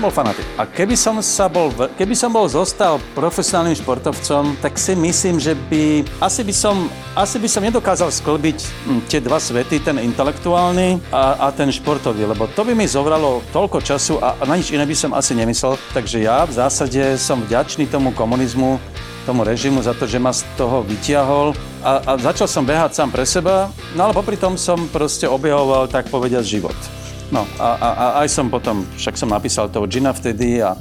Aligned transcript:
som 0.00 0.08
bol 0.08 0.16
fanatik. 0.16 0.48
A 0.56 0.64
keby 0.64 0.96
som, 0.96 1.20
sa 1.20 1.44
bol, 1.52 1.68
keby 1.76 2.16
som 2.16 2.32
bol 2.32 2.48
zostal 2.48 2.96
profesionálnym 3.12 3.76
športovcom, 3.76 4.56
tak 4.64 4.80
si 4.80 4.96
myslím, 4.96 5.36
že 5.36 5.52
by, 5.68 6.08
asi 6.24 6.40
by 6.40 6.54
som, 6.56 6.88
asi 7.12 7.36
by 7.36 7.44
som 7.44 7.60
nedokázal 7.60 8.08
sklbiť 8.08 8.64
hm, 8.64 9.00
tie 9.12 9.20
dva 9.20 9.36
svety, 9.36 9.76
ten 9.84 10.00
intelektuálny 10.00 11.04
a, 11.12 11.44
a 11.44 11.46
ten 11.52 11.68
športový, 11.68 12.24
lebo 12.24 12.48
to 12.48 12.64
by 12.64 12.72
mi 12.72 12.88
zobralo 12.88 13.44
toľko 13.52 13.84
času 13.84 14.16
a, 14.24 14.40
a 14.40 14.42
na 14.48 14.56
nič 14.56 14.72
iné 14.72 14.88
by 14.88 14.96
som 14.96 15.12
asi 15.12 15.36
nemyslel. 15.36 15.76
Takže 15.92 16.24
ja 16.24 16.48
v 16.48 16.56
zásade 16.56 17.20
som 17.20 17.44
vďačný 17.44 17.84
tomu 17.84 18.16
komunizmu, 18.16 18.80
tomu 19.28 19.44
režimu 19.44 19.84
za 19.84 19.92
to, 19.92 20.08
že 20.08 20.16
ma 20.16 20.32
z 20.32 20.48
toho 20.56 20.80
vytiahol 20.80 21.52
a, 21.84 22.00
a 22.08 22.12
začal 22.16 22.48
som 22.48 22.64
behať 22.64 22.96
sám 22.96 23.12
pre 23.12 23.28
seba, 23.28 23.68
no 23.92 24.08
ale 24.08 24.16
popri 24.16 24.40
tom 24.40 24.56
som 24.56 24.80
proste 24.88 25.28
objahoval, 25.28 25.92
tak 25.92 26.08
povediať, 26.08 26.56
život. 26.56 26.99
No 27.30 27.46
a, 27.62 27.68
a, 27.78 27.88
a 27.94 28.06
aj 28.26 28.28
som 28.30 28.50
potom, 28.50 28.82
však 28.98 29.14
som 29.14 29.30
napísal 29.30 29.70
toho 29.70 29.86
Gina 29.86 30.10
vtedy 30.10 30.58
a 30.58 30.74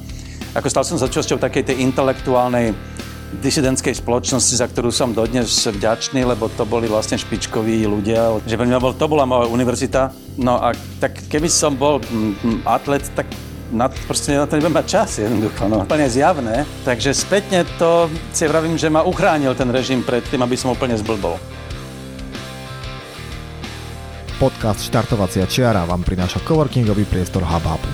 ako 0.58 0.68
stal 0.70 0.82
som 0.82 0.98
súčasťou 0.98 1.38
takej 1.38 1.74
tej 1.74 1.78
intelektuálnej 1.86 2.74
disidentskej 3.30 4.02
spoločnosti, 4.02 4.58
za 4.58 4.66
ktorú 4.66 4.90
som 4.90 5.14
dodnes 5.14 5.46
vďačný, 5.46 6.26
lebo 6.26 6.50
to 6.50 6.66
boli 6.66 6.90
vlastne 6.90 7.22
špičkoví 7.22 7.86
ľudia, 7.86 8.42
že 8.50 8.58
pre 8.58 8.66
mňa 8.66 8.82
bol, 8.82 8.98
to 8.98 9.06
bola 9.06 9.30
moja 9.30 9.46
univerzita. 9.46 10.10
No 10.42 10.58
a 10.58 10.74
tak 10.98 11.22
keby 11.30 11.46
som 11.46 11.78
bol 11.78 12.02
atlet, 12.66 13.06
tak 13.14 13.30
na, 13.70 13.86
proste 13.86 14.34
na 14.34 14.50
to 14.50 14.58
nebudem 14.58 14.82
mať 14.82 14.88
čas 14.90 15.10
jednoducho, 15.22 15.70
no. 15.70 15.86
Úplne 15.86 16.10
zjavné. 16.10 16.66
Takže 16.82 17.14
spätne 17.14 17.70
to 17.78 18.10
si 18.34 18.50
vravím, 18.50 18.82
že 18.82 18.90
ma 18.90 19.06
uchránil 19.06 19.54
ten 19.54 19.70
režim 19.70 20.02
pred 20.02 20.26
tým, 20.26 20.42
aby 20.42 20.58
som 20.58 20.74
úplne 20.74 20.98
zblbol. 20.98 21.38
Podcast 24.40 24.88
Štartovacia 24.88 25.44
čiara 25.44 25.84
vám 25.84 26.00
prináša 26.00 26.40
coworkingový 26.48 27.04
priestor 27.12 27.44
HubHubu. 27.44 27.92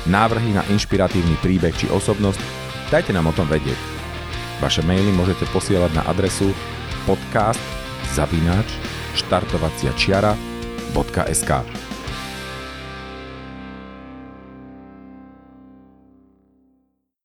návrhy 0.08 0.56
na 0.56 0.64
inšpiratívny 0.72 1.36
príbeh 1.44 1.76
či 1.76 1.92
osobnosť, 1.92 2.40
dajte 2.96 3.12
nám 3.12 3.28
o 3.28 3.36
tom 3.36 3.52
vedieť. 3.52 3.76
Vaše 4.64 4.88
maily 4.88 5.12
môžete 5.12 5.44
posielať 5.52 6.00
na 6.00 6.08
adresu 6.08 6.56
podcast 7.04 7.83
zavináč 8.14 8.70
štartovacia 9.18 9.90
čiara.sk. 9.98 11.52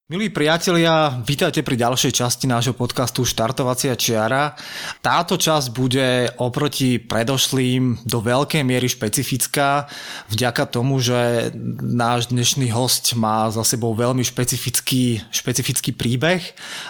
Milí 0.09 0.33
priatelia, 0.33 1.21
vítajte 1.21 1.61
pri 1.61 1.77
ďalšej 1.77 2.17
časti 2.17 2.49
nášho 2.49 2.73
podcastu 2.73 3.21
Štartovacia 3.29 3.93
čiara. 3.93 4.57
Táto 5.05 5.37
časť 5.37 5.69
bude 5.69 6.33
oproti 6.41 6.97
predošlým 6.97 8.09
do 8.09 8.17
veľkej 8.17 8.65
miery 8.65 8.89
špecifická 8.89 9.85
vďaka 10.33 10.65
tomu, 10.65 10.97
že 10.97 11.53
náš 11.85 12.33
dnešný 12.33 12.73
host 12.73 13.13
má 13.21 13.53
za 13.53 13.61
sebou 13.61 13.93
veľmi 13.93 14.25
špecifický, 14.25 15.21
špecifický 15.29 15.93
príbeh. 15.93 16.41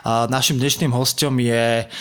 Našim 0.07 0.55
dnešným 0.55 0.95
hostom 0.95 1.43
je 1.43 1.91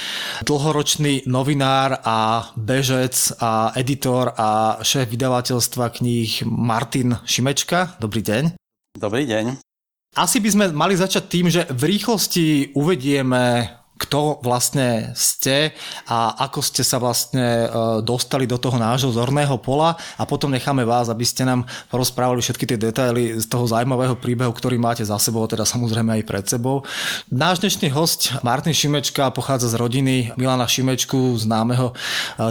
dlhoročný 0.46 1.26
novinár 1.26 1.98
a 2.06 2.46
bežec 2.54 3.34
a 3.42 3.74
editor 3.74 4.38
a 4.38 4.78
šéf 4.86 5.10
vydavateľstva 5.10 5.98
kníh 5.98 6.46
Martin 6.46 7.18
Šimečka. 7.26 7.98
Dobrý 7.98 8.22
deň. 8.22 8.54
Dobrý 8.94 9.26
deň. 9.26 9.67
Asi 10.16 10.40
by 10.40 10.48
sme 10.48 10.64
mali 10.72 10.96
začať 10.96 11.24
tým, 11.28 11.46
že 11.52 11.68
v 11.68 11.96
rýchlosti 11.96 12.72
uvedieme 12.72 13.74
kto 13.98 14.38
vlastne 14.46 15.10
ste 15.18 15.74
a 16.06 16.46
ako 16.46 16.62
ste 16.62 16.86
sa 16.86 17.02
vlastne 17.02 17.66
e, 17.66 17.68
dostali 18.06 18.46
do 18.46 18.54
toho 18.54 18.78
nášho 18.78 19.10
zorného 19.10 19.58
pola 19.58 19.98
a 20.14 20.22
potom 20.22 20.54
necháme 20.54 20.86
vás, 20.86 21.10
aby 21.10 21.26
ste 21.26 21.42
nám 21.42 21.66
porozprávali 21.90 22.38
všetky 22.38 22.64
tie 22.64 22.78
detaily 22.78 23.34
z 23.42 23.46
toho 23.50 23.66
zaujímavého 23.66 24.14
príbehu, 24.14 24.54
ktorý 24.54 24.78
máte 24.78 25.02
za 25.02 25.18
sebou, 25.18 25.42
teda 25.50 25.66
samozrejme 25.66 26.14
aj 26.14 26.28
pred 26.30 26.46
sebou. 26.46 26.86
Náš 27.26 27.58
dnešný 27.58 27.90
host 27.90 28.38
Martin 28.46 28.72
Šimečka 28.72 29.34
pochádza 29.34 29.74
z 29.74 29.82
rodiny 29.82 30.30
Milana 30.38 30.70
Šimečku, 30.70 31.34
známeho 31.34 31.90
e, 31.90 31.94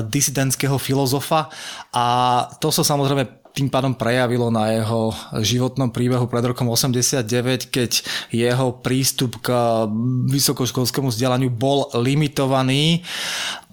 disidentského 0.03 0.75
filozofa 0.75 1.47
a 1.95 2.05
to 2.59 2.75
sa 2.75 2.83
samozrejme 2.83 3.46
tým 3.57 3.73
pádom 3.73 3.97
prejavilo 3.97 4.53
na 4.53 4.69
jeho 4.69 5.09
životnom 5.41 5.89
príbehu 5.89 6.29
pred 6.29 6.45
rokom 6.45 6.69
89, 6.69 7.73
keď 7.73 8.05
jeho 8.29 8.69
prístup 8.85 9.41
k 9.41 9.49
vysokoškolskému 10.29 11.09
vzdelaniu 11.09 11.49
bol 11.49 11.89
limitovaný. 11.97 13.01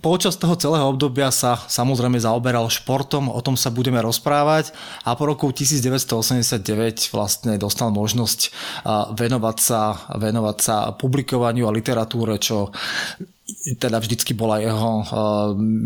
Počas 0.00 0.40
toho 0.40 0.56
celého 0.56 0.88
obdobia 0.88 1.28
sa 1.28 1.60
samozrejme 1.60 2.16
zaoberal 2.16 2.68
športom, 2.72 3.28
o 3.28 3.40
tom 3.44 3.60
sa 3.60 3.68
budeme 3.68 4.00
rozprávať 4.00 4.72
a 5.04 5.12
po 5.16 5.28
roku 5.28 5.52
1989 5.52 7.12
vlastne 7.12 7.56
dostal 7.60 7.92
možnosť 7.92 8.52
venovať 9.16 9.56
sa, 9.60 10.08
venovať 10.16 10.56
sa 10.60 10.76
publikovaniu 10.96 11.68
a 11.68 11.76
literatúre, 11.76 12.36
čo 12.40 12.72
teda 13.64 13.96
vždycky 13.96 14.36
bola 14.36 14.60
jeho, 14.60 15.08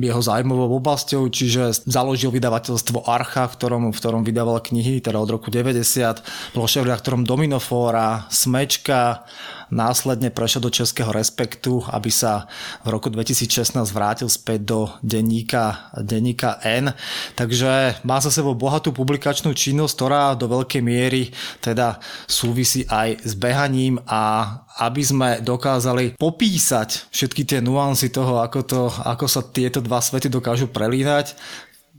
jeho 0.03 0.23
zájmovou 0.23 0.83
oblasťou, 0.83 1.31
čiže 1.31 1.87
založil 1.87 2.35
vydavateľstvo 2.35 3.07
Archa, 3.07 3.47
v 3.47 3.55
ktorom, 3.55 3.83
v 3.95 3.99
ktorom 4.03 4.23
vydával 4.27 4.59
knihy, 4.59 4.99
teda 4.99 5.23
od 5.23 5.31
roku 5.31 5.47
90, 5.55 5.79
bol 6.59 6.67
šéf 6.67 6.83
ktorom 6.83 7.23
Dominofóra, 7.23 8.27
Smečka, 8.35 9.23
následne 9.71 10.33
prešiel 10.33 10.65
do 10.65 10.73
Českého 10.73 11.13
respektu, 11.13 11.85
aby 11.93 12.09
sa 12.09 12.49
v 12.85 12.97
roku 12.97 13.13
2016 13.13 13.77
vrátil 13.93 14.29
späť 14.33 14.61
do 14.65 14.81
denníka, 15.05 15.93
denníka 15.97 16.59
N. 16.65 16.93
Takže 17.37 18.01
má 18.05 18.19
za 18.19 18.33
sebou 18.33 18.57
bohatú 18.57 18.93
publikačnú 18.97 19.53
činnosť, 19.53 19.93
ktorá 19.95 20.25
do 20.35 20.49
veľkej 20.49 20.83
miery 20.83 21.31
teda 21.61 22.01
súvisí 22.25 22.89
aj 22.89 23.23
s 23.25 23.33
behaním 23.37 24.01
a 24.09 24.65
aby 24.79 25.03
sme 25.03 25.31
dokázali 25.43 26.15
popísať 26.17 27.11
všetky 27.11 27.43
tie 27.45 27.59
nuancy 27.69 28.09
toho, 28.09 28.41
ako, 28.41 28.61
to, 28.65 28.81
ako 29.05 29.29
sa 29.29 29.45
tieto 29.45 29.85
dva 29.85 30.01
svety 30.01 30.33
dokážu 30.33 30.73
prelínať, 30.73 31.37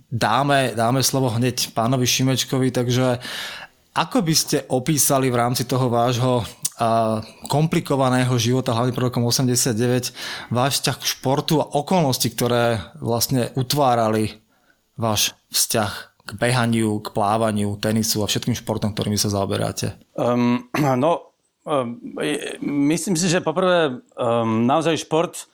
dáme, 0.10 0.74
dáme 0.74 1.06
slovo 1.06 1.30
hneď 1.30 1.70
pánovi 1.78 2.10
Šimečkovi, 2.10 2.74
takže 2.74 3.22
ako 3.94 4.18
by 4.26 4.34
ste 4.34 4.58
opísali 4.70 5.30
v 5.30 5.40
rámci 5.40 5.70
toho 5.70 5.94
vášho 5.94 6.42
komplikovaného 7.52 8.32
života, 8.40 8.72
hlavne 8.72 8.96
pro 8.96 9.12
rokom 9.12 9.28
89, 9.28 10.16
váš 10.48 10.80
vzťah 10.80 10.96
k 10.96 11.10
športu 11.12 11.60
a 11.60 11.68
okolnosti, 11.76 12.32
ktoré 12.32 12.80
vlastne 13.04 13.52
utvárali 13.60 14.40
váš 14.96 15.36
vzťah 15.52 15.92
k 16.24 16.32
behaniu, 16.40 17.04
k 17.04 17.12
plávaniu, 17.12 17.76
tenisu 17.82 18.24
a 18.24 18.30
všetkým 18.32 18.56
športom, 18.56 18.96
ktorými 18.96 19.20
sa 19.20 19.34
zaoberáte? 19.34 20.00
Um, 20.16 20.72
no, 20.78 21.36
um, 21.68 22.00
myslím 22.64 23.20
si, 23.20 23.28
že 23.28 23.44
poprvé 23.44 24.00
um, 24.16 24.64
naozaj 24.64 25.04
šport 25.04 25.50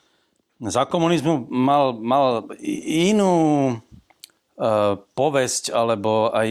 za 0.69 0.83
komunizmu 0.85 1.47
mal, 1.49 1.97
mal 1.97 2.49
inú 2.91 3.33
uh, 3.75 4.97
povesť 5.13 5.73
alebo 5.73 6.29
aj, 6.33 6.49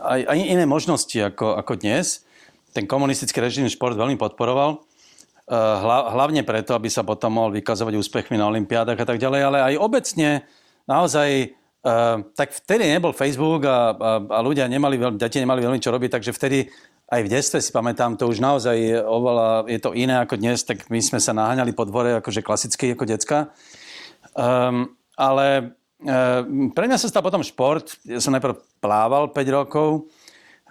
aj, 0.00 0.20
aj 0.26 0.38
iné 0.38 0.64
možnosti 0.64 1.16
ako, 1.16 1.56
ako 1.56 1.80
dnes 1.80 2.24
ten 2.70 2.86
komunistický 2.86 3.42
režim 3.42 3.66
šport 3.66 3.98
veľmi 3.98 4.14
podporoval. 4.14 4.78
Eh, 5.50 5.76
hlavne 6.14 6.46
preto, 6.46 6.78
aby 6.78 6.86
sa 6.86 7.02
potom 7.02 7.34
mohol 7.34 7.50
vykazovať 7.58 7.98
úspechmi 7.98 8.38
na 8.38 8.46
Olympiádach 8.46 9.02
a 9.02 9.06
tak 9.06 9.18
ďalej, 9.18 9.40
ale 9.42 9.58
aj 9.58 9.82
obecne 9.82 10.46
naozaj 10.86 11.50
eh, 11.50 12.16
tak 12.38 12.54
vtedy 12.54 12.86
nebol 12.86 13.10
Facebook 13.10 13.66
a, 13.66 13.90
a, 13.90 14.10
a 14.22 14.38
ľudia 14.46 14.70
nemali, 14.70 14.94
deti 15.18 15.42
nemali 15.42 15.66
veľmi 15.66 15.82
čo 15.82 15.90
robiť, 15.90 16.10
takže 16.14 16.30
vtedy 16.30 16.70
aj 17.10 17.20
v 17.26 17.30
detstve 17.30 17.58
si 17.58 17.74
pamätám, 17.74 18.14
to 18.14 18.30
už 18.30 18.38
naozaj 18.38 18.76
je 18.78 18.98
oveľa, 19.02 19.66
je 19.66 19.80
to 19.82 19.90
iné 19.98 20.22
ako 20.22 20.38
dnes, 20.38 20.62
tak 20.62 20.86
my 20.88 21.02
sme 21.02 21.18
sa 21.18 21.34
naháňali 21.34 21.74
po 21.74 21.82
dvore 21.82 22.22
akože 22.22 22.46
klasicky 22.46 22.94
ako 22.94 23.04
decka. 23.04 23.38
Um, 24.38 24.94
ale 25.18 25.74
um, 26.00 26.70
pre 26.70 26.86
mňa 26.86 27.02
sa 27.02 27.10
stal 27.10 27.26
potom 27.26 27.42
šport. 27.42 27.98
Ja 28.06 28.22
som 28.22 28.30
najprv 28.30 28.62
plával 28.78 29.34
5 29.34 29.58
rokov, 29.58 30.06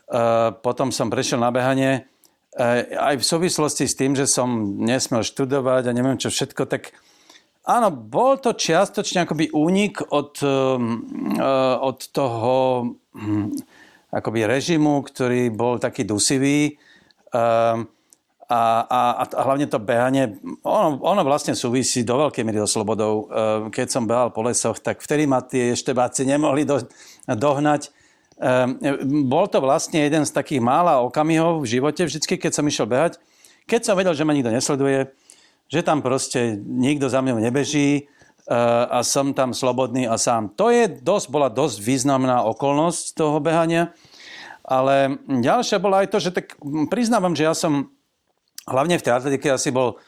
Eh, 0.09 0.49
potom 0.65 0.89
som 0.89 1.13
prešiel 1.13 1.37
na 1.37 1.53
behanie. 1.53 2.09
Eh, 2.57 2.97
aj 2.97 3.21
v 3.21 3.27
súvislosti 3.29 3.85
s 3.85 3.93
tým, 3.93 4.17
že 4.17 4.25
som 4.25 4.81
nesmel 4.81 5.21
študovať 5.21 5.85
a 5.85 5.93
neviem 5.93 6.17
čo 6.17 6.33
všetko, 6.33 6.65
tak 6.65 6.97
áno, 7.69 7.93
bol 7.93 8.41
to 8.41 8.57
čiastočne 8.57 9.29
akoby 9.29 9.53
únik 9.53 10.01
od, 10.09 10.33
eh, 10.41 10.77
od 11.77 11.99
toho 12.09 12.57
hm, 13.13 13.53
akoby 14.09 14.49
režimu, 14.49 15.05
ktorý 15.05 15.53
bol 15.53 15.77
taký 15.77 16.05
dusivý. 16.05 16.77
A, 18.49 18.57
a, 18.81 19.01
a 19.21 19.23
hlavne 19.45 19.69
to 19.69 19.77
behanie, 19.77 20.41
ono, 20.65 20.97
ono 21.05 21.21
vlastne 21.21 21.53
súvisí 21.53 22.01
do 22.01 22.17
veľkej 22.17 22.41
miery 22.41 22.65
so 22.65 22.81
slobodou. 22.81 23.29
Keď 23.69 23.87
som 23.93 24.09
behal 24.09 24.33
po 24.33 24.41
lesoch, 24.41 24.81
tak 24.81 25.05
vtedy 25.05 25.29
ma 25.29 25.45
tie 25.45 25.77
eštebáci 25.77 26.25
nemohli 26.25 26.65
do, 26.65 26.81
dohnať 27.29 27.93
bol 29.27 29.45
to 29.51 29.59
vlastne 29.59 29.99
jeden 29.99 30.23
z 30.23 30.31
takých 30.31 30.63
mála 30.63 31.03
okamihov 31.03 31.59
v 31.59 31.75
živote, 31.75 32.07
vždycky, 32.07 32.39
keď 32.39 32.51
som 32.55 32.67
išiel 32.67 32.87
behať, 32.87 33.19
keď 33.67 33.81
som 33.83 33.99
vedel, 33.99 34.15
že 34.15 34.23
ma 34.23 34.31
nikto 34.31 34.55
nesleduje, 34.55 35.11
že 35.67 35.83
tam 35.83 35.99
proste 35.99 36.55
nikto 36.63 37.11
za 37.11 37.19
mňou 37.19 37.43
nebeží 37.43 38.07
a 38.89 39.05
som 39.05 39.31
tam 39.37 39.53
slobodný 39.53 40.09
a 40.09 40.17
sám. 40.17 40.49
To 40.57 40.73
je 40.73 40.89
dosť, 40.89 41.27
bola 41.29 41.53
dosť 41.53 41.77
významná 41.85 42.41
okolnosť 42.49 43.13
toho 43.13 43.37
behania. 43.37 43.93
Ale 44.65 45.21
ďalšia 45.25 45.77
bola 45.77 46.01
aj 46.01 46.09
to, 46.09 46.17
že 46.17 46.33
tak 46.33 46.57
priznávam, 46.89 47.37
že 47.37 47.45
ja 47.45 47.53
som 47.53 47.93
hlavne 48.65 48.97
v 48.97 49.05
tej 49.05 49.13
atletike 49.13 49.49
asi 49.53 49.69
bol 49.69 50.01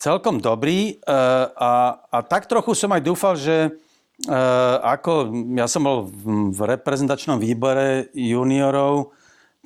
celkom 0.00 0.40
dobrý 0.40 1.00
a, 1.04 2.00
a 2.00 2.18
tak 2.24 2.48
trochu 2.48 2.76
som 2.76 2.92
aj 2.92 3.02
dúfal, 3.04 3.36
že 3.36 3.76
Eh, 4.22 4.76
ako 4.86 5.34
ja 5.58 5.66
som 5.66 5.82
bol 5.82 6.06
v 6.54 6.60
reprezentačnom 6.62 7.42
výbore 7.42 8.06
juniorov, 8.14 9.10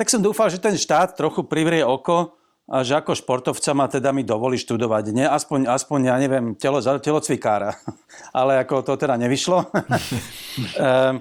tak 0.01 0.09
som 0.09 0.25
dúfal, 0.25 0.49
že 0.49 0.57
ten 0.57 0.81
štát 0.81 1.13
trochu 1.13 1.45
privrie 1.45 1.85
oko 1.85 2.41
že 2.67 2.99
ako 2.99 3.15
športovca 3.15 3.71
ma 3.79 3.87
teda 3.87 4.11
mi 4.11 4.27
dovolí 4.27 4.59
študovať. 4.59 5.15
Nie, 5.15 5.27
aspoň, 5.31 5.71
aspoň 5.71 6.01
ja 6.11 6.17
neviem, 6.19 6.59
telo, 6.59 6.83
telocvikára. 6.83 7.79
ale 8.39 8.63
ako 8.67 8.83
to 8.83 8.93
teda 8.99 9.15
nevyšlo. 9.19 9.59
Eh, 10.57 11.13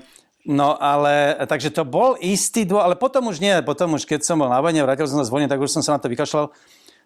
no 0.47 0.79
ale, 0.79 1.35
takže 1.43 1.67
to 1.75 1.83
bol 1.83 2.15
istý 2.23 2.63
dô, 2.63 2.79
ale 2.79 2.95
potom 2.95 3.27
už 3.27 3.43
nie, 3.43 3.51
potom 3.67 3.99
už 3.99 4.07
keď 4.07 4.23
som 4.23 4.39
bol 4.39 4.47
na 4.47 4.63
vojne, 4.63 4.79
vrátil 4.79 5.11
som 5.11 5.19
sa 5.19 5.27
z 5.27 5.33
vojne, 5.35 5.51
tak 5.51 5.59
už 5.59 5.67
som 5.67 5.83
sa 5.83 5.95
na 5.95 5.99
to 5.99 6.07
vykašľal 6.07 6.55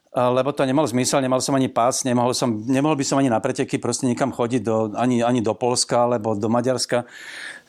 lebo 0.09 0.49
to 0.49 0.65
nemal 0.65 0.89
zmysel, 0.89 1.21
nemal 1.21 1.37
som 1.37 1.53
ani 1.53 1.69
pás, 1.69 2.01
nemohol, 2.01 2.33
som, 2.33 2.49
nemohol 2.65 2.97
by 2.97 3.05
som 3.05 3.21
ani 3.21 3.29
na 3.29 3.37
preteky 3.37 3.77
proste 3.77 4.09
nikam 4.09 4.33
chodiť 4.33 4.61
do, 4.65 4.89
ani, 4.97 5.21
ani 5.21 5.45
do 5.45 5.53
Polska 5.53 6.09
alebo 6.09 6.33
do 6.33 6.49
Maďarska, 6.49 7.05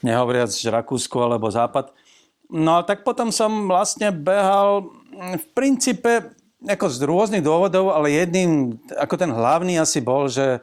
nehovoriac 0.00 0.49
Rakúsku 0.49 1.20
alebo 1.20 1.52
Západ. 1.52 1.93
No 2.49 2.81
a 2.81 2.82
tak 2.82 3.05
potom 3.05 3.28
som 3.28 3.69
vlastne 3.69 4.08
behal 4.08 4.88
v 5.12 5.44
princípe 5.52 6.32
ako 6.67 6.87
z 6.93 6.99
rôznych 7.05 7.45
dôvodov, 7.45 7.93
ale 7.93 8.12
jedným, 8.12 8.77
ako 8.97 9.15
ten 9.17 9.31
hlavný 9.33 9.81
asi 9.81 10.05
bol, 10.05 10.29
že 10.29 10.61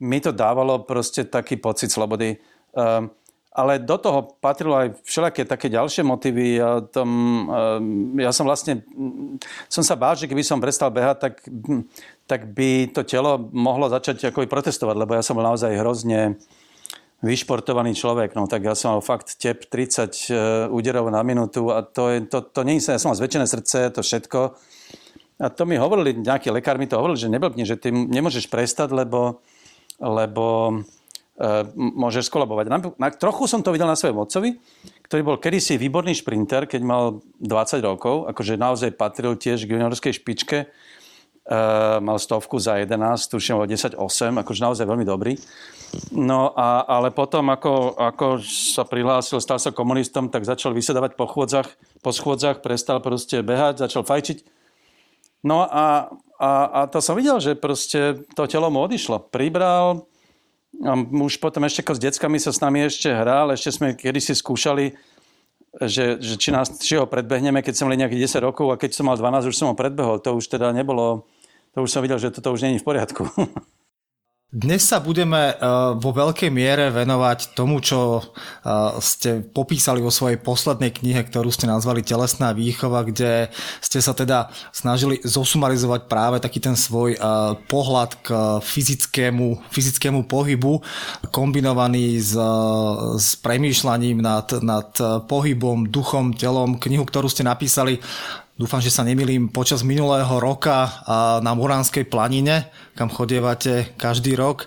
mi 0.00 0.20
to 0.20 0.32
dávalo 0.32 0.84
proste 0.84 1.24
taký 1.28 1.56
pocit 1.56 1.92
slobody. 1.92 2.36
Uh, 2.76 3.08
ale 3.56 3.80
do 3.80 3.96
toho 3.96 4.36
patrilo 4.36 4.76
aj 4.76 5.00
všelijaké 5.00 5.48
také 5.48 5.72
ďalšie 5.72 6.04
motívy. 6.04 6.60
Ja, 6.60 6.84
tom, 6.84 7.08
eh, 7.48 8.28
ja 8.28 8.30
som 8.36 8.44
vlastne, 8.44 8.84
som 9.72 9.80
sa 9.80 9.96
bál, 9.96 10.12
že 10.12 10.28
keby 10.28 10.44
som 10.44 10.60
prestal 10.60 10.92
behať, 10.92 11.16
tak, 11.16 11.34
tak 12.28 12.52
by 12.52 12.92
to 12.92 13.00
telo 13.08 13.40
mohlo 13.56 13.88
začať 13.88 14.28
ako 14.28 14.44
protestovať, 14.44 14.92
lebo 15.00 15.16
ja 15.16 15.24
som 15.24 15.40
bol 15.40 15.48
naozaj 15.48 15.72
hrozne 15.72 16.36
vyšportovaný 17.24 17.96
človek. 17.96 18.36
No 18.36 18.44
tak 18.44 18.60
ja 18.60 18.76
som 18.76 18.92
mal 18.92 19.00
fakt 19.00 19.40
tep 19.40 19.64
30 19.72 19.72
eh, 19.72 20.68
úderov 20.68 21.08
na 21.08 21.24
minútu 21.24 21.72
a 21.72 21.80
to, 21.80 22.12
je, 22.12 22.28
to, 22.28 22.44
to 22.44 22.60
nie 22.60 22.76
je 22.76 22.92
ja 22.92 23.00
som 23.00 23.16
mal 23.16 23.16
zväčšené 23.16 23.48
srdce, 23.48 23.88
to 23.88 24.04
všetko. 24.04 24.40
A 25.36 25.52
to 25.52 25.68
mi 25.68 25.76
hovorili, 25.76 26.16
nejaký 26.16 26.48
lekár 26.48 26.80
mi 26.80 26.88
to 26.88 26.96
hovoril, 26.96 27.16
že 27.16 27.28
neblbni, 27.28 27.68
že 27.68 27.76
ty 27.76 27.92
nemôžeš 27.92 28.48
prestať, 28.48 28.92
lebo, 28.96 29.44
lebo 30.00 30.80
E, 31.36 31.68
môžeš 31.76 32.32
skolabovať. 32.32 32.64
Na, 32.72 32.78
na, 32.96 33.08
trochu 33.12 33.44
som 33.44 33.60
to 33.60 33.68
videl 33.68 33.84
na 33.84 33.92
svojom 33.92 34.24
otcovi, 34.24 34.56
ktorý 35.04 35.20
bol 35.20 35.36
kedysi 35.36 35.76
výborný 35.76 36.16
šprinter, 36.16 36.64
keď 36.64 36.80
mal 36.80 37.20
20 37.44 37.84
rokov, 37.84 38.24
akože 38.32 38.56
naozaj 38.56 38.96
patril 38.96 39.36
tiež 39.36 39.68
k 39.68 39.76
juniorskej 39.76 40.16
špičke. 40.16 40.72
Uh, 41.46 42.02
mal 42.02 42.18
stovku 42.18 42.58
za 42.58 42.74
11, 42.74 43.30
tuším 43.30 43.62
o 43.62 43.68
10-8, 43.70 43.94
akože 44.42 44.60
naozaj 44.66 44.82
veľmi 44.82 45.06
dobrý. 45.06 45.38
No 46.10 46.50
a, 46.58 46.82
ale 46.82 47.14
potom, 47.14 47.46
ako, 47.54 47.94
ako 47.94 48.42
sa 48.42 48.82
prihlásil, 48.82 49.38
stal 49.38 49.62
sa 49.62 49.70
komunistom, 49.70 50.26
tak 50.26 50.42
začal 50.42 50.74
vysedávať 50.74 51.14
po 51.14 51.30
chôdzach, 51.30 51.70
po 52.02 52.10
schôdzach, 52.10 52.66
prestal 52.66 52.98
proste 52.98 53.46
behať, 53.46 53.78
začal 53.78 54.02
fajčiť. 54.02 54.42
No 55.46 55.62
a, 55.62 56.10
a, 56.42 56.50
a 56.66 56.80
to 56.90 56.98
som 56.98 57.14
videl, 57.14 57.38
že 57.38 57.54
proste 57.54 58.26
to 58.34 58.50
telo 58.50 58.66
mu 58.66 58.82
odišlo. 58.82 59.30
Pribral, 59.30 60.10
a 60.82 60.92
už 60.98 61.38
potom 61.38 61.64
ešte 61.64 61.86
ako 61.86 61.96
s 61.96 62.02
deckami 62.02 62.36
sa 62.42 62.50
s 62.52 62.60
nami 62.60 62.84
ešte 62.84 63.08
hral, 63.08 63.54
ešte 63.54 63.70
sme 63.72 63.96
kedysi 63.96 64.34
skúšali, 64.36 64.92
že, 65.86 66.20
že 66.20 66.34
či, 66.36 66.50
nás, 66.52 66.68
či 66.82 66.98
ho 66.98 67.06
predbehneme, 67.08 67.62
keď 67.62 67.74
som 67.78 67.86
mali 67.88 68.00
nejakých 68.00 68.42
10 68.42 68.48
rokov 68.48 68.74
a 68.74 68.80
keď 68.80 68.90
som 68.92 69.08
mal 69.08 69.16
12, 69.16 69.48
už 69.48 69.56
som 69.56 69.70
ho 69.72 69.78
predbehol. 69.78 70.20
To 70.20 70.36
už 70.36 70.50
teda 70.50 70.74
nebolo, 70.74 71.24
to 71.72 71.84
už 71.84 71.92
som 71.94 72.02
videl, 72.02 72.20
že 72.20 72.34
toto 72.34 72.52
už 72.52 72.66
není 72.66 72.82
v 72.82 72.86
poriadku. 72.86 73.24
Dnes 74.46 74.86
sa 74.86 75.02
budeme 75.02 75.50
eh, 75.50 75.54
vo 75.98 76.14
veľkej 76.14 76.54
miere 76.54 76.94
venovať 76.94 77.58
tomu, 77.58 77.82
čo 77.82 78.22
eh, 78.22 78.94
ste 79.02 79.42
popísali 79.42 79.98
vo 79.98 80.14
svojej 80.14 80.38
poslednej 80.38 80.94
knihe, 80.94 81.18
ktorú 81.26 81.50
ste 81.50 81.66
nazvali 81.66 82.06
Telesná 82.06 82.54
výchova, 82.54 83.02
kde 83.02 83.50
ste 83.82 83.98
sa 83.98 84.14
teda 84.14 84.54
snažili 84.70 85.18
zosumarizovať 85.26 86.06
práve 86.06 86.38
taký 86.38 86.62
ten 86.62 86.78
svoj 86.78 87.18
eh, 87.18 87.20
pohľad 87.66 88.22
k 88.22 88.28
fyzickému, 88.62 89.66
fyzickému 89.66 90.30
pohybu, 90.30 90.78
kombinovaný 91.34 92.22
s, 92.22 92.38
s 93.18 93.34
premýšľaním 93.42 94.22
nad, 94.22 94.46
nad 94.62 94.94
pohybom, 95.26 95.90
duchom, 95.90 96.38
telom. 96.38 96.78
Knihu, 96.78 97.02
ktorú 97.02 97.26
ste 97.26 97.42
napísali 97.42 97.98
dúfam, 98.56 98.80
že 98.80 98.88
sa 98.88 99.04
nemilím, 99.04 99.52
počas 99.52 99.84
minulého 99.84 100.32
roka 100.40 101.04
na 101.44 101.52
Muránskej 101.52 102.08
planine, 102.08 102.72
kam 102.96 103.12
chodievate 103.12 103.92
každý 104.00 104.32
rok. 104.32 104.64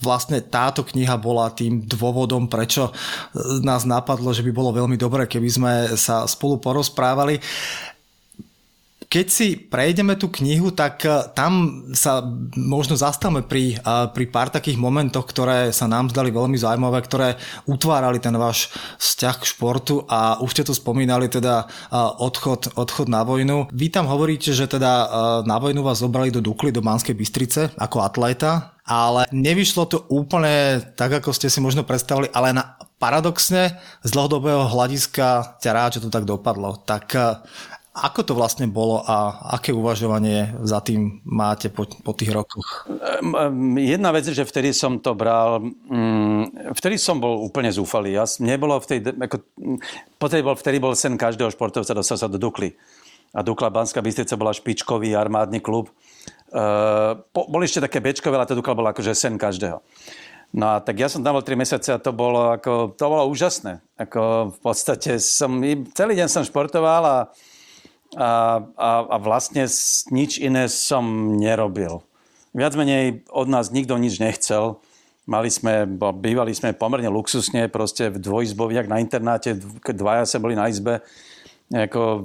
Vlastne 0.00 0.40
táto 0.40 0.80
kniha 0.84 1.20
bola 1.20 1.52
tým 1.52 1.84
dôvodom, 1.84 2.48
prečo 2.48 2.92
nás 3.60 3.84
napadlo, 3.84 4.32
že 4.32 4.40
by 4.40 4.52
bolo 4.52 4.72
veľmi 4.72 4.96
dobré, 4.96 5.28
keby 5.28 5.48
sme 5.52 5.72
sa 6.00 6.24
spolu 6.24 6.56
porozprávali 6.56 7.36
keď 9.06 9.26
si 9.30 9.54
prejdeme 9.54 10.18
tú 10.18 10.26
knihu, 10.42 10.74
tak 10.74 11.06
eh, 11.06 11.30
tam 11.32 11.84
sa 11.94 12.22
možno 12.58 12.98
zastavme 12.98 13.46
pri, 13.46 13.78
eh, 13.78 14.06
pri 14.10 14.24
pár 14.26 14.50
takých 14.50 14.78
momentoch, 14.78 15.26
ktoré 15.30 15.70
sa 15.70 15.86
nám 15.86 16.10
zdali 16.10 16.34
veľmi 16.34 16.58
zaujímavé, 16.58 16.98
ktoré 17.06 17.38
utvárali 17.70 18.18
ten 18.18 18.34
váš 18.34 18.74
vzťah 18.98 19.36
k 19.38 19.48
športu 19.56 20.02
a 20.10 20.42
už 20.42 20.50
ste 20.52 20.66
tu 20.66 20.74
spomínali 20.74 21.30
teda 21.30 21.66
eh, 21.66 21.96
odchod, 22.18 22.74
odchod 22.74 23.06
na 23.06 23.22
vojnu. 23.22 23.70
Vy 23.70 23.94
tam 23.94 24.10
hovoríte, 24.10 24.50
že 24.50 24.66
teda 24.66 25.08
na 25.46 25.56
vojnu 25.62 25.80
vás 25.80 26.02
zobrali 26.02 26.34
do 26.34 26.42
Dukly, 26.42 26.74
do 26.74 26.82
Banskej 26.82 27.14
Bystrice 27.14 27.70
ako 27.78 28.02
atléta, 28.02 28.76
ale 28.86 29.26
nevyšlo 29.30 29.86
to 29.86 29.98
úplne 30.10 30.82
tak, 30.98 31.22
ako 31.22 31.30
ste 31.30 31.50
si 31.50 31.62
možno 31.62 31.86
predstavili, 31.86 32.30
ale 32.34 32.52
na, 32.52 32.76
paradoxne 32.98 33.76
z 34.02 34.10
dlhodobého 34.10 34.66
hľadiska 34.66 35.58
ťa 35.62 35.70
rád, 35.72 35.90
že 35.98 36.02
to 36.04 36.10
tak 36.12 36.24
dopadlo. 36.24 36.80
Tak 36.84 37.06
ako 37.96 38.20
to 38.28 38.32
vlastne 38.36 38.68
bolo 38.68 39.00
a 39.00 39.40
aké 39.56 39.72
uvažovanie 39.72 40.52
za 40.60 40.84
tým 40.84 41.24
máte 41.24 41.72
po, 41.72 41.88
po 41.88 42.12
tých 42.12 42.28
rokoch? 42.28 42.84
Jedna 43.80 44.12
vec 44.12 44.28
je, 44.28 44.36
že 44.36 44.44
vtedy 44.44 44.76
som 44.76 45.00
to 45.00 45.16
bral, 45.16 45.64
mm, 45.64 46.76
vtedy 46.76 47.00
som 47.00 47.16
bol 47.16 47.40
úplne 47.40 47.72
zúfalý. 47.72 48.12
Ja, 48.12 48.28
nebolo 48.44 48.76
v 48.84 48.86
tej, 48.86 48.98
ako, 49.16 49.36
vtedy, 50.20 50.42
bol, 50.44 50.54
vtedy 50.60 50.76
bol 50.76 50.92
sen 50.92 51.16
každého 51.16 51.48
športovca 51.48 51.96
dostať 51.96 52.18
sa 52.20 52.28
do 52.28 52.36
Dukly. 52.36 52.76
A 53.32 53.40
Dukla 53.40 53.72
Banská 53.72 54.04
Bystrica 54.04 54.36
bola 54.36 54.52
špičkový 54.52 55.16
armádny 55.16 55.64
klub. 55.64 55.88
Uh, 56.52 57.16
boli 57.32 57.64
ešte 57.64 57.84
také 57.84 58.04
bečkové, 58.04 58.36
ale 58.36 58.48
to 58.48 58.56
Dukla 58.60 58.76
bola 58.76 58.92
akože 58.92 59.16
sen 59.16 59.40
každého. 59.40 59.80
No 60.56 60.78
a 60.78 60.80
tak 60.80 61.00
ja 61.00 61.08
som 61.10 61.24
tam 61.24 61.36
bol 61.36 61.44
3 61.44 61.58
mesiace 61.58 61.90
a 61.90 62.00
to 62.00 62.14
bolo, 62.14 62.54
ako, 62.54 62.94
to 62.96 63.04
bolo 63.08 63.28
úžasné. 63.28 63.82
Ako 63.98 64.54
v 64.56 64.58
podstate 64.62 65.18
som, 65.20 65.58
celý 65.92 66.12
deň 66.16 66.28
som 66.30 66.46
športoval 66.46 67.02
a 67.02 67.18
a, 68.16 68.64
a, 68.74 68.90
a 69.12 69.16
vlastne 69.20 69.68
nič 70.08 70.40
iné 70.40 70.66
som 70.72 71.36
nerobil. 71.36 72.00
Viac 72.56 72.72
menej 72.72 73.28
od 73.28 73.52
nás 73.52 73.68
nikto 73.68 74.00
nič 74.00 74.16
nechcel. 74.16 74.80
Mali 75.28 75.52
sme, 75.52 75.84
bývali 76.16 76.56
sme 76.56 76.72
pomerne 76.72 77.12
luxusne, 77.12 77.68
proste 77.68 78.08
v 78.08 78.16
dvojizbovi, 78.16 78.78
jak 78.78 78.88
na 78.88 79.02
internáte, 79.02 79.58
dvaja 79.84 80.24
sa 80.24 80.40
boli 80.40 80.56
na 80.56 80.70
izbe, 80.70 81.02
ako 81.66 82.22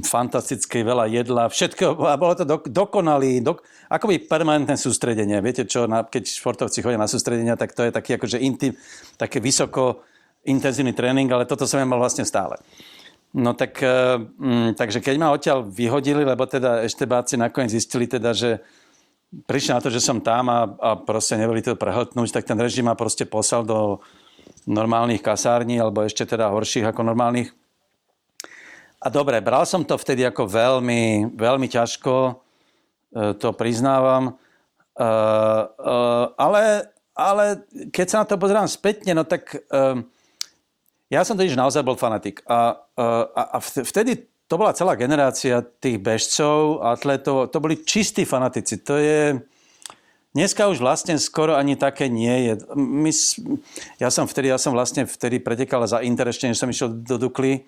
fantastické 0.00 0.80
veľa 0.80 1.12
jedla, 1.12 1.52
všetko, 1.52 2.08
a 2.08 2.16
bolo 2.16 2.32
to 2.40 2.48
do, 2.48 2.56
dokonalý, 2.64 3.44
do, 3.44 3.60
akoby 3.92 4.24
permanentné 4.24 4.80
sústredenie. 4.80 5.44
Viete 5.44 5.68
čo, 5.68 5.84
na, 5.84 6.08
keď 6.08 6.24
športovci 6.24 6.80
chodia 6.80 6.96
na 6.96 7.04
sústredenia, 7.04 7.60
tak 7.60 7.76
to 7.76 7.84
je 7.84 7.92
taký 7.92 8.16
akože 8.16 8.40
intim, 8.40 8.72
také 9.20 9.44
vysoko 9.44 10.00
intenzívny 10.48 10.96
tréning, 10.96 11.28
ale 11.28 11.44
toto 11.44 11.68
som 11.68 11.76
ja 11.76 11.84
mal 11.84 12.00
vlastne 12.00 12.24
stále. 12.24 12.56
No 13.36 13.52
tak, 13.52 13.76
mm, 13.80 14.72
takže 14.72 15.04
keď 15.04 15.14
ma 15.20 15.28
odtiaľ 15.36 15.68
vyhodili, 15.68 16.24
lebo 16.24 16.48
teda 16.48 16.80
eštebáci 16.88 17.36
nakoniec 17.36 17.76
zistili 17.76 18.08
teda, 18.08 18.32
že 18.32 18.64
prišli 19.28 19.76
na 19.76 19.80
to, 19.84 19.92
že 19.92 20.00
som 20.00 20.24
tam 20.24 20.48
a, 20.48 20.64
a 20.64 20.90
proste 20.96 21.36
neboli 21.36 21.60
to 21.60 21.76
prehltnúť, 21.76 22.32
tak 22.32 22.48
ten 22.48 22.56
režim 22.56 22.88
ma 22.88 22.96
proste 22.96 23.28
poslal 23.28 23.68
do 23.68 24.00
normálnych 24.64 25.20
kasární, 25.20 25.80
alebo 25.80 26.04
ešte 26.04 26.24
teda 26.24 26.48
horších 26.48 26.88
ako 26.88 27.04
normálnych. 27.04 27.52
A 28.98 29.06
dobre, 29.12 29.38
bral 29.38 29.62
som 29.62 29.86
to 29.86 29.94
vtedy 29.94 30.26
ako 30.26 30.48
veľmi, 30.48 31.36
veľmi 31.38 31.68
ťažko, 31.70 32.14
e, 32.26 32.32
to 33.38 33.54
priznávam. 33.54 34.32
E, 34.32 34.32
e, 34.34 35.96
ale, 36.34 36.62
ale 37.14 37.44
keď 37.94 38.06
sa 38.08 38.16
na 38.24 38.26
to 38.26 38.40
pozerám 38.40 38.66
spätne, 38.66 39.14
no 39.14 39.22
tak 39.22 39.54
ja 41.08 41.24
som 41.24 41.38
totiž 41.38 41.56
naozaj 41.56 41.80
bol 41.86 41.96
fanatik. 41.96 42.42
A, 42.44 42.76
a 42.98 43.56
vtedy 43.62 44.26
to 44.48 44.56
bola 44.56 44.72
celá 44.72 44.96
generácia 44.96 45.60
tých 45.60 46.00
bežcov, 46.00 46.80
atletov, 46.80 47.52
to 47.52 47.60
boli 47.60 47.84
čistí 47.84 48.24
fanatici. 48.24 48.80
To 48.88 48.96
je... 48.96 49.36
Dneska 50.32 50.68
už 50.68 50.80
vlastne 50.80 51.16
skoro 51.20 51.56
ani 51.56 51.76
také 51.76 52.08
nie 52.08 52.52
je. 52.52 52.52
My, 52.76 53.12
ja 54.00 54.08
som 54.08 54.24
vtedy, 54.24 54.48
ja 54.48 54.60
som 54.60 54.72
vlastne 54.72 55.04
vtedy 55.04 55.40
pretekal 55.40 55.84
za 55.88 56.00
Inter 56.04 56.32
ešte, 56.32 56.48
než 56.48 56.60
som 56.60 56.68
išiel 56.68 56.88
do 57.00 57.16
Dukly. 57.20 57.64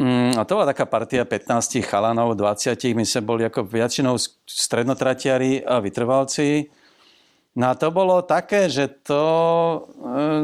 Mm, 0.00 0.40
a 0.40 0.48
to 0.48 0.56
bola 0.56 0.72
taká 0.72 0.88
partia 0.88 1.28
15 1.28 1.84
chalanov, 1.84 2.40
20. 2.40 2.96
My 2.96 3.04
sme 3.04 3.22
boli 3.28 3.42
ako 3.44 3.68
väčšinou 3.68 4.16
strednotratiari 4.48 5.60
a 5.60 5.84
vytrvalci. 5.84 6.72
No 7.52 7.68
a 7.68 7.76
to 7.76 7.92
bolo 7.92 8.24
také, 8.24 8.72
že 8.72 8.88
to 9.04 9.20
e, 9.20 9.78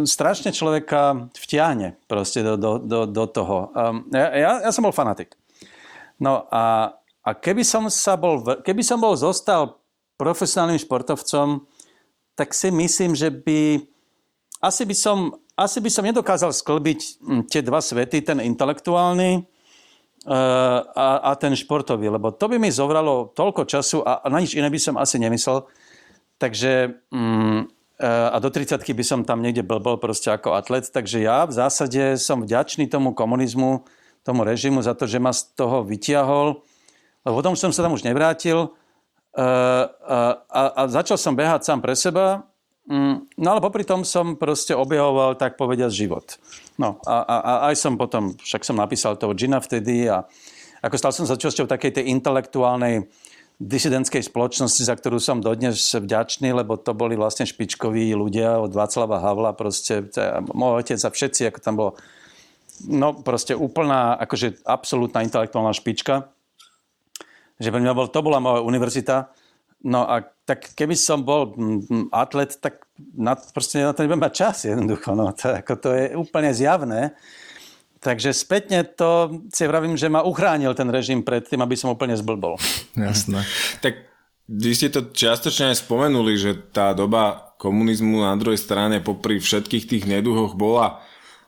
strašne 0.04 0.52
človeka 0.52 1.32
vtiahne 1.32 1.96
proste 2.04 2.44
do, 2.44 2.60
do, 2.60 2.76
do, 2.76 3.08
do 3.08 3.24
toho. 3.24 3.72
Um, 3.72 4.04
ja, 4.12 4.28
ja, 4.36 4.50
ja 4.68 4.70
som 4.76 4.84
bol 4.84 4.92
fanatik. 4.92 5.32
No 6.20 6.44
a, 6.52 6.92
a 7.24 7.30
keby, 7.32 7.64
som 7.64 7.88
sa 7.88 8.12
bol, 8.20 8.44
keby 8.60 8.84
som 8.84 9.00
bol 9.00 9.16
zostal 9.16 9.80
profesionálnym 10.20 10.76
športovcom, 10.76 11.64
tak 12.36 12.52
si 12.52 12.68
myslím, 12.68 13.16
že 13.16 13.32
by 13.32 13.80
asi 14.60 14.84
by 14.84 14.94
som, 14.94 15.32
asi 15.56 15.78
by 15.80 15.90
som 15.90 16.04
nedokázal 16.04 16.52
sklbiť 16.52 17.00
hm, 17.24 17.42
tie 17.48 17.64
dva 17.64 17.80
svety, 17.80 18.20
ten 18.20 18.42
intelektuálny 18.42 19.30
e, 19.38 19.42
a, 20.92 21.08
a 21.24 21.30
ten 21.40 21.56
športový, 21.56 22.12
lebo 22.12 22.36
to 22.36 22.52
by 22.52 22.60
mi 22.60 22.68
zovralo 22.68 23.32
toľko 23.32 23.64
času 23.64 24.04
a, 24.04 24.20
a 24.20 24.26
na 24.28 24.42
nič 24.42 24.58
iné 24.58 24.68
by 24.68 24.76
som 24.76 25.00
asi 25.00 25.16
nemyslel. 25.16 25.64
Takže 26.38 27.02
mm, 27.10 27.66
a 28.30 28.36
do 28.38 28.46
30 28.46 28.78
by 28.78 29.04
som 29.04 29.26
tam 29.26 29.42
niekde 29.42 29.66
blbol 29.66 29.98
proste 29.98 30.30
ako 30.30 30.54
atlet. 30.54 30.86
Takže 30.86 31.18
ja 31.18 31.42
v 31.42 31.52
zásade 31.52 32.14
som 32.14 32.46
vďačný 32.46 32.86
tomu 32.86 33.10
komunizmu, 33.10 33.82
tomu 34.22 34.46
režimu 34.46 34.78
za 34.86 34.94
to, 34.94 35.10
že 35.10 35.18
ma 35.18 35.34
z 35.34 35.50
toho 35.58 35.82
vytiahol. 35.82 36.62
Lebo 37.26 37.34
potom 37.42 37.58
som 37.58 37.74
sa 37.74 37.82
tam 37.82 37.98
už 37.98 38.06
nevrátil 38.06 38.70
a, 39.34 40.38
a, 40.46 40.60
a 40.78 40.82
začal 40.86 41.18
som 41.18 41.34
behať 41.34 41.66
sám 41.66 41.82
pre 41.82 41.98
seba. 41.98 42.46
Mm, 42.88 43.26
no 43.34 43.46
ale 43.50 43.60
popri 43.60 43.84
tom 43.84 44.06
som 44.06 44.38
proste 44.38 44.72
objevoval, 44.72 45.36
tak 45.36 45.58
povediať, 45.60 45.90
život. 45.92 46.38
No 46.80 47.02
a, 47.04 47.20
a, 47.20 47.36
a 47.36 47.52
aj 47.68 47.76
som 47.76 47.98
potom, 48.00 48.32
však 48.38 48.64
som 48.64 48.78
napísal 48.78 49.18
toho 49.18 49.34
Gina 49.34 49.60
vtedy 49.60 50.08
a 50.08 50.24
ako 50.80 50.94
stal 50.96 51.12
som 51.12 51.26
súčasťou 51.26 51.66
takej 51.66 52.00
tej 52.00 52.04
intelektuálnej 52.14 53.10
disidentskej 53.58 54.22
spoločnosti, 54.22 54.86
za 54.86 54.94
ktorú 54.94 55.18
som 55.18 55.42
dodnes 55.42 55.74
vďačný, 55.82 56.54
lebo 56.54 56.78
to 56.78 56.94
boli 56.94 57.18
vlastne 57.18 57.42
špičkoví 57.42 58.14
ľudia 58.14 58.62
od 58.62 58.70
Václava 58.70 59.18
Havla, 59.18 59.50
proste 59.58 60.06
môj 60.54 60.86
otec 60.86 60.98
a 61.02 61.10
všetci, 61.10 61.50
ako 61.50 61.58
tam 61.58 61.74
bolo 61.74 61.90
no 62.86 63.10
proste 63.18 63.58
úplná, 63.58 64.14
akože 64.22 64.62
absolútna 64.62 65.26
intelektuálna 65.26 65.74
špička. 65.74 66.30
Že 67.58 67.74
pre 67.74 67.82
mňa 67.82 67.92
bol, 67.98 68.06
to 68.06 68.22
bola 68.22 68.38
moja 68.38 68.62
univerzita. 68.62 69.34
No 69.82 70.06
a 70.06 70.22
tak 70.46 70.74
keby 70.78 70.94
som 70.94 71.26
bol 71.26 71.54
atlet, 72.14 72.54
tak 72.62 72.86
na, 73.14 73.34
proste 73.34 73.82
na 73.82 73.90
to 73.90 74.06
nebudem 74.06 74.22
mať 74.22 74.34
čas 74.34 74.56
jednoducho. 74.66 75.18
No, 75.18 75.34
to, 75.34 75.58
ako 75.58 75.74
to 75.78 75.88
je 75.94 76.04
úplne 76.14 76.54
zjavné. 76.54 77.18
Takže 77.98 78.30
spätne 78.30 78.86
to 78.86 79.42
si 79.50 79.66
vravím, 79.66 79.98
že 79.98 80.06
ma 80.06 80.22
uchránil 80.22 80.70
ten 80.78 80.86
režim 80.86 81.26
pred 81.26 81.42
tým, 81.42 81.58
aby 81.66 81.74
som 81.74 81.90
úplne 81.90 82.14
zblbol. 82.14 82.54
Jasné. 82.94 83.42
tak 83.82 84.06
vy 84.48 84.72
ste 84.72 84.88
to 84.88 85.12
čiastočne 85.12 85.74
aj 85.74 85.84
spomenuli, 85.84 86.34
že 86.40 86.56
tá 86.72 86.96
doba 86.96 87.52
komunizmu 87.60 88.24
na 88.24 88.32
druhej 88.38 88.56
strane 88.56 89.02
popri 89.04 89.42
všetkých 89.42 89.84
tých 89.84 90.04
neduhoch 90.08 90.56
bola 90.56 91.02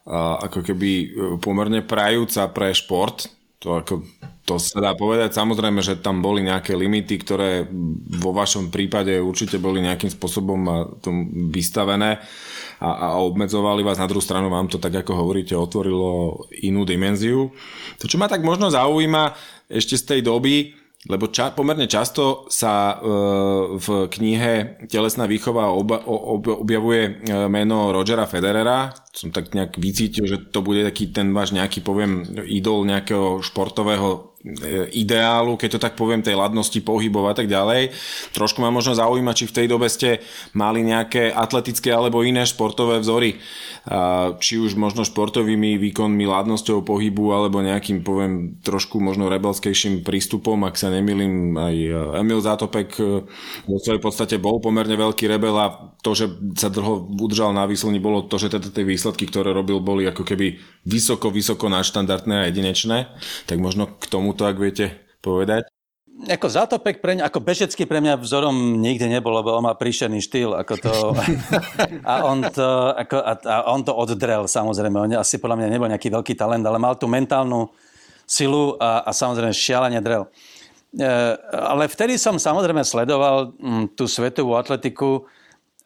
uh, 0.05 0.37
ako 0.45 0.61
keby 0.67 0.91
e, 0.91 1.07
pomerne 1.41 1.81
prajúca 1.81 2.51
pre 2.53 2.77
šport. 2.77 3.31
To, 3.65 3.81
ako, 3.81 4.05
to 4.45 4.57
sa 4.61 4.85
dá 4.85 4.93
povedať. 4.93 5.33
Samozrejme, 5.33 5.81
že 5.81 6.01
tam 6.01 6.21
boli 6.21 6.45
nejaké 6.45 6.77
limity, 6.77 7.21
ktoré 7.21 7.69
vo 8.21 8.33
vašom 8.33 8.73
prípade 8.73 9.17
určite 9.21 9.61
boli 9.61 9.85
nejakým 9.85 10.09
spôsobom 10.09 10.61
vystavené 11.53 12.25
a, 12.81 12.89
a 12.89 13.07
obmedzovali 13.21 13.85
vás. 13.85 14.01
Na 14.01 14.09
druhú 14.09 14.25
stranu 14.25 14.49
vám 14.49 14.73
to, 14.73 14.81
tak 14.81 15.05
ako 15.05 15.13
hovoríte, 15.13 15.53
otvorilo 15.53 16.43
inú 16.65 16.89
dimenziu. 16.89 17.53
To, 18.01 18.09
čo 18.09 18.17
ma 18.17 18.27
tak 18.27 18.41
možno 18.41 18.73
zaujíma 18.73 19.37
ešte 19.69 20.01
z 20.01 20.05
tej 20.17 20.21
doby, 20.25 20.81
lebo 21.09 21.33
ča, 21.33 21.57
pomerne 21.57 21.89
často 21.89 22.45
sa 22.53 22.93
e, 22.93 22.95
v 23.81 23.87
knihe 24.13 24.85
Telesná 24.85 25.25
výchova 25.25 25.73
oba, 25.73 26.05
ob, 26.05 26.45
objavuje 26.45 27.03
e, 27.09 27.13
meno 27.49 27.89
Rogera 27.89 28.29
Federera. 28.29 28.93
Som 29.17 29.33
tak 29.33 29.57
nejak 29.57 29.81
vycítil, 29.81 30.29
že 30.29 30.53
to 30.53 30.61
bude 30.61 30.85
taký 30.85 31.09
ten 31.09 31.33
váš 31.33 31.57
nejaký, 31.57 31.81
poviem, 31.81 32.29
idol 32.45 32.85
nejakého 32.85 33.41
športového 33.41 34.30
ideálu, 34.91 35.61
keď 35.61 35.77
to 35.77 35.81
tak 35.85 35.95
poviem, 36.01 36.25
tej 36.25 36.33
ladnosti 36.33 36.81
pohybov 36.81 37.29
a 37.29 37.35
tak 37.37 37.45
ďalej. 37.45 37.93
Trošku 38.33 38.65
ma 38.65 38.73
možno 38.73 38.97
zaujíma, 38.97 39.37
či 39.37 39.45
v 39.45 39.57
tej 39.57 39.67
dobe 39.69 39.85
ste 39.93 40.25
mali 40.57 40.81
nejaké 40.81 41.29
atletické 41.29 41.93
alebo 41.93 42.25
iné 42.25 42.49
športové 42.49 43.05
vzory, 43.05 43.37
či 44.41 44.55
už 44.57 44.81
možno 44.81 45.05
športovými 45.05 45.77
výkonmi, 45.77 46.25
ladnosťou 46.25 46.85
pohybu 46.85 47.37
alebo 47.37 47.61
nejakým, 47.61 48.01
poviem, 48.01 48.57
trošku 48.65 48.97
možno 49.01 49.29
rebelskejším 49.29 50.05
prístupom, 50.05 50.65
ak 50.65 50.81
sa 50.81 50.89
nemýlim, 50.89 51.57
aj 51.57 51.77
Emil 52.21 52.41
Zátopek 52.41 52.91
e, 52.97 53.25
vo 53.69 53.79
svojej 53.81 54.01
podstate 54.01 54.37
bol 54.37 54.61
pomerne 54.61 54.97
veľký 54.97 55.29
rebel 55.29 55.53
a 55.57 55.93
to, 56.01 56.17
že 56.17 56.33
sa 56.57 56.73
dlho 56.73 57.13
udržal 57.21 57.53
na 57.53 57.69
výslni, 57.69 58.01
bolo 58.01 58.25
to, 58.25 58.41
že 58.41 58.57
teda 58.57 58.73
tie 58.73 58.85
výsledky, 58.85 59.29
ktoré 59.29 59.53
robil, 59.53 59.85
boli 59.85 60.09
ako 60.09 60.25
keby 60.25 60.61
vysoko, 60.89 61.29
vysoko 61.29 61.69
nadštandardné 61.69 62.35
a 62.41 62.47
jedinečné. 62.49 62.99
Tak 63.45 63.61
možno 63.61 63.89
k 64.01 64.05
tomu 64.09 64.30
tomuto, 64.31 64.47
ak 64.47 64.63
viete 64.63 64.87
povedať? 65.19 65.67
Ako 66.21 66.47
Zatopek 66.53 67.03
pre 67.03 67.19
mňa, 67.19 67.27
ako 67.27 67.43
Bežecký 67.43 67.83
pre 67.89 67.99
mňa 67.99 68.23
vzorom 68.23 68.79
nikdy 68.79 69.11
nebol, 69.11 69.35
lebo 69.35 69.57
on 69.57 69.67
má 69.67 69.75
príšerný 69.75 70.23
štýl. 70.23 70.55
Ako 70.55 70.75
to, 70.79 70.93
a, 72.13 72.15
on 72.31 72.47
to, 72.47 72.95
ako, 72.95 73.17
a, 73.19 73.33
a 73.43 73.57
on 73.75 73.83
to 73.83 73.91
oddrel, 73.91 74.47
samozrejme. 74.47 74.95
On 75.01 75.11
asi 75.19 75.43
podľa 75.43 75.59
mňa 75.59 75.69
nebol 75.73 75.91
nejaký 75.91 76.13
veľký 76.15 76.39
talent, 76.39 76.63
ale 76.63 76.79
mal 76.79 76.95
tú 76.95 77.11
mentálnu 77.11 77.75
silu 78.23 78.79
a, 78.79 79.03
a 79.03 79.11
samozrejme 79.11 79.51
šialene 79.51 79.99
drel. 79.99 80.31
E, 80.95 81.11
ale 81.51 81.91
vtedy 81.91 82.21
som 82.21 82.39
samozrejme 82.39 82.87
sledoval 82.87 83.57
m, 83.59 83.89
tú 83.91 84.05
svetovú 84.07 84.55
atletiku 84.61 85.27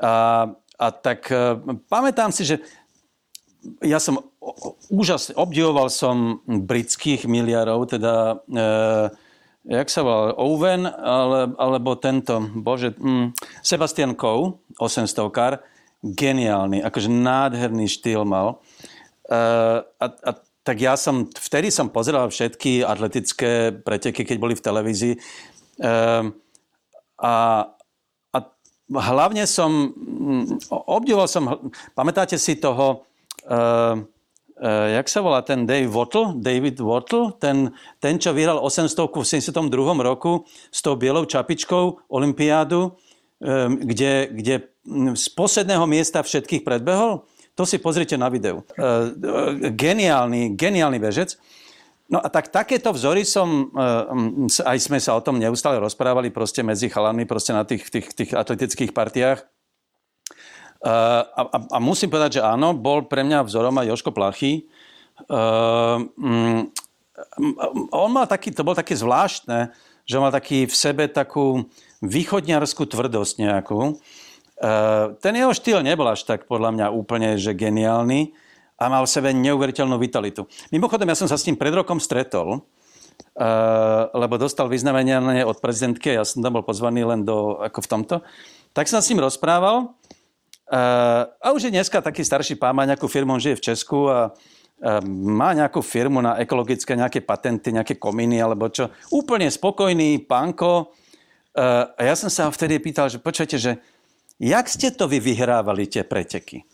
a, 0.02 0.50
a 0.76 0.86
tak 0.92 1.30
e, 1.30 1.62
pamätám 1.88 2.34
si, 2.34 2.42
že 2.44 2.58
ja 3.80 4.02
som 4.02 4.20
úžasne, 4.92 5.32
obdivoval 5.36 5.88
som 5.88 6.44
britských 6.44 7.24
miliarov, 7.24 7.88
teda 7.88 8.44
e, 8.44 8.64
jak 9.64 9.88
sa 9.88 10.04
volal, 10.04 10.36
Owen, 10.36 10.84
ale, 10.84 11.56
alebo 11.56 11.96
tento, 11.96 12.44
bože, 12.52 12.92
mm, 12.96 13.32
Sebastian 13.64 14.12
Coe, 14.12 14.60
800 14.76 15.32
kar, 15.32 15.64
geniálny, 16.04 16.84
akože 16.84 17.08
nádherný 17.08 17.88
štýl 17.88 18.28
mal. 18.28 18.60
E, 19.24 19.36
a, 19.80 20.06
a 20.06 20.30
tak 20.64 20.76
ja 20.80 20.96
som, 20.96 21.28
vtedy 21.28 21.72
som 21.72 21.92
pozeral 21.92 22.28
všetky 22.28 22.84
atletické 22.84 23.72
preteky, 23.72 24.24
keď 24.24 24.36
boli 24.36 24.54
v 24.56 24.64
televízii. 24.64 25.14
E, 25.16 25.20
a, 27.20 27.34
a 28.32 28.38
hlavne 28.92 29.48
som, 29.48 29.92
mm, 29.96 30.68
obdivoval 30.68 31.28
som, 31.28 31.72
pamätáte 31.96 32.36
si 32.36 32.60
toho, 32.60 33.08
uh, 33.48 33.96
uh, 34.58 34.88
jak 34.94 35.06
sa 35.08 35.20
volá 35.20 35.42
ten 35.42 35.66
Dave 35.66 35.90
Wattle, 35.90 36.38
David 36.38 36.80
Wattle, 36.80 37.34
ten, 37.38 37.73
ten 37.99 38.18
čo 38.18 38.34
vyhral 38.34 38.58
800 38.62 38.94
v 39.11 39.25
72. 39.26 39.70
roku 40.02 40.46
s 40.70 40.80
tou 40.82 40.94
bielou 40.94 41.25
čapičkou 41.25 42.11
Olympiádu, 42.11 42.90
um, 42.90 42.92
kde, 43.78 44.28
kde 44.30 44.54
z 45.14 45.26
posledného 45.32 45.87
miesta 45.87 46.23
všetkých 46.23 46.62
predbehol. 46.62 47.25
To 47.54 47.62
si 47.62 47.78
pozrite 47.78 48.18
na 48.18 48.26
videu. 48.28 48.66
Uh, 48.75 49.14
geniálny, 49.70 50.58
geniálny 50.58 50.99
bežec. 50.99 51.38
No 52.04 52.20
a 52.20 52.28
tak 52.28 52.52
takéto 52.52 52.92
vzory 52.92 53.25
som, 53.25 53.73
aj 54.44 54.76
sme 54.76 55.00
sa 55.00 55.16
o 55.16 55.25
tom 55.25 55.40
neustále 55.40 55.80
rozprávali 55.80 56.28
proste 56.28 56.61
medzi 56.61 56.92
chalami 56.92 57.25
proste 57.25 57.56
na 57.56 57.64
tých, 57.64 57.88
tých, 57.88 58.12
tých 58.12 58.37
atletických 58.37 58.92
partiách. 58.92 59.40
A, 60.84 61.24
a, 61.32 61.58
a 61.72 61.78
musím 61.80 62.12
povedať, 62.12 62.38
že 62.38 62.42
áno, 62.44 62.76
bol 62.76 63.08
pre 63.08 63.24
mňa 63.24 63.48
vzorom 63.48 63.72
aj 63.80 63.88
Joško 63.88 64.12
Plachy. 64.12 64.68
Uh, 65.32 66.04
um, 66.20 66.68
on 67.88 68.10
mal 68.12 68.28
taký, 68.28 68.52
to 68.52 68.66
bol 68.66 68.76
také 68.76 68.92
zvláštne, 68.92 69.72
že 70.04 70.20
mal 70.20 70.28
taký 70.28 70.68
v 70.68 70.74
sebe 70.76 71.08
takú 71.08 71.64
východňarskú 72.04 72.84
tvrdosť 72.84 73.34
nejakú. 73.40 73.96
Uh, 74.60 75.16
ten 75.24 75.32
jeho 75.32 75.56
štýl 75.56 75.80
nebol 75.80 76.04
až 76.04 76.28
tak 76.28 76.44
podľa 76.44 76.76
mňa 76.76 76.86
úplne 76.92 77.40
že 77.40 77.56
geniálny 77.56 78.36
a 78.76 78.84
mal 78.92 79.08
v 79.08 79.14
sebe 79.14 79.32
neuveriteľnú 79.32 79.96
vitalitu. 79.96 80.44
Mimochodom, 80.68 81.08
ja 81.08 81.16
som 81.16 81.30
sa 81.30 81.40
s 81.40 81.46
ním 81.48 81.56
pred 81.56 81.72
rokom 81.72 81.96
stretol, 81.96 82.60
uh, 82.60 82.60
lebo 84.12 84.36
dostal 84.36 84.68
vyznamenie 84.68 85.16
od 85.48 85.64
prezidentky, 85.64 86.12
ja 86.12 86.28
som 86.28 86.44
tam 86.44 86.60
bol 86.60 86.66
pozvaný 86.66 87.08
len 87.08 87.24
do, 87.24 87.56
ako 87.64 87.80
v 87.80 87.88
tomto. 87.88 88.16
Tak 88.74 88.90
som 88.90 88.98
s 89.00 89.08
ním 89.08 89.22
rozprával 89.22 89.94
a 90.73 91.47
už 91.52 91.68
je 91.68 91.75
dneska 91.75 92.00
taký 92.00 92.25
starší 92.25 92.56
pán, 92.56 92.73
má 92.73 92.88
nejakú 92.88 93.04
firmu, 93.04 93.37
on 93.37 93.42
žije 93.42 93.61
v 93.61 93.66
Česku 93.73 94.09
a, 94.09 94.33
má 95.06 95.54
nejakú 95.54 95.80
firmu 95.80 96.21
na 96.21 96.37
ekologické 96.37 96.92
nejaké 96.99 97.23
patenty, 97.25 97.73
nejaké 97.73 97.97
kominy 97.97 98.42
alebo 98.42 98.68
čo. 98.68 98.90
Úplne 99.09 99.49
spokojný 99.49 100.26
pánko. 100.26 100.92
A 101.54 102.00
ja 102.02 102.14
som 102.18 102.28
sa 102.28 102.50
vtedy 102.50 102.83
pýtal, 102.83 103.09
že 103.09 103.23
počujete, 103.23 103.56
že 103.56 103.73
jak 104.37 104.66
ste 104.66 104.90
to 104.90 105.06
vy 105.06 105.23
vyhrávali 105.23 105.87
tie 105.87 106.02
preteky? 106.02 106.66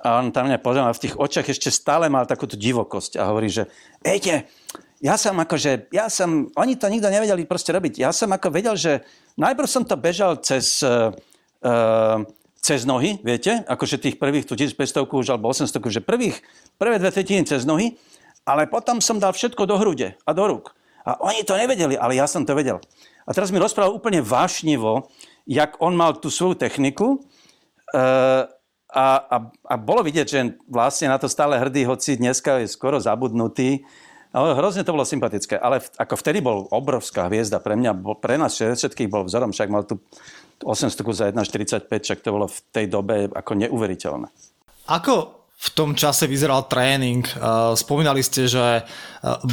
A 0.00 0.18
on 0.18 0.32
tam 0.32 0.48
mňa 0.48 0.64
pozeral 0.64 0.92
v 0.96 1.02
tých 1.06 1.14
očiach 1.14 1.46
ešte 1.52 1.68
stále 1.68 2.08
mal 2.08 2.24
takúto 2.24 2.56
divokosť 2.56 3.20
a 3.20 3.28
hovorí, 3.28 3.52
že 3.52 3.68
viete, 4.00 4.48
ja 5.00 5.20
som 5.20 5.36
akože, 5.36 5.92
ja 5.92 6.08
som, 6.08 6.48
oni 6.56 6.76
to 6.80 6.88
nikto 6.88 7.12
nevedeli 7.12 7.44
proste 7.44 7.72
robiť. 7.72 8.00
Ja 8.00 8.10
som 8.12 8.32
ako 8.32 8.48
vedel, 8.48 8.80
že 8.80 9.04
najprv 9.36 9.68
som 9.68 9.84
to 9.84 10.00
bežal 10.00 10.40
cez, 10.40 10.80
uh, 10.80 11.12
cez 12.60 12.84
nohy, 12.84 13.16
viete, 13.24 13.64
akože 13.64 13.96
tých 13.96 14.16
prvých 14.20 14.44
tu 14.44 14.52
1500 14.52 15.08
už 15.08 15.26
alebo 15.32 15.48
800, 15.48 15.80
že 15.88 16.04
prvých, 16.04 16.44
prvé 16.76 17.00
dve 17.00 17.10
tretiny 17.10 17.48
cez 17.48 17.64
nohy, 17.64 17.96
ale 18.44 18.68
potom 18.68 19.00
som 19.00 19.16
dal 19.16 19.32
všetko 19.32 19.64
do 19.64 19.80
hrude 19.80 20.16
a 20.24 20.30
do 20.36 20.44
rúk. 20.44 20.76
A 21.04 21.16
oni 21.24 21.42
to 21.48 21.56
nevedeli, 21.56 21.96
ale 21.96 22.20
ja 22.20 22.28
som 22.28 22.44
to 22.44 22.52
vedel. 22.52 22.76
A 23.24 23.32
teraz 23.32 23.48
mi 23.48 23.56
rozprával 23.56 23.96
úplne 23.96 24.20
vášnivo, 24.20 25.08
jak 25.48 25.80
on 25.80 25.96
mal 25.96 26.20
tú 26.20 26.28
svoju 26.28 26.60
techniku 26.60 27.24
uh, 27.96 28.44
a, 28.90 29.06
a, 29.22 29.36
a 29.48 29.74
bolo 29.80 30.04
vidieť, 30.04 30.26
že 30.26 30.40
vlastne 30.66 31.08
na 31.08 31.16
to 31.16 31.30
stále 31.30 31.56
hrdý, 31.56 31.88
hoci 31.88 32.20
dneska 32.20 32.60
je 32.60 32.68
skoro 32.68 33.00
zabudnutý, 33.00 33.86
ale 34.30 34.54
hrozne 34.54 34.86
to 34.86 34.94
bolo 34.94 35.02
sympatické. 35.02 35.58
Ale 35.58 35.82
v, 35.82 35.88
ako 35.98 36.14
vtedy 36.20 36.38
bol 36.38 36.70
obrovská 36.70 37.26
hviezda 37.26 37.58
pre 37.58 37.74
mňa, 37.74 37.92
bol, 37.98 38.14
pre 38.18 38.38
nás 38.38 38.54
všetkých 38.54 39.10
bol 39.10 39.26
vzorom, 39.26 39.50
však 39.50 39.68
mal 39.72 39.82
tu 39.82 39.98
800 40.62 40.92
za 41.16 41.24
1,45, 41.32 41.88
však 41.88 42.20
to 42.20 42.30
bolo 42.30 42.46
v 42.46 42.58
tej 42.70 42.86
dobe 42.86 43.32
ako 43.32 43.52
neuveriteľné. 43.56 44.28
Ako 44.90 45.39
v 45.60 45.68
tom 45.76 45.92
čase 45.92 46.24
vyzeral 46.24 46.64
tréning. 46.64 47.20
Spomínali 47.76 48.24
ste, 48.24 48.48
že 48.48 48.80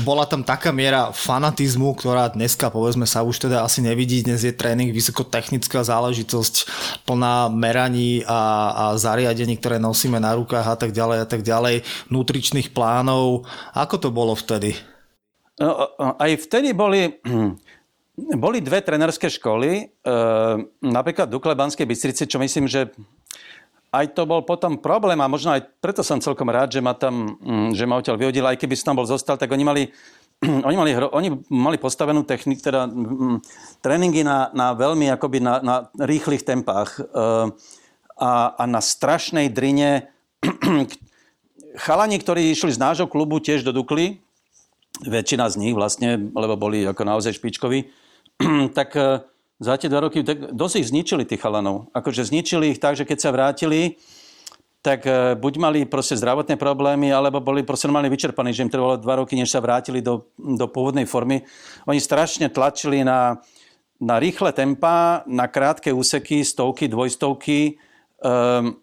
bola 0.07 0.23
tam 0.23 0.39
taká 0.39 0.71
miera 0.71 1.11
fanatizmu, 1.11 1.99
ktorá 1.99 2.31
dneska 2.31 2.71
povedzme 2.71 3.03
sa 3.03 3.27
už 3.27 3.51
teda 3.51 3.67
asi 3.67 3.83
nevidí. 3.83 4.23
Dnes 4.23 4.47
je 4.47 4.55
tréning 4.55 4.95
vysokotechnická 4.95 5.83
záležitosť 5.83 6.55
plná 7.03 7.51
meraní 7.51 8.23
a, 8.23 8.39
a 8.71 8.85
zariadení, 8.95 9.59
ktoré 9.59 9.83
nosíme 9.83 10.15
na 10.23 10.31
rukách 10.39 10.63
a 10.63 10.79
tak 10.79 10.95
ďalej 10.95 11.17
a 11.23 11.27
tak 11.27 11.43
ďalej, 11.43 11.83
nutričných 12.07 12.71
plánov. 12.71 13.43
Ako 13.75 13.99
to 13.99 14.07
bolo 14.07 14.31
vtedy? 14.31 14.79
No, 15.59 15.91
aj 16.23 16.47
vtedy 16.47 16.71
boli 16.71 17.19
boli 18.47 18.63
dve 18.63 18.79
trenerské 18.79 19.27
školy, 19.29 19.91
napríklad 20.81 21.27
Dukle 21.29 21.53
Banskej 21.53 21.85
Bystrici, 21.85 22.25
čo 22.25 22.39
myslím, 22.39 22.65
že 22.65 22.95
aj 23.91 24.05
to 24.11 24.27
bol 24.27 24.43
potom 24.43 24.75
problém 24.75 25.17
a 25.23 25.31
možno 25.31 25.55
aj 25.55 25.63
preto 25.79 26.03
som 26.03 26.19
celkom 26.19 26.51
rád, 26.51 26.75
že 26.75 26.83
ma 26.83 26.91
tam, 26.91 27.39
mm, 27.39 27.69
že 27.71 27.87
ma 27.87 27.99
odtiaľ 27.99 28.19
vyhodil, 28.19 28.43
aj 28.43 28.59
keby 28.59 28.75
som 28.75 28.91
tam 28.93 28.99
bol 28.99 29.07
zostal, 29.07 29.39
tak 29.39 29.47
oni 29.47 29.63
mali, 29.63 29.83
oni 30.67 30.75
mali, 30.75 30.91
oni 30.95 31.29
mali 31.47 31.77
postavenú 31.79 32.27
techniku, 32.27 32.59
teda 32.59 32.85
m, 32.85 32.91
mm, 32.91 33.37
tréningy 33.79 34.27
na, 34.27 34.51
na 34.51 34.75
veľmi 34.75 35.07
akoby 35.15 35.39
na, 35.39 35.63
na 35.63 35.75
rýchlych 35.95 36.43
tempách 36.43 36.99
e, 36.99 37.01
a, 38.19 38.31
a 38.53 38.63
na 38.67 38.83
strašnej 38.83 39.47
drine. 39.47 40.11
Chalani, 41.77 42.17
ktorí 42.19 42.51
išli 42.51 42.73
z 42.73 42.81
nášho 42.81 43.07
klubu 43.07 43.39
tiež 43.39 43.63
do 43.63 43.71
Dukly, 43.71 44.19
väčšina 45.05 45.45
z 45.47 45.55
nich 45.61 45.77
vlastne, 45.77 46.17
lebo 46.17 46.57
boli 46.57 46.81
ako 46.83 47.05
naozaj 47.05 47.37
špičkoví, 47.37 47.87
tak 48.77 48.99
e, 48.99 49.23
za 49.57 49.73
tie 49.77 49.89
dva 49.89 50.05
roky 50.05 50.21
tak 50.21 50.53
dosť 50.53 50.75
ich 50.85 50.89
zničili 50.93 51.23
tých 51.25 51.41
chalanov. 51.41 51.89
Akože 51.93 52.29
zničili 52.29 52.77
ich 52.77 52.79
tak, 52.81 52.93
že 52.93 53.09
keď 53.09 53.17
sa 53.17 53.33
vrátili, 53.33 53.97
tak 54.85 55.03
e, 55.09 55.33
buď 55.33 55.53
mali 55.57 55.79
proste 55.89 56.13
zdravotné 56.13 56.55
problémy, 56.55 57.09
alebo 57.09 57.41
boli 57.41 57.65
proste 57.65 57.89
normálne 57.89 58.13
vyčerpaní, 58.13 58.53
že 58.53 58.63
im 58.63 58.71
trvalo 58.71 59.01
dva 59.01 59.17
roky, 59.17 59.33
než 59.33 59.49
sa 59.49 59.59
vrátili 59.59 60.05
do, 60.05 60.29
do 60.37 60.69
pôvodnej 60.69 61.09
formy. 61.09 61.41
Oni 61.89 61.97
strašne 61.97 62.53
tlačili 62.53 63.01
na, 63.01 63.41
na 63.97 64.15
rýchle 64.21 64.53
tempa, 64.53 65.25
na 65.25 65.49
krátke 65.49 65.89
úseky, 65.89 66.45
stovky, 66.45 66.85
dvojstovky 66.85 67.81
um, 68.21 68.77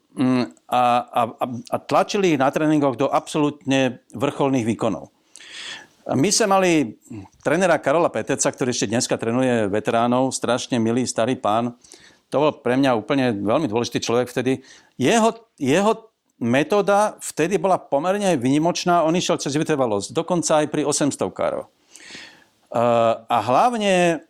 a, 0.67 0.83
a, 1.07 1.23
a 1.47 1.77
tlačili 1.79 2.35
ich 2.35 2.43
na 2.43 2.51
tréningoch 2.51 2.99
do 2.99 3.07
absolútne 3.07 4.03
vrcholných 4.11 4.67
výkonov. 4.67 5.14
My 6.05 6.29
sme 6.29 6.47
mali 6.53 6.71
trénera 7.41 7.81
Karola 7.81 8.13
Peteca, 8.13 8.53
ktorý 8.53 8.77
ešte 8.77 8.93
dneska 8.93 9.17
trénuje 9.17 9.73
veteránov, 9.73 10.37
strašne 10.37 10.77
milý 10.77 11.09
starý 11.09 11.33
pán. 11.41 11.81
To 12.29 12.45
bol 12.45 12.53
pre 12.61 12.77
mňa 12.77 12.93
úplne 12.93 13.33
veľmi 13.33 13.65
dôležitý 13.73 14.05
človek 14.05 14.29
vtedy. 14.29 14.61
Jeho, 15.01 15.33
jeho 15.57 16.13
metóda 16.37 17.17
vtedy 17.25 17.57
bola 17.57 17.81
pomerne 17.81 18.37
vynimočná. 18.37 19.01
On 19.01 19.17
išiel 19.17 19.41
cez 19.41 19.57
vytrvalosť, 19.57 20.13
dokonca 20.13 20.61
aj 20.61 20.67
pri 20.69 20.85
800 20.85 21.25
károv. 21.33 21.73
A 23.25 23.39
hlavne 23.41 24.27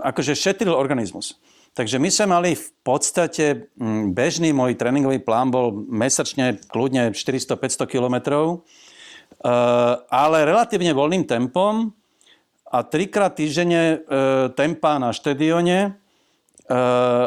akože 0.00 0.32
šetril 0.32 0.72
organizmus. 0.72 1.36
Takže 1.76 2.00
my 2.00 2.08
sme 2.08 2.26
mali 2.40 2.50
v 2.56 2.68
podstate 2.80 3.68
bežný 4.16 4.50
môj 4.50 4.80
tréningový 4.80 5.20
plán 5.20 5.52
bol 5.52 5.70
mesačne 5.86 6.56
kľudne 6.72 7.12
400-500 7.12 7.84
kilometrov 7.84 8.64
ale 9.40 10.44
relatívne 10.44 10.92
voľným 10.92 11.24
tempom 11.24 11.96
a 12.70 12.86
trikrát 12.86 13.34
týždenne 13.34 13.82
eh, 13.82 13.98
tempa 14.54 15.02
na 15.02 15.10
štedione, 15.10 15.78
eh, 15.90 17.26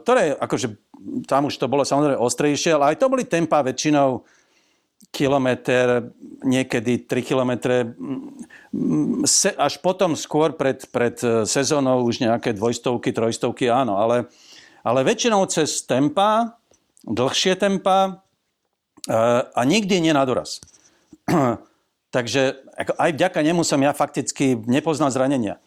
ktoré 0.00 0.24
akože 0.40 0.68
tam 1.26 1.48
už 1.48 1.56
to 1.56 1.66
bolo 1.68 1.84
samozrejme 1.84 2.16
ostrejšie, 2.16 2.76
ale 2.76 2.94
aj 2.94 3.00
to 3.00 3.12
boli 3.12 3.24
tempa 3.28 3.60
väčšinou 3.64 4.24
kilometr, 5.10 6.12
niekedy 6.44 7.08
3 7.08 7.24
kilometre, 7.24 7.88
mm, 7.88 9.24
až 9.56 9.74
potom 9.80 10.12
skôr 10.12 10.54
pred, 10.54 10.84
pred 10.92 11.16
sezónou 11.48 12.04
už 12.04 12.20
nejaké 12.20 12.52
dvojstovky, 12.52 13.10
trojstovky, 13.10 13.72
áno, 13.72 13.96
ale, 13.96 14.28
ale 14.84 15.00
väčšinou 15.04 15.48
cez 15.48 15.82
tempa, 15.88 16.60
dlhšie 17.08 17.56
tempa 17.56 18.20
a 19.56 19.60
nikdy 19.64 20.04
nie 20.04 20.12
na 20.12 20.28
doraz. 20.28 20.60
Takže 22.14 22.66
ako 22.74 22.92
aj 22.98 23.10
vďaka 23.14 23.40
nemu 23.46 23.62
som 23.62 23.78
ja 23.78 23.94
fakticky 23.94 24.58
nepoznal 24.66 25.14
zranenia. 25.14 25.62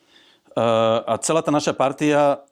Uh, 0.54 1.02
a 1.08 1.14
celá 1.24 1.42
tá 1.42 1.50
naša 1.50 1.74
partia, 1.74 2.44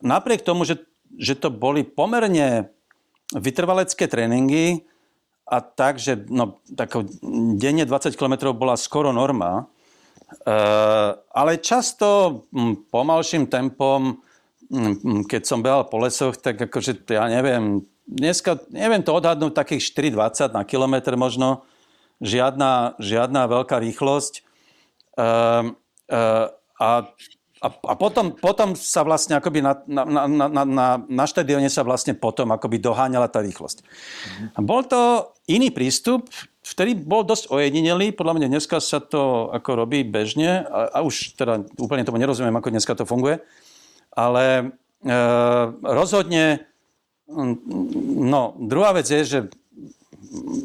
napriek 0.00 0.46
tomu, 0.46 0.64
že, 0.64 0.80
že 1.18 1.36
to 1.36 1.52
boli 1.52 1.84
pomerne 1.84 2.72
vytrvalecké 3.34 4.06
tréningy 4.06 4.86
a 5.50 5.60
tak, 5.60 5.98
že 5.98 6.24
no, 6.30 6.62
tak 6.78 6.94
denne 7.58 7.84
20 7.84 8.14
km 8.14 8.54
bola 8.54 8.78
skoro 8.78 9.10
norma, 9.10 9.66
uh, 9.66 11.18
ale 11.34 11.58
často 11.58 12.46
m, 12.54 12.86
pomalším 12.86 13.50
tempom, 13.50 14.22
m, 14.70 15.26
keď 15.26 15.42
som 15.42 15.60
behal 15.60 15.90
po 15.90 15.98
lesoch, 16.00 16.38
tak 16.38 16.70
akože 16.70 17.02
ja 17.10 17.26
neviem, 17.26 17.82
dneska 18.06 18.62
neviem 18.70 19.02
to 19.02 19.10
odhadnúť 19.10 19.52
takých 19.52 19.90
4,20 20.16 20.54
na 20.54 20.62
kilometr 20.62 21.18
možno, 21.18 21.66
žiadna, 22.20 23.00
žiadna 23.00 23.50
veľká 23.50 23.76
rýchlosť. 23.80 24.46
Uh, 25.18 25.74
uh, 26.08 26.52
a 26.80 27.10
a, 27.60 27.68
a 27.68 27.94
potom, 27.94 28.32
potom 28.32 28.72
sa 28.72 29.04
vlastne 29.04 29.36
akoby 29.36 29.60
na, 29.60 29.76
na, 29.84 30.02
na, 30.08 30.22
na, 30.48 30.62
na, 30.64 30.88
na 30.96 31.24
štadióne 31.28 31.68
sa 31.68 31.84
vlastne 31.84 32.16
potom 32.16 32.48
akoby 32.56 32.80
doháňala 32.80 33.28
tá 33.28 33.44
rýchlosť. 33.44 33.84
Mm-hmm. 33.84 34.48
A 34.56 34.58
bol 34.64 34.80
to 34.88 35.28
iný 35.44 35.68
prístup, 35.68 36.32
vtedy 36.64 36.96
bol 36.96 37.20
dosť 37.20 37.52
ojedinelý, 37.52 38.16
podľa 38.16 38.40
mňa 38.40 38.46
dneska 38.56 38.80
sa 38.80 39.04
to 39.04 39.52
ako 39.52 39.76
robí 39.76 40.08
bežne 40.08 40.64
a, 40.64 40.88
a 40.88 40.98
už 41.04 41.36
teda 41.36 41.68
úplne 41.76 42.08
tomu 42.08 42.16
nerozumiem, 42.16 42.56
ako 42.56 42.72
dneska 42.72 42.96
to 42.96 43.04
funguje, 43.04 43.44
ale 44.16 44.72
e, 45.04 45.16
rozhodne, 45.84 46.64
no 47.28 48.56
druhá 48.56 48.96
vec 48.96 49.04
je, 49.04 49.20
že 49.20 49.38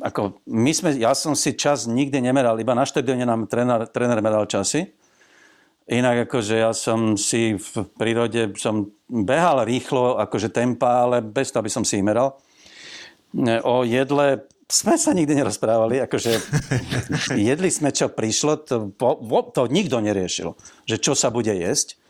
ako 0.06 0.46
my 0.46 0.72
sme, 0.72 0.94
ja 1.02 1.18
som 1.18 1.34
si 1.34 1.58
čas 1.58 1.90
nikdy 1.90 2.22
nemeral, 2.22 2.62
iba 2.62 2.78
na 2.78 2.86
štadióne 2.86 3.26
nám 3.26 3.50
tréner, 3.50 3.90
tréner 3.90 4.22
meral 4.22 4.46
časy. 4.46 4.94
Inak 5.86 6.30
akože 6.30 6.66
ja 6.66 6.74
som 6.74 7.14
si 7.14 7.58
v 7.58 7.74
prírode, 7.98 8.58
som 8.58 8.90
behal 9.06 9.66
rýchlo, 9.66 10.18
akože 10.18 10.50
tempa, 10.50 11.06
ale 11.06 11.22
bez 11.22 11.54
toho, 11.54 11.62
aby 11.62 11.70
som 11.70 11.86
si 11.86 12.02
meral. 12.02 12.42
O 13.66 13.86
jedle 13.86 14.50
sme 14.66 14.98
sa 14.98 15.14
nikdy 15.14 15.38
nerozprávali, 15.38 16.02
akože 16.02 16.32
jedli 17.38 17.70
sme, 17.70 17.94
čo 17.94 18.10
prišlo, 18.10 18.66
to, 18.66 18.90
to 19.54 19.62
nikto 19.70 20.02
neriešil, 20.02 20.58
že 20.90 20.98
čo 20.98 21.14
sa 21.14 21.30
bude 21.30 21.54
jesť. 21.54 22.02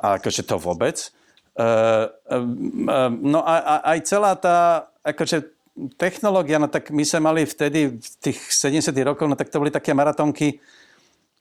A 0.00 0.20
akože 0.20 0.44
to 0.44 0.56
vôbec. 0.60 1.12
Uh, 1.54 2.08
uh, 2.28 3.08
no 3.08 3.40
a, 3.44 3.54
a 3.62 3.74
aj 3.94 3.98
celá 4.04 4.32
tá, 4.36 4.90
akože 5.04 5.53
technológia, 5.98 6.62
no 6.62 6.70
tak 6.70 6.94
my 6.94 7.02
sme 7.02 7.20
mali 7.20 7.42
vtedy, 7.42 7.98
v 7.98 8.08
tých 8.22 8.38
70 8.38 8.94
rokov, 9.02 9.26
no 9.26 9.34
tak 9.34 9.50
to 9.50 9.58
boli 9.58 9.74
také 9.74 9.90
maratónky, 9.90 10.62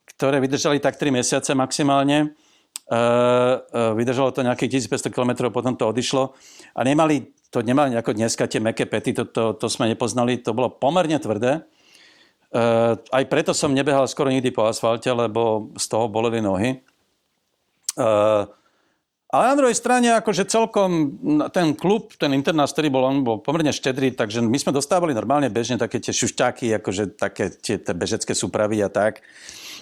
ktoré 0.10 0.42
vydržali 0.42 0.82
tak 0.82 0.98
3 0.98 1.14
mesiace 1.14 1.54
maximálne. 1.54 2.34
E, 2.84 2.98
e, 2.98 2.98
vydržalo 3.94 4.34
to 4.34 4.42
nejakých 4.42 4.90
1500 4.90 5.14
km, 5.14 5.32
potom 5.54 5.78
to 5.78 5.86
odišlo. 5.86 6.34
A 6.74 6.82
nemali, 6.82 7.30
to 7.54 7.62
nemali 7.62 7.94
ako 7.94 8.18
dneska 8.18 8.50
tie 8.50 8.58
meké 8.58 8.90
pety, 8.90 9.14
to, 9.14 9.24
to, 9.30 9.54
to 9.54 9.68
sme 9.70 9.86
nepoznali, 9.86 10.42
to 10.42 10.52
bolo 10.58 10.74
pomerne 10.74 11.16
tvrdé. 11.22 11.64
aj 13.10 13.24
preto 13.30 13.50
som 13.54 13.74
nebehal 13.74 14.06
skoro 14.06 14.30
nikdy 14.30 14.54
po 14.54 14.70
asfalte, 14.70 15.10
lebo 15.10 15.74
z 15.78 15.86
toho 15.90 16.06
boleli 16.06 16.38
nohy. 16.38 16.82
Uh, 17.94 18.50
ale 19.34 19.50
na 19.50 19.58
druhej 19.58 19.74
strane, 19.74 20.14
akože 20.14 20.46
celkom 20.46 21.18
ten 21.50 21.74
klub, 21.74 22.14
ten 22.22 22.38
internát, 22.38 22.70
ktorý 22.70 22.94
bol, 22.94 23.02
on 23.02 23.26
bol 23.26 23.42
pomerne 23.42 23.74
štedrý, 23.74 24.14
takže 24.14 24.46
my 24.46 24.58
sme 24.62 24.70
dostávali 24.70 25.18
normálne 25.18 25.50
bežne 25.50 25.82
také 25.82 25.98
tie 25.98 26.14
šušťáky, 26.14 26.70
akože 26.78 27.18
také 27.18 27.50
tie, 27.50 27.82
tie 27.82 27.94
bežecké 27.98 28.38
súpravy 28.38 28.78
a 28.86 28.94
tak. 28.94 29.26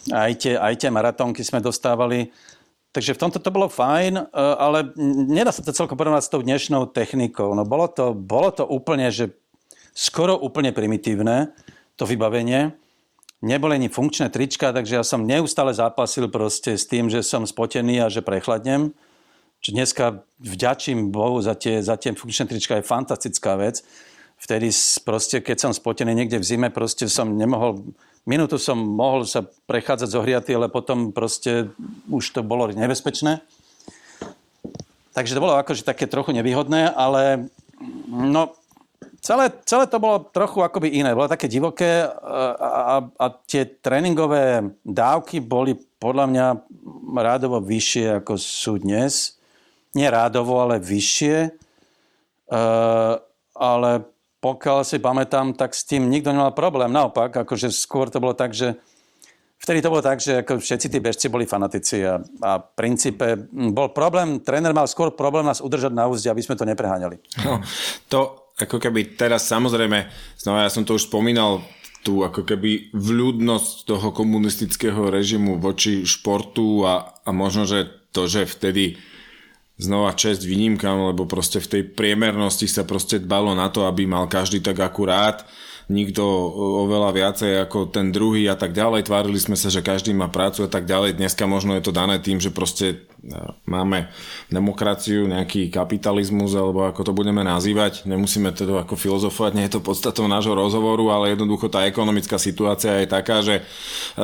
Aj 0.08 0.32
tie, 0.40 0.56
aj 0.56 0.80
tie 0.80 0.88
maratónky 0.88 1.44
sme 1.44 1.60
dostávali. 1.60 2.32
Takže 2.96 3.12
v 3.12 3.22
tomto 3.28 3.44
to 3.44 3.52
bolo 3.52 3.68
fajn, 3.68 4.14
e, 4.20 4.24
ale 4.36 4.96
nedá 5.28 5.52
sa 5.52 5.60
to 5.60 5.76
celkom 5.76 6.00
porovnať 6.00 6.24
s 6.28 6.32
tou 6.32 6.40
dnešnou 6.40 6.88
technikou. 6.88 7.52
No 7.52 7.68
bolo 7.68 7.92
to, 7.92 8.16
bolo 8.16 8.56
to 8.56 8.64
úplne, 8.64 9.12
že 9.12 9.36
skoro 9.92 10.40
úplne 10.40 10.72
primitívne, 10.72 11.52
to 12.00 12.08
vybavenie. 12.08 12.72
Neboli 13.44 13.76
ani 13.76 13.92
funkčné 13.92 14.32
trička, 14.32 14.72
takže 14.72 14.96
ja 14.96 15.04
som 15.04 15.28
neustále 15.28 15.76
zápasil 15.76 16.32
proste 16.32 16.80
s 16.80 16.88
tým, 16.88 17.12
že 17.12 17.20
som 17.20 17.44
spotený 17.44 18.00
a 18.00 18.08
že 18.08 18.24
prechladnem. 18.24 18.96
Čiže 19.62 19.78
dneska 19.78 20.06
vďačím 20.42 21.14
Bohu 21.14 21.38
za 21.38 21.54
tie, 21.54 21.86
za 21.86 21.94
tie 21.94 22.18
funkčné 22.18 22.50
trička, 22.50 22.82
je 22.82 22.90
fantastická 22.90 23.54
vec. 23.62 23.86
Vtedy 24.42 24.74
proste, 25.06 25.38
keď 25.38 25.70
som 25.70 25.72
spotený 25.72 26.18
niekde 26.18 26.42
v 26.42 26.48
zime, 26.50 26.74
proste 26.74 27.06
som 27.06 27.38
nemohol, 27.38 27.86
minútu 28.26 28.58
som 28.58 28.74
mohol 28.74 29.22
sa 29.30 29.46
prechádzať 29.46 30.10
zohriatý, 30.10 30.58
ale 30.58 30.66
potom 30.66 31.14
proste 31.14 31.70
už 32.10 32.34
to 32.34 32.42
bolo 32.42 32.74
nebezpečné. 32.74 33.46
Takže 35.14 35.38
to 35.38 35.44
bolo 35.46 35.54
akože 35.62 35.86
také 35.86 36.10
trochu 36.10 36.34
nevýhodné, 36.34 36.90
ale 36.90 37.54
no, 38.10 38.58
celé, 39.22 39.54
celé 39.70 39.86
to 39.86 40.02
bolo 40.02 40.26
trochu 40.34 40.66
akoby 40.66 40.90
iné. 40.90 41.14
Bolo 41.14 41.30
také 41.30 41.46
divoké 41.46 42.02
a, 42.02 42.58
a, 42.58 42.96
a 43.06 43.26
tie 43.46 43.70
tréningové 43.70 44.74
dávky 44.82 45.38
boli 45.38 45.78
podľa 46.02 46.26
mňa 46.26 46.46
rádovo 47.14 47.62
vyššie, 47.62 48.26
ako 48.26 48.42
sú 48.42 48.82
dnes 48.82 49.38
nie 49.96 50.08
rádovo, 50.08 50.60
ale 50.62 50.80
vyššie. 50.80 51.38
E, 51.48 51.50
ale 53.56 53.92
pokiaľ 54.42 54.80
si 54.82 54.98
pamätám, 54.98 55.54
tak 55.54 55.78
s 55.78 55.86
tým 55.86 56.10
nikto 56.10 56.34
nemal 56.34 56.56
problém. 56.58 56.90
Naopak, 56.90 57.30
akože 57.46 57.70
skôr 57.70 58.10
to 58.10 58.18
bolo 58.18 58.34
tak, 58.34 58.58
že 58.58 58.74
vtedy 59.62 59.86
to 59.86 59.94
bolo 59.94 60.02
tak, 60.02 60.18
že 60.18 60.42
ako 60.42 60.58
všetci 60.58 60.88
tí 60.90 60.98
bežci 60.98 61.30
boli 61.30 61.46
fanatici 61.46 62.02
a, 62.02 62.18
a 62.42 62.52
v 62.58 62.68
princípe 62.74 63.38
bol 63.54 63.94
problém, 63.94 64.42
tréner 64.42 64.74
mal 64.74 64.90
skôr 64.90 65.14
problém 65.14 65.46
nás 65.46 65.62
udržať 65.62 65.94
na 65.94 66.10
úzde, 66.10 66.34
aby 66.34 66.42
sme 66.42 66.58
to 66.58 66.66
nepreháňali. 66.66 67.22
No, 67.46 67.62
to 68.12 68.50
ako 68.58 68.82
keby 68.82 69.14
teraz 69.14 69.46
samozrejme, 69.46 70.10
znova 70.42 70.66
ja 70.66 70.74
som 70.74 70.86
to 70.86 70.98
už 70.98 71.06
spomínal, 71.06 71.62
tú 72.02 72.26
ako 72.26 72.42
keby 72.42 72.90
vľudnosť 72.98 73.86
toho 73.86 74.10
komunistického 74.10 75.14
režimu 75.14 75.62
voči 75.62 76.02
športu 76.02 76.82
a, 76.82 77.22
a 77.22 77.30
možno, 77.30 77.70
že 77.70 77.94
to, 78.10 78.26
že 78.26 78.50
vtedy 78.50 78.98
znova 79.82 80.14
čest 80.14 80.46
výnimkam, 80.46 81.10
lebo 81.10 81.26
proste 81.26 81.58
v 81.58 81.68
tej 81.68 81.84
priemernosti 81.90 82.70
sa 82.70 82.86
proste 82.86 83.18
dbalo 83.18 83.58
na 83.58 83.74
to, 83.74 83.90
aby 83.90 84.06
mal 84.06 84.30
každý 84.30 84.62
tak 84.62 84.78
akurát 84.78 85.42
nikto 85.92 86.24
oveľa 86.88 87.12
viacej 87.12 87.52
ako 87.68 87.92
ten 87.92 88.16
druhý 88.16 88.48
a 88.48 88.56
tak 88.56 88.72
ďalej. 88.72 89.12
Tvárili 89.12 89.38
sme 89.38 89.60
sa, 89.60 89.68
že 89.68 89.84
každý 89.84 90.16
má 90.16 90.32
prácu 90.32 90.64
a 90.64 90.70
tak 90.72 90.88
ďalej. 90.88 91.20
Dneska 91.20 91.44
možno 91.46 91.76
je 91.76 91.84
to 91.84 91.92
dané 91.92 92.18
tým, 92.24 92.40
že 92.40 92.56
proste 92.56 92.88
e, 92.96 93.36
máme 93.68 94.08
demokraciu, 94.48 95.28
nejaký 95.28 95.68
kapitalizmus, 95.68 96.56
alebo 96.56 96.88
ako 96.88 97.12
to 97.12 97.12
budeme 97.12 97.44
nazývať. 97.44 98.08
Nemusíme 98.08 98.56
to 98.56 98.80
ako 98.80 98.96
filozofovať, 98.96 99.52
nie 99.54 99.68
je 99.68 99.76
to 99.76 99.84
podstatou 99.84 100.32
nášho 100.32 100.56
rozhovoru, 100.56 101.12
ale 101.12 101.36
jednoducho 101.36 101.68
tá 101.68 101.84
ekonomická 101.84 102.40
situácia 102.40 103.04
je 103.04 103.08
taká, 103.12 103.44
že 103.44 103.60
e, 103.60 103.62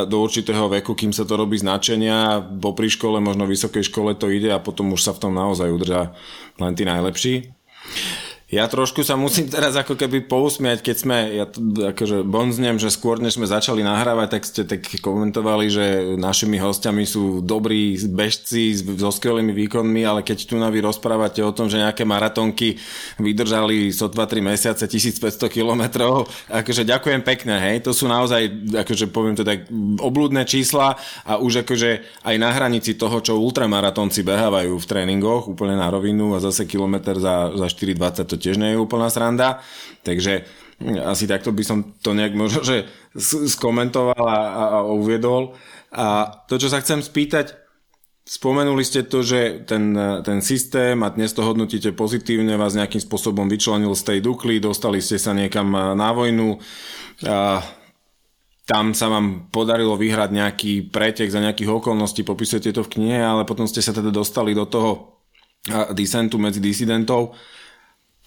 do 0.07 0.23
určitého 0.23 0.71
veku, 0.71 0.95
kým 0.95 1.11
sa 1.11 1.27
to 1.27 1.35
robí 1.35 1.59
značenia, 1.59 2.39
po 2.39 2.71
pri 2.71 2.87
škole, 2.87 3.19
možno 3.19 3.43
vysokej 3.43 3.91
škole 3.91 4.15
to 4.15 4.31
ide 4.31 4.49
a 4.55 4.63
potom 4.63 4.95
už 4.95 5.03
sa 5.03 5.11
v 5.11 5.21
tom 5.27 5.35
naozaj 5.35 5.67
udržia 5.67 6.15
len 6.57 6.73
tí 6.73 6.87
najlepší. 6.87 7.51
Ja 8.47 8.63
trošku 8.63 9.03
sa 9.03 9.19
musím 9.19 9.51
teraz 9.51 9.75
ako 9.75 9.99
keby 9.99 10.23
pousmiať, 10.23 10.79
keď 10.79 10.95
sme, 10.95 11.17
ja 11.35 11.51
to 11.51 11.59
akože 11.91 12.23
bonznem, 12.23 12.79
že 12.79 12.87
skôr 12.87 13.19
než 13.19 13.35
sme 13.35 13.43
začali 13.43 13.83
nahrávať, 13.83 14.27
tak 14.31 14.43
ste 14.47 14.63
tak 14.63 14.87
komentovali, 15.03 15.67
že 15.67 15.85
našimi 16.15 16.55
hostiami 16.55 17.03
sú 17.03 17.43
dobrí 17.43 17.99
bežci 18.07 18.71
so 18.79 19.11
skvelými 19.11 19.51
výkonmi, 19.51 19.99
ale 20.07 20.23
keď 20.23 20.47
tu 20.47 20.55
na 20.55 20.71
vy 20.71 20.79
rozprávate 20.79 21.43
o 21.43 21.51
tom, 21.51 21.67
že 21.67 21.83
nejaké 21.83 22.07
maratónky 22.07 22.79
vydržali 23.19 23.91
sotva 23.91 24.23
3 24.23 24.39
mesiace, 24.39 24.87
1500 24.87 25.51
kilometrov, 25.51 26.31
akože 26.47 26.87
ďakujem 26.87 27.27
pekne, 27.27 27.59
hej, 27.59 27.83
to 27.83 27.91
sú 27.91 28.07
naozaj, 28.07 28.47
akože 28.79 29.11
poviem 29.11 29.35
to 29.35 29.43
tak, 29.43 29.67
oblúdne 29.99 30.47
čísla 30.47 30.95
a 31.27 31.35
už 31.35 31.67
akože 31.67 32.23
aj 32.23 32.35
na 32.39 32.55
hranici 32.55 32.95
toho, 32.95 33.19
čo 33.19 33.43
ultramaratónci 33.43 34.23
behávajú 34.23 34.71
v 34.79 34.87
tréningoch, 34.87 35.51
úplne 35.51 35.75
na 35.75 35.91
rovinu 35.91 36.31
a 36.31 36.39
zase 36.39 36.63
kilometr 36.63 37.19
za, 37.19 37.51
za 37.51 37.67
4,20 37.67 38.23
to 38.23 38.36
tiež 38.37 38.61
nie 38.61 38.73
je 38.73 38.81
úplná 38.81 39.09
sranda. 39.09 39.61
Takže 40.01 40.45
hm, 40.79 41.03
asi 41.05 41.25
takto 41.25 41.51
by 41.51 41.63
som 41.65 41.97
to 41.99 42.13
nejak 42.13 42.33
možno, 42.37 42.61
že 42.63 42.85
skomentoval 43.57 44.23
a, 44.23 44.39
a, 44.39 44.63
a 44.77 44.79
uviedol. 44.87 45.57
A 45.93 46.29
to, 46.45 46.61
čo 46.61 46.69
sa 46.69 46.81
chcem 46.81 47.01
spýtať, 47.01 47.67
Spomenuli 48.27 48.83
ste 48.83 49.07
to, 49.07 49.23
že 49.23 49.63
ten, 49.63 49.95
ten 50.19 50.43
systém, 50.43 50.99
a 50.99 51.07
dnes 51.07 51.31
to 51.31 51.47
hodnotíte 51.47 51.95
pozitívne, 51.95 52.59
vás 52.59 52.75
nejakým 52.75 52.99
spôsobom 52.99 53.47
vyčlenil 53.47 53.95
z 53.95 54.03
tej 54.03 54.19
Dukly, 54.19 54.59
dostali 54.59 54.99
ste 54.99 55.15
sa 55.15 55.31
niekam 55.31 55.71
na 55.71 56.11
vojnu. 56.11 56.59
A 57.23 57.63
tam 58.67 58.91
sa 58.91 59.07
vám 59.07 59.47
podarilo 59.47 59.95
vyhrať 59.95 60.29
nejaký 60.35 60.91
pretek 60.91 61.31
za 61.31 61.39
nejakých 61.39 61.71
okolností, 61.71 62.27
popisujete 62.27 62.75
to 62.75 62.83
v 62.83 62.99
knihe, 62.99 63.15
ale 63.23 63.47
potom 63.47 63.63
ste 63.63 63.79
sa 63.79 63.95
teda 63.95 64.11
dostali 64.11 64.51
do 64.51 64.67
toho 64.67 65.23
disentu 65.95 66.35
medzi 66.35 66.59
disidentov 66.59 67.31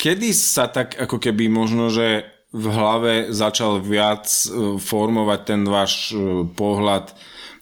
kedy 0.01 0.33
sa 0.33 0.73
tak 0.73 0.97
ako 0.97 1.21
keby 1.21 1.53
možno, 1.53 1.93
že 1.93 2.25
v 2.51 2.67
hlave 2.73 3.15
začal 3.31 3.85
viac 3.85 4.25
e, 4.27 4.81
formovať 4.81 5.41
ten 5.45 5.63
váš 5.69 6.17
e, 6.17 6.49
pohľad 6.49 7.13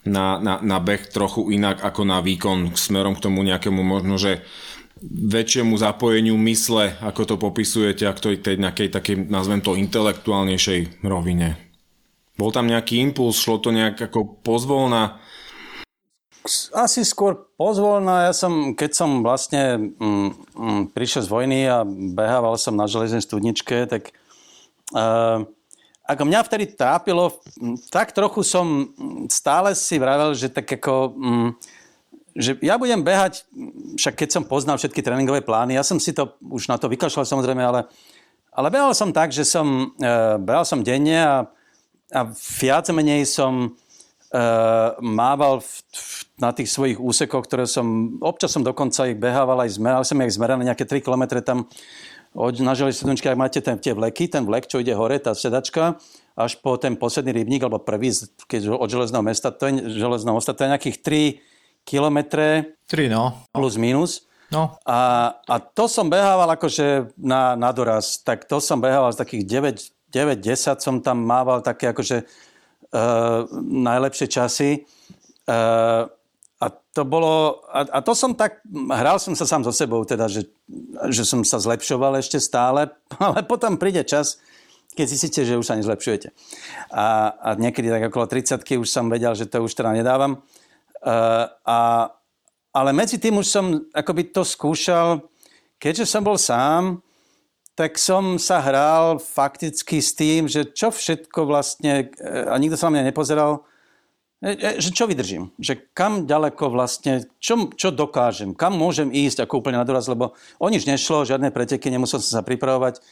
na, 0.07 0.39
na, 0.39 0.63
na 0.63 0.77
beh 0.79 1.11
trochu 1.11 1.51
inak 1.51 1.83
ako 1.83 2.07
na 2.07 2.23
výkon 2.23 2.73
smerom 2.73 3.19
k 3.19 3.23
tomu 3.27 3.43
nejakému 3.43 3.83
možno, 3.83 4.15
že 4.15 4.41
väčšiemu 5.05 5.75
zapojeniu 5.79 6.35
mysle, 6.39 6.95
ako 7.03 7.21
to 7.23 7.35
popisujete, 7.35 8.03
ako 8.07 8.19
to 8.19 8.29
tej 8.39 8.55
nejakej 8.59 8.89
takej, 8.91 9.15
nazvem 9.31 9.63
to, 9.63 9.75
intelektuálnejšej 9.75 11.03
rovine. 11.05 11.55
Bol 12.39 12.55
tam 12.55 12.71
nejaký 12.71 13.03
impuls, 13.03 13.39
šlo 13.39 13.59
to 13.59 13.75
nejak 13.75 13.99
ako 13.99 14.39
pozvolna? 14.43 15.19
Asi 16.71 17.03
skôr 17.03 17.35
pozvolná. 17.59 18.31
Ja 18.31 18.33
som, 18.33 18.71
keď 18.71 18.91
som 18.95 19.19
vlastne 19.19 19.91
mm, 19.99 20.29
mm, 20.55 20.81
prišiel 20.95 21.27
z 21.27 21.29
vojny 21.29 21.59
a 21.67 21.83
behával 22.15 22.55
som 22.55 22.79
na 22.79 22.87
železnej 22.87 23.19
studničke, 23.19 23.83
tak 23.91 24.15
uh, 24.95 25.43
ako 26.07 26.23
mňa 26.23 26.47
vtedy 26.47 26.65
trápilo, 26.73 27.43
tak 27.91 28.15
trochu 28.15 28.41
som 28.47 28.87
stále 29.27 29.75
si 29.75 29.99
vravel, 29.99 30.31
že 30.31 30.47
tak 30.47 30.65
ako... 30.79 30.93
Mm, 31.13 31.49
že 32.39 32.55
ja 32.63 32.79
budem 32.79 33.03
behať, 33.03 33.43
však 33.99 34.15
keď 34.15 34.29
som 34.31 34.47
poznal 34.47 34.79
všetky 34.79 35.03
tréningové 35.03 35.43
plány, 35.43 35.75
ja 35.75 35.83
som 35.83 35.99
si 35.99 36.15
to 36.15 36.39
už 36.39 36.71
na 36.71 36.79
to 36.79 36.87
vykašľal 36.87 37.27
samozrejme, 37.27 37.59
ale, 37.59 37.89
ale 38.55 38.71
behal 38.71 38.95
som 38.95 39.11
tak, 39.11 39.35
že 39.35 39.43
som, 39.43 39.91
uh, 39.99 40.39
behal 40.39 40.63
som 40.63 40.79
denne 40.79 41.19
a, 41.19 41.51
a 42.15 42.21
viac 42.31 42.87
menej 42.95 43.27
som 43.27 43.75
mával 45.01 45.57
v, 45.59 45.69
v, 45.89 46.05
na 46.37 46.53
tých 46.53 46.69
svojich 46.69 47.01
úsekoch, 47.01 47.49
ktoré 47.49 47.65
som, 47.65 48.17
občas 48.21 48.53
som 48.53 48.61
dokonca 48.61 49.09
ich 49.09 49.17
behával 49.17 49.65
aj 49.65 49.81
zmeral, 49.81 50.05
som 50.05 50.21
ich 50.21 50.37
zmerané 50.37 50.69
nejaké 50.69 50.85
3 50.85 51.01
km 51.01 51.41
tam 51.41 51.65
od, 52.37 52.61
na 52.61 52.77
železničke, 52.77 53.25
ak 53.25 53.41
máte 53.41 53.57
ten, 53.57 53.81
tie 53.81 53.97
vleky, 53.97 54.29
ten 54.29 54.45
vlek, 54.45 54.69
čo 54.69 54.77
ide 54.77 54.93
hore, 54.93 55.17
tá 55.17 55.33
sedačka, 55.33 55.97
až 56.37 56.61
po 56.61 56.77
ten 56.77 56.93
posledný 56.93 57.33
rybník, 57.41 57.65
alebo 57.65 57.81
prvý, 57.81 58.13
keď 58.45 58.69
od 58.69 58.89
železného 58.89 59.25
mesta, 59.25 59.49
to 59.49 59.65
je, 59.65 59.97
železného 59.97 60.37
mosta, 60.37 60.53
to 60.53 60.61
je 60.61 60.73
nejakých 60.77 60.97
3 61.01 61.85
kilometre. 61.89 62.77
3, 62.85 63.09
no. 63.09 63.33
Plus 63.49 63.81
minus. 63.81 64.29
No. 64.53 64.77
A, 64.85 65.33
a 65.45 65.55
to 65.61 65.85
som 65.89 66.09
behával 66.09 66.49
akože 66.53 67.17
na, 67.17 67.53
na 67.53 67.69
doraz, 67.69 68.21
tak 68.21 68.45
to 68.49 68.57
som 68.61 68.81
behával 68.81 69.13
z 69.13 69.21
takých 69.21 69.43
9, 69.45 70.13
9, 70.13 70.41
10 70.41 70.85
som 70.85 70.95
tam 71.01 71.21
mával 71.21 71.61
také 71.61 71.93
akože 71.93 72.25
najlepšie 73.61 74.27
časy. 74.29 74.85
Uh, 75.49 76.09
a 76.59 76.67
to 76.91 77.07
bolo, 77.07 77.63
a, 77.71 77.87
a 77.87 77.99
to 78.03 78.11
som 78.11 78.35
tak, 78.35 78.59
hral 78.91 79.15
som 79.15 79.31
sa 79.31 79.47
sám 79.47 79.63
so 79.63 79.71
sebou, 79.71 80.03
teda, 80.03 80.27
že, 80.27 80.51
že 81.07 81.23
som 81.23 81.39
sa 81.47 81.55
zlepšoval 81.55 82.19
ešte 82.19 82.35
stále, 82.35 82.91
ale 83.23 83.47
potom 83.47 83.79
príde 83.79 84.03
čas, 84.03 84.43
keď 84.91 85.05
zistíte, 85.07 85.41
že 85.47 85.55
už 85.55 85.63
sa 85.63 85.79
nezlepšujete. 85.79 86.35
A, 86.91 87.31
a 87.31 87.49
niekedy 87.55 87.87
tak 87.87 88.11
okolo 88.11 88.27
30 88.27 88.59
už 88.59 88.89
som 88.89 89.07
vedel, 89.07 89.31
že 89.37 89.47
to 89.47 89.63
už 89.63 89.71
teda 89.71 89.95
nedávam. 89.95 90.43
Uh, 90.99 91.47
a, 91.63 92.11
ale 92.75 92.91
medzi 92.91 93.15
tým 93.15 93.39
už 93.39 93.47
som 93.47 93.65
akoby 93.95 94.35
to 94.35 94.43
skúšal, 94.43 95.23
keďže 95.79 96.05
som 96.05 96.21
bol 96.27 96.35
sám, 96.35 96.99
tak 97.79 97.95
som 97.95 98.35
sa 98.35 98.59
hral 98.59 99.23
fakticky 99.23 100.03
s 100.03 100.11
tým, 100.11 100.51
že 100.51 100.67
čo 100.67 100.91
všetko 100.91 101.47
vlastne, 101.47 102.11
a 102.19 102.59
nikto 102.59 102.75
sa 102.75 102.91
na 102.91 102.99
mňa 102.99 103.15
nepozeral, 103.15 103.63
E, 104.39 104.55
e, 104.55 104.79
že 104.79 104.95
čo 104.95 105.03
vydržím, 105.03 105.51
že 105.59 105.75
kam 105.91 106.23
ďaleko 106.23 106.71
vlastne, 106.71 107.27
čo, 107.43 107.67
čo 107.75 107.91
dokážem, 107.91 108.55
kam 108.55 108.71
môžem 108.71 109.11
ísť 109.11 109.43
ako 109.43 109.59
úplne 109.59 109.75
na 109.75 109.83
doraz, 109.83 110.07
lebo 110.07 110.31
o 110.55 110.67
nič 110.71 110.87
nešlo, 110.87 111.27
žiadne 111.27 111.51
preteky, 111.51 111.91
nemusel 111.91 112.23
som 112.23 112.39
sa 112.39 112.43
pripravovať, 112.47 113.03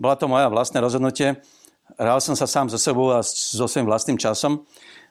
bola 0.00 0.16
to 0.16 0.24
moja 0.24 0.48
vlastné 0.48 0.80
rozhodnutie, 0.80 1.36
hral 2.00 2.24
som 2.24 2.32
sa 2.32 2.48
sám 2.48 2.72
so 2.72 2.80
sebou 2.80 3.12
a 3.12 3.20
so 3.20 3.68
svojím 3.68 3.92
vlastným 3.92 4.16
časom. 4.16 4.64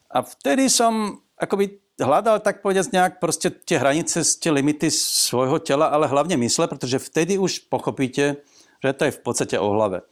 A 0.09 0.25
vtedy 0.25 0.73
som 0.73 1.21
akoby 1.37 1.77
hľadal 2.01 2.41
tak 2.41 2.65
povedať 2.65 2.89
nejak 2.89 3.21
proste 3.21 3.53
tie 3.53 3.77
hranice, 3.77 4.25
tie 4.25 4.49
limity 4.49 4.89
svojho 4.89 5.61
tela, 5.61 5.93
ale 5.93 6.09
hlavne 6.09 6.33
mysle, 6.41 6.65
pretože 6.65 6.97
vtedy 6.97 7.37
už 7.37 7.69
pochopíte, 7.69 8.41
že 8.79 8.95
to 8.95 9.03
je 9.07 9.15
v 9.15 9.21
podstate 9.21 9.55
o 9.59 9.67
hlave 9.71 10.03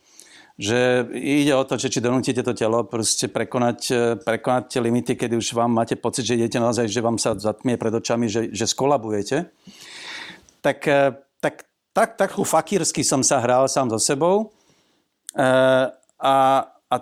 že 0.58 1.06
ide 1.14 1.54
o 1.54 1.62
to, 1.62 1.78
že 1.78 1.94
či 1.94 2.02
donútite 2.02 2.42
to 2.42 2.58
telo 2.58 2.82
proste 2.82 3.30
prekonať, 3.30 3.80
e, 3.94 4.02
prekonať 4.18 4.64
tie 4.74 4.82
limity, 4.82 5.14
kedy 5.14 5.38
už 5.38 5.54
vám 5.54 5.70
máte 5.70 5.94
pocit, 5.94 6.26
že 6.26 6.34
idete 6.34 6.58
naozaj, 6.58 6.90
že 6.90 7.06
vám 7.06 7.22
sa 7.22 7.38
zatmie 7.38 7.78
pred 7.78 7.94
očami, 7.94 8.26
že, 8.26 8.50
že 8.50 8.66
skolabujete. 8.66 9.54
Tak, 10.66 10.80
e, 10.90 11.14
tak, 11.38 11.70
tak, 11.94 12.18
tak 12.18 12.30
fakírsky 12.34 13.06
som 13.06 13.22
sa 13.22 13.38
hral 13.38 13.70
sám 13.70 13.94
so 13.94 14.02
sebou 14.02 14.50
e, 15.38 15.46
a, 16.18 16.36
a, 16.66 16.96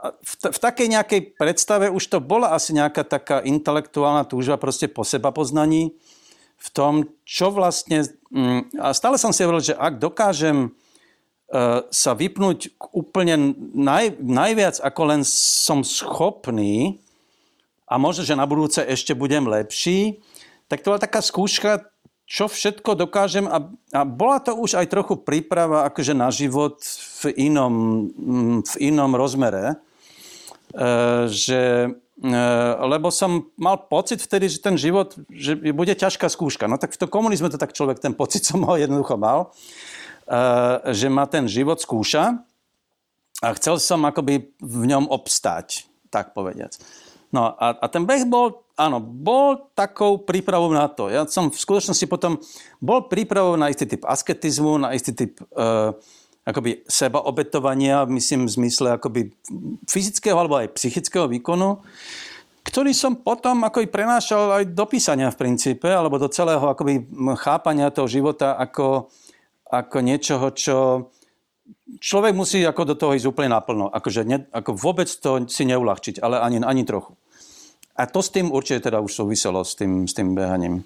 a 0.00 0.06
v, 0.08 0.32
v 0.48 0.58
takej 0.58 0.88
nejakej 0.88 1.20
predstave 1.36 1.92
už 1.92 2.08
to 2.08 2.18
bola 2.24 2.56
asi 2.56 2.72
nejaká 2.72 3.04
taká 3.04 3.44
intelektuálna 3.44 4.24
túžba 4.24 4.56
proste 4.56 4.88
po 4.88 5.04
seba 5.04 5.36
poznaní 5.36 5.92
v 6.56 6.68
tom, 6.72 7.12
čo 7.28 7.52
vlastne... 7.52 8.08
Mm, 8.32 8.72
a 8.80 8.96
stále 8.96 9.20
som 9.20 9.36
si 9.36 9.44
hovoril, 9.44 9.60
že 9.60 9.76
ak 9.76 10.00
dokážem 10.00 10.72
sa 11.92 12.16
vypnúť 12.16 12.80
úplne 12.96 13.52
naj, 13.76 14.16
najviac, 14.24 14.80
ako 14.80 15.02
len 15.04 15.20
som 15.28 15.84
schopný 15.84 16.96
a 17.84 18.00
možno, 18.00 18.24
že 18.24 18.32
na 18.32 18.48
budúce 18.48 18.80
ešte 18.80 19.12
budem 19.12 19.44
lepší, 19.44 20.24
tak 20.72 20.80
to 20.80 20.88
bola 20.88 21.04
taká 21.04 21.20
skúška, 21.20 21.92
čo 22.24 22.48
všetko 22.48 22.96
dokážem 22.96 23.44
a, 23.44 23.68
a 23.92 24.00
bola 24.08 24.40
to 24.40 24.56
už 24.56 24.80
aj 24.80 24.88
trochu 24.88 25.20
príprava 25.20 25.84
akože 25.92 26.16
na 26.16 26.32
život 26.32 26.80
v 27.20 27.52
inom, 27.52 27.74
v 28.64 28.74
inom 28.80 29.12
rozmere. 29.12 29.76
E, 30.72 31.28
že, 31.28 31.92
e, 32.16 32.40
lebo 32.88 33.12
som 33.12 33.52
mal 33.60 33.84
pocit 33.84 34.24
vtedy, 34.24 34.48
že 34.48 34.64
ten 34.64 34.80
život 34.80 35.12
že 35.28 35.60
bude 35.76 35.92
ťažká 35.92 36.32
skúška. 36.32 36.64
No 36.64 36.80
tak 36.80 36.96
v 36.96 37.04
tom 37.04 37.12
komunizme 37.12 37.52
to 37.52 37.60
tak 37.60 37.76
človek 37.76 38.00
ten 38.00 38.16
pocit 38.16 38.48
som 38.48 38.64
ho 38.64 38.80
jednoducho 38.80 39.20
mal. 39.20 39.52
Eh, 40.32 40.96
že 40.96 41.12
ma 41.12 41.28
ten 41.28 41.44
život 41.44 41.76
skúša 41.76 42.40
a 43.44 43.48
chcel 43.52 43.76
som 43.76 44.00
akoby 44.08 44.48
v 44.64 44.84
ňom 44.88 45.04
obstáť, 45.12 45.84
tak 46.08 46.32
povediac. 46.32 46.72
No 47.36 47.52
a, 47.52 47.76
a 47.76 47.86
ten 47.92 48.08
beh 48.08 48.24
bol, 48.24 48.64
áno, 48.80 48.96
bol 48.96 49.68
takou 49.76 50.24
prípravou 50.24 50.72
na 50.72 50.88
to. 50.88 51.12
Ja 51.12 51.28
som 51.28 51.52
v 51.52 51.60
skutočnosti 51.60 52.08
potom 52.08 52.40
bol 52.80 53.12
prípravou 53.12 53.60
na 53.60 53.68
istý 53.68 53.84
typ 53.84 54.08
asketizmu, 54.08 54.80
na 54.80 54.96
istý 54.96 55.12
typ 55.12 55.36
uh, 55.52 55.92
akoby 56.48 56.80
sebaobetovania, 56.88 58.08
myslím 58.08 58.48
v 58.48 58.56
zmysle 58.56 58.96
akoby 58.96 59.36
fyzického 59.84 60.36
alebo 60.36 60.60
aj 60.60 60.76
psychického 60.76 61.28
výkonu, 61.28 61.80
ktorý 62.62 62.96
som 62.96 63.20
potom 63.20 63.68
ako 63.68 63.84
prenášal 63.90 64.60
aj 64.60 64.64
do 64.72 64.84
písania 64.88 65.28
v 65.28 65.40
princípe, 65.40 65.88
alebo 65.88 66.16
do 66.16 66.28
celého 66.32 66.62
akoby 66.62 67.04
chápania 67.36 67.92
toho 67.92 68.08
života 68.08 68.56
ako, 68.56 69.12
ako 69.72 70.04
niečoho, 70.04 70.52
čo 70.52 70.76
človek 71.96 72.36
musí 72.36 72.60
ako 72.60 72.92
do 72.92 72.94
toho 72.94 73.16
ísť 73.16 73.28
úplne 73.32 73.56
naplno. 73.56 73.88
Akože 73.88 74.28
ne, 74.28 74.44
ako 74.52 74.76
vôbec 74.76 75.08
to 75.08 75.48
si 75.48 75.64
neulahčiť, 75.64 76.20
ale 76.20 76.44
ani, 76.44 76.60
ani 76.60 76.84
trochu. 76.84 77.16
A 77.96 78.04
to 78.08 78.20
s 78.20 78.32
tým 78.32 78.52
určite 78.52 78.88
teda 78.92 79.00
už 79.00 79.12
súviselo 79.12 79.64
s 79.64 79.76
tým, 79.76 80.04
s 80.08 80.12
tým 80.12 80.36
behaním. 80.36 80.84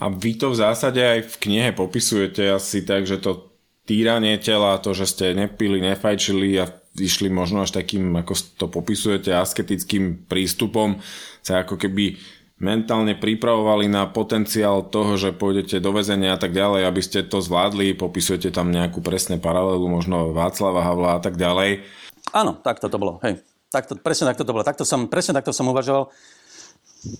A 0.00 0.08
vy 0.08 0.34
to 0.40 0.50
v 0.50 0.60
zásade 0.62 0.98
aj 0.98 1.20
v 1.26 1.36
knihe 1.46 1.70
popisujete 1.76 2.48
asi 2.50 2.82
tak, 2.82 3.04
že 3.04 3.20
to 3.20 3.52
týranie 3.86 4.38
tela, 4.42 4.82
to, 4.82 4.96
že 4.96 5.06
ste 5.06 5.26
nepili, 5.36 5.78
nefajčili 5.78 6.58
a 6.58 6.66
išli 6.96 7.28
možno 7.28 7.62
až 7.62 7.76
takým, 7.76 8.08
ako 8.18 8.34
to 8.56 8.66
popisujete, 8.66 9.30
asketickým 9.30 10.26
prístupom, 10.26 10.98
sa 11.44 11.62
ako 11.62 11.76
keby 11.76 12.18
mentálne 12.56 13.12
pripravovali 13.12 13.86
na 13.88 14.08
potenciál 14.08 14.88
toho, 14.88 15.20
že 15.20 15.36
pôjdete 15.36 15.76
do 15.76 15.92
väzenia 15.92 16.36
a 16.36 16.40
tak 16.40 16.56
ďalej, 16.56 16.88
aby 16.88 17.02
ste 17.04 17.20
to 17.28 17.44
zvládli, 17.44 17.92
popisujete 17.92 18.48
tam 18.48 18.72
nejakú 18.72 19.04
presné 19.04 19.36
paralelu, 19.36 19.84
možno 19.84 20.32
Václava 20.32 20.80
Havla 20.80 21.10
a 21.16 21.20
tak 21.20 21.36
ďalej. 21.36 21.84
Áno, 22.32 22.56
tak 22.58 22.80
to 22.80 22.88
bolo, 22.96 23.20
hej. 23.22 23.44
Takto, 23.68 23.98
presne 24.00 24.32
takto 24.32 24.46
to 24.46 24.54
bolo. 24.56 24.64
Takto 24.64 24.88
som, 24.88 25.04
presne 25.10 25.36
takto 25.36 25.52
som 25.52 25.68
uvažoval. 25.68 26.08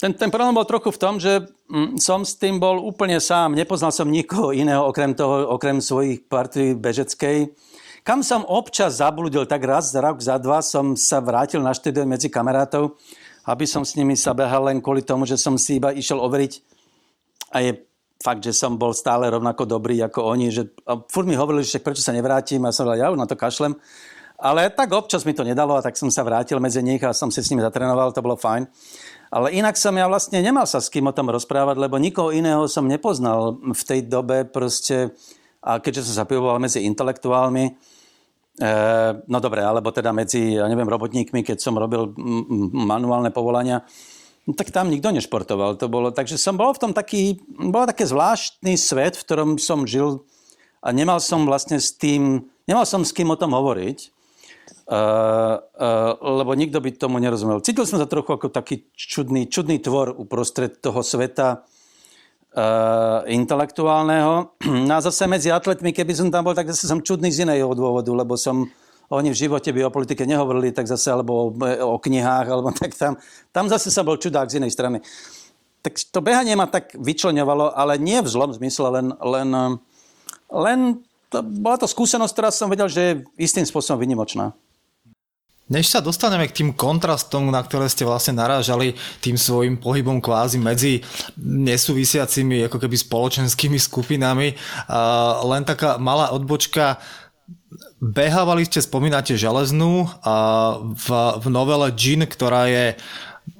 Ten, 0.00 0.16
ten 0.16 0.32
problém 0.32 0.56
bol 0.56 0.66
trochu 0.66 0.90
v 0.90 0.98
tom, 0.98 1.14
že 1.20 1.46
mm, 1.68 2.00
som 2.00 2.24
s 2.24 2.34
tým 2.34 2.56
bol 2.58 2.80
úplne 2.80 3.20
sám. 3.20 3.54
Nepoznal 3.54 3.92
som 3.92 4.08
nikoho 4.08 4.50
iného 4.50 4.82
okrem 4.82 5.12
toho, 5.12 5.52
okrem 5.52 5.78
svojich 5.84 6.26
partí 6.26 6.74
bežeckej. 6.74 7.52
Kam 8.06 8.22
som 8.22 8.46
občas 8.46 9.02
zabludil, 9.02 9.46
tak 9.50 9.66
raz 9.66 9.90
za 9.90 9.98
rok, 9.98 10.22
za 10.22 10.38
dva 10.38 10.62
som 10.62 10.94
sa 10.94 11.18
vrátil 11.18 11.58
na 11.58 11.74
štúdio 11.74 12.06
medzi 12.06 12.30
kamarátov 12.30 12.98
aby 13.46 13.64
som 13.64 13.86
s 13.86 13.94
nimi 13.94 14.18
sa 14.18 14.34
behal 14.34 14.66
len 14.66 14.82
kvôli 14.82 15.06
tomu, 15.06 15.22
že 15.22 15.38
som 15.38 15.54
si 15.54 15.78
iba 15.78 15.94
išiel 15.94 16.18
overiť 16.18 16.52
a 17.54 17.62
je 17.62 17.72
fakt, 18.18 18.42
že 18.42 18.50
som 18.50 18.74
bol 18.74 18.90
stále 18.90 19.30
rovnako 19.30 19.68
dobrý 19.68 20.02
ako 20.02 20.34
oni, 20.34 20.50
že 20.50 20.74
furt 21.06 21.28
mi 21.28 21.38
hovorili, 21.38 21.62
že 21.62 21.78
prečo 21.78 22.02
sa 22.02 22.10
nevrátim 22.10 22.64
a 22.66 22.74
som 22.74 22.88
hovoril, 22.88 23.06
ja 23.06 23.14
na 23.14 23.28
to 23.28 23.38
kašlem. 23.38 23.78
Ale 24.36 24.68
tak 24.68 24.92
občas 24.92 25.24
mi 25.24 25.32
to 25.32 25.46
nedalo 25.48 25.80
a 25.80 25.84
tak 25.84 25.96
som 25.96 26.12
sa 26.12 26.20
vrátil 26.20 26.60
medzi 26.60 26.84
nich 26.84 27.00
a 27.00 27.16
som 27.16 27.32
si 27.32 27.40
s 27.40 27.48
nimi 27.48 27.64
zatrenoval, 27.64 28.12
to 28.12 28.20
bolo 28.20 28.36
fajn. 28.36 28.68
Ale 29.32 29.48
inak 29.56 29.80
som 29.80 29.96
ja 29.96 30.04
vlastne 30.04 30.44
nemal 30.44 30.68
sa 30.68 30.76
s 30.76 30.92
kým 30.92 31.08
o 31.08 31.16
tom 31.16 31.32
rozprávať, 31.32 31.80
lebo 31.80 31.96
nikoho 31.96 32.36
iného 32.36 32.68
som 32.68 32.84
nepoznal 32.84 33.56
v 33.56 33.82
tej 33.82 34.04
dobe 34.04 34.44
proste, 34.44 35.16
a 35.64 35.80
keďže 35.80 36.12
som 36.12 36.20
sa 36.20 36.28
pivoval 36.28 36.60
medzi 36.60 36.84
intelektuálmi, 36.84 37.95
no 38.60 39.38
dobre, 39.40 39.60
alebo 39.60 39.92
teda 39.92 40.16
medzi, 40.16 40.56
ja 40.56 40.64
neviem, 40.64 40.88
robotníkmi, 40.88 41.44
keď 41.44 41.60
som 41.60 41.76
robil 41.76 42.08
manuálne 42.72 43.28
povolania, 43.28 43.84
no 44.48 44.56
tak 44.56 44.72
tam 44.72 44.88
nikto 44.88 45.12
nešportoval. 45.12 45.76
To 45.76 45.92
bolo, 45.92 46.08
takže 46.08 46.40
som 46.40 46.56
bol 46.56 46.72
v 46.72 46.80
tom 46.80 46.92
taký, 46.96 47.36
bol 47.48 47.84
taký 47.84 48.08
zvláštny 48.08 48.80
svet, 48.80 49.20
v 49.20 49.24
ktorom 49.28 49.50
som 49.60 49.84
žil 49.84 50.24
a 50.80 50.88
nemal 50.94 51.20
som 51.20 51.44
vlastne 51.44 51.76
s 51.76 51.92
tým, 51.92 52.48
nemal 52.64 52.88
som 52.88 53.04
s 53.04 53.12
kým 53.12 53.28
o 53.28 53.36
tom 53.36 53.52
hovoriť, 53.52 53.98
uh, 54.88 55.60
uh, 55.60 56.12
lebo 56.16 56.54
nikto 56.56 56.78
by 56.80 56.94
tomu 56.96 57.20
nerozumel. 57.20 57.60
Cítil 57.60 57.84
som 57.84 58.00
sa 58.00 58.08
trochu 58.08 58.32
ako 58.32 58.48
taký 58.48 58.88
čudný, 58.96 59.50
čudný 59.52 59.82
tvor 59.82 60.14
uprostred 60.14 60.80
toho 60.80 61.04
sveta, 61.04 61.66
uh, 62.56 63.22
intelektuálneho. 63.28 64.56
No 64.88 64.92
a 64.96 65.00
zase 65.04 65.28
medzi 65.28 65.52
atletmi, 65.52 65.92
keby 65.92 66.16
som 66.16 66.28
tam 66.32 66.48
bol, 66.48 66.56
tak 66.56 66.72
zase 66.72 66.88
som 66.88 67.04
čudný 67.04 67.28
z 67.28 67.44
iného 67.44 67.68
dôvodu, 67.76 68.08
lebo 68.10 68.34
som 68.34 68.66
oni 69.06 69.30
v 69.30 69.38
živote 69.46 69.70
by 69.70 69.86
o 69.86 69.94
politike 69.94 70.26
nehovorili, 70.26 70.74
tak 70.74 70.90
zase, 70.90 71.14
alebo 71.14 71.32
o, 71.32 71.48
o 71.94 71.96
knihách, 72.00 72.46
alebo 72.50 72.74
tak 72.80 72.96
tam. 72.98 73.20
Tam 73.54 73.70
zase 73.70 73.92
som 73.92 74.02
bol 74.02 74.18
čudák 74.18 74.50
z 74.50 74.58
inej 74.58 74.74
strany. 74.74 74.98
Tak 75.84 75.94
to 76.10 76.18
behanie 76.18 76.58
ma 76.58 76.66
tak 76.66 76.98
vyčleňovalo, 76.98 77.70
ale 77.70 78.00
nie 78.02 78.18
v 78.18 78.26
zlom 78.26 78.50
zmysle, 78.50 78.90
len, 78.90 79.06
len, 79.22 79.48
len 80.50 80.78
to, 81.30 81.46
bola 81.46 81.78
to 81.78 81.86
skúsenosť, 81.86 82.32
ktorá 82.34 82.50
som 82.50 82.66
vedel, 82.66 82.90
že 82.90 83.02
je 83.02 83.12
istým 83.38 83.62
spôsobom 83.62 84.02
vynimočná. 84.02 84.50
Než 85.66 85.90
sa 85.90 85.98
dostaneme 85.98 86.46
k 86.46 86.62
tým 86.62 86.70
kontrastom, 86.78 87.50
na 87.50 87.58
ktoré 87.58 87.90
ste 87.90 88.06
vlastne 88.06 88.38
narážali 88.38 88.94
tým 89.18 89.34
svojim 89.34 89.74
pohybom 89.82 90.22
kvázi 90.22 90.62
medzi 90.62 91.02
nesúvisiacimi 91.42 92.70
ako 92.70 92.78
keby 92.78 92.94
spoločenskými 92.94 93.74
skupinami, 93.74 94.54
len 95.42 95.62
taká 95.66 95.98
malá 95.98 96.30
odbočka, 96.30 97.02
behávali 97.98 98.62
ste, 98.62 98.78
spomínate 98.78 99.34
železnú 99.34 100.06
v, 100.94 101.08
v 101.42 101.46
novele 101.50 101.90
Jean, 101.98 102.22
ktorá 102.22 102.70
je 102.70 102.94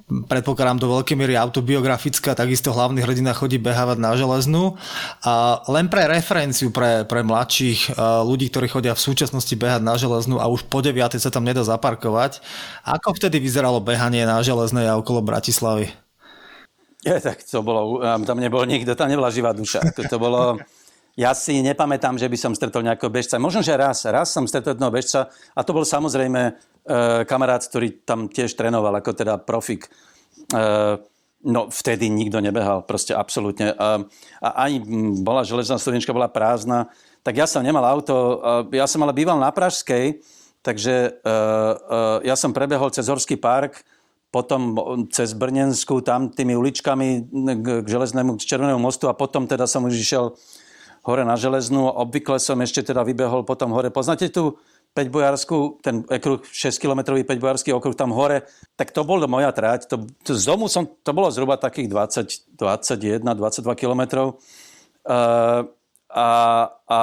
predpokladám 0.07 0.79
do 0.79 0.87
veľkej 0.87 1.19
miery 1.19 1.35
autobiografická, 1.35 2.31
takisto 2.31 2.71
hlavný 2.71 3.03
hrdina 3.03 3.35
chodí 3.35 3.59
behávať 3.59 3.99
na 3.99 4.15
železnú. 4.15 4.79
A 5.19 5.59
len 5.67 5.91
pre 5.91 6.07
referenciu 6.07 6.71
pre, 6.71 7.03
pre 7.03 7.27
mladších 7.27 7.99
ľudí, 8.23 8.47
ktorí 8.47 8.71
chodia 8.71 8.95
v 8.95 9.03
súčasnosti 9.03 9.51
behať 9.51 9.83
na 9.83 9.99
železnú 9.99 10.39
a 10.39 10.47
už 10.47 10.63
po 10.71 10.79
9. 10.79 11.19
sa 11.19 11.27
tam 11.27 11.43
nedá 11.43 11.59
zaparkovať. 11.67 12.39
Ako 12.87 13.19
vtedy 13.19 13.43
vyzeralo 13.43 13.83
behanie 13.83 14.23
na 14.23 14.39
železnej 14.39 14.87
a 14.87 14.95
okolo 14.95 15.19
Bratislavy? 15.19 15.91
Je, 17.03 17.15
tak 17.19 17.43
to 17.43 17.59
bolo, 17.59 17.99
tam 18.23 18.39
nebol 18.39 18.63
nikto, 18.63 18.95
tam 18.95 19.11
nebola 19.11 19.27
živá 19.27 19.51
duša. 19.51 19.91
To, 19.91 20.07
to 20.07 20.17
bolo, 20.19 20.55
ja 21.19 21.35
si 21.35 21.59
nepamätám, 21.59 22.15
že 22.15 22.31
by 22.31 22.37
som 22.39 22.55
stretol 22.55 22.79
nejakého 22.79 23.11
bežca. 23.11 23.35
Možno, 23.43 23.59
že 23.59 23.75
raz, 23.75 24.07
raz 24.07 24.31
som 24.31 24.47
stretol 24.47 24.71
jedného 24.75 24.91
bežca 24.91 25.27
a 25.51 25.59
to 25.67 25.75
bol 25.75 25.83
samozrejme 25.83 26.55
E, 26.76 26.76
kamarát, 27.27 27.59
ktorý 27.59 28.01
tam 28.07 28.31
tiež 28.31 28.55
trénoval 28.55 28.95
ako 29.03 29.11
teda 29.11 29.35
profik. 29.37 29.91
E, 30.55 30.97
No 31.45 31.69
vtedy 31.69 32.09
nikto 32.09 32.41
nebehal, 32.41 32.81
proste 32.81 33.13
absolútne. 33.13 33.69
A, 33.77 34.01
a 34.41 34.49
ani 34.65 34.81
bola 35.21 35.45
železná 35.45 35.77
studnička, 35.77 36.09
bola 36.09 36.25
prázdna. 36.27 36.89
Tak 37.21 37.37
ja 37.37 37.45
som 37.45 37.61
nemal 37.61 37.85
auto, 37.85 38.41
ja 38.73 38.89
som 38.89 39.05
ale 39.05 39.13
býval 39.13 39.37
na 39.37 39.53
Pražskej, 39.53 40.17
takže 40.65 41.21
ja 42.25 42.35
som 42.35 42.57
prebehol 42.57 42.89
cez 42.89 43.05
Horský 43.05 43.37
park, 43.37 43.85
potom 44.33 44.73
cez 45.13 45.37
Brnensku, 45.37 46.01
tam 46.01 46.33
tými 46.33 46.57
uličkami 46.57 47.29
k 47.63 47.85
železnému, 47.85 48.41
k 48.41 48.47
Červenému 48.47 48.81
mostu 48.81 49.05
a 49.05 49.15
potom 49.15 49.45
teda 49.45 49.69
som 49.69 49.85
už 49.85 49.93
išiel 49.93 50.33
hore 51.05 51.23
na 51.23 51.37
železnú. 51.37 51.85
Obvykle 51.87 52.41
som 52.41 52.57
ešte 52.65 52.81
teda 52.81 53.05
vybehol 53.05 53.45
potom 53.45 53.71
hore. 53.77 53.93
Poznáte 53.93 54.27
tu 54.33 54.57
5 54.97 55.13
Bojarsku, 55.13 55.77
ten 55.85 56.01
okruh, 56.01 56.41
6 56.41 56.81
km 56.81 57.13
5 57.13 57.29
Bojarský 57.37 57.69
okruh 57.77 57.93
tam 57.93 58.09
hore, 58.09 58.49
tak 58.73 58.89
to 58.89 59.05
bol 59.05 59.21
moja 59.29 59.53
tráť. 59.53 59.85
To, 59.93 60.09
to 60.25 60.33
z 60.33 60.49
domu 60.49 60.65
som, 60.65 60.89
to 60.89 61.13
bolo 61.13 61.29
zhruba 61.29 61.61
takých 61.61 61.93
20, 61.93 62.57
21, 62.57 63.21
22 63.21 63.77
km. 63.77 64.33
Uh, 65.05 65.69
a, 66.09 66.29
a 66.89 67.01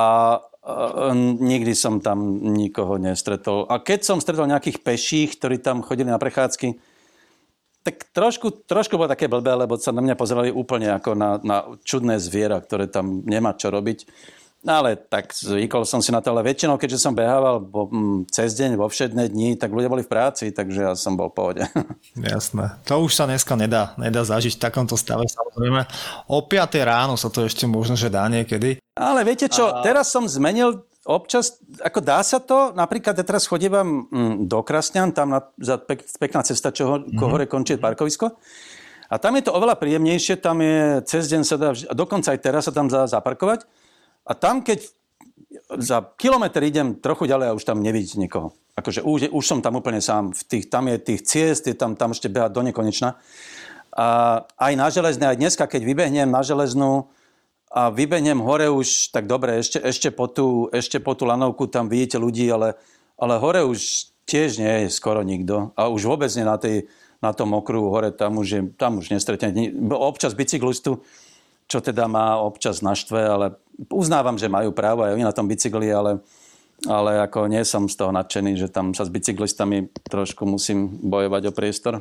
nikdy 1.38 1.76
som 1.76 2.00
tam 2.00 2.40
nikoho 2.56 2.96
nestretol. 2.96 3.68
A 3.68 3.78
keď 3.78 4.00
som 4.02 4.18
stretol 4.18 4.48
nejakých 4.48 4.80
peších, 4.80 5.36
ktorí 5.36 5.60
tam 5.60 5.84
chodili 5.84 6.08
na 6.08 6.18
prechádzky, 6.18 6.74
tak 7.84 8.08
trošku, 8.16 8.64
trošku 8.64 8.96
bolo 8.96 9.12
také 9.12 9.28
blbé, 9.28 9.52
lebo 9.60 9.76
sa 9.76 9.92
na 9.92 10.00
mňa 10.00 10.16
pozerali 10.16 10.48
úplne 10.48 10.96
ako 10.96 11.12
na, 11.12 11.36
na 11.44 11.68
čudné 11.84 12.16
zviera, 12.16 12.56
ktoré 12.56 12.88
tam 12.88 13.20
nemá 13.28 13.52
čo 13.52 13.68
robiť. 13.68 14.08
No 14.64 14.80
ale 14.80 14.96
tak 14.96 15.28
zvykol 15.36 15.84
som 15.84 16.00
si 16.00 16.08
na 16.08 16.24
to, 16.24 16.32
ale 16.32 16.40
väčšinou, 16.40 16.80
keďže 16.80 16.96
som 16.96 17.12
behával 17.12 17.60
bo, 17.60 17.84
m, 17.92 18.24
cez 18.32 18.56
deň 18.56 18.80
vo 18.80 18.88
všedné 18.88 19.28
dni, 19.28 19.60
tak 19.60 19.68
ľudia 19.68 19.92
boli 19.92 20.00
v 20.00 20.08
práci, 20.08 20.56
takže 20.56 20.80
ja 20.88 20.92
som 20.96 21.20
bol 21.20 21.28
v 21.28 21.36
pohode. 21.36 21.62
Jasné. 22.16 22.80
To 22.88 23.04
už 23.04 23.12
sa 23.12 23.28
dneska 23.28 23.60
nedá, 23.60 23.92
nedá 24.00 24.24
zažiť 24.24 24.56
v 24.56 24.64
takomto 24.64 24.96
stave 24.96 25.28
samozrejme. 25.28 25.84
O 26.32 26.40
5 26.40 26.80
ráno 26.80 27.20
sa 27.20 27.28
to 27.28 27.44
ešte 27.44 27.68
možno, 27.68 27.92
že 27.92 28.08
dá 28.08 28.24
niekedy. 28.24 28.80
Ale 28.96 29.20
viete 29.28 29.52
čo, 29.52 29.68
A... 29.68 29.84
teraz 29.84 30.08
som 30.08 30.24
zmenil 30.24 30.80
občas, 31.04 31.60
ako 31.84 32.00
dá 32.00 32.24
sa 32.24 32.40
to, 32.40 32.72
napríklad 32.72 33.12
ja 33.20 33.24
teraz 33.24 33.44
chodím 33.44 34.08
mm, 34.08 34.48
do 34.48 34.64
Krasňan, 34.64 35.12
tam 35.12 35.36
na, 35.36 35.44
za 35.60 35.76
pek, 35.76 36.00
pekná 36.16 36.40
cesta, 36.40 36.72
čo 36.72 37.04
mm-hmm. 37.04 37.20
hore 37.20 37.44
končí 37.44 37.76
parkovisko. 37.76 38.32
A 39.12 39.20
tam 39.20 39.36
je 39.36 39.44
to 39.44 39.52
oveľa 39.52 39.76
príjemnejšie, 39.76 40.40
tam 40.40 40.64
je 40.64 41.04
cez 41.04 41.28
deň 41.28 41.42
sa 41.44 41.56
dá, 41.60 41.76
dokonca 41.92 42.32
aj 42.32 42.40
teraz 42.40 42.64
sa 42.64 42.72
tam 42.72 42.88
dá 42.88 43.04
zaparkovať. 43.04 43.68
A 44.24 44.32
tam, 44.32 44.64
keď 44.64 44.88
za 45.78 46.02
kilometr 46.16 46.64
idem 46.64 46.96
trochu 46.98 47.28
ďalej 47.28 47.46
a 47.52 47.56
už 47.56 47.64
tam 47.64 47.84
nevidíte 47.84 48.18
nikoho. 48.18 48.56
Akože 48.74 49.06
už, 49.06 49.30
už 49.30 49.44
som 49.46 49.62
tam 49.62 49.78
úplne 49.78 50.02
sám. 50.02 50.34
V 50.34 50.42
tých, 50.44 50.66
tam 50.66 50.90
je 50.90 50.98
tých 50.98 51.20
ciest, 51.22 51.70
je 51.70 51.76
tam, 51.78 51.94
tam 51.94 52.10
ešte 52.10 52.26
behať 52.26 52.50
do 52.50 52.62
nekonečna. 52.66 53.14
A 53.94 54.06
aj 54.58 54.72
na 54.74 54.88
železné, 54.90 55.24
aj 55.30 55.38
dneska, 55.38 55.64
keď 55.70 55.86
vybehnem 55.86 56.26
na 56.26 56.42
železnú, 56.42 57.06
a 57.74 57.90
vybehnem 57.90 58.38
hore 58.38 58.70
už, 58.70 59.10
tak 59.10 59.26
dobre, 59.26 59.58
ešte, 59.58 59.82
ešte, 59.82 60.14
po 60.14 60.30
tú, 60.30 60.70
ešte 60.70 61.02
po 61.02 61.18
tú 61.18 61.26
lanovku 61.26 61.66
tam 61.66 61.90
vidíte 61.90 62.22
ľudí, 62.22 62.46
ale, 62.46 62.78
ale 63.18 63.34
hore 63.42 63.66
už 63.66 64.14
tiež 64.30 64.62
nie 64.62 64.86
je 64.86 64.94
skoro 64.94 65.26
nikto. 65.26 65.74
A 65.74 65.90
už 65.90 66.06
vôbec 66.06 66.30
nie 66.38 66.46
na, 66.46 66.54
tej, 66.54 66.86
na 67.18 67.34
tom 67.34 67.50
okruhu 67.50 67.90
hore, 67.90 68.14
tam 68.14 68.38
už, 68.38 68.46
je, 68.46 68.60
tam 68.78 69.02
už 69.02 69.10
nestretne. 69.10 69.50
Občas 69.90 70.38
bicyklistu, 70.38 71.02
čo 71.66 71.78
teda 71.82 72.06
má 72.06 72.38
občas 72.38 72.78
naštve, 72.78 73.18
ale 73.26 73.58
uznávam, 73.90 74.38
že 74.38 74.50
majú 74.50 74.70
právo 74.70 75.02
aj 75.02 75.14
oni 75.14 75.24
na 75.26 75.34
tom 75.34 75.50
bicykli, 75.50 75.90
ale, 75.90 76.22
ale 76.86 77.22
ako 77.24 77.50
nie 77.50 77.62
som 77.66 77.90
z 77.90 77.96
toho 77.98 78.10
nadšený, 78.14 78.58
že 78.58 78.68
tam 78.70 78.94
sa 78.94 79.06
s 79.06 79.10
bicyklistami 79.12 79.90
trošku 80.06 80.46
musím 80.46 80.88
bojovať 81.02 81.42
o 81.50 81.56
priestor. 81.56 81.94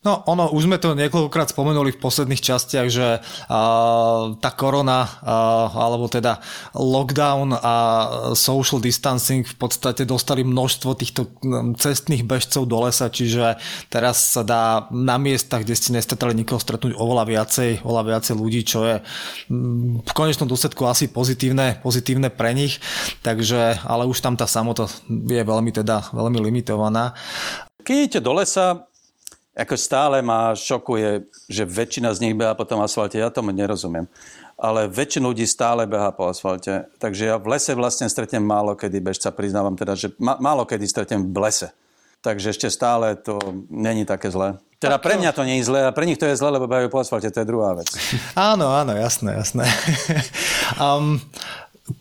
No 0.00 0.24
ono, 0.24 0.48
už 0.48 0.64
sme 0.64 0.80
to 0.80 0.96
niekoľkokrát 0.96 1.52
spomenuli 1.52 1.92
v 1.92 2.00
posledných 2.00 2.40
častiach, 2.40 2.88
že 2.88 3.20
uh, 3.20 4.32
tá 4.40 4.50
korona, 4.56 5.04
uh, 5.04 5.68
alebo 5.76 6.08
teda 6.08 6.40
lockdown 6.72 7.52
a 7.52 7.74
social 8.32 8.80
distancing 8.80 9.44
v 9.44 9.56
podstate 9.60 10.08
dostali 10.08 10.40
množstvo 10.40 10.96
týchto 10.96 11.28
cestných 11.76 12.24
bežcov 12.24 12.64
do 12.64 12.80
lesa, 12.80 13.12
čiže 13.12 13.60
teraz 13.92 14.40
sa 14.40 14.40
dá 14.40 14.88
na 14.88 15.20
miestach, 15.20 15.68
kde 15.68 15.76
ste 15.76 15.92
nestretali 15.92 16.32
nikoho 16.32 16.56
stretnúť 16.56 16.96
oveľa 16.96 17.28
viacej, 17.28 17.84
oveľa 17.84 18.04
viacej 18.16 18.34
ľudí, 18.40 18.60
čo 18.64 18.88
je 18.88 18.96
v 20.00 20.12
konečnom 20.16 20.48
dôsledku 20.48 20.80
asi 20.88 21.12
pozitívne, 21.12 21.76
pozitívne 21.84 22.32
pre 22.32 22.56
nich, 22.56 22.80
takže, 23.20 23.84
ale 23.84 24.08
už 24.08 24.16
tam 24.24 24.32
tá 24.32 24.48
samota 24.48 24.88
je 25.12 25.44
veľmi 25.44 25.76
teda, 25.76 26.08
veľmi 26.16 26.40
limitovaná. 26.40 27.12
Keď 27.84 27.96
idete 27.96 28.20
do 28.24 28.32
lesa, 28.36 28.89
ako 29.54 29.74
stále 29.74 30.22
ma 30.22 30.54
šokuje, 30.54 31.26
že 31.50 31.66
väčšina 31.66 32.14
z 32.14 32.22
nich 32.22 32.34
beha 32.38 32.54
po 32.54 32.62
tom 32.62 32.78
asfalte. 32.80 33.18
Ja 33.18 33.34
tomu 33.34 33.50
nerozumiem. 33.50 34.06
Ale 34.60 34.86
väčšina 34.86 35.26
ľudí 35.26 35.48
stále 35.48 35.90
beha 35.90 36.14
po 36.14 36.30
asfalte. 36.30 36.86
Takže 37.02 37.34
ja 37.34 37.36
v 37.40 37.50
lese 37.50 37.72
vlastne 37.74 38.06
stretnem 38.06 38.44
málo 38.44 38.78
kedy 38.78 39.02
bežca, 39.02 39.34
priznávam 39.34 39.74
teda, 39.74 39.98
že 39.98 40.14
málo 40.20 40.62
kedy 40.68 40.86
stretnem 40.86 41.26
v 41.26 41.38
lese. 41.40 41.68
Takže 42.20 42.52
ešte 42.52 42.68
stále 42.68 43.16
to 43.16 43.40
není 43.72 44.04
také 44.04 44.28
zlé. 44.28 44.60
Teda 44.80 44.96
pre 45.00 45.16
mňa 45.20 45.32
to 45.36 45.44
nie 45.44 45.60
je 45.60 45.68
zlé 45.68 45.84
a 45.84 45.92
pre 45.92 46.08
nich 46.08 46.16
to 46.16 46.24
je 46.24 46.36
zlé, 46.36 46.56
lebo 46.56 46.64
behajú 46.64 46.88
po 46.88 47.00
asfalte, 47.04 47.28
to 47.28 47.44
je 47.44 47.48
druhá 47.48 47.76
vec. 47.76 47.88
Áno, 48.32 48.72
áno, 48.72 48.96
jasné, 48.96 49.36
jasné. 49.36 49.68
um, 50.80 51.20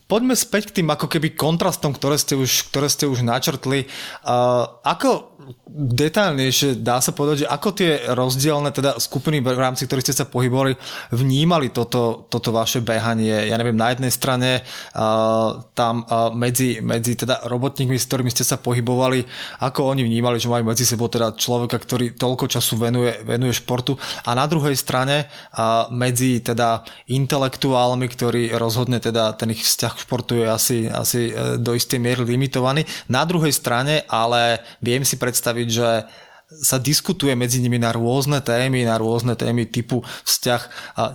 poďme 0.10 0.34
späť 0.34 0.70
k 0.70 0.82
tým 0.82 0.90
ako 0.90 1.08
keby 1.08 1.38
kontrastom, 1.38 1.94
ktoré 1.94 2.18
ste 2.18 2.34
už, 2.34 2.70
ktoré 2.74 2.90
ste 2.90 3.06
už 3.06 3.22
načrtli. 3.22 3.86
Uh, 4.26 4.66
ako 4.86 5.40
detailnejšie 5.70 6.82
dá 6.82 7.02
sa 7.02 7.14
povedať, 7.14 7.46
že 7.46 7.48
ako 7.50 7.70
tie 7.74 7.92
rozdielne 8.14 8.70
teda 8.70 8.98
skupiny 9.02 9.42
v 9.42 9.58
rámci 9.58 9.86
ktorých 9.86 10.06
ste 10.06 10.20
sa 10.22 10.30
pohybovali 10.30 10.78
vnímali 11.14 11.74
toto, 11.74 12.26
toto 12.30 12.54
vaše 12.54 12.82
behanie. 12.82 13.50
Ja 13.50 13.58
neviem, 13.58 13.78
na 13.78 13.94
jednej 13.94 14.14
strane 14.14 14.62
uh, 14.62 15.64
tam 15.74 16.06
uh, 16.06 16.30
medzi, 16.34 16.82
medzi 16.84 17.18
teda 17.18 17.46
robotníkmi, 17.50 17.98
s 17.98 18.06
ktorými 18.10 18.30
ste 18.34 18.46
sa 18.46 18.62
pohybovali, 18.62 19.26
ako 19.64 19.90
oni 19.94 20.06
vnímali, 20.06 20.38
že 20.38 20.52
majú 20.52 20.70
medzi 20.70 20.86
sebou 20.86 21.10
teda 21.10 21.34
človeka, 21.34 21.82
ktorý 21.82 22.14
toľko 22.18 22.46
času 22.50 22.74
venuje, 22.78 23.14
venuje 23.26 23.54
športu 23.56 23.98
a 24.26 24.36
na 24.38 24.46
druhej 24.46 24.78
strane 24.78 25.30
uh, 25.30 25.90
medzi 25.90 26.42
teda 26.44 26.86
intelektuálmi, 27.10 28.06
ktorí 28.06 28.42
rozhodne 28.54 29.02
teda 29.02 29.34
ten 29.34 29.54
ich 29.54 29.66
vzťah 29.80 29.96
k 29.96 30.04
športu 30.04 30.36
je 30.36 30.48
asi, 30.52 30.78
asi 30.92 31.32
do 31.56 31.72
istej 31.72 32.04
miery 32.04 32.28
limitovaný. 32.28 32.84
Na 33.08 33.24
druhej 33.24 33.56
strane 33.56 34.04
ale 34.12 34.60
viem 34.84 35.08
si 35.08 35.16
predstaviť, 35.16 35.68
že 35.72 35.90
sa 36.50 36.82
diskutuje 36.82 37.38
medzi 37.38 37.62
nimi 37.62 37.78
na 37.78 37.94
rôzne 37.94 38.42
témy, 38.42 38.82
na 38.82 38.98
rôzne 38.98 39.38
témy 39.38 39.70
typu 39.70 40.02
vzťah 40.26 40.62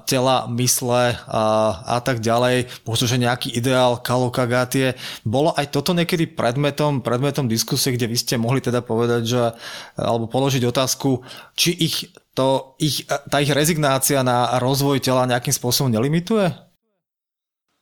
tela, 0.07 0.47
mysle 0.55 1.19
a, 1.27 1.45
a 1.85 1.99
tak 1.99 2.23
ďalej, 2.23 2.71
možno, 2.87 3.05
že 3.11 3.19
nejaký 3.19 3.51
ideál 3.51 3.99
kalokagatie. 3.99 4.95
Bolo 5.27 5.51
aj 5.59 5.75
toto 5.75 5.91
niekedy 5.91 6.31
predmetom, 6.31 7.03
predmetom 7.03 7.51
diskusie, 7.51 7.99
kde 7.99 8.07
vy 8.07 8.17
ste 8.17 8.39
mohli 8.39 8.63
teda 8.63 8.79
povedať, 8.79 9.23
že, 9.27 9.43
alebo 9.99 10.31
položiť 10.31 10.63
otázku, 10.71 11.27
či 11.59 11.75
ich, 11.83 12.15
to, 12.39 12.79
ich, 12.79 13.03
tá 13.11 13.43
ich 13.43 13.51
rezignácia 13.51 14.23
na 14.23 14.63
rozvoj 14.63 15.03
tela 15.03 15.27
nejakým 15.27 15.53
spôsobom 15.53 15.91
nelimituje? 15.91 16.74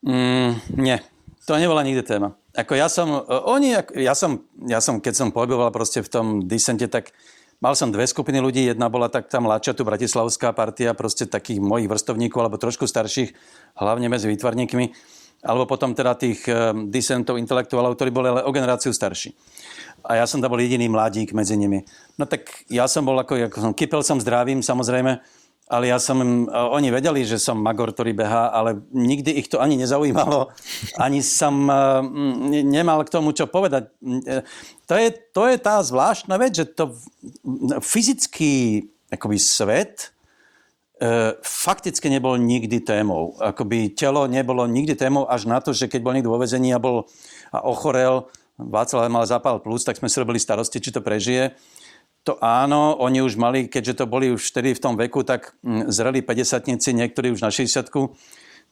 Mm, 0.02 0.58
nie, 0.82 0.98
to 1.46 1.54
nebola 1.54 1.86
nikdy 1.86 2.02
téma. 2.02 2.34
Ako 2.58 2.74
ja 2.74 2.90
som, 2.90 3.22
e, 3.22 3.38
oni, 3.46 3.78
ja 4.02 4.14
som, 4.18 4.42
ja 4.66 4.82
som, 4.82 4.98
keď 4.98 5.14
som 5.14 5.28
pohyboval 5.30 5.70
proste 5.70 6.02
v 6.02 6.10
tom 6.10 6.26
disente, 6.42 6.90
tak 6.90 7.14
mal 7.62 7.78
som 7.78 7.94
dve 7.94 8.02
skupiny 8.10 8.42
ľudí. 8.42 8.66
Jedna 8.66 8.90
bola 8.90 9.06
tak 9.06 9.30
tá 9.30 9.38
mladšia, 9.38 9.78
tu 9.78 9.86
bratislavská 9.86 10.50
partia, 10.50 10.90
proste 10.92 11.30
takých 11.30 11.62
mojich 11.62 11.86
vrstovníkov, 11.86 12.42
alebo 12.42 12.58
trošku 12.58 12.90
starších, 12.90 13.30
hlavne 13.78 14.10
medzi 14.10 14.26
výtvarníkmi. 14.26 14.86
Alebo 15.42 15.66
potom 15.66 15.94
teda 15.94 16.18
tých 16.18 16.46
e, 16.50 16.74
disentov, 16.90 17.38
intelektuálov, 17.38 17.94
ktorí 17.94 18.10
boli 18.10 18.30
ale 18.30 18.42
o 18.42 18.50
generáciu 18.50 18.90
starší. 18.90 19.34
A 20.02 20.18
ja 20.18 20.26
som 20.26 20.42
tam 20.42 20.50
bol 20.50 20.58
jediný 20.58 20.90
mladík 20.90 21.30
medzi 21.30 21.54
nimi. 21.54 21.86
No 22.18 22.26
tak 22.26 22.66
ja 22.66 22.90
som 22.90 23.06
bol 23.06 23.14
ako, 23.22 23.50
ako 23.50 23.58
som, 23.58 23.72
kypel 23.74 24.02
som 24.02 24.18
zdravím, 24.18 24.66
samozrejme, 24.66 25.22
ale 25.72 25.88
ja 25.88 25.96
som, 25.96 26.20
oni 26.52 26.92
vedeli, 26.92 27.24
že 27.24 27.40
som 27.40 27.56
magor, 27.56 27.96
ktorý 27.96 28.12
behá, 28.12 28.52
ale 28.52 28.84
nikdy 28.92 29.40
ich 29.40 29.48
to 29.48 29.56
ani 29.56 29.80
nezaujímalo, 29.80 30.52
ani 31.00 31.24
som 31.24 31.64
nemal 32.44 33.00
k 33.08 33.12
tomu 33.12 33.32
čo 33.32 33.48
povedať. 33.48 33.88
To 34.84 34.94
je, 35.00 35.08
to 35.32 35.42
je 35.48 35.56
tá 35.56 35.80
zvláštna 35.80 36.36
vec, 36.36 36.52
že 36.52 36.68
to 36.68 36.92
fyzický 37.80 38.84
akoby 39.08 39.40
svet 39.40 40.12
e, 40.96 41.36
fakticky 41.40 42.08
nebol 42.08 42.36
nikdy 42.40 42.80
témou. 42.80 43.36
Akoby 43.40 43.92
telo 43.92 44.24
nebolo 44.24 44.64
nikdy 44.64 44.96
témou 44.96 45.28
až 45.28 45.44
na 45.48 45.60
to, 45.60 45.76
že 45.76 45.88
keď 45.88 46.00
bol 46.00 46.12
niekto 46.16 46.32
vo 46.32 46.40
vezení 46.40 46.72
a 46.72 46.80
bol 46.80 47.08
a 47.52 47.60
ochorel, 47.64 48.28
Václav 48.60 49.08
mal 49.08 49.24
zapal 49.24 49.58
plus, 49.64 49.82
tak 49.82 49.96
sme 49.96 50.12
si 50.12 50.20
robili 50.20 50.36
starosti, 50.36 50.78
či 50.78 50.92
to 50.92 51.00
prežije. 51.00 51.56
To 52.22 52.38
áno, 52.38 52.94
oni 53.02 53.18
už 53.18 53.34
mali, 53.34 53.66
keďže 53.66 53.98
to 53.98 54.04
boli 54.06 54.30
už 54.30 54.54
vtedy 54.54 54.78
v 54.78 54.82
tom 54.82 54.94
veku, 54.94 55.26
tak 55.26 55.58
mm, 55.66 55.90
zreli 55.90 56.22
50 56.22 56.62
niektorí 56.94 57.34
už 57.34 57.42
na 57.42 57.50
60 57.50 57.90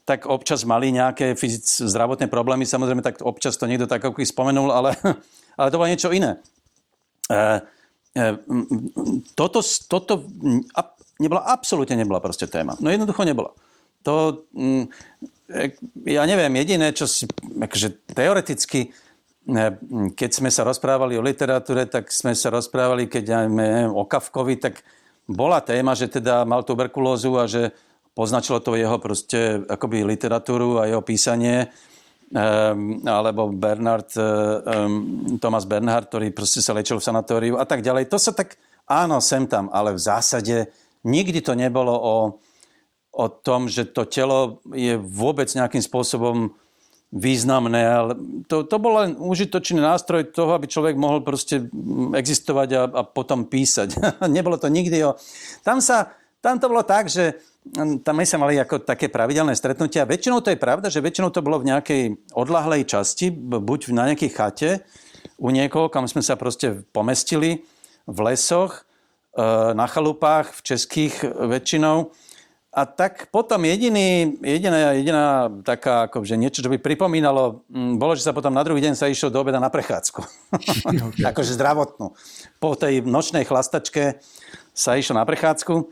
tak 0.04 0.26
občas 0.26 0.64
mali 0.66 0.90
nejaké 0.90 1.38
fyzic, 1.38 1.86
zdravotné 1.86 2.26
problémy, 2.26 2.66
samozrejme, 2.66 3.04
tak 3.04 3.22
občas 3.22 3.54
to 3.54 3.68
niekto 3.70 3.86
tak 3.86 4.02
ako 4.02 4.22
spomenul, 4.24 4.72
ale, 4.72 4.96
ale 5.58 5.68
to 5.70 5.78
bolo 5.78 5.90
niečo 5.90 6.10
iné. 6.10 6.40
E, 7.30 7.62
e, 8.16 8.22
toto, 9.38 9.62
toto, 9.86 10.26
a 10.74 10.80
nebola, 11.22 11.46
absolútne 11.46 11.94
nebola 11.94 12.18
proste 12.18 12.48
téma. 12.50 12.74
No 12.80 12.90
jednoducho 12.90 13.22
nebola. 13.22 13.54
To, 14.02 14.46
mm, 14.56 14.88
ja 16.08 16.22
neviem, 16.24 16.54
jediné, 16.58 16.94
čo 16.96 17.04
si, 17.04 17.28
akože 17.58 18.14
teoreticky, 18.14 18.94
keď 20.14 20.30
sme 20.30 20.50
sa 20.52 20.62
rozprávali 20.62 21.16
o 21.16 21.24
literatúre, 21.24 21.88
tak 21.88 22.12
sme 22.12 22.36
sa 22.36 22.52
rozprávali, 22.52 23.08
keď 23.08 23.24
ja 23.24 23.40
neviem, 23.48 23.90
o 23.90 24.04
Kafkovi, 24.04 24.60
tak 24.60 24.84
bola 25.24 25.64
téma, 25.64 25.96
že 25.96 26.10
teda 26.10 26.44
mal 26.44 26.66
tuberkulózu 26.66 27.38
a 27.40 27.48
že 27.48 27.72
poznačilo 28.12 28.60
to 28.60 28.76
jeho 28.76 28.98
proste 29.00 29.64
akoby 29.64 30.04
literatúru 30.04 30.82
a 30.82 30.90
jeho 30.90 31.00
písanie. 31.00 31.72
Um, 32.30 33.02
alebo 33.10 33.50
Bernard, 33.50 34.06
um, 34.14 35.34
Thomas 35.42 35.66
Bernhard, 35.66 36.06
ktorý 36.06 36.30
proste 36.30 36.62
sa 36.62 36.70
lečil 36.70 37.02
v 37.02 37.06
sanatóriu 37.10 37.58
a 37.58 37.66
tak 37.66 37.82
ďalej. 37.82 38.06
To 38.06 38.22
sa 38.22 38.30
tak, 38.30 38.54
áno, 38.86 39.18
sem 39.18 39.50
tam, 39.50 39.66
ale 39.74 39.98
v 39.98 40.04
zásade 40.04 40.70
nikdy 41.02 41.42
to 41.42 41.58
nebolo 41.58 41.90
o, 41.90 42.16
o 43.18 43.26
tom, 43.26 43.66
že 43.66 43.90
to 43.90 44.06
telo 44.06 44.62
je 44.70 44.94
vôbec 44.94 45.50
nejakým 45.50 45.82
spôsobom 45.82 46.54
významné, 47.10 47.82
ale 47.82 48.12
to, 48.46 48.62
to 48.62 48.76
bol 48.78 49.02
len 49.02 49.18
užitočný 49.18 49.82
nástroj 49.82 50.30
toho, 50.30 50.54
aby 50.54 50.70
človek 50.70 50.94
mohol 50.94 51.26
proste 51.26 51.66
existovať 52.14 52.68
a, 52.78 52.82
a 52.86 53.02
potom 53.02 53.50
písať. 53.50 53.98
Nebolo 54.30 54.54
to 54.62 54.70
nikdy 54.70 55.02
o... 55.02 55.18
Tam 55.66 55.82
sa, 55.82 56.14
tam 56.38 56.62
to 56.62 56.70
bolo 56.70 56.86
tak, 56.86 57.10
že 57.10 57.42
tam 58.06 58.14
my 58.16 58.24
sa 58.24 58.40
mali 58.40 58.56
ako 58.56 58.86
také 58.86 59.12
pravidelné 59.12 59.52
stretnutia. 59.52 60.08
Väčšinou 60.08 60.40
to 60.40 60.54
je 60.54 60.62
pravda, 60.62 60.88
že 60.88 61.04
väčšinou 61.04 61.28
to 61.28 61.44
bolo 61.44 61.60
v 61.60 61.68
nejakej 61.74 62.02
odlahlej 62.32 62.88
časti, 62.88 63.28
buď 63.34 63.92
na 63.92 64.08
nejakej 64.08 64.30
chate 64.32 64.70
u 65.36 65.52
niekoho, 65.52 65.92
kam 65.92 66.08
sme 66.08 66.24
sa 66.24 66.40
proste 66.40 66.86
pomestili, 66.94 67.66
v 68.08 68.18
lesoch, 68.26 68.82
e, 69.36 69.42
na 69.76 69.86
chalupách, 69.86 70.56
v 70.56 70.60
českých 70.62 71.14
väčšinou. 71.26 72.10
A 72.70 72.86
tak 72.86 73.26
potom 73.34 73.66
jediný, 73.66 74.38
jediná, 74.38 74.94
jediná 74.94 75.50
taká, 75.66 76.06
akože 76.06 76.38
niečo, 76.38 76.62
čo 76.62 76.70
by 76.70 76.78
pripomínalo, 76.78 77.66
bolo, 77.98 78.14
že 78.14 78.22
sa 78.22 78.30
potom 78.30 78.54
na 78.54 78.62
druhý 78.62 78.78
deň 78.78 78.94
sa 78.94 79.10
išlo 79.10 79.26
do 79.26 79.42
obeda 79.42 79.58
na 79.58 79.74
prechádzku. 79.74 80.22
Okay. 81.10 81.26
akože 81.26 81.58
zdravotnú. 81.58 82.14
Po 82.62 82.78
tej 82.78 83.02
nočnej 83.02 83.42
chlastačke 83.42 84.22
sa 84.70 84.94
išlo 84.94 85.18
na 85.18 85.26
prechádzku. 85.26 85.90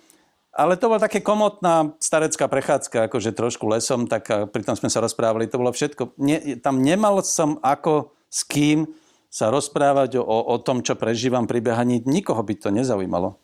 Ale 0.54 0.78
to 0.78 0.90
bola 0.90 1.02
také 1.02 1.18
komotná 1.18 1.98
starecká 1.98 2.46
prechádzka, 2.46 3.10
akože 3.10 3.34
trošku 3.34 3.66
lesom, 3.70 4.06
tak 4.06 4.26
pritom 4.50 4.74
sme 4.78 4.90
sa 4.90 5.02
rozprávali, 5.02 5.50
to 5.50 5.58
bolo 5.58 5.74
všetko. 5.74 6.18
Nie, 6.18 6.58
tam 6.62 6.82
nemal 6.82 7.22
som 7.26 7.58
ako 7.62 8.14
s 8.30 8.42
kým 8.46 8.86
sa 9.28 9.50
rozprávať 9.50 10.18
o, 10.18 10.24
o 10.24 10.56
tom, 10.62 10.82
čo 10.82 10.94
prežívam 10.94 11.46
pri 11.46 11.58
behaní. 11.62 12.02
Nikoho 12.06 12.40
by 12.42 12.54
to 12.58 12.70
nezaujímalo. 12.70 13.38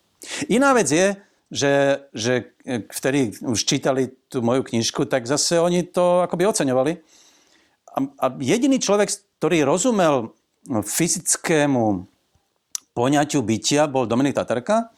Iná 0.49 0.73
vec 0.73 0.89
je, 0.89 1.15
že, 1.53 2.07
že 2.17 2.55
vtedy 2.89 3.37
už 3.45 3.61
čítali 3.65 4.11
tú 4.33 4.41
moju 4.41 4.65
knižku, 4.65 5.05
tak 5.05 5.29
zase 5.29 5.61
oni 5.61 5.85
to 5.85 6.25
akoby 6.25 6.49
oceňovali. 6.49 6.93
A, 7.95 7.99
a 8.21 8.27
jediný 8.43 8.81
človek, 8.81 9.13
ktorý 9.39 9.63
rozumel 9.63 10.35
fyzickému 10.67 12.09
poňaťu 12.97 13.39
bytia, 13.43 13.91
bol 13.91 14.09
Dominik 14.09 14.39
Tatarka, 14.39 14.91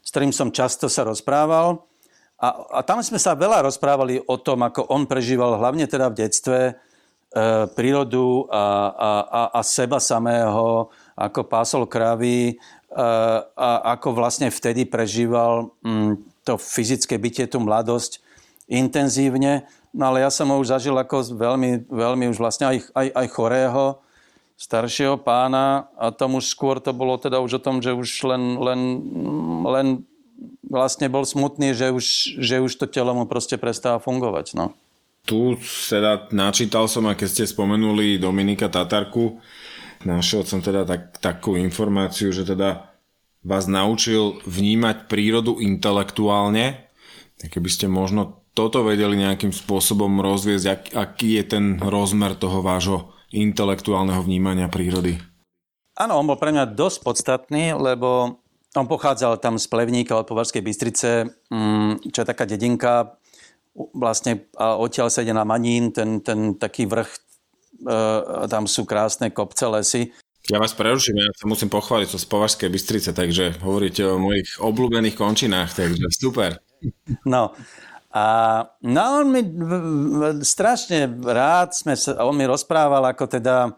s 0.00 0.08
ktorým 0.12 0.32
som 0.32 0.54
často 0.54 0.86
sa 0.86 1.04
rozprával. 1.04 1.84
A, 2.40 2.48
a 2.76 2.80
tam 2.80 3.04
sme 3.04 3.20
sa 3.20 3.36
veľa 3.36 3.68
rozprávali 3.68 4.24
o 4.24 4.36
tom, 4.40 4.64
ako 4.64 4.88
on 4.88 5.04
prežíval 5.04 5.60
hlavne 5.60 5.84
teda 5.84 6.08
v 6.08 6.18
detstve 6.24 6.58
e, 6.70 6.72
prírodu 7.76 8.48
a, 8.48 8.64
a, 8.88 9.10
a, 9.20 9.42
a 9.56 9.60
seba 9.60 10.00
samého, 10.00 10.88
ako 11.12 11.40
pásol 11.44 11.84
kravy, 11.84 12.56
a 13.54 13.70
ako 13.94 14.18
vlastne 14.18 14.50
vtedy 14.50 14.82
prežíval 14.82 15.70
mm, 15.82 16.42
to 16.42 16.58
fyzické 16.58 17.22
bytie, 17.22 17.46
tú 17.46 17.62
mladosť 17.62 18.18
intenzívne. 18.66 19.66
No 19.94 20.10
ale 20.10 20.22
ja 20.22 20.30
som 20.30 20.50
ho 20.50 20.58
už 20.58 20.74
zažil 20.74 20.94
ako 20.94 21.34
veľmi, 21.34 21.90
veľmi 21.90 22.30
už 22.30 22.38
vlastne 22.38 22.70
aj, 22.70 22.76
aj, 22.94 23.06
aj 23.14 23.26
chorého, 23.30 23.84
staršieho 24.60 25.16
pána 25.18 25.88
a 25.96 26.12
tam 26.12 26.36
už 26.36 26.52
skôr 26.52 26.78
to 26.78 26.92
bolo 26.92 27.16
teda 27.16 27.40
už 27.40 27.58
o 27.58 27.64
tom, 27.64 27.80
že 27.80 27.96
už 27.96 28.10
len, 28.28 28.60
len, 28.60 28.80
len 29.64 29.86
vlastne 30.66 31.08
bol 31.08 31.24
smutný, 31.24 31.72
že 31.72 31.88
už, 31.90 32.06
že 32.38 32.60
už 32.60 32.72
to 32.76 32.86
telo 32.86 33.16
mu 33.16 33.24
proste 33.24 33.56
prestáva 33.56 33.98
fungovať. 33.98 34.54
No. 34.54 34.76
Tu 35.24 35.56
teda 35.88 36.28
načítal 36.32 36.88
som, 36.88 37.04
a 37.08 37.16
keď 37.16 37.28
ste 37.28 37.44
spomenuli 37.48 38.16
Dominika 38.20 38.68
Tatarku, 38.68 39.40
našiel 40.04 40.44
som 40.48 40.64
teda 40.64 40.88
tak, 40.88 41.20
takú 41.20 41.56
informáciu, 41.56 42.32
že 42.32 42.48
teda 42.48 42.90
vás 43.40 43.64
naučil 43.64 44.40
vnímať 44.44 45.08
prírodu 45.08 45.60
intelektuálne, 45.60 46.88
keby 47.40 47.68
ste 47.72 47.88
možno 47.88 48.44
toto 48.52 48.84
vedeli 48.84 49.16
nejakým 49.16 49.54
spôsobom 49.54 50.20
rozviesť, 50.20 50.66
ak, 50.66 50.82
aký 50.92 51.40
je 51.40 51.44
ten 51.56 51.64
rozmer 51.80 52.36
toho 52.36 52.60
vášho 52.60 53.14
intelektuálneho 53.30 54.20
vnímania 54.26 54.66
prírody. 54.66 55.16
Áno, 55.96 56.18
on 56.18 56.26
bol 56.26 56.36
pre 56.36 56.50
mňa 56.50 56.74
dosť 56.74 56.98
podstatný, 57.04 57.76
lebo 57.76 58.40
on 58.74 58.86
pochádzal 58.86 59.38
tam 59.38 59.58
z 59.58 59.66
Plevníka 59.66 60.18
od 60.18 60.26
Považskej 60.26 60.62
Bystrice, 60.62 61.10
mm, 61.50 62.10
čo 62.10 62.22
je 62.22 62.26
taká 62.26 62.44
dedinka, 62.46 63.18
vlastne 63.94 64.50
a 64.58 64.74
odtiaľ 64.78 65.08
sa 65.10 65.22
ide 65.22 65.34
na 65.34 65.46
Manín, 65.46 65.94
ten, 65.94 66.20
ten 66.20 66.58
taký 66.58 66.90
vrch 66.90 67.29
tam 68.48 68.64
sú 68.68 68.84
krásne 68.84 69.32
kopce, 69.32 69.66
lesy. 69.66 70.02
Ja 70.48 70.56
vás 70.56 70.72
preruším, 70.72 71.20
ja 71.20 71.30
sa 71.36 71.44
musím 71.44 71.68
pochváliť, 71.68 72.16
som 72.16 72.20
z 72.20 72.30
Považskej 72.32 72.72
Bystrice, 72.72 73.10
takže 73.12 73.60
hovoríte 73.60 74.02
o 74.08 74.16
mojich 74.16 74.56
obľúbených 74.58 75.14
končinách, 75.14 75.76
takže 75.76 76.04
super. 76.10 76.58
No, 77.28 77.52
a 78.10 78.24
no 78.82 79.22
on 79.22 79.26
mi 79.30 79.44
strašne 80.42 81.06
rád, 81.22 81.76
sme 81.76 81.94
sa, 81.94 82.18
on 82.26 82.34
mi 82.34 82.48
rozprával, 82.48 83.06
ako 83.14 83.30
teda 83.30 83.70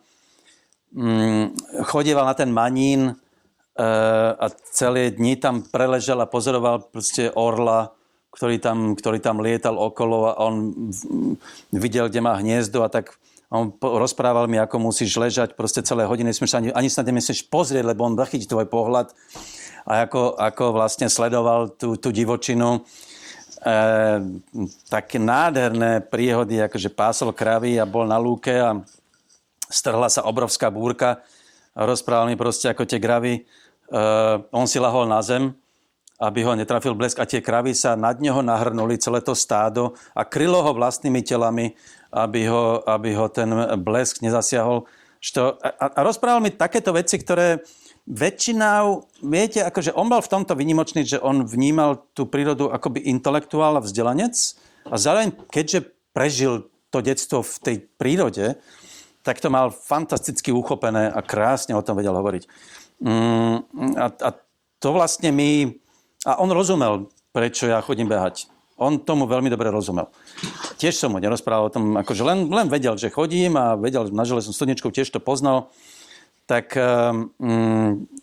mm, 0.96 1.44
chodieval 1.84 2.24
na 2.24 2.32
ten 2.32 2.48
manín 2.48 3.12
e, 3.12 3.14
a 4.32 4.46
celé 4.72 5.12
dni 5.12 5.36
tam 5.36 5.60
preležal 5.66 6.24
a 6.24 6.30
pozoroval 6.30 6.88
proste 6.88 7.28
orla, 7.36 7.92
ktorý 8.32 8.56
tam, 8.56 8.96
ktorý 8.96 9.20
tam 9.20 9.44
lietal 9.44 9.76
okolo 9.76 10.32
a 10.32 10.40
on 10.40 10.72
videl, 11.68 12.08
kde 12.08 12.24
má 12.24 12.32
hniezdo 12.40 12.80
a 12.80 12.88
tak 12.88 13.12
on 13.52 13.76
rozprával 13.76 14.48
mi, 14.48 14.56
ako 14.56 14.80
musíš 14.80 15.12
ležať 15.20 15.52
proste 15.52 15.84
celé 15.84 16.08
hodiny, 16.08 16.32
sa 16.32 16.56
ani, 16.56 16.72
ani 16.72 16.88
sa 16.88 17.04
nemyslíš 17.04 17.52
pozrieť, 17.52 17.84
lebo 17.84 18.08
on 18.08 18.16
zachytí 18.16 18.48
tvoj 18.48 18.64
pohľad 18.64 19.12
a 19.84 20.08
ako, 20.08 20.40
ako 20.40 20.64
vlastne 20.72 21.12
sledoval 21.12 21.76
tú, 21.76 22.00
tú 22.00 22.08
divočinu. 22.08 22.80
E, 23.60 23.70
také 24.88 25.20
nádherné 25.20 26.00
príhody, 26.08 26.64
akože 26.64 26.88
pásol 26.96 27.36
kravy 27.36 27.76
a 27.76 27.84
bol 27.84 28.08
na 28.08 28.16
lúke 28.16 28.56
a 28.56 28.80
strhla 29.68 30.08
sa 30.08 30.24
obrovská 30.24 30.72
búrka 30.72 31.20
a 31.76 31.84
rozprával 31.84 32.32
mi 32.32 32.40
proste, 32.40 32.72
ako 32.72 32.88
tie 32.88 33.02
kravy. 33.02 33.34
E, 33.36 33.42
on 34.48 34.64
si 34.64 34.80
lahol 34.80 35.04
na 35.04 35.20
zem, 35.20 35.52
aby 36.22 36.46
ho 36.46 36.54
netrafil 36.54 36.94
blesk 36.94 37.18
a 37.18 37.28
tie 37.28 37.42
kravy 37.42 37.74
sa 37.74 37.98
nad 37.98 38.16
neho 38.22 38.40
nahrnuli, 38.40 38.96
celé 38.96 39.18
to 39.20 39.34
stádo 39.34 39.98
a 40.16 40.22
krylo 40.22 40.62
ho 40.62 40.72
vlastnými 40.72 41.20
telami 41.26 41.74
aby 42.12 42.46
ho, 42.46 42.84
aby 42.84 43.16
ho 43.16 43.26
ten 43.32 43.48
blesk 43.80 44.20
nezasiahol. 44.20 44.84
Što, 45.22 45.56
a, 45.64 45.86
a 45.88 46.00
rozprával 46.04 46.44
mi 46.44 46.52
takéto 46.52 46.92
veci, 46.92 47.16
ktoré 47.16 47.64
väčšinou, 48.04 49.06
viete, 49.22 49.62
akože 49.62 49.94
on 49.94 50.10
bol 50.10 50.18
v 50.18 50.32
tomto 50.32 50.58
vynimočný, 50.58 51.06
že 51.06 51.22
on 51.22 51.46
vnímal 51.46 52.02
tú 52.12 52.26
prírodu 52.26 52.68
akoby 52.68 53.06
intelektuál 53.06 53.78
a 53.78 53.84
vzdelanec 53.84 54.34
a 54.90 54.94
zároveň, 54.98 55.30
keďže 55.48 55.94
prežil 56.10 56.66
to 56.92 56.98
detstvo 57.00 57.40
v 57.40 57.54
tej 57.62 57.76
prírode, 57.96 58.58
tak 59.22 59.38
to 59.38 59.48
mal 59.48 59.70
fantasticky 59.70 60.50
uchopené 60.50 61.08
a 61.08 61.22
krásne 61.22 61.78
o 61.78 61.86
tom 61.86 61.94
vedel 61.94 62.12
hovoriť. 62.12 62.44
Mm, 63.00 63.56
a, 63.96 64.06
a 64.10 64.28
to 64.82 64.88
vlastne 64.90 65.30
mi... 65.30 65.78
A 66.26 66.38
on 66.38 66.50
rozumel, 66.50 67.10
prečo 67.34 67.66
ja 67.66 67.82
chodím 67.82 68.10
behať. 68.10 68.51
On 68.82 68.98
tomu 68.98 69.30
veľmi 69.30 69.46
dobre 69.46 69.70
rozumel. 69.70 70.10
Tiež 70.76 70.98
som 70.98 71.14
mu 71.14 71.22
nerozprával 71.22 71.70
o 71.70 71.74
tom, 71.74 71.84
akože 71.94 72.26
len, 72.26 72.50
len 72.50 72.66
vedel, 72.66 72.98
že 72.98 73.14
chodím 73.14 73.54
a 73.54 73.78
vedel, 73.78 74.10
na 74.10 74.26
železnom 74.26 74.50
studničkou 74.50 74.90
tiež 74.90 75.14
to 75.14 75.22
poznal. 75.22 75.70
Tak 76.50 76.74
um, 76.74 77.30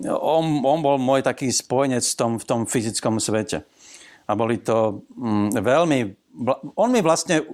on, 0.04 0.44
on 0.60 0.80
bol 0.84 1.00
môj 1.00 1.24
taký 1.24 1.48
spojenec 1.50 2.04
v 2.04 2.16
tom, 2.20 2.32
v 2.36 2.46
tom 2.46 2.60
fyzickom 2.68 3.24
svete. 3.24 3.64
A 4.28 4.36
boli 4.36 4.60
to 4.60 5.08
um, 5.16 5.48
veľmi... 5.50 6.14
On 6.76 6.92
mi, 6.92 7.00
vlastne, 7.00 7.48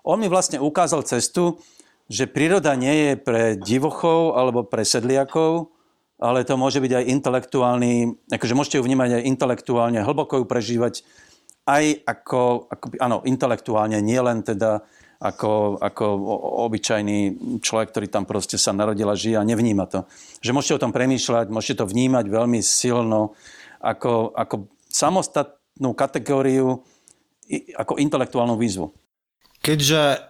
on 0.00 0.16
mi 0.16 0.32
vlastne 0.32 0.56
ukázal 0.56 1.04
cestu, 1.04 1.60
že 2.08 2.30
príroda 2.30 2.72
nie 2.78 2.94
je 2.94 3.12
pre 3.18 3.58
divochov 3.60 4.38
alebo 4.38 4.64
pre 4.64 4.86
sedliakov, 4.86 5.74
ale 6.16 6.48
to 6.48 6.56
môže 6.56 6.80
byť 6.80 6.92
aj 6.96 7.04
intelektuálny, 7.12 7.92
akože 8.32 8.56
môžete 8.56 8.76
ju 8.80 8.86
vnímať 8.86 9.20
aj 9.20 9.26
intelektuálne, 9.28 10.00
hlboko 10.00 10.40
ju 10.40 10.44
prežívať, 10.48 11.04
aj 11.66 11.84
ako, 12.06 12.70
ako 12.70 12.86
áno, 13.02 13.16
intelektuálne, 13.26 13.98
nie 13.98 14.18
len 14.22 14.46
teda 14.46 14.86
ako, 15.18 15.80
ako 15.80 16.04
obyčajný 16.68 17.18
človek, 17.64 17.88
ktorý 17.90 18.06
tam 18.12 18.24
proste 18.28 18.60
sa 18.60 18.76
narodil 18.76 19.08
a 19.08 19.16
žije 19.16 19.40
a 19.40 19.48
nevníma 19.48 19.88
to. 19.88 20.04
Že 20.44 20.54
môžete 20.54 20.76
o 20.76 20.82
tom 20.86 20.92
premýšľať, 20.92 21.48
môžete 21.48 21.82
to 21.82 21.90
vnímať 21.90 22.28
veľmi 22.28 22.60
silno, 22.60 23.34
ako, 23.80 24.36
ako 24.36 24.68
samostatnú 24.92 25.96
kategóriu 25.96 26.84
ako 27.78 28.02
intelektuálnu 28.02 28.58
výzvu. 28.58 28.90
Keďže 29.62 30.20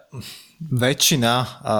väčšina 0.57 1.33
a 1.61 1.75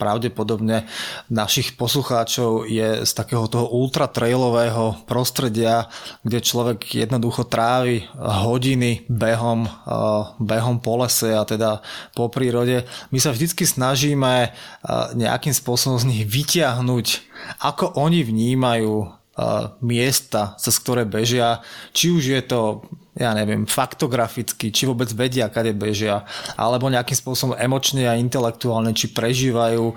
pravdepodobne 0.00 0.88
našich 1.28 1.76
poslucháčov 1.76 2.64
je 2.64 3.04
z 3.04 3.12
takého 3.12 3.44
toho 3.52 3.68
ultratrailového 3.68 5.04
prostredia, 5.04 5.92
kde 6.24 6.40
človek 6.40 7.04
jednoducho 7.04 7.44
trávi 7.44 8.08
hodiny 8.16 9.04
behom, 9.12 9.68
behom 10.40 10.80
po 10.80 11.04
lese 11.04 11.36
a 11.36 11.44
teda 11.44 11.84
po 12.16 12.32
prírode. 12.32 12.88
My 13.12 13.18
sa 13.20 13.30
vždycky 13.30 13.68
snažíme 13.68 14.56
nejakým 15.14 15.52
spôsobom 15.52 16.00
z 16.00 16.08
nich 16.08 16.24
vyťahnuť, 16.24 17.06
ako 17.60 18.00
oni 18.00 18.24
vnímajú 18.24 19.12
miesta, 19.82 20.54
cez 20.62 20.78
ktoré 20.80 21.04
bežia, 21.04 21.60
či 21.90 22.14
už 22.14 22.24
je 22.24 22.42
to 22.46 22.86
ja 23.14 23.30
neviem, 23.30 23.62
faktograficky, 23.62 24.74
či 24.74 24.90
vôbec 24.90 25.06
vedia, 25.14 25.46
kade 25.46 25.70
bežia, 25.70 26.26
alebo 26.58 26.90
nejakým 26.90 27.14
spôsobom 27.14 27.54
emočne 27.54 28.10
a 28.10 28.18
intelektuálne, 28.18 28.90
či 28.90 29.14
prežívajú 29.14 29.94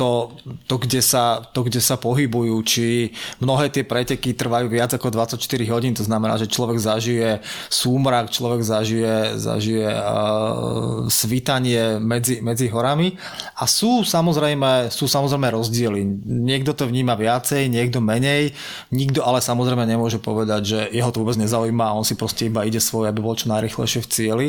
to, 0.00 0.32
to, 0.64 0.74
kde 0.80 1.04
sa, 1.04 1.44
to, 1.52 1.68
kde 1.68 1.84
sa 1.84 2.00
pohybujú, 2.00 2.56
či 2.64 3.12
mnohé 3.44 3.68
tie 3.68 3.84
preteky 3.84 4.32
trvajú 4.32 4.72
viac 4.72 4.96
ako 4.96 5.12
24 5.12 5.36
hodín, 5.68 5.92
to 5.92 6.04
znamená, 6.08 6.40
že 6.40 6.48
človek 6.48 6.80
zažije 6.80 7.44
súmrak, 7.68 8.32
človek 8.32 8.64
zažije, 8.64 9.36
zažije 9.36 9.88
uh, 9.92 11.04
svítanie 11.12 12.00
medzi, 12.00 12.40
medzi 12.40 12.72
horami 12.72 13.12
a 13.60 13.68
sú 13.68 14.08
samozrejme, 14.08 14.88
sú 14.88 15.04
samozrejme 15.04 15.52
rozdiely. 15.52 16.00
Niekto 16.24 16.72
to 16.72 16.88
vníma 16.88 17.12
viacej, 17.12 17.68
niekto 17.68 18.00
menej, 18.00 18.56
nikto 18.88 19.20
ale 19.20 19.44
samozrejme 19.44 19.84
nemôže 19.84 20.16
povedať, 20.16 20.60
že 20.64 20.78
jeho 20.96 21.12
to 21.12 21.20
vôbec 21.20 21.36
nezaujíma 21.36 21.92
a 21.92 21.96
on 21.98 22.08
si 22.08 22.16
proste 22.16 22.37
proste 22.38 22.54
iba 22.54 22.62
ide 22.62 22.78
svoje, 22.78 23.10
aby 23.10 23.18
bol 23.18 23.34
čo 23.34 23.50
najrychlejšie 23.50 24.00
v 24.06 24.10
cieli. 24.14 24.48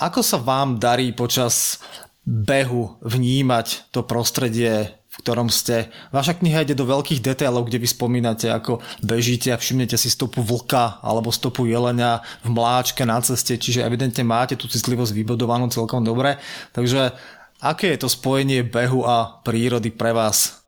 Ako 0.00 0.24
sa 0.24 0.40
vám 0.40 0.80
darí 0.80 1.12
počas 1.12 1.84
behu 2.24 2.96
vnímať 3.04 3.92
to 3.92 4.00
prostredie, 4.00 4.96
v 5.12 5.16
ktorom 5.20 5.52
ste. 5.52 5.92
Vaša 6.08 6.40
kniha 6.40 6.64
ide 6.64 6.72
do 6.72 6.88
veľkých 6.88 7.20
detailov, 7.20 7.68
kde 7.68 7.84
vy 7.84 7.88
spomínate, 7.92 8.48
ako 8.48 8.80
bežíte 9.04 9.52
a 9.52 9.60
všimnete 9.60 10.00
si 10.00 10.08
stopu 10.08 10.40
vlka 10.40 11.04
alebo 11.04 11.28
stopu 11.28 11.68
jelenia 11.68 12.24
v 12.40 12.56
mláčke 12.56 13.04
na 13.04 13.20
ceste, 13.20 13.60
čiže 13.60 13.84
evidentne 13.84 14.24
máte 14.24 14.56
tú 14.56 14.64
citlivosť 14.72 15.12
vybudovanú 15.12 15.68
celkom 15.68 16.00
dobre. 16.00 16.40
Takže 16.72 17.12
aké 17.60 17.92
je 17.92 18.00
to 18.00 18.08
spojenie 18.08 18.64
behu 18.64 19.04
a 19.04 19.44
prírody 19.44 19.92
pre 19.92 20.16
vás? 20.16 20.64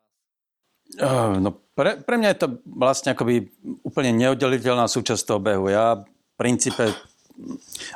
No, 1.40 1.56
pre, 1.72 2.04
pre 2.04 2.20
mňa 2.20 2.28
je 2.36 2.38
to 2.44 2.48
vlastne 2.68 3.16
akoby 3.16 3.48
úplne 3.80 4.12
neoddeliteľná 4.14 4.86
súčasť 4.86 5.24
toho 5.24 5.40
behu. 5.40 5.72
Ja 5.72 6.04
princípe 6.34 6.94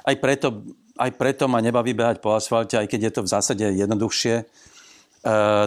aj 0.05 0.15
preto, 0.19 0.67
aj 0.99 1.11
preto 1.15 1.47
ma 1.47 1.63
nebaví 1.63 1.95
behať 1.95 2.19
po 2.19 2.35
asfalte, 2.35 2.75
aj 2.75 2.91
keď 2.91 3.01
je 3.09 3.13
to 3.15 3.21
v 3.23 3.33
zásade 3.33 3.65
jednoduchšie. 3.79 4.35
E, 4.39 4.45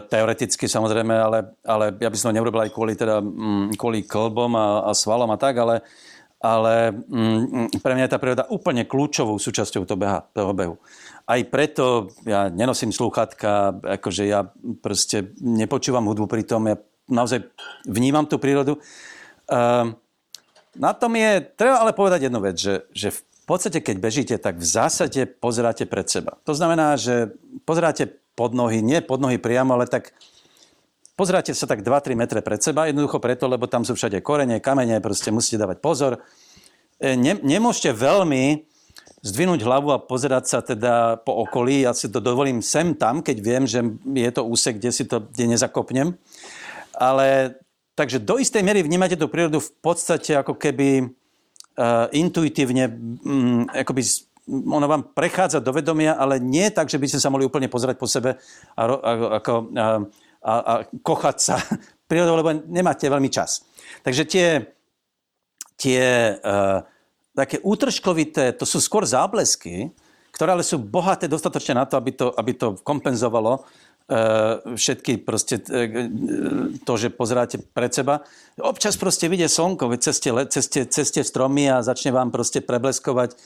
teoreticky 0.07 0.67
samozrejme, 0.67 1.15
ale, 1.15 1.55
ale 1.63 1.95
ja 1.99 2.09
by 2.11 2.17
som 2.19 2.31
to 2.31 2.35
neurobil 2.39 2.63
aj 2.63 2.71
kvôli, 2.71 2.93
teda, 2.99 3.23
mm, 3.23 3.75
kvôli 3.79 4.03
klbom 4.03 4.51
a, 4.55 4.87
a 4.87 4.91
svalom 4.91 5.31
a 5.31 5.39
tak, 5.39 5.55
ale, 5.59 5.83
ale 6.39 6.91
mm, 6.91 7.79
pre 7.79 7.95
mňa 7.95 8.07
je 8.07 8.13
tá 8.15 8.19
príroda 8.19 8.43
úplne 8.51 8.83
kľúčovou 8.83 9.39
súčasťou 9.39 9.87
toho, 9.87 9.99
beha, 9.99 10.19
toho 10.35 10.51
behu. 10.51 10.75
Aj 11.27 11.39
preto 11.47 12.11
ja 12.27 12.51
nenosím 12.51 12.91
slúchatka, 12.91 13.75
akože 13.99 14.23
ja 14.27 14.47
proste 14.83 15.31
nepočúvam 15.39 16.07
hudbu 16.11 16.27
pri 16.27 16.43
tom, 16.43 16.67
ja 16.67 16.75
naozaj 17.07 17.43
vnímam 17.87 18.27
tú 18.27 18.35
prírodu. 18.35 18.79
E, 19.47 19.59
na 20.75 20.95
tom 20.95 21.15
je, 21.15 21.43
treba 21.55 21.83
ale 21.83 21.91
povedať 21.91 22.27
jednu 22.31 22.39
vec, 22.39 22.55
že, 22.55 22.87
že 22.95 23.11
v 23.11 23.21
podstate, 23.43 23.83
keď 23.83 23.95
bežíte, 23.99 24.35
tak 24.39 24.61
v 24.61 24.67
zásade 24.67 25.27
pozeráte 25.27 25.83
pred 25.83 26.07
seba. 26.07 26.39
To 26.47 26.55
znamená, 26.55 26.95
že 26.95 27.35
pozeráte 27.67 28.07
pod 28.37 28.55
nohy, 28.55 28.79
nie 28.79 29.03
pod 29.03 29.19
nohy 29.19 29.35
priamo, 29.35 29.75
ale 29.75 29.91
tak 29.91 30.15
pozeráte 31.19 31.51
sa 31.51 31.67
tak 31.67 31.83
2-3 31.83 32.15
metre 32.15 32.39
pred 32.39 32.63
seba, 32.63 32.87
jednoducho 32.87 33.19
preto, 33.19 33.51
lebo 33.51 33.67
tam 33.67 33.83
sú 33.83 33.93
všade 33.93 34.23
korene, 34.23 34.63
kamene, 34.63 35.03
proste 35.03 35.29
musíte 35.29 35.59
dávať 35.59 35.77
pozor. 35.83 36.23
E, 36.97 37.19
ne, 37.19 37.35
nemôžete 37.43 37.91
veľmi 37.91 38.71
zdvinúť 39.21 39.61
hlavu 39.61 39.93
a 39.93 40.01
pozerať 40.01 40.43
sa 40.49 40.59
teda 40.65 41.21
po 41.21 41.45
okolí. 41.45 41.85
Ja 41.85 41.93
si 41.93 42.09
to 42.09 42.17
dovolím 42.17 42.65
sem 42.65 42.97
tam, 42.97 43.21
keď 43.21 43.37
viem, 43.37 43.63
že 43.69 43.85
je 44.01 44.31
to 44.33 44.41
úsek, 44.47 44.81
kde 44.81 44.89
si 44.89 45.05
to 45.05 45.21
kde 45.21 45.53
nezakopnem. 45.53 46.17
Ale 46.97 47.57
Takže 48.01 48.17
do 48.17 48.41
istej 48.41 48.65
miery 48.65 48.81
vnímate 48.81 49.13
tú 49.13 49.29
prírodu 49.29 49.61
v 49.61 49.71
podstate 49.77 50.33
ako 50.33 50.57
keby 50.57 51.05
uh, 51.77 52.09
intuitívne, 52.09 52.89
um, 53.21 53.69
akoby 53.69 54.01
ono 54.49 54.89
vám 54.89 55.13
prechádza 55.13 55.61
do 55.61 55.69
vedomia, 55.69 56.17
ale 56.17 56.41
nie 56.41 56.65
tak, 56.73 56.89
že 56.89 56.97
by 56.97 57.05
ste 57.05 57.21
sa 57.21 57.29
mohli 57.29 57.45
úplne 57.45 57.69
pozerať 57.69 58.01
po 58.01 58.09
sebe 58.09 58.41
a, 58.73 58.81
a, 58.89 59.11
ako, 59.37 59.53
a, 59.77 59.85
a, 60.41 60.53
a 60.57 60.73
kochať 61.05 61.37
sa 61.37 61.61
prírodou, 62.09 62.41
lebo 62.41 62.57
nemáte 62.73 63.05
veľmi 63.05 63.29
čas. 63.29 63.61
Takže 64.01 64.25
tie, 64.25 64.47
tie 65.77 66.01
uh, 66.41 66.81
také 67.37 67.61
útržkovité, 67.61 68.57
to 68.57 68.65
sú 68.65 68.81
skôr 68.81 69.05
záblesky, 69.05 69.93
ktoré 70.33 70.57
ale 70.57 70.65
sú 70.65 70.81
bohaté 70.81 71.29
dostatočne 71.29 71.77
na 71.77 71.85
to, 71.85 72.01
aby 72.01 72.17
to, 72.17 72.33
aby 72.33 72.57
to 72.57 72.81
kompenzovalo 72.81 73.61
všetky 74.75 75.23
proste 75.23 75.63
e, 75.71 75.87
to, 76.83 76.93
že 76.99 77.13
pozeráte 77.13 77.63
pred 77.63 77.91
seba. 77.95 78.27
Občas 78.59 78.99
proste 78.99 79.31
vidie 79.31 79.47
slnko, 79.47 79.87
veď 79.87 79.99
ceste, 80.11 80.29
ceste, 80.51 80.81
ceste 80.89 81.21
stromy 81.23 81.71
a 81.71 81.79
začne 81.79 82.11
vám 82.11 82.27
proste 82.27 82.59
prebleskovať. 82.59 83.39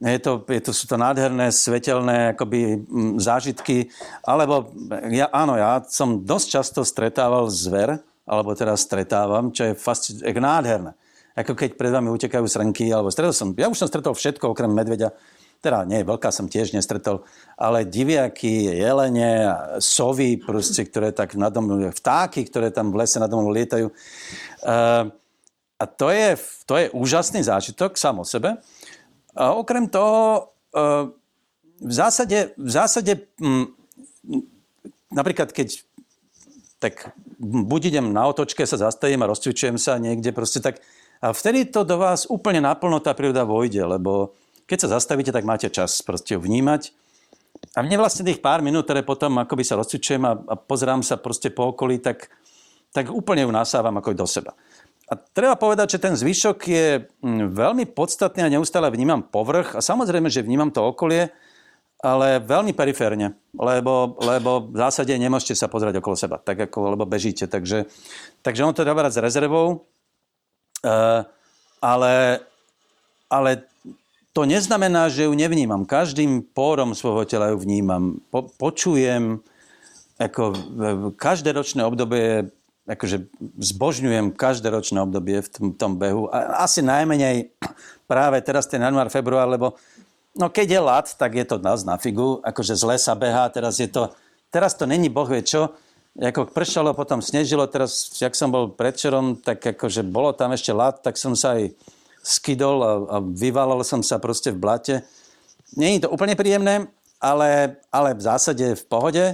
Je 0.00 0.20
to, 0.20 0.40
je 0.48 0.60
to, 0.64 0.72
sú 0.72 0.88
to 0.88 0.96
nádherné, 0.96 1.52
svetelné 1.52 2.32
akoby, 2.32 2.84
zážitky. 3.20 3.92
Alebo 4.24 4.72
ja, 5.12 5.28
áno, 5.28 5.60
ja 5.60 5.84
som 5.88 6.24
dosť 6.24 6.46
často 6.48 6.80
stretával 6.84 7.52
zver, 7.52 8.00
alebo 8.24 8.56
teraz 8.56 8.84
stretávam, 8.84 9.52
čo 9.52 9.72
je 9.72 9.74
fast, 9.76 10.24
nádherné. 10.24 10.96
Ako 11.36 11.52
keď 11.52 11.76
pred 11.76 11.92
vami 11.92 12.08
utekajú 12.12 12.44
srnky, 12.48 12.88
alebo 12.92 13.12
stretol 13.12 13.36
som, 13.36 13.52
ja 13.56 13.68
už 13.68 13.76
som 13.76 13.88
stretol 13.88 14.16
všetko 14.16 14.52
okrem 14.52 14.72
medveďa, 14.72 15.12
teda 15.60 15.84
nie, 15.84 16.00
vlka 16.00 16.32
som 16.32 16.48
tiež 16.48 16.72
nestretol, 16.72 17.24
ale 17.60 17.84
diviaky, 17.84 18.80
jelene, 18.80 19.52
sovy, 19.76 20.40
proste, 20.40 20.88
ktoré 20.88 21.12
tak 21.12 21.36
nado 21.36 21.60
mnou, 21.60 21.92
vtáky, 21.92 22.48
ktoré 22.48 22.72
tam 22.72 22.88
v 22.88 23.04
lese 23.04 23.20
nado 23.20 23.36
mnou 23.36 23.52
lietajú. 23.52 23.92
Uh, 24.64 25.12
a 25.76 25.84
to 25.84 26.08
je, 26.08 26.36
to 26.64 26.74
je 26.80 26.86
úžasný 26.96 27.44
zážitok 27.44 28.00
sám 28.00 28.20
o 28.20 28.24
sebe. 28.24 28.56
A 29.36 29.52
okrem 29.52 29.84
toho, 29.88 30.48
uh, 30.72 31.12
v 31.80 31.92
zásade, 31.92 32.56
v 32.56 32.70
zásade 32.70 33.12
m, 33.40 33.72
napríklad 35.12 35.52
keď 35.52 35.84
tak 36.80 37.12
buď 37.40 37.92
idem 37.92 38.16
na 38.16 38.24
otočke, 38.24 38.64
sa 38.64 38.80
zastavím 38.80 39.20
a 39.20 39.28
rozcvičujem 39.28 39.76
sa 39.76 40.00
niekde 40.00 40.32
proste 40.32 40.64
tak 40.64 40.80
a 41.20 41.36
vtedy 41.36 41.68
to 41.68 41.84
do 41.84 42.00
vás 42.00 42.24
úplne 42.24 42.64
naplno 42.64 42.96
tá 43.04 43.12
príroda 43.12 43.44
vojde, 43.44 43.84
lebo 43.84 44.32
keď 44.70 44.86
sa 44.86 44.94
zastavíte, 45.02 45.34
tak 45.34 45.42
máte 45.42 45.66
čas 45.66 45.98
proste 46.06 46.38
vnímať. 46.38 46.94
A 47.74 47.82
mne 47.82 47.98
vlastne 47.98 48.22
tých 48.22 48.38
pár 48.38 48.62
minút, 48.62 48.86
ktoré 48.86 49.02
potom 49.02 49.42
akoby 49.42 49.66
sa 49.66 49.74
rozcvičujem 49.74 50.22
a, 50.22 50.38
a 50.38 50.54
pozerám 50.54 51.02
sa 51.02 51.18
proste 51.18 51.50
po 51.50 51.74
okolí, 51.74 51.98
tak, 51.98 52.30
tak 52.94 53.10
úplne 53.10 53.42
ju 53.42 53.50
nasávam 53.50 53.98
ako 53.98 54.14
do 54.14 54.30
seba. 54.30 54.54
A 55.10 55.18
treba 55.18 55.58
povedať, 55.58 55.98
že 55.98 56.02
ten 56.06 56.14
zvyšok 56.14 56.58
je 56.70 56.86
mm, 57.02 57.50
veľmi 57.50 57.90
podstatný 57.90 58.46
a 58.46 58.52
neustále 58.54 58.86
vnímam 58.94 59.26
povrch 59.26 59.74
a 59.74 59.82
samozrejme, 59.82 60.30
že 60.30 60.46
vnímam 60.46 60.70
to 60.70 60.86
okolie, 60.86 61.34
ale 62.00 62.40
veľmi 62.40 62.72
periférne, 62.72 63.34
lebo, 63.58 64.16
lebo 64.22 64.70
v 64.70 64.76
zásade 64.78 65.12
nemôžete 65.12 65.58
sa 65.58 65.68
pozerať 65.68 65.98
okolo 66.00 66.14
seba, 66.16 66.38
tak 66.38 66.70
ako, 66.70 66.94
lebo 66.96 67.04
bežíte. 67.04 67.50
Takže, 67.50 67.90
takže 68.40 68.64
on 68.64 68.72
to 68.72 68.86
treba 68.86 69.10
s 69.10 69.20
rezervou, 69.20 69.84
uh, 70.86 71.20
ale, 71.82 72.40
ale 73.28 73.68
to 74.30 74.46
neznamená, 74.46 75.10
že 75.10 75.26
ju 75.26 75.32
nevnímam. 75.34 75.82
Každým 75.82 76.46
pórom 76.54 76.94
svojho 76.94 77.26
tela 77.26 77.50
ju 77.50 77.58
vnímam. 77.58 78.22
Po, 78.30 78.46
počujem, 78.46 79.42
ako 80.20 80.54
každé 81.18 81.50
ročné 81.50 81.82
obdobie, 81.82 82.54
akože 82.86 83.26
zbožňujem 83.58 84.36
každé 84.36 84.70
ročné 84.70 85.02
obdobie 85.02 85.42
v 85.42 85.48
tom, 85.50 85.66
tom 85.74 85.92
behu. 85.98 86.30
A 86.30 86.62
asi 86.62 86.78
najmenej 86.84 87.50
práve 88.10 88.38
teraz 88.44 88.70
ten 88.70 88.78
január, 88.78 89.10
február, 89.10 89.50
lebo 89.50 89.74
no 90.38 90.46
keď 90.46 90.66
je 90.68 90.80
lat, 90.80 91.06
tak 91.10 91.34
je 91.34 91.42
to 91.42 91.58
nás 91.58 91.82
na 91.82 91.98
figu. 91.98 92.38
Akože 92.46 92.78
z 92.78 92.84
lesa 92.86 93.18
behá, 93.18 93.50
teraz 93.50 93.82
je 93.82 93.90
to, 93.90 94.14
teraz 94.54 94.78
to 94.78 94.86
není 94.86 95.10
boh 95.10 95.26
vie 95.26 95.42
čo. 95.42 95.74
Ako 96.18 96.50
pršalo, 96.50 96.90
potom 96.90 97.22
snežilo, 97.22 97.70
teraz, 97.70 98.10
jak 98.18 98.34
som 98.34 98.50
bol 98.50 98.74
predčerom, 98.74 99.38
tak 99.38 99.62
akože 99.62 100.02
bolo 100.02 100.34
tam 100.34 100.50
ešte 100.50 100.74
lat, 100.74 100.98
tak 101.06 101.14
som 101.14 101.38
sa 101.38 101.54
aj 101.54 101.70
skydol 102.20 102.78
a, 102.84 102.92
a 103.08 103.16
vyvalal 103.24 103.80
som 103.84 104.04
sa 104.04 104.20
proste 104.20 104.52
v 104.52 104.60
blate. 104.60 104.94
Je 105.76 106.02
to 106.02 106.12
úplne 106.12 106.36
príjemné, 106.36 106.88
ale, 107.20 107.80
ale 107.92 108.16
v 108.16 108.22
zásade 108.22 108.66
v 108.76 108.84
pohode. 108.88 109.24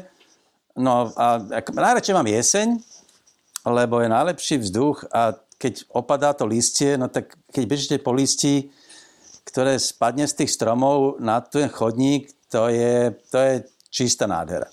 No 0.76 1.10
a 1.16 1.40
najradšej 1.72 2.16
mám 2.16 2.28
jeseň, 2.28 2.66
lebo 3.64 4.04
je 4.04 4.12
najlepší 4.12 4.56
vzduch 4.60 5.08
a 5.10 5.34
keď 5.56 5.88
opadá 5.88 6.36
to 6.36 6.44
listie, 6.44 7.00
no 7.00 7.08
tak 7.08 7.32
keď 7.48 7.64
bežíte 7.64 7.96
po 8.04 8.12
listí, 8.12 8.68
ktoré 9.48 9.80
spadne 9.80 10.28
z 10.28 10.44
tých 10.44 10.52
stromov 10.52 11.16
na 11.16 11.40
ten 11.40 11.72
chodník, 11.72 12.28
to 12.52 12.68
je, 12.68 13.16
to 13.32 13.38
je 13.40 13.54
čistá 13.88 14.28
nádhera. 14.28 14.68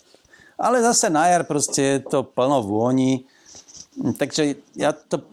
Ale 0.60 0.84
zase 0.84 1.08
na 1.08 1.32
jar 1.32 1.48
proste 1.48 1.82
je 1.82 1.98
to 2.04 2.28
plno 2.28 2.60
vôni, 2.60 3.24
takže 4.20 4.60
ja 4.76 4.92
to 4.92 5.24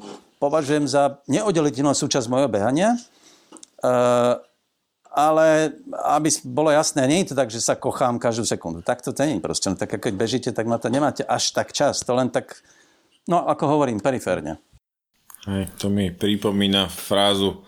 považujem 0.40 0.88
za 0.88 1.20
neoddeliteľnú 1.28 1.92
súčasť 1.92 2.26
mojho 2.32 2.48
behania. 2.48 2.96
Uh, 3.84 4.40
ale 5.10 5.74
aby 6.14 6.30
bolo 6.46 6.70
jasné, 6.70 7.02
nie 7.10 7.22
je 7.22 7.34
to 7.34 7.38
tak, 7.38 7.50
že 7.50 7.60
sa 7.60 7.74
kochám 7.74 8.22
každú 8.22 8.46
sekundu. 8.46 8.80
Tak 8.80 9.02
to 9.02 9.10
není 9.18 9.42
proste. 9.42 9.68
No, 9.68 9.76
tak 9.76 9.98
keď 9.98 10.14
bežíte, 10.14 10.50
tak 10.54 10.70
na 10.70 10.78
to 10.78 10.88
nemáte 10.88 11.26
až 11.26 11.50
tak 11.50 11.74
čas. 11.74 12.00
To 12.06 12.14
len 12.14 12.30
tak, 12.30 12.62
no 13.26 13.42
ako 13.44 13.78
hovorím, 13.78 13.98
periférne. 13.98 14.62
Hej, 15.50 15.72
to 15.80 15.90
mi 15.90 16.14
pripomína 16.14 16.86
frázu 16.86 17.64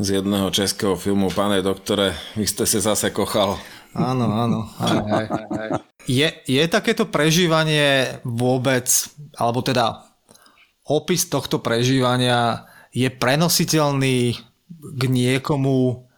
z 0.00 0.20
jedného 0.20 0.48
českého 0.52 0.96
filmu 0.96 1.28
Pane 1.28 1.60
doktore, 1.60 2.16
vy 2.36 2.44
ste 2.48 2.64
sa 2.64 2.92
zase 2.92 3.12
kochal. 3.12 3.60
Áno, 3.96 4.30
áno. 4.30 4.60
Hej, 4.78 4.98
hej. 5.08 5.68
Je, 6.08 6.28
je 6.46 6.64
takéto 6.70 7.10
prežívanie 7.10 8.20
vôbec, 8.22 8.88
alebo 9.36 9.60
teda 9.60 10.09
opis 10.90 11.30
tohto 11.30 11.62
prežívania 11.62 12.66
je 12.90 13.06
prenositeľný 13.06 14.34
k 14.74 15.02
niekomu, 15.06 16.10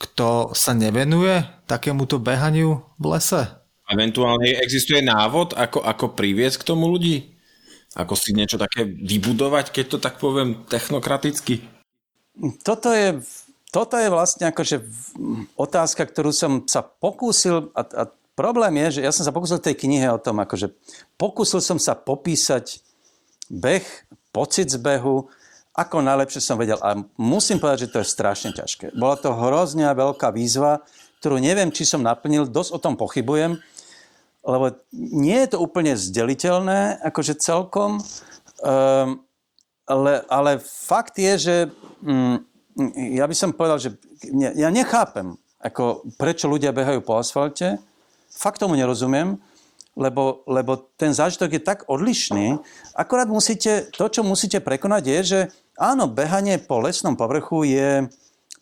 kto 0.00 0.56
sa 0.56 0.72
nevenuje 0.72 1.44
takémuto 1.68 2.16
behaniu 2.16 2.80
v 2.96 3.04
lese? 3.12 3.44
Eventuálne 3.88 4.56
existuje 4.64 5.04
návod, 5.04 5.52
ako, 5.52 5.84
ako 5.84 6.16
priviesť 6.16 6.64
k 6.64 6.68
tomu 6.72 6.88
ľudí? 6.88 7.36
Ako 7.96 8.16
si 8.16 8.36
niečo 8.36 8.60
také 8.60 8.84
vybudovať, 8.84 9.72
keď 9.72 9.84
to 9.96 9.98
tak 10.00 10.20
poviem 10.20 10.64
technokraticky? 10.68 11.64
Toto 12.62 12.92
je, 12.92 13.18
toto 13.72 13.96
je 13.96 14.08
vlastne 14.12 14.48
akože 14.52 14.84
otázka, 15.56 16.04
ktorú 16.04 16.30
som 16.30 16.68
sa 16.68 16.84
pokúsil 16.84 17.72
a, 17.72 17.82
a 17.82 18.02
problém 18.38 18.76
je, 18.86 19.00
že 19.00 19.04
ja 19.08 19.10
som 19.10 19.24
sa 19.26 19.34
pokúsil 19.34 19.58
v 19.58 19.72
tej 19.72 19.76
knihe 19.88 20.08
o 20.14 20.22
tom, 20.22 20.38
akože 20.38 20.70
pokúsil 21.18 21.58
som 21.58 21.80
sa 21.80 21.98
popísať 21.98 22.87
beh, 23.50 23.84
pocit 24.32 24.68
z 24.70 24.78
behu, 24.78 25.28
ako 25.78 26.02
najlepšie 26.02 26.42
som 26.42 26.58
vedel. 26.58 26.78
A 26.82 26.98
musím 27.16 27.62
povedať, 27.62 27.86
že 27.86 27.92
to 27.94 27.98
je 28.02 28.12
strašne 28.12 28.50
ťažké. 28.50 28.98
Bola 28.98 29.14
to 29.14 29.30
hrozne 29.30 29.86
veľká 29.86 30.34
výzva, 30.34 30.82
ktorú 31.22 31.38
neviem, 31.38 31.70
či 31.70 31.86
som 31.86 32.02
naplnil, 32.02 32.50
dosť 32.50 32.70
o 32.74 32.82
tom 32.82 32.94
pochybujem, 32.98 33.58
lebo 34.42 34.74
nie 34.94 35.38
je 35.44 35.54
to 35.54 35.58
úplne 35.58 35.98
zdeliteľné, 35.98 37.02
akože 37.02 37.38
celkom, 37.38 37.98
um, 37.98 39.22
ale, 39.88 40.12
ale 40.30 40.50
fakt 40.62 41.18
je, 41.18 41.32
že 41.38 41.56
um, 42.02 42.42
ja 42.94 43.26
by 43.26 43.34
som 43.34 43.54
povedal, 43.54 43.82
že 43.82 43.98
ja 44.34 44.70
nechápem, 44.70 45.34
ako 45.58 46.06
prečo 46.14 46.46
ľudia 46.46 46.70
behajú 46.70 47.02
po 47.02 47.18
asfalte, 47.18 47.82
fakt 48.30 48.62
tomu 48.62 48.78
nerozumiem, 48.78 49.42
lebo, 49.98 50.46
lebo 50.46 50.78
ten 50.94 51.10
zážitok 51.10 51.58
je 51.58 51.62
tak 51.62 51.78
odlišný. 51.90 52.62
Akorát 52.94 53.26
musíte, 53.26 53.90
to, 53.90 54.06
čo 54.06 54.22
musíte 54.22 54.62
prekonať, 54.62 55.02
je, 55.02 55.20
že 55.26 55.40
Áno, 55.78 56.10
behanie 56.10 56.58
po 56.58 56.82
lesnom 56.82 57.14
povrchu 57.14 57.62
je, 57.62 58.10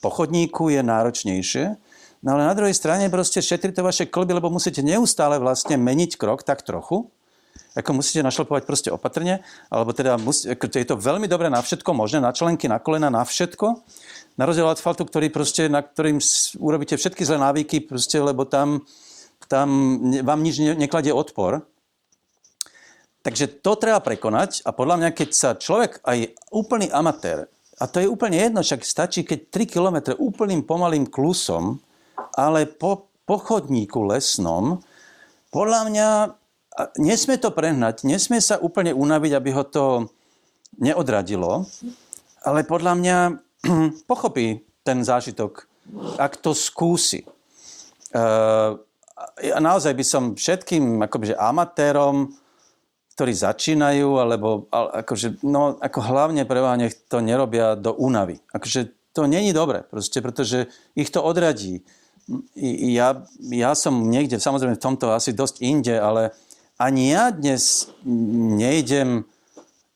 po 0.04 0.12
chodníku 0.12 0.68
je 0.68 0.84
náročnejšie, 0.84 1.64
no 2.20 2.28
ale 2.36 2.44
na 2.44 2.52
druhej 2.52 2.76
strane 2.76 3.08
proste 3.08 3.40
šetri 3.40 3.72
to 3.72 3.80
vaše 3.80 4.04
klby, 4.04 4.36
lebo 4.36 4.52
musíte 4.52 4.84
neustále 4.84 5.40
vlastne 5.40 5.80
meniť 5.80 6.20
krok 6.20 6.44
tak 6.44 6.60
trochu, 6.60 7.08
ako 7.72 7.90
musíte 7.96 8.20
našlapovať 8.20 8.68
proste 8.68 8.92
opatrne, 8.92 9.40
alebo 9.72 9.96
teda 9.96 10.20
musí, 10.20 10.44
ako 10.52 10.64
je 10.76 10.84
to 10.84 11.00
veľmi 11.00 11.24
dobré 11.24 11.48
na 11.48 11.64
všetko, 11.64 11.96
možné 11.96 12.20
na 12.20 12.36
členky, 12.36 12.68
na 12.68 12.84
kolena, 12.84 13.08
na 13.08 13.24
všetko. 13.24 13.80
Na 14.36 14.44
rozdiel 14.44 14.68
asfaltu, 14.68 15.08
ktorý 15.08 15.32
proste, 15.32 15.72
na 15.72 15.80
ktorým 15.80 16.20
urobíte 16.60 17.00
všetky 17.00 17.24
zlé 17.24 17.40
návyky, 17.40 17.88
proste, 17.88 18.20
lebo 18.20 18.44
tam, 18.44 18.84
tam 19.46 20.00
vám 20.24 20.40
nič 20.42 20.58
nekladie 20.74 21.12
odpor. 21.12 21.62
Takže 23.22 23.58
to 23.58 23.74
treba 23.74 23.98
prekonať 23.98 24.62
a 24.62 24.70
podľa 24.70 24.96
mňa, 25.02 25.10
keď 25.10 25.28
sa 25.34 25.50
človek 25.58 25.98
aj 26.06 26.38
úplný 26.54 26.86
amatér, 26.94 27.50
a 27.76 27.84
to 27.84 28.00
je 28.00 28.08
úplne 28.08 28.40
jedno, 28.40 28.64
však 28.64 28.86
stačí, 28.86 29.20
keď 29.20 29.52
3 29.52 29.68
km 29.68 29.96
úplným 30.16 30.64
pomalým 30.64 31.04
klusom, 31.04 31.82
ale 32.32 32.64
po, 32.64 33.12
po 33.28 33.36
lesnom, 34.08 34.80
podľa 35.52 35.80
mňa 35.90 36.08
nesmie 36.96 37.36
to 37.36 37.52
prehnať, 37.52 38.08
nesmie 38.08 38.40
sa 38.40 38.56
úplne 38.56 38.96
unaviť, 38.96 39.32
aby 39.36 39.50
ho 39.52 39.64
to 39.68 39.84
neodradilo, 40.80 41.68
ale 42.44 42.64
podľa 42.64 42.92
mňa 42.96 43.18
pochopí 44.10 44.64
ten 44.80 45.04
zážitok, 45.04 45.68
ak 46.16 46.40
to 46.40 46.56
skúsi. 46.56 47.26
Uh, 48.14 48.80
ja 49.40 49.56
naozaj 49.60 49.92
by 49.96 50.04
som 50.04 50.22
všetkým 50.36 51.04
akoby, 51.04 51.32
že 51.32 51.40
amatérom 51.40 52.36
ktorí 53.16 53.32
začínajú, 53.32 54.20
alebo 54.20 54.68
akože, 54.76 55.40
no, 55.40 55.80
ako 55.80 55.98
hlavne 56.04 56.44
pre 56.44 56.60
vás 56.60 56.76
nech 56.76 56.92
to 57.08 57.24
nerobia 57.24 57.72
do 57.72 57.96
únavy. 57.96 58.36
Akože 58.52 58.92
to 59.16 59.24
není 59.24 59.56
dobre, 59.56 59.80
proste, 59.88 60.20
pretože 60.20 60.68
ich 60.92 61.08
to 61.08 61.24
odradí. 61.24 61.80
Ja, 62.60 63.24
ja 63.40 63.72
som 63.72 64.12
niekde, 64.12 64.36
samozrejme 64.36 64.76
v 64.76 64.84
tomto 64.84 65.16
asi 65.16 65.32
dosť 65.32 65.64
inde, 65.64 65.96
ale 65.96 66.36
ani 66.76 67.16
ja 67.16 67.32
dnes 67.32 67.88
nejdem 68.04 69.24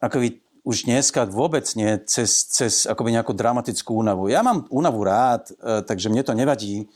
akoby 0.01 0.41
už 0.65 0.89
dneska 0.89 1.29
vôbec 1.29 1.69
nie 1.77 2.01
cez, 2.09 2.49
cez 2.49 2.89
akoby 2.89 3.13
nejakú 3.13 3.37
dramatickú 3.37 4.01
únavu. 4.01 4.33
Ja 4.33 4.41
mám 4.41 4.65
únavu 4.73 5.05
rád, 5.05 5.53
e, 5.61 5.85
takže 5.85 6.09
mne 6.09 6.25
to 6.25 6.33
nevadí, 6.33 6.89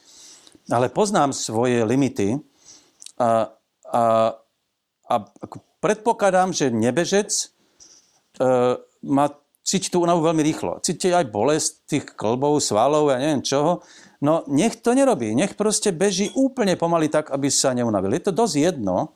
ale 0.70 0.88
poznám 0.88 1.36
svoje 1.36 1.84
limity 1.84 2.40
a, 3.20 3.52
a, 3.92 4.02
a 5.08 5.14
Predpokladám, 5.84 6.56
že 6.56 6.72
nebežec 6.72 7.28
e, 7.28 7.44
má 9.04 9.26
cíti 9.60 9.92
tú 9.92 10.00
únavu 10.00 10.24
veľmi 10.24 10.40
rýchlo. 10.40 10.80
Cíti 10.80 11.12
aj 11.12 11.28
bolesť 11.28 11.70
tých 11.84 12.04
klbov, 12.16 12.56
svalov, 12.64 13.12
ja 13.12 13.20
neviem 13.20 13.44
čoho. 13.44 13.84
No 14.24 14.48
nech 14.48 14.80
to 14.80 14.96
nerobí. 14.96 15.36
Nech 15.36 15.52
proste 15.60 15.92
beží 15.92 16.32
úplne 16.32 16.80
pomaly 16.80 17.12
tak, 17.12 17.28
aby 17.28 17.52
sa 17.52 17.76
neunavil. 17.76 18.16
Je 18.16 18.24
to 18.24 18.32
dosť 18.32 18.54
jedno, 18.56 18.96
e, 19.04 19.08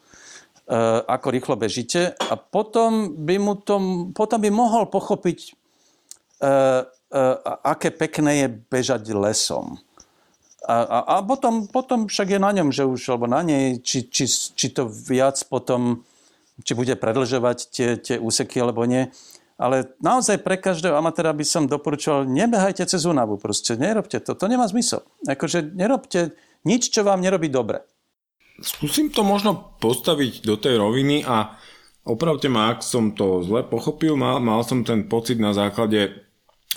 ako 1.08 1.26
rýchlo 1.32 1.56
bežíte 1.56 2.12
a 2.12 2.36
potom 2.36 3.16
by, 3.16 3.40
mu 3.40 3.56
to, 3.56 3.80
potom 4.12 4.36
by 4.36 4.52
mohol 4.52 4.92
pochopiť, 4.92 5.38
e, 5.48 5.52
e, 6.44 7.22
aké 7.64 7.96
pekné 7.96 8.44
je 8.44 8.48
bežať 8.68 9.08
lesom. 9.16 9.80
A, 10.66 10.76
a, 10.82 10.98
a 11.06 11.14
potom, 11.22 11.70
potom 11.70 12.10
však 12.10 12.34
je 12.34 12.40
na 12.42 12.50
ňom, 12.50 12.74
že 12.74 12.82
už, 12.82 13.14
alebo 13.14 13.30
na 13.30 13.46
nej, 13.46 13.78
či, 13.78 14.10
či, 14.10 14.26
či 14.28 14.66
to 14.74 14.90
viac 14.90 15.38
potom 15.46 16.02
či 16.64 16.74
bude 16.74 16.94
predlžovať 16.98 17.58
tie, 17.70 17.88
tie 17.98 18.16
úseky 18.18 18.58
alebo 18.58 18.82
nie. 18.82 19.10
Ale 19.58 19.90
naozaj 19.98 20.42
pre 20.46 20.54
každého 20.54 20.94
amatéra 20.94 21.34
by 21.34 21.42
som 21.42 21.66
doporučoval, 21.66 22.30
nebehajte 22.30 22.86
cez 22.86 23.02
únavu, 23.02 23.42
proste 23.42 23.74
nerobte 23.74 24.22
to, 24.22 24.38
to 24.38 24.46
nemá 24.46 24.66
zmysel. 24.70 25.02
Akože 25.26 25.66
nerobte 25.74 26.34
nič, 26.62 26.94
čo 26.94 27.02
vám 27.02 27.18
nerobí 27.18 27.50
dobre. 27.50 27.82
Skúsim 28.58 29.10
to 29.10 29.22
možno 29.22 29.78
postaviť 29.78 30.42
do 30.46 30.58
tej 30.58 30.78
roviny 30.78 31.22
a 31.26 31.58
opravte 32.06 32.50
ma, 32.50 32.74
ak 32.74 32.82
som 32.82 33.14
to 33.14 33.42
zle 33.46 33.66
pochopil, 33.66 34.18
mal, 34.18 34.42
mal 34.42 34.62
som 34.62 34.82
ten 34.82 35.06
pocit 35.06 35.38
na 35.38 35.54
základe 35.54 36.26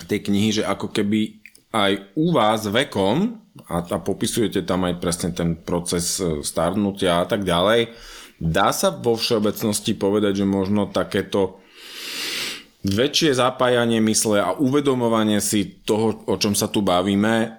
tej 0.06 0.20
knihy, 0.30 0.62
že 0.62 0.64
ako 0.66 0.94
keby 0.94 1.42
aj 1.74 2.18
u 2.18 2.34
vás 2.34 2.66
vekom, 2.66 3.41
a, 3.68 3.84
a 3.84 3.98
popisujete 4.00 4.64
tam 4.64 4.88
aj 4.88 5.00
presne 5.04 5.30
ten 5.36 5.60
proces 5.60 6.20
e, 6.20 6.40
starnutia 6.46 7.22
a 7.22 7.26
tak 7.28 7.44
ďalej, 7.44 7.92
Dá 8.42 8.74
sa 8.74 8.90
vo 8.90 9.14
všeobecnosti 9.14 9.94
povedať, 9.94 10.42
že 10.42 10.50
možno 10.50 10.90
takéto 10.90 11.62
väčšie 12.82 13.38
zapájanie 13.38 14.02
mysle 14.02 14.42
a 14.42 14.58
uvedomovanie 14.58 15.38
si 15.38 15.86
toho, 15.86 16.26
o 16.26 16.36
čom 16.42 16.58
sa 16.58 16.66
tu 16.66 16.82
bavíme, 16.82 17.54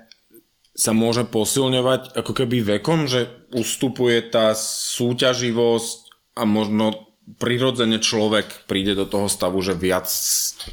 sa 0.75 0.91
môže 0.91 1.23
posilňovať 1.31 2.19
ako 2.19 2.33
keby 2.35 2.67
vekom, 2.83 3.07
že 3.07 3.31
ustupuje 3.55 4.27
tá 4.27 4.59
súťaživosť 4.59 5.99
a 6.35 6.43
možno 6.43 7.15
prirodzene 7.39 8.03
človek 8.03 8.67
príde 8.67 8.99
do 8.99 9.07
toho 9.07 9.31
stavu, 9.31 9.63
že 9.63 9.79
viac 9.79 10.11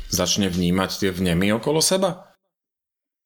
začne 0.10 0.50
vnímať 0.50 1.06
tie 1.06 1.14
vnemy 1.14 1.54
okolo 1.54 1.86
seba? 1.86 2.29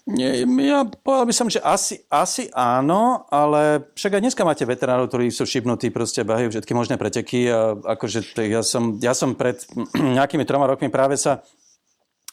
Ja 0.04 0.84
povedal 0.84 1.32
by 1.32 1.36
som, 1.36 1.48
že 1.48 1.64
asi, 1.64 2.04
asi 2.12 2.52
áno, 2.52 3.24
ale 3.32 3.88
však 3.96 4.20
aj 4.20 4.24
dneska 4.28 4.44
máte 4.44 4.68
veteránov, 4.68 5.08
ktorí 5.08 5.32
sú 5.32 5.48
šipnutí, 5.48 5.96
proste 5.96 6.28
behajú 6.28 6.52
všetky 6.52 6.76
možné 6.76 7.00
preteky 7.00 7.48
a 7.48 7.72
akože 7.96 8.36
ja 8.52 8.60
som, 8.68 9.00
ja 9.00 9.16
som 9.16 9.32
pred 9.32 9.64
nejakými 10.20 10.44
troma 10.44 10.68
rokmi 10.68 10.92
práve 10.92 11.16
sa 11.16 11.40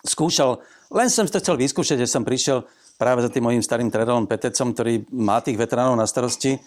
skúšal, 0.02 0.58
len 0.90 1.06
som 1.06 1.22
to 1.30 1.38
chcel 1.38 1.54
vyskúšať, 1.54 2.02
že 2.02 2.10
som 2.10 2.26
prišiel 2.26 2.66
práve 2.98 3.22
za 3.22 3.30
tým 3.30 3.46
mojim 3.46 3.62
starým 3.62 3.86
treadlom 3.86 4.26
Petecom, 4.26 4.74
ktorý 4.74 5.06
má 5.14 5.38
tých 5.38 5.54
veteránov 5.54 5.94
na 5.94 6.10
starosti, 6.10 6.58
e, 6.58 6.60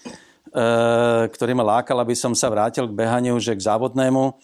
ktorý 1.28 1.52
ma 1.52 1.68
lákal, 1.78 2.00
aby 2.00 2.16
som 2.16 2.32
sa 2.32 2.48
vrátil 2.48 2.88
k 2.88 2.96
behaniu, 2.96 3.36
že 3.44 3.52
k 3.52 3.62
závodnému. 3.62 4.40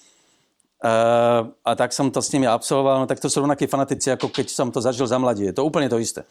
Uh, 0.79 1.51
a 1.67 1.75
tak 1.75 1.91
som 1.91 2.07
to 2.07 2.23
s 2.23 2.31
nimi 2.31 2.47
absolvoval, 2.47 3.03
no 3.03 3.05
tak 3.09 3.19
to 3.19 3.27
sú 3.27 3.43
rovnakí 3.43 3.67
fanatici, 3.67 4.15
ako 4.15 4.31
keď 4.31 4.47
som 4.47 4.71
to 4.71 4.79
zažil 4.79 5.03
za 5.03 5.19
mladí. 5.19 5.51
Je 5.51 5.55
to 5.59 5.67
úplne 5.67 5.91
to 5.91 5.99
isté. 5.99 6.23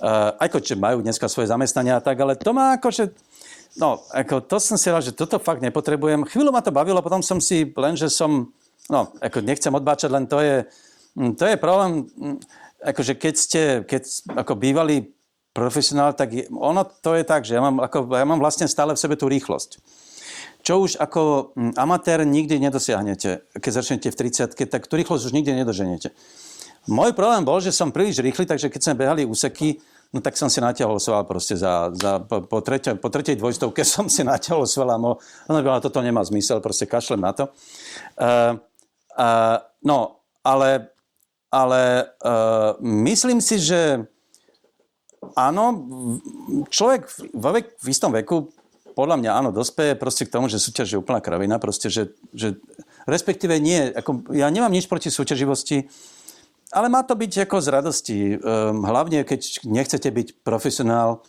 Uh, 0.00 0.32
aj 0.40 0.48
keď 0.48 0.80
majú 0.80 1.04
dneska 1.04 1.28
svoje 1.28 1.52
zamestnania 1.52 2.00
a 2.00 2.04
tak, 2.04 2.16
ale 2.16 2.32
to 2.40 2.56
má 2.56 2.80
akože... 2.80 3.12
No, 3.76 4.00
ako 4.16 4.48
to 4.48 4.56
som 4.64 4.80
si 4.80 4.88
rád, 4.88 5.04
že 5.04 5.12
toto 5.12 5.36
fakt 5.36 5.60
nepotrebujem. 5.60 6.24
Chvíľu 6.24 6.56
ma 6.56 6.64
to 6.64 6.72
bavilo, 6.72 7.04
potom 7.04 7.20
som 7.20 7.36
si 7.36 7.68
len, 7.68 7.92
že 7.92 8.08
som... 8.08 8.48
No, 8.88 9.12
ako 9.20 9.44
nechcem 9.44 9.76
odbáčať, 9.76 10.08
len 10.08 10.24
to 10.24 10.40
je... 10.40 10.64
Hm, 11.12 11.36
to 11.36 11.44
je 11.52 11.56
problém, 11.60 12.08
akože 12.80 13.12
keď 13.20 13.34
ste, 13.36 13.62
keď 13.84 14.02
ako 14.40 14.56
bývalý 14.56 15.12
profesionál, 15.52 16.16
tak 16.16 16.32
je, 16.32 16.44
ono 16.48 16.88
to 16.88 17.12
je 17.12 17.28
tak, 17.28 17.44
že 17.44 17.60
ja 17.60 17.60
mám, 17.60 17.76
ako, 17.84 18.08
ja 18.08 18.24
mám 18.24 18.40
vlastne 18.40 18.64
stále 18.64 18.96
v 18.96 19.02
sebe 19.04 19.20
tú 19.20 19.28
rýchlosť 19.28 20.00
čo 20.62 20.86
už 20.86 20.96
ako 20.96 21.52
hm, 21.52 21.74
amatér 21.74 22.22
nikdy 22.22 22.62
nedosiahnete. 22.62 23.50
Keď 23.58 23.72
začnete 23.74 24.08
v 24.08 24.16
30 24.16 24.54
tak 24.54 24.86
tú 24.86 24.94
rýchlosť 24.94 25.28
už 25.28 25.34
nikdy 25.34 25.58
nedoženete. 25.58 26.14
Môj 26.90 27.14
problém 27.14 27.46
bol, 27.46 27.62
že 27.62 27.70
som 27.70 27.94
príliš 27.94 28.22
rýchly, 28.22 28.42
takže 28.42 28.66
keď 28.66 28.80
sme 28.82 28.98
behali 28.98 29.22
úseky, 29.22 29.78
no 30.10 30.18
tak 30.18 30.34
som 30.34 30.50
si 30.50 30.58
natiahol 30.58 30.98
sval 30.98 31.22
proste 31.22 31.54
za, 31.54 31.94
za 31.94 32.18
po, 32.22 32.42
po, 32.42 32.58
treťo, 32.58 32.98
po 32.98 33.06
tretej 33.06 33.38
dvojstovke 33.38 33.86
som 33.94 34.06
si 34.06 34.26
natiahol 34.26 34.66
sval 34.66 34.94
a 34.94 34.98
no, 34.98 35.18
toto 35.78 36.02
nemá 36.02 36.22
zmysel, 36.26 36.58
proste 36.58 36.86
kašlem 36.86 37.22
na 37.22 37.30
to. 37.34 37.44
Uh, 38.18 38.58
uh, 39.18 39.62
no, 39.82 40.22
ale, 40.42 40.90
ale 41.54 42.10
uh, 42.22 42.74
myslím 42.82 43.38
si, 43.38 43.62
že 43.62 44.02
áno, 45.38 45.86
človek 46.66 47.06
vo 47.30 47.50
vek, 47.54 47.78
v 47.78 47.86
istom 47.90 48.10
veku 48.10 48.50
podľa 48.92 49.16
mňa 49.18 49.30
áno, 49.32 49.50
dospeje 49.50 49.96
proste 49.96 50.28
k 50.28 50.32
tomu, 50.32 50.46
že 50.52 50.60
súťaž 50.60 50.94
je 50.94 51.00
úplná 51.00 51.18
kravina, 51.24 51.56
proste, 51.56 51.88
že, 51.88 52.12
že 52.36 52.60
respektíve 53.08 53.56
nie, 53.58 53.90
ako, 53.90 54.30
ja 54.36 54.46
nemám 54.52 54.70
nič 54.70 54.86
proti 54.86 55.08
súťaživosti, 55.08 55.88
ale 56.72 56.88
má 56.88 57.04
to 57.04 57.12
byť 57.12 57.44
ako 57.44 57.56
z 57.60 57.68
radosti. 57.68 58.18
Um, 58.40 58.84
hlavne, 58.88 59.28
keď 59.28 59.64
nechcete 59.68 60.08
byť 60.08 60.40
profesionál. 60.40 61.20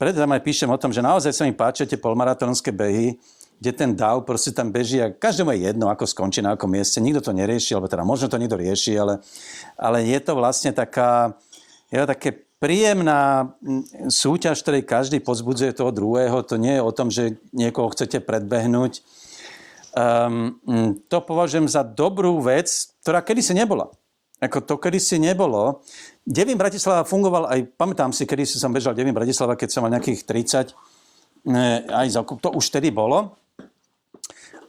Preto 0.00 0.22
tam 0.22 0.32
aj 0.32 0.40
píšem 0.40 0.70
o 0.72 0.80
tom, 0.80 0.94
že 0.94 1.04
naozaj 1.04 1.34
sa 1.36 1.44
mi 1.44 1.52
páčia 1.52 1.84
tie 1.84 2.00
polmaratónske 2.00 2.72
behy, 2.72 3.20
kde 3.58 3.70
ten 3.74 3.90
dáv 3.92 4.22
proste 4.24 4.54
tam 4.54 4.70
beží 4.70 5.02
a 5.02 5.10
každému 5.12 5.50
je 5.52 5.68
jedno, 5.68 5.90
ako 5.90 6.06
skončí 6.06 6.40
na 6.40 6.54
akom 6.54 6.70
mieste. 6.70 7.02
Nikto 7.02 7.28
to 7.28 7.32
nerieši, 7.34 7.74
alebo 7.74 7.90
teda 7.90 8.06
možno 8.06 8.30
to 8.30 8.38
niekto 8.38 8.56
rieši, 8.56 8.94
ale, 8.96 9.20
ale 9.76 10.06
je 10.06 10.18
to 10.22 10.32
vlastne 10.38 10.70
taká, 10.70 11.36
je 11.90 11.98
to 11.98 12.06
také 12.06 12.47
príjemná 12.58 13.54
súťaž, 14.10 14.62
ktorej 14.62 14.82
každý 14.86 15.18
pozbudzuje 15.22 15.74
toho 15.74 15.94
druhého. 15.94 16.42
To 16.42 16.58
nie 16.58 16.78
je 16.78 16.82
o 16.82 16.92
tom, 16.94 17.08
že 17.08 17.38
niekoho 17.54 17.90
chcete 17.94 18.22
predbehnúť. 18.22 19.02
Um, 19.94 20.58
to 21.10 21.18
považujem 21.22 21.66
za 21.66 21.82
dobrú 21.82 22.38
vec, 22.42 22.70
ktorá 23.02 23.22
kedysi 23.22 23.54
nebola. 23.54 23.90
Ako 24.38 24.62
to 24.62 24.78
kedysi 24.78 25.18
nebolo. 25.18 25.82
Devin 26.22 26.58
Bratislava 26.58 27.02
fungoval 27.02 27.50
aj, 27.50 27.74
pamätám 27.74 28.14
si, 28.14 28.22
kedy 28.22 28.46
som 28.46 28.70
bežal 28.70 28.94
Devin 28.94 29.16
Bratislava, 29.16 29.58
keď 29.58 29.68
som 29.74 29.82
mal 29.82 29.90
nejakých 29.90 30.22
30, 30.22 30.74
aj 31.90 32.06
za, 32.10 32.22
to 32.22 32.48
už 32.54 32.70
tedy 32.70 32.94
bolo. 32.94 33.34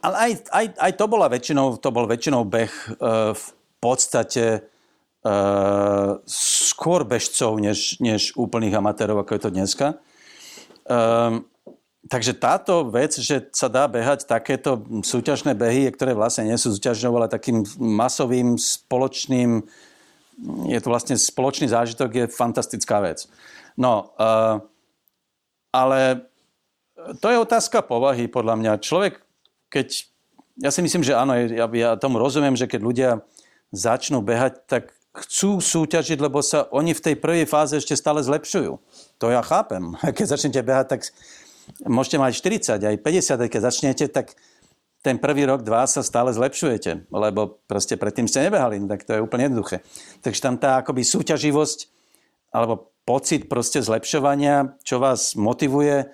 Ale 0.00 0.16
aj, 0.16 0.32
aj, 0.50 0.66
aj 0.80 0.92
to, 0.96 1.04
bola 1.06 1.28
väčšinou, 1.28 1.76
to 1.76 1.92
bol 1.92 2.08
väčšinou 2.08 2.42
beh 2.48 2.72
uh, 2.98 3.36
v 3.36 3.46
podstate 3.78 4.64
skôr 6.24 7.04
bežcov, 7.04 7.60
než, 7.60 8.00
než 8.00 8.32
úplných 8.40 8.72
amatérov, 8.72 9.20
ako 9.20 9.36
je 9.36 9.42
to 9.44 9.50
dneska. 9.52 9.86
Um, 10.88 11.44
takže 12.08 12.32
táto 12.40 12.88
vec, 12.88 13.12
že 13.20 13.52
sa 13.52 13.68
dá 13.68 13.84
behať 13.84 14.24
takéto 14.24 14.80
súťažné 15.04 15.52
behy, 15.52 15.92
ktoré 15.92 16.16
vlastne 16.16 16.48
nie 16.48 16.56
sú 16.56 16.72
súťažnou, 16.72 17.12
ale 17.20 17.28
takým 17.28 17.68
masovým, 17.76 18.56
spoločným, 18.56 19.60
je 20.72 20.78
to 20.80 20.88
vlastne 20.88 21.20
spoločný 21.20 21.68
zážitok, 21.68 22.10
je 22.16 22.24
fantastická 22.32 23.04
vec. 23.04 23.28
No, 23.76 24.16
uh, 24.16 24.64
ale 25.68 26.32
to 27.20 27.28
je 27.28 27.44
otázka 27.44 27.84
povahy, 27.84 28.24
podľa 28.24 28.56
mňa. 28.56 28.82
Človek, 28.82 29.20
keď... 29.68 30.08
Ja 30.60 30.72
si 30.72 30.80
myslím, 30.80 31.04
že 31.04 31.16
áno, 31.16 31.36
ja, 31.36 31.68
ja 31.68 31.96
tomu 32.00 32.16
rozumiem, 32.20 32.56
že 32.56 32.68
keď 32.68 32.80
ľudia 32.80 33.10
začnú 33.72 34.20
behať, 34.20 34.64
tak 34.64 34.96
chcú 35.26 35.60
súťažiť, 35.60 36.18
lebo 36.20 36.40
sa 36.40 36.68
oni 36.72 36.96
v 36.96 37.04
tej 37.04 37.14
prvej 37.20 37.46
fáze 37.48 37.76
ešte 37.76 37.96
stále 37.96 38.24
zlepšujú. 38.24 38.80
To 39.20 39.26
ja 39.28 39.44
chápem. 39.44 39.94
Keď 40.16 40.26
začnete 40.36 40.60
behať, 40.64 40.86
tak 40.96 41.00
môžete 41.86 42.16
mať 42.18 42.32
40, 42.38 42.82
aj 42.82 42.96
50, 42.98 43.44
aj 43.46 43.50
keď 43.50 43.60
začnete, 43.62 44.04
tak 44.10 44.34
ten 45.00 45.16
prvý 45.16 45.48
rok, 45.48 45.64
dva 45.64 45.88
sa 45.88 46.04
stále 46.04 46.28
zlepšujete, 46.34 47.08
lebo 47.08 47.62
proste 47.64 47.96
predtým 47.96 48.28
ste 48.28 48.44
nebehali, 48.44 48.76
tak 48.84 49.08
to 49.08 49.16
je 49.16 49.24
úplne 49.24 49.48
jednoduché. 49.48 49.80
Takže 50.20 50.40
tam 50.44 50.60
tá 50.60 50.82
akoby 50.84 51.06
súťaživosť 51.06 51.88
alebo 52.52 52.92
pocit 53.08 53.48
proste 53.48 53.80
zlepšovania, 53.80 54.76
čo 54.84 55.00
vás 55.00 55.32
motivuje, 55.38 56.10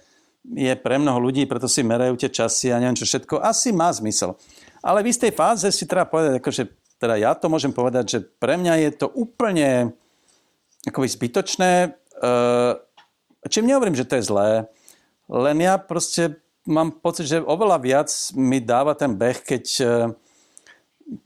je 0.47 0.73
pre 0.79 1.03
mnoho 1.03 1.19
ľudí, 1.19 1.43
preto 1.51 1.67
si 1.67 1.83
merajú 1.83 2.15
tie 2.15 2.31
časy 2.31 2.71
a 2.71 2.79
neviem 2.79 2.95
čo 2.95 3.09
všetko, 3.09 3.43
asi 3.43 3.75
má 3.75 3.91
zmysel. 3.91 4.39
Ale 4.79 5.03
v 5.03 5.11
istej 5.11 5.35
fáze 5.35 5.67
si 5.75 5.91
treba 5.91 6.07
povedať, 6.07 6.39
akože 6.39 6.63
teda 6.97 7.21
ja 7.21 7.33
to 7.37 7.53
môžem 7.53 7.73
povedať, 7.73 8.05
že 8.09 8.19
pre 8.25 8.57
mňa 8.57 8.75
je 8.89 8.91
to 8.97 9.07
úplne 9.13 9.93
akoby 10.89 11.09
zbytočné. 11.11 11.97
Uh, 12.17 12.81
čím 13.49 13.69
nehovorím, 13.69 13.99
že 13.99 14.09
to 14.09 14.17
je 14.17 14.29
zlé, 14.29 14.49
len 15.29 15.59
ja 15.59 15.77
proste 15.77 16.39
mám 16.67 16.91
pocit, 16.99 17.27
že 17.27 17.43
oveľa 17.43 17.79
viac 17.79 18.11
mi 18.35 18.63
dáva 18.63 18.95
ten 18.95 19.15
beh, 19.15 19.43
keď, 19.43 19.65
e, 19.81 19.95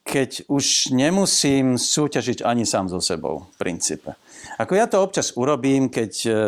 keď 0.05 0.31
už 0.49 0.93
nemusím 0.93 1.81
súťažiť 1.81 2.45
ani 2.45 2.68
sám 2.68 2.93
so 2.93 3.01
sebou 3.01 3.49
v 3.53 3.57
princípe. 3.57 4.16
Ako 4.61 4.77
ja 4.77 4.89
to 4.89 5.01
občas 5.01 5.33
urobím, 5.37 5.89
keď, 5.89 6.12
e, 6.29 6.41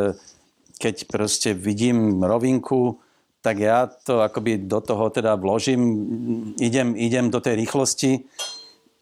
keď 0.77 0.97
proste 1.09 1.51
vidím 1.57 2.21
rovinku, 2.25 3.01
tak 3.43 3.59
ja 3.59 3.91
to 3.91 4.23
akoby 4.23 4.65
do 4.71 4.79
toho 4.81 5.11
teda 5.11 5.35
vložím, 5.35 5.83
idem, 6.63 6.95
idem 6.95 7.27
do 7.29 7.41
tej 7.43 7.59
rýchlosti 7.59 8.23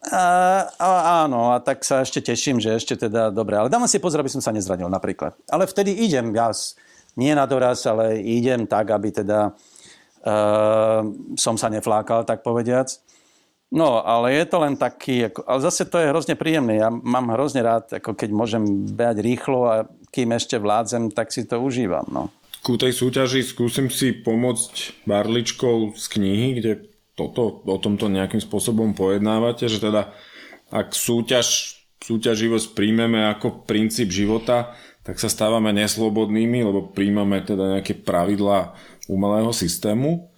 a, 0.01 1.21
áno, 1.21 1.53
a 1.53 1.61
tak 1.61 1.85
sa 1.85 2.01
ešte 2.01 2.25
teším, 2.25 2.57
že 2.57 2.73
ešte 2.73 2.97
teda 2.97 3.29
dobre. 3.29 3.53
Ale 3.53 3.69
dávam 3.69 3.85
si 3.85 4.01
pozor, 4.01 4.25
aby 4.25 4.33
som 4.33 4.41
sa 4.41 4.49
nezranil 4.49 4.89
napríklad. 4.89 5.37
Ale 5.45 5.69
vtedy 5.69 5.93
idem, 5.93 6.33
ja 6.33 6.49
nie 7.13 7.37
na 7.37 7.45
doraz, 7.45 7.85
ale 7.85 8.17
idem 8.17 8.65
tak, 8.65 8.89
aby 8.89 9.13
teda 9.13 9.53
uh, 10.25 11.01
som 11.37 11.53
sa 11.53 11.69
neflákal, 11.69 12.25
tak 12.25 12.41
povediac. 12.41 12.89
No, 13.71 14.03
ale 14.03 14.35
je 14.35 14.45
to 14.51 14.57
len 14.59 14.75
taký, 14.75 15.31
ako, 15.31 15.47
ale 15.47 15.59
zase 15.63 15.87
to 15.87 15.95
je 16.01 16.11
hrozne 16.11 16.35
príjemné. 16.35 16.83
Ja 16.83 16.91
mám 16.91 17.31
hrozne 17.31 17.63
rád, 17.63 17.93
ako 18.01 18.17
keď 18.17 18.29
môžem 18.33 18.63
behať 18.89 19.23
rýchlo 19.23 19.59
a 19.69 19.75
kým 20.11 20.35
ešte 20.35 20.59
vládzem, 20.59 21.13
tak 21.15 21.31
si 21.31 21.47
to 21.47 21.61
užívam. 21.61 22.03
No. 22.11 22.27
Ku 22.65 22.75
tej 22.75 22.91
súťaži 22.91 23.47
skúsim 23.47 23.87
si 23.87 24.11
pomôcť 24.11 25.07
barličkou 25.07 25.95
z 25.95 26.05
knihy, 26.09 26.47
kde 26.59 26.71
toto, 27.15 27.61
o 27.67 27.77
tomto 27.77 28.07
nejakým 28.07 28.39
spôsobom 28.39 28.95
pojednávate, 28.95 29.67
že 29.67 29.83
teda 29.83 30.15
ak 30.71 30.95
súťaž, 30.95 31.77
súťaživosť 31.99 32.71
príjmeme 32.71 33.27
ako 33.27 33.67
princíp 33.67 34.09
života, 34.09 34.73
tak 35.01 35.17
sa 35.17 35.27
stávame 35.27 35.73
neslobodnými, 35.75 36.61
lebo 36.61 36.93
príjmame 36.93 37.41
teda 37.41 37.77
nejaké 37.77 37.97
pravidlá 37.99 38.77
umelého 39.09 39.51
systému. 39.51 40.31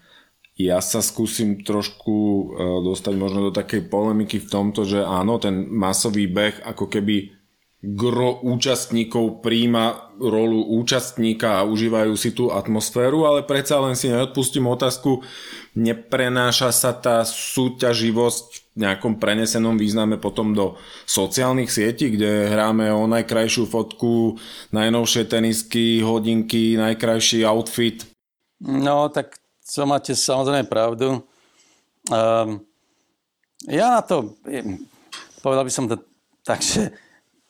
Ja 0.54 0.80
sa 0.80 1.02
skúsim 1.02 1.66
trošku 1.66 2.14
e, 2.14 2.44
dostať 2.86 3.14
možno 3.18 3.50
do 3.50 3.52
takej 3.52 3.90
polemiky 3.90 4.38
v 4.38 4.50
tomto, 4.50 4.86
že 4.86 5.02
áno, 5.02 5.42
ten 5.42 5.66
masový 5.68 6.30
beh 6.30 6.62
ako 6.64 6.88
keby 6.88 7.43
gro 7.84 8.40
účastníkov 8.40 9.44
príjma 9.44 10.16
rolu 10.16 10.64
účastníka 10.80 11.60
a 11.60 11.68
užívajú 11.68 12.16
si 12.16 12.32
tú 12.32 12.48
atmosféru, 12.48 13.28
ale 13.28 13.44
predsa 13.44 13.76
len 13.84 14.00
si 14.00 14.08
neodpustím 14.08 14.72
otázku, 14.72 15.20
neprenáša 15.76 16.72
sa 16.72 16.96
tá 16.96 17.28
súťaživosť 17.28 18.48
v 18.74 18.88
nejakom 18.88 19.20
prenesenom 19.20 19.76
význame 19.76 20.16
potom 20.16 20.56
do 20.56 20.80
sociálnych 21.04 21.68
sietí, 21.68 22.16
kde 22.16 22.48
hráme 22.56 22.88
o 22.96 23.04
najkrajšiu 23.04 23.68
fotku, 23.68 24.40
najnovšie 24.72 25.28
tenisky, 25.28 26.00
hodinky, 26.00 26.80
najkrajší 26.80 27.44
outfit. 27.44 28.08
No, 28.64 29.12
tak 29.12 29.36
to 29.60 29.84
máte 29.84 30.16
samozrejme 30.16 30.72
pravdu. 30.72 31.20
Um, 32.08 32.64
ja 33.68 34.00
na 34.00 34.02
to, 34.08 34.40
povedal 35.44 35.68
by 35.68 35.72
som 35.72 35.92
to 35.92 36.00
tak, 36.48 36.64
že 36.64 36.96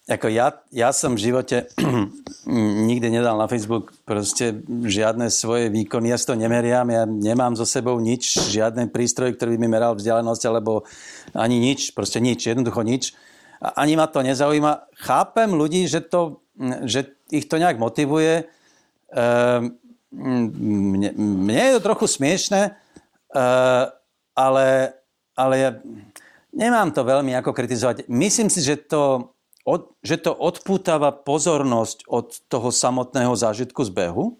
ako 0.03 0.27
ja, 0.27 0.59
ja 0.75 0.91
som 0.91 1.15
v 1.15 1.31
živote 1.31 1.71
nikdy 2.91 3.07
nedal 3.07 3.39
na 3.39 3.47
Facebook 3.47 3.95
proste 4.03 4.59
žiadne 4.67 5.31
svoje 5.31 5.71
výkony, 5.71 6.11
ja 6.11 6.19
si 6.19 6.27
to 6.27 6.35
nemeriam, 6.35 6.83
ja 6.91 7.07
nemám 7.07 7.55
so 7.55 7.63
sebou 7.63 7.95
nič, 8.03 8.35
žiadny 8.51 8.91
prístroj, 8.91 9.31
ktorý 9.39 9.55
by 9.55 9.59
mi 9.63 9.69
meral 9.71 9.95
vzdialenosť, 9.95 10.43
alebo 10.43 10.83
ani 11.31 11.55
nič, 11.55 11.95
proste 11.95 12.19
nič, 12.19 12.43
jednoducho 12.43 12.83
nič. 12.83 13.15
A 13.63 13.79
ani 13.87 13.95
ma 13.95 14.11
to 14.11 14.19
nezaujíma. 14.19 14.91
Chápem 14.99 15.55
ľudí, 15.55 15.87
že, 15.87 16.03
to, 16.03 16.43
že 16.83 17.15
ich 17.31 17.47
to 17.47 17.55
nejak 17.55 17.79
motivuje. 17.79 18.43
Ehm, 19.15 19.79
mne, 20.11 21.09
mne 21.15 21.63
je 21.63 21.73
to 21.79 21.87
trochu 21.87 22.11
smiešne, 22.11 22.75
ehm, 23.31 23.87
ale, 24.35 24.67
ale 25.39 25.55
ja, 25.55 25.71
nemám 26.51 26.91
to 26.91 27.07
veľmi 27.07 27.31
ako 27.39 27.55
kritizovať. 27.55 28.11
Myslím 28.11 28.51
si, 28.51 28.59
že 28.59 28.75
to, 28.83 29.32
od, 29.63 29.95
že 30.03 30.19
to 30.19 30.35
odpútava 30.35 31.15
pozornosť 31.15 32.07
od 32.11 32.43
toho 32.51 32.69
samotného 32.69 33.31
zážitku 33.35 33.83
z 33.87 33.91
behu, 33.95 34.35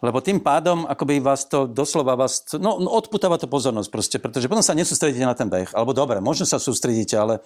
lebo 0.00 0.24
tým 0.24 0.40
pádom, 0.40 0.88
akoby 0.88 1.20
vás 1.20 1.44
to 1.44 1.68
doslova 1.68 2.16
vás, 2.16 2.40
no, 2.56 2.80
no 2.80 2.88
odputáva 2.88 3.36
to 3.36 3.44
pozornosť 3.44 3.88
proste, 3.92 4.16
pretože 4.16 4.48
potom 4.48 4.64
sa 4.64 4.72
nesústredíte 4.72 5.28
na 5.28 5.36
ten 5.36 5.52
beh. 5.52 5.76
Alebo 5.76 5.92
dobre, 5.92 6.24
možno 6.24 6.48
sa 6.48 6.56
sústredíte, 6.56 7.20
ale, 7.20 7.44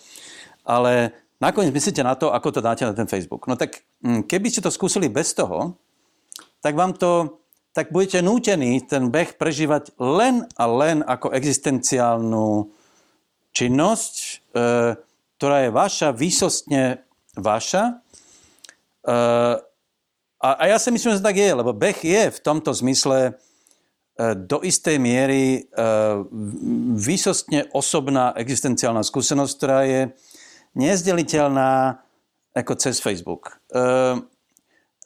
ale 0.63 1.11
nakoniec 1.43 1.75
myslíte 1.75 2.07
na 2.07 2.15
to, 2.15 2.31
ako 2.31 2.55
to 2.55 2.61
dáte 2.63 2.87
na 2.87 2.95
ten 2.95 3.11
Facebook. 3.11 3.51
No 3.51 3.59
tak 3.59 3.83
mm, 4.07 4.31
keby 4.31 4.55
ste 4.55 4.63
to 4.63 4.71
skúsili 4.71 5.11
bez 5.11 5.35
toho, 5.35 5.75
tak 6.63 6.79
vám 6.79 6.95
to, 6.95 7.43
tak 7.75 7.91
budete 7.91 8.23
nútení 8.23 8.87
ten 8.87 9.11
beh 9.11 9.35
prežívať 9.35 9.99
len 9.99 10.47
a 10.55 10.65
len 10.71 11.03
ako 11.03 11.35
existenciálnu 11.35 12.71
činnosť, 13.51 14.15
e, 14.23 14.65
ktorá 15.45 15.69
je 15.69 15.77
vaša, 15.77 16.09
výsostne 16.17 17.05
vaša. 17.37 18.01
E, 19.05 19.13
a, 20.41 20.49
a 20.57 20.65
ja 20.73 20.81
si 20.81 20.89
myslím, 20.89 21.21
že 21.21 21.21
tak 21.21 21.37
je, 21.37 21.53
lebo 21.53 21.77
beh 21.77 22.01
je 22.01 22.33
v 22.33 22.39
tomto 22.41 22.73
zmysle 22.73 23.29
e, 23.29 23.33
do 24.41 24.65
istej 24.65 24.97
miery 24.97 25.45
e, 25.45 25.61
výsostne 26.97 27.69
osobná 27.77 28.33
existenciálna 28.41 29.05
skúsenosť, 29.05 29.53
ktorá 29.53 29.85
je 29.85 30.17
nezdeliteľná 30.81 32.01
ako 32.57 32.73
cez 32.81 33.05
Facebook. 33.05 33.53
E, 33.69 33.85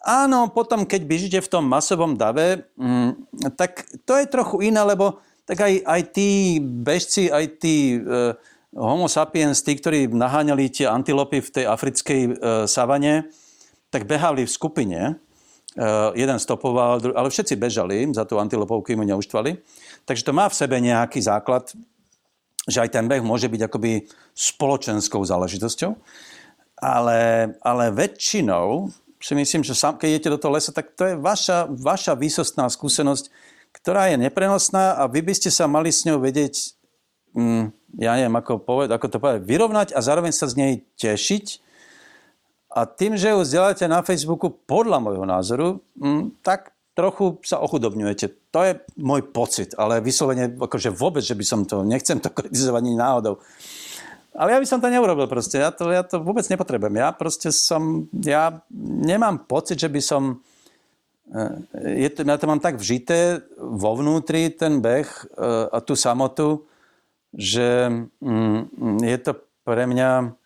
áno, 0.06 0.54
potom, 0.54 0.86
keď 0.86 1.02
bežíte 1.02 1.40
v 1.42 1.50
tom 1.50 1.66
masovom 1.66 2.14
dave, 2.14 2.70
mm, 2.78 3.42
tak 3.58 3.90
to 4.06 4.14
je 4.14 4.30
trochu 4.30 4.70
iné, 4.70 4.86
lebo 4.86 5.18
tak 5.50 5.66
aj, 5.66 5.82
aj 5.82 6.02
tí 6.14 6.62
bežci, 6.62 7.26
aj 7.26 7.44
tí 7.58 7.96
uh, 7.96 8.36
homo 8.76 9.08
sapiens, 9.08 9.64
tí, 9.64 9.76
ktorí 9.76 10.10
naháňali 10.12 10.68
tie 10.68 10.88
antilopy 10.88 11.40
v 11.40 11.52
tej 11.52 11.64
africkej 11.64 12.20
uh, 12.26 12.32
savane, 12.68 13.28
tak 13.88 14.04
behali 14.04 14.44
v 14.44 14.52
skupine 14.52 15.00
Eh, 15.78 16.10
jeden 16.18 16.38
stopoval, 16.42 16.98
ale 17.14 17.30
všetci 17.30 17.54
bežali 17.54 18.10
za 18.10 18.26
tú 18.26 18.42
antilopou, 18.42 18.82
kým 18.82 18.98
ju 18.98 19.14
neuštvali. 19.14 19.62
Takže 20.10 20.26
to 20.26 20.32
má 20.34 20.50
v 20.50 20.58
sebe 20.58 20.74
nejaký 20.82 21.22
základ, 21.22 21.70
že 22.66 22.82
aj 22.82 22.98
ten 22.98 23.06
beh 23.06 23.22
môže 23.22 23.46
byť 23.46 23.70
akoby 23.70 24.10
spoločenskou 24.34 25.22
záležitosťou. 25.22 25.94
Ale, 26.82 27.52
ale 27.62 27.84
väčšinou 27.94 28.90
si 29.22 29.34
myslím, 29.38 29.62
že 29.62 29.78
sám, 29.78 30.02
keď 30.02 30.08
idete 30.18 30.34
do 30.34 30.40
toho 30.42 30.58
lesa, 30.58 30.74
tak 30.74 30.98
to 30.98 31.14
je 31.14 31.14
vaša, 31.14 31.70
vaša 31.70 32.18
výsostná 32.18 32.66
skúsenosť, 32.66 33.30
ktorá 33.78 34.10
je 34.10 34.18
neprenosná 34.18 34.98
a 34.98 35.06
vy 35.06 35.22
by 35.22 35.34
ste 35.36 35.54
sa 35.54 35.70
mali 35.70 35.94
s 35.94 36.02
ňou 36.02 36.18
vedieť, 36.18 36.74
mm, 37.38 37.70
ja 37.96 38.12
neviem, 38.20 38.36
ako, 38.36 38.60
poved, 38.60 38.92
ako 38.92 39.06
to 39.08 39.16
povedať, 39.16 39.42
vyrovnať 39.48 39.88
a 39.96 40.04
zároveň 40.04 40.36
sa 40.36 40.50
z 40.50 40.54
nej 40.60 40.72
tešiť 41.00 41.64
a 42.68 42.84
tým, 42.84 43.16
že 43.16 43.32
ju 43.32 43.40
vzdeláte 43.40 43.88
na 43.88 44.04
Facebooku, 44.04 44.52
podľa 44.52 45.00
môjho 45.00 45.24
názoru, 45.24 45.68
mm, 45.96 46.44
tak 46.44 46.76
trochu 46.92 47.40
sa 47.40 47.64
ochudobňujete. 47.64 48.52
To 48.52 48.60
je 48.60 48.72
môj 49.00 49.24
pocit, 49.32 49.72
ale 49.80 50.04
vyslovene 50.04 50.52
akože 50.52 50.92
vôbec, 50.92 51.24
že 51.24 51.32
by 51.32 51.44
som 51.46 51.60
to, 51.64 51.80
nechcem 51.86 52.20
to 52.20 52.28
kritizovať 52.28 52.82
ani 52.84 52.98
náhodou. 52.98 53.40
Ale 54.36 54.54
ja 54.54 54.60
by 54.60 54.66
som 54.68 54.78
to 54.78 54.92
neurobil 54.92 55.26
proste, 55.26 55.58
ja 55.58 55.72
to, 55.72 55.88
ja 55.90 56.04
to 56.04 56.20
vôbec 56.20 56.44
nepotrebujem. 56.46 57.00
Ja 57.00 57.10
proste 57.10 57.50
som, 57.50 58.06
ja 58.12 58.60
nemám 58.70 59.48
pocit, 59.48 59.80
že 59.80 59.88
by 59.88 60.00
som, 60.04 60.44
eh, 61.32 62.04
je 62.04 62.08
to, 62.12 62.22
ja 62.22 62.36
to 62.36 62.46
mám 62.46 62.60
tak 62.60 62.76
vžité 62.76 63.40
vo 63.56 63.96
vnútri, 63.96 64.52
ten 64.52 64.84
beh 64.84 65.08
eh, 65.08 65.66
a 65.72 65.80
tú 65.80 65.96
samotu, 65.96 66.67
že 67.36 67.88
mm, 68.20 69.04
je 69.04 69.18
to 69.20 69.32
pre 69.64 69.84
mňa 69.84 70.38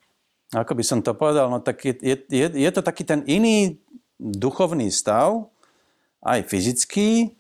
ako 0.53 0.73
by 0.77 0.85
som 0.85 1.01
to 1.01 1.17
povedal, 1.17 1.49
no 1.49 1.65
tak 1.65 1.81
je, 1.81 1.97
je, 2.29 2.47
je 2.53 2.71
to 2.77 2.85
taký 2.85 3.09
ten 3.09 3.25
iný 3.25 3.81
duchovný 4.21 4.93
stav, 4.93 5.49
aj 6.23 6.45
fyzický, 6.47 7.33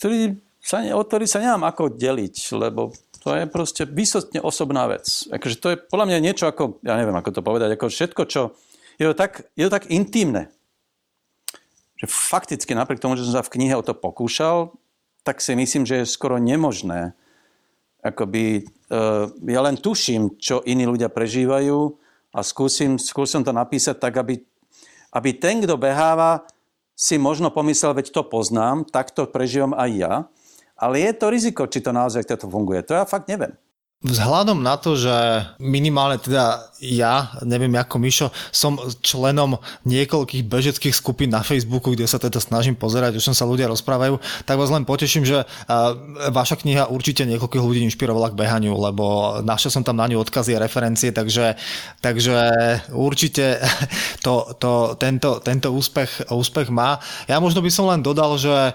ktorý 0.00 0.40
sa, 0.58 0.80
o 0.96 1.02
ktorý 1.04 1.28
sa 1.28 1.44
nemám 1.44 1.68
ako 1.68 1.92
deliť, 1.92 2.34
lebo 2.56 2.96
to 3.22 3.36
je 3.36 3.44
proste 3.46 3.86
vysostne 3.86 4.42
osobná 4.42 4.90
vec. 4.90 5.28
Akože 5.30 5.56
to 5.60 5.68
je 5.70 5.76
podľa 5.78 6.08
mňa 6.10 6.18
niečo 6.24 6.50
ako, 6.50 6.82
ja 6.82 6.98
neviem 6.98 7.14
ako 7.14 7.30
to 7.30 7.40
povedať, 7.44 7.76
ako 7.76 7.86
všetko, 7.92 8.22
čo 8.26 8.42
je 8.98 9.06
to 9.06 9.14
tak, 9.14 9.46
je 9.54 9.64
to 9.68 9.70
tak 9.70 9.86
intimné. 9.92 10.50
Že 12.02 12.10
fakticky 12.10 12.74
napriek 12.74 12.98
tomu, 12.98 13.14
že 13.14 13.28
som 13.28 13.38
sa 13.38 13.46
v 13.46 13.60
knihe 13.60 13.78
o 13.78 13.86
to 13.86 13.94
pokúšal, 13.94 14.74
tak 15.22 15.38
si 15.38 15.54
myslím, 15.54 15.86
že 15.86 16.02
je 16.02 16.10
skoro 16.10 16.42
nemožné. 16.42 17.14
Akoby, 18.02 18.66
uh, 18.90 19.30
ja 19.46 19.60
len 19.62 19.78
tuším, 19.78 20.36
čo 20.42 20.60
iní 20.66 20.84
ľudia 20.84 21.06
prežívajú 21.06 21.78
a 22.34 22.40
skúsim, 22.42 22.98
skúsim 22.98 23.46
to 23.46 23.54
napísať 23.54 24.02
tak, 24.02 24.18
aby, 24.18 24.42
aby 25.14 25.30
ten, 25.38 25.62
kto 25.62 25.78
beháva, 25.78 26.42
si 26.92 27.16
možno 27.16 27.50
pomyslel, 27.50 27.96
veď 27.96 28.14
to 28.14 28.22
poznám, 28.26 28.84
tak 28.86 29.10
to 29.14 29.26
prežívam 29.26 29.72
aj 29.74 29.90
ja, 29.90 30.14
ale 30.76 31.02
je 31.02 31.12
to 31.14 31.26
riziko, 31.30 31.62
či 31.70 31.82
to 31.82 31.94
naozaj 31.94 32.26
toto 32.26 32.50
funguje. 32.50 32.82
To 32.86 32.98
ja 32.98 33.06
fakt 33.06 33.30
neviem. 33.30 33.54
Vzhľadom 34.02 34.66
na 34.66 34.74
to, 34.74 34.98
že 34.98 35.46
minimálne 35.62 36.18
teda 36.18 36.74
ja, 36.82 37.30
neviem 37.46 37.70
ako 37.78 38.02
Mišo, 38.02 38.28
som 38.50 38.74
členom 38.98 39.62
niekoľkých 39.86 40.42
bežeckých 40.42 40.90
skupín 40.90 41.30
na 41.30 41.46
Facebooku, 41.46 41.94
kde 41.94 42.10
sa 42.10 42.18
teda 42.18 42.42
snažím 42.42 42.74
pozerať, 42.74 43.14
o 43.14 43.22
čom 43.22 43.30
sa 43.30 43.46
ľudia 43.46 43.70
rozprávajú, 43.70 44.18
tak 44.42 44.58
vás 44.58 44.74
len 44.74 44.82
poteším, 44.82 45.22
že 45.22 45.46
vaša 46.34 46.58
kniha 46.58 46.90
určite 46.90 47.22
niekoľkých 47.30 47.62
ľudí 47.62 47.86
inšpirovala 47.86 48.34
k 48.34 48.38
behaniu, 48.42 48.74
lebo 48.74 49.38
našiel 49.46 49.70
som 49.70 49.86
tam 49.86 50.02
na 50.02 50.10
ňu 50.10 50.18
odkazy 50.18 50.58
a 50.58 50.62
referencie, 50.66 51.14
takže, 51.14 51.54
takže 52.02 52.34
určite 52.90 53.62
to, 54.26 54.50
to, 54.58 54.98
tento, 54.98 55.38
tento 55.38 55.70
úspech, 55.70 56.26
úspech 56.26 56.74
má. 56.74 56.98
Ja 57.30 57.38
možno 57.38 57.62
by 57.62 57.70
som 57.70 57.86
len 57.86 58.02
dodal, 58.02 58.34
že 58.34 58.74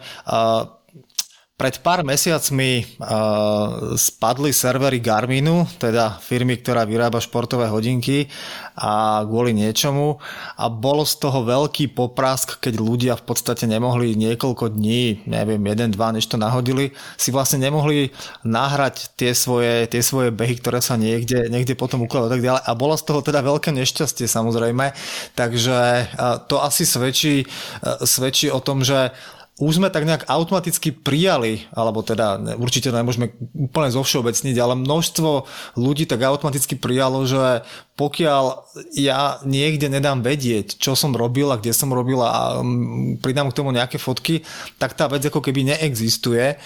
pred 1.57 1.81
pár 1.81 2.05
mesiacmi 2.05 2.85
uh, 3.01 3.97
spadli 3.97 4.53
servery 4.53 5.01
Garminu, 5.01 5.65
teda 5.81 6.21
firmy, 6.21 6.61
ktorá 6.61 6.85
vyrába 6.85 7.17
športové 7.17 7.65
hodinky 7.65 8.29
a 8.77 9.25
kvôli 9.25 9.57
niečomu. 9.57 10.21
A 10.53 10.69
bolo 10.69 11.01
z 11.01 11.17
toho 11.17 11.41
veľký 11.41 11.97
poprask, 11.97 12.61
keď 12.61 12.77
ľudia 12.77 13.13
v 13.17 13.25
podstate 13.25 13.65
nemohli 13.65 14.13
niekoľko 14.13 14.69
dní, 14.69 15.25
neviem, 15.25 15.57
jeden, 15.65 15.97
dva, 15.97 16.13
než 16.13 16.29
to 16.29 16.37
nahodili, 16.37 16.93
si 17.17 17.33
vlastne 17.33 17.57
nemohli 17.57 18.13
nahrať 18.45 19.17
tie 19.17 19.33
svoje, 19.33 19.89
tie 19.89 20.05
svoje 20.05 20.29
behy, 20.29 20.61
ktoré 20.61 20.77
sa 20.77 20.93
niekde, 20.93 21.49
niekde 21.49 21.73
potom 21.73 22.05
ukladali 22.05 22.37
tak 22.37 22.45
ďalej. 22.45 22.61
A 22.69 22.71
bolo 22.77 22.93
z 22.93 23.09
toho 23.09 23.25
teda 23.25 23.41
veľké 23.41 23.73
nešťastie 23.73 24.29
samozrejme, 24.29 24.93
takže 25.33 26.05
uh, 26.05 26.37
to 26.45 26.61
asi 26.61 26.85
svedčí, 26.85 27.49
uh, 27.81 28.05
svedčí 28.05 28.53
o 28.53 28.61
tom, 28.61 28.85
že 28.85 29.09
už 29.57 29.81
sme 29.81 29.89
tak 29.89 30.05
nejak 30.05 30.29
automaticky 30.29 30.93
prijali, 30.93 31.65
alebo 31.73 32.05
teda 32.05 32.37
určite 32.61 32.93
nemôžeme 32.93 33.33
úplne 33.57 33.89
zovšeobecniť, 33.89 34.53
ale 34.61 34.77
množstvo 34.77 35.49
ľudí 35.81 36.05
tak 36.05 36.21
automaticky 36.21 36.77
prijalo, 36.77 37.25
že 37.25 37.65
pokiaľ 37.97 38.69
ja 38.93 39.41
niekde 39.49 39.89
nedám 39.89 40.21
vedieť, 40.21 40.77
čo 40.77 40.93
som 40.93 41.17
robil 41.17 41.49
a 41.49 41.57
kde 41.57 41.73
som 41.73 41.89
robil 41.89 42.21
a 42.21 42.61
mm, 42.61 43.17
pridám 43.25 43.49
k 43.49 43.57
tomu 43.57 43.73
nejaké 43.73 43.97
fotky, 43.97 44.45
tak 44.77 44.93
tá 44.93 45.09
vec 45.09 45.25
ako 45.25 45.41
keby 45.41 45.73
neexistuje, 45.73 46.61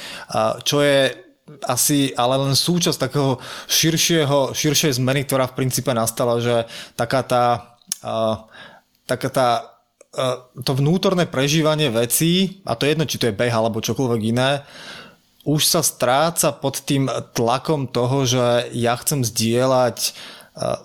čo 0.68 0.84
je 0.84 1.16
asi 1.64 2.12
ale 2.16 2.36
len 2.44 2.56
súčasť 2.56 3.00
takého 3.08 3.40
širšieho, 3.72 4.52
širšej 4.52 5.00
zmeny, 5.00 5.24
ktorá 5.24 5.48
v 5.48 5.58
princípe 5.64 5.92
nastala, 5.96 6.44
že 6.44 6.68
taká 7.00 7.24
tá, 7.24 7.46
taká 9.08 9.30
tá 9.32 9.48
to 10.64 10.72
vnútorné 10.76 11.24
prežívanie 11.24 11.88
vecí, 11.88 12.60
a 12.68 12.76
to 12.76 12.84
je 12.84 12.92
jedno, 12.94 13.08
či 13.08 13.16
to 13.16 13.32
je 13.32 13.38
beh 13.38 13.54
alebo 13.54 13.80
čokoľvek 13.80 14.22
iné, 14.28 14.68
už 15.48 15.66
sa 15.66 15.82
stráca 15.82 16.54
pod 16.54 16.84
tým 16.84 17.10
tlakom 17.34 17.90
toho, 17.90 18.28
že 18.28 18.70
ja 18.78 18.94
chcem 19.00 19.26
zdieľať 19.26 19.98
e, 20.06 20.12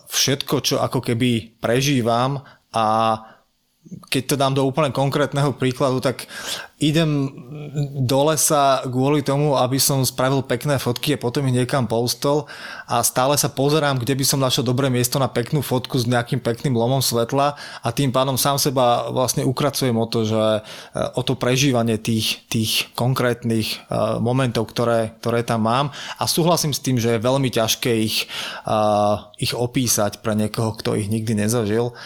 všetko, 0.08 0.54
čo 0.64 0.80
ako 0.80 1.04
keby 1.04 1.60
prežívam 1.60 2.40
a 2.72 2.86
keď 4.10 4.22
to 4.26 4.34
dám 4.34 4.54
do 4.54 4.66
úplne 4.66 4.90
konkrétneho 4.90 5.54
príkladu, 5.54 6.02
tak 6.02 6.26
idem 6.76 7.32
do 8.04 8.20
lesa 8.28 8.84
kvôli 8.84 9.24
tomu, 9.24 9.56
aby 9.56 9.80
som 9.80 10.04
spravil 10.04 10.44
pekné 10.44 10.76
fotky 10.76 11.16
a 11.16 11.22
potom 11.22 11.40
ich 11.48 11.56
niekam 11.56 11.88
postol 11.88 12.44
a 12.84 13.00
stále 13.00 13.32
sa 13.40 13.48
pozerám, 13.48 13.96
kde 13.96 14.12
by 14.12 14.24
som 14.28 14.42
našiel 14.42 14.60
dobré 14.60 14.92
miesto 14.92 15.16
na 15.16 15.24
peknú 15.24 15.64
fotku 15.64 15.96
s 15.96 16.04
nejakým 16.04 16.44
pekným 16.44 16.76
lomom 16.76 17.00
svetla 17.00 17.56
a 17.80 17.88
tým 17.96 18.12
pádom 18.12 18.36
sám 18.36 18.60
seba 18.60 19.08
vlastne 19.08 19.48
ukracujem 19.48 19.96
o 19.96 20.04
to, 20.04 20.28
že 20.28 20.44
o 21.16 21.22
to 21.24 21.32
prežívanie 21.40 21.96
tých, 21.96 22.44
tých 22.52 22.92
konkrétnych 22.92 23.88
uh, 23.88 24.20
momentov, 24.20 24.68
ktoré, 24.68 25.16
ktoré 25.24 25.48
tam 25.48 25.64
mám 25.64 25.96
a 26.20 26.28
súhlasím 26.28 26.76
s 26.76 26.84
tým, 26.84 27.00
že 27.00 27.16
je 27.16 27.24
veľmi 27.24 27.48
ťažké 27.48 27.92
ich, 28.04 28.28
uh, 28.68 29.32
ich 29.40 29.56
opísať 29.56 30.20
pre 30.20 30.36
niekoho, 30.36 30.76
kto 30.76 30.92
ich 30.92 31.08
nikdy 31.08 31.40
nezažil. 31.40 31.96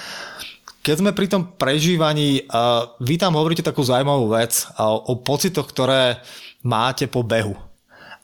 Keď 0.80 0.96
sme 0.96 1.12
pri 1.12 1.28
tom 1.28 1.44
prežívaní, 1.60 2.48
uh, 2.48 2.96
vy 3.04 3.20
tam 3.20 3.36
hovoríte 3.36 3.60
takú 3.60 3.84
zaujímavú 3.84 4.32
vec 4.32 4.64
uh, 4.64 4.96
o 4.96 5.20
pocitoch, 5.20 5.68
ktoré 5.68 6.24
máte 6.64 7.04
po 7.04 7.20
behu. 7.20 7.52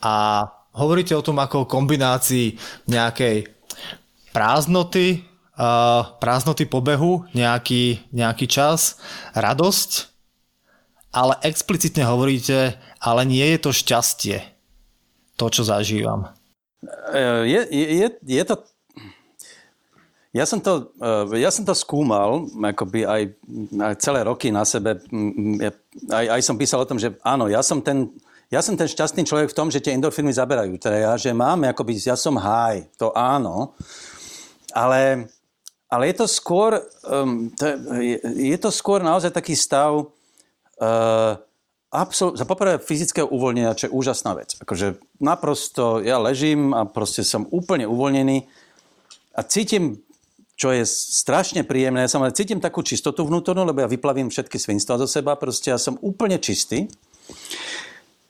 A 0.01 0.45
hovoríte 0.73 1.13
o 1.13 1.25
tom 1.25 1.37
ako 1.37 1.65
o 1.65 1.71
kombinácii 1.71 2.57
nejakej 2.89 3.53
prázdnoty, 4.33 5.21
uh, 5.61 6.17
prázdnoty 6.17 6.65
pobehu, 6.65 7.29
nejaký, 7.37 8.01
nejaký 8.17 8.49
čas, 8.49 9.01
radosť, 9.37 10.09
ale 11.13 11.37
explicitne 11.45 12.09
hovoríte, 12.09 12.77
ale 13.01 13.23
nie 13.29 13.45
je 13.57 13.59
to 13.61 13.71
šťastie, 13.73 14.41
to, 15.37 15.47
čo 15.53 15.61
zažívam. 15.65 16.33
Je, 17.45 17.61
je, 17.73 18.09
je 18.21 18.45
to 18.45 18.65
ja 20.37 20.45
som 20.45 20.61
to, 20.61 20.93
eh, 21.01 21.41
ja 21.41 21.49
som 21.49 21.65
to 21.65 21.73
skúmal, 21.73 22.45
akoby 22.53 23.09
aj, 23.09 23.23
aj 23.81 23.95
celé 23.97 24.21
roky 24.21 24.53
na 24.53 24.69
sebe. 24.69 25.01
Aj, 26.13 26.27
aj 26.37 26.41
som 26.45 26.61
písal 26.61 26.85
o 26.85 26.89
tom, 26.89 27.01
že 27.01 27.17
áno, 27.25 27.49
ja 27.49 27.65
som 27.65 27.81
ten, 27.81 28.13
ja 28.53 28.61
som 28.61 28.77
ten 28.77 28.87
šťastný 28.87 29.25
človek 29.25 29.51
v 29.51 29.57
tom, 29.57 29.73
že 29.73 29.81
tie 29.81 29.97
endorfíny 29.97 30.31
zaberajú. 30.31 30.77
Teda 30.77 30.97
ja, 31.01 31.13
že 31.17 31.33
máme, 31.33 31.73
akoby, 31.73 31.97
ja 31.97 32.15
som 32.15 32.37
high, 32.37 32.85
to 33.01 33.11
áno. 33.17 33.73
Ale, 34.77 35.33
ale 35.89 36.03
je 36.13 36.17
to 36.21 36.27
skôr, 36.29 36.79
um, 37.09 37.49
to 37.57 37.65
je, 37.97 38.21
je 38.53 38.59
to 38.61 38.69
skôr 38.69 39.01
naozaj 39.01 39.33
taký 39.33 39.57
stav 39.57 40.05
uh, 40.05 41.33
absol- 41.91 42.37
poprvé 42.45 42.77
fyzického 42.77 43.27
uvoľnenia, 43.27 43.75
čo 43.75 43.89
je 43.89 43.97
úžasná 43.97 44.37
vec. 44.37 44.53
Akože 44.61 45.01
naprosto, 45.19 46.05
ja 46.05 46.21
ležím 46.21 46.77
a 46.77 46.85
proste 46.85 47.25
som 47.25 47.49
úplne 47.49 47.89
uvoľnený 47.89 48.47
a 49.37 49.41
cítim 49.43 50.06
čo 50.57 50.73
je 50.73 50.89
strašne 50.89 51.69
príjemné. 51.69 52.09
Ja 52.09 52.11
som 52.11 52.25
cítim 52.33 52.65
takú 52.65 52.81
čistotu 52.81 53.29
vnútornú, 53.29 53.69
lebo 53.69 53.85
ja 53.85 53.93
vyplavím 53.93 54.33
všetky 54.33 54.57
svinstva 54.57 54.97
zo 54.97 55.05
seba. 55.05 55.37
Proste 55.37 55.69
ja 55.69 55.77
som 55.77 56.01
úplne 56.01 56.41
čistý. 56.41 56.89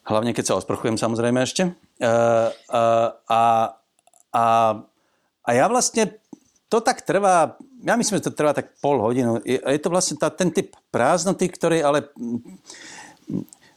Hlavne, 0.02 0.34
keď 0.34 0.44
sa 0.50 0.58
osprchujem, 0.58 0.98
samozrejme 0.98 1.38
ešte. 1.46 1.70
Uh, 2.02 2.50
uh, 2.70 3.14
a, 3.30 3.42
a, 4.34 4.44
a 5.46 5.50
ja 5.54 5.66
vlastne, 5.70 6.18
to 6.66 6.82
tak 6.82 7.06
trvá, 7.06 7.54
ja 7.86 7.94
myslím, 7.94 8.18
že 8.18 8.26
to 8.30 8.34
trvá 8.34 8.50
tak 8.50 8.74
pol 8.82 8.98
hodinu. 8.98 9.38
Je, 9.46 9.62
je 9.62 9.80
to 9.82 9.90
vlastne 9.94 10.18
tá, 10.18 10.26
ten 10.30 10.50
typ 10.50 10.74
prázdnoty, 10.90 11.46
ktorý 11.46 11.78
ale... 11.80 12.10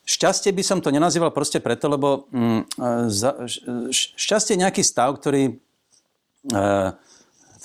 Šťastie 0.09 0.49
by 0.49 0.65
som 0.65 0.81
to 0.81 0.89
nenazýval 0.89 1.29
proste 1.29 1.61
preto, 1.61 1.85
lebo 1.85 2.25
mm, 2.33 2.65
za, 3.13 3.45
šťastie 3.93 4.57
je 4.57 4.61
nejaký 4.65 4.81
stav, 4.81 5.13
ktorý 5.21 5.53
uh, 6.49 6.97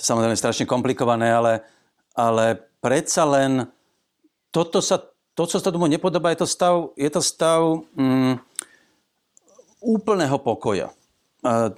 samozrejme 0.04 0.36
strašne 0.36 0.68
komplikované, 0.68 1.32
ale, 1.32 1.64
ale 2.12 2.60
predsa 2.84 3.24
len 3.24 3.64
toto 4.52 4.84
sa, 4.84 5.00
to, 5.32 5.48
čo 5.48 5.58
sa 5.58 5.72
tomu 5.72 5.88
nepodobá, 5.88 6.30
je 6.30 6.44
to 6.44 6.48
stav, 6.48 6.74
je 6.94 7.10
to 7.10 7.24
stav 7.24 7.82
mm, 7.96 8.38
úplného 9.82 10.36
pokoja. 10.38 10.92
A, 11.42 11.72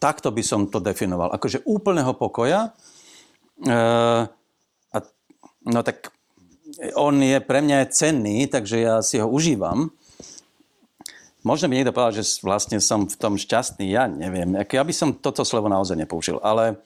takto 0.00 0.32
by 0.32 0.42
som 0.42 0.66
to 0.66 0.80
definoval. 0.80 1.30
Akože 1.30 1.62
úplného 1.68 2.16
pokoja. 2.16 2.72
E, 3.62 3.76
a, 4.90 4.98
no 5.68 5.80
tak 5.84 6.10
on 6.96 7.22
je 7.22 7.38
pre 7.38 7.60
mňa 7.64 7.86
je 7.86 7.92
cenný, 7.94 8.38
takže 8.50 8.76
ja 8.82 9.00
si 9.04 9.20
ho 9.20 9.28
užívam. 9.28 9.92
Možno 11.46 11.70
by 11.70 11.80
niekto 11.80 11.94
povedal, 11.94 12.18
že 12.18 12.42
vlastne 12.42 12.82
som 12.82 13.06
v 13.06 13.14
tom 13.14 13.38
šťastný, 13.38 13.88
ja 13.88 14.10
neviem. 14.10 14.58
Ja 14.58 14.82
by 14.82 14.92
som 14.92 15.14
toto 15.14 15.46
slovo 15.46 15.70
naozaj 15.70 15.94
nepoužil, 15.94 16.42
ale 16.42 16.82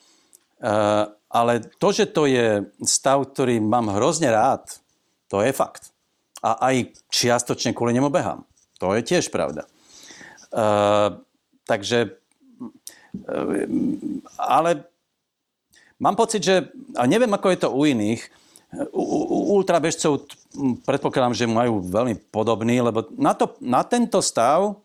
ale 1.33 1.53
to, 1.83 1.89
že 1.91 2.07
to 2.15 2.31
je 2.31 2.63
stav, 2.87 3.19
ktorý 3.35 3.59
mám 3.59 3.91
hrozne 3.99 4.31
rád, 4.31 4.79
to 5.27 5.43
je 5.43 5.51
fakt. 5.51 5.91
A 6.45 6.71
aj 6.71 6.95
čiastočne 7.11 7.75
kvôli 7.75 7.97
nemu 7.97 8.13
behám. 8.13 8.47
To 8.79 8.95
je 8.95 9.03
tiež 9.03 9.31
pravda. 9.31 9.67
Uh, 10.53 11.23
takže, 11.65 12.19
uh, 13.17 13.65
ale 14.37 14.71
mám 16.03 16.19
pocit, 16.19 16.43
že, 16.45 16.69
a 16.99 17.09
neviem, 17.09 17.31
ako 17.33 17.47
je 17.49 17.59
to 17.63 17.69
u 17.73 17.83
iných, 17.89 18.23
u, 18.93 19.05
ultrabežcov 19.57 20.29
predpokladám, 20.85 21.37
že 21.37 21.49
majú 21.49 21.81
veľmi 21.81 22.29
podobný, 22.29 22.81
lebo 22.85 23.09
na, 23.17 23.33
to, 23.33 23.57
na 23.61 23.85
tento 23.85 24.21
stav 24.21 24.77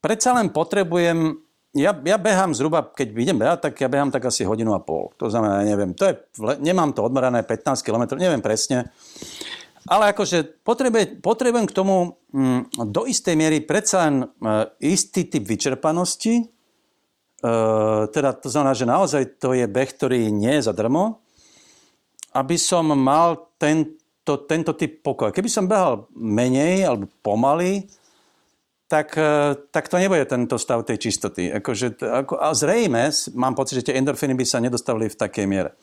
predsa 0.00 0.36
len 0.36 0.52
potrebujem 0.52 1.36
ja, 1.76 1.92
ja 1.92 2.16
behám 2.16 2.56
zhruba, 2.56 2.80
keď 2.88 3.12
idem 3.12 3.36
behať, 3.36 3.68
tak 3.68 3.74
ja 3.76 3.88
behám 3.92 4.08
tak 4.08 4.24
asi 4.24 4.48
hodinu 4.48 4.72
a 4.72 4.80
pol. 4.80 5.12
To 5.20 5.28
znamená, 5.28 5.60
neviem, 5.60 5.92
to 5.92 6.08
je, 6.08 6.14
nemám 6.64 6.96
to 6.96 7.04
odmerané 7.04 7.44
15 7.44 7.84
km, 7.84 8.16
neviem 8.16 8.40
presne. 8.40 8.88
Ale 9.86 10.10
akože 10.10 10.64
potrebujem, 11.22 11.68
k 11.68 11.76
tomu 11.76 12.18
mm, 12.34 12.90
do 12.90 13.06
istej 13.06 13.38
miery 13.38 13.62
predsa 13.62 14.08
len 14.08 14.24
e, 14.24 14.26
istý 14.82 15.30
typ 15.30 15.46
vyčerpanosti. 15.46 16.42
E, 16.42 16.44
teda 18.10 18.34
to 18.34 18.48
znamená, 18.50 18.74
že 18.74 18.88
naozaj 18.88 19.38
to 19.38 19.54
je 19.54 19.68
beh, 19.70 19.90
ktorý 19.94 20.32
nie 20.34 20.58
je 20.58 20.66
zadarmo. 20.66 21.22
Aby 22.34 22.58
som 22.58 22.90
mal 22.98 23.54
tento, 23.62 24.48
tento 24.48 24.74
typ 24.74 25.06
pokoja. 25.06 25.30
Keby 25.30 25.46
som 25.46 25.70
behal 25.70 26.10
menej 26.18 26.82
alebo 26.82 27.06
pomaly, 27.22 27.86
tak, 28.86 29.18
e, 29.18 29.54
tak 29.70 29.90
to 29.90 29.98
nebude 29.98 30.24
tento 30.30 30.58
stav 30.58 30.86
tej 30.86 30.98
čistoty. 30.98 31.50
Akože, 31.50 31.98
ako, 32.02 32.38
a 32.38 32.54
zrejme, 32.54 33.10
mám 33.34 33.58
pocit, 33.58 33.82
že 33.82 33.90
tie 33.90 33.98
endorfíny 33.98 34.38
by 34.38 34.46
sa 34.46 34.62
nedostavili 34.62 35.10
v 35.10 35.18
takej 35.18 35.46
miere. 35.50 35.74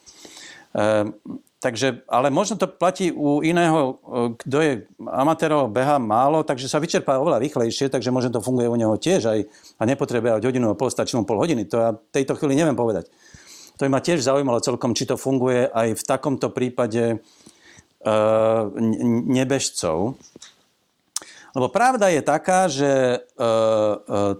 E, 0.72 1.12
takže, 1.60 2.08
ale 2.08 2.32
možno 2.32 2.56
to 2.56 2.72
platí 2.72 3.12
u 3.12 3.44
iného, 3.44 3.80
e, 3.80 3.94
kto 4.40 4.58
je 4.64 4.74
amatérov, 5.04 5.68
beha 5.68 6.00
málo, 6.00 6.48
takže 6.48 6.72
sa 6.72 6.80
vyčerpá 6.80 7.20
oveľa 7.20 7.44
rýchlejšie, 7.44 7.92
takže 7.92 8.08
možno 8.08 8.40
to 8.40 8.46
funguje 8.46 8.72
u 8.72 8.80
neho 8.80 8.96
tiež 8.96 9.28
aj 9.28 9.40
a 9.80 9.84
nepotrebuje 9.84 10.40
aj 10.40 10.48
hodinu 10.48 10.72
a 10.72 10.80
pol, 10.80 10.88
stačí 10.88 11.20
mu 11.20 11.28
pol 11.28 11.44
hodiny. 11.44 11.68
To 11.68 11.76
ja 11.76 11.92
tejto 12.16 12.40
chvíli 12.40 12.56
neviem 12.56 12.80
povedať. 12.80 13.12
To 13.78 13.84
by 13.84 13.90
ma 13.92 14.00
tiež 14.00 14.24
zaujímalo 14.24 14.64
celkom, 14.64 14.96
či 14.96 15.10
to 15.10 15.20
funguje 15.20 15.68
aj 15.68 15.98
v 15.98 16.04
takomto 16.06 16.54
prípade 16.54 17.18
uh, 17.18 18.70
nebežcov. 19.26 20.14
Lebo 21.54 21.70
pravda 21.70 22.10
je 22.10 22.22
taká, 22.26 22.66
že 22.66 22.90
e, 22.90 23.18
e, 23.18 23.48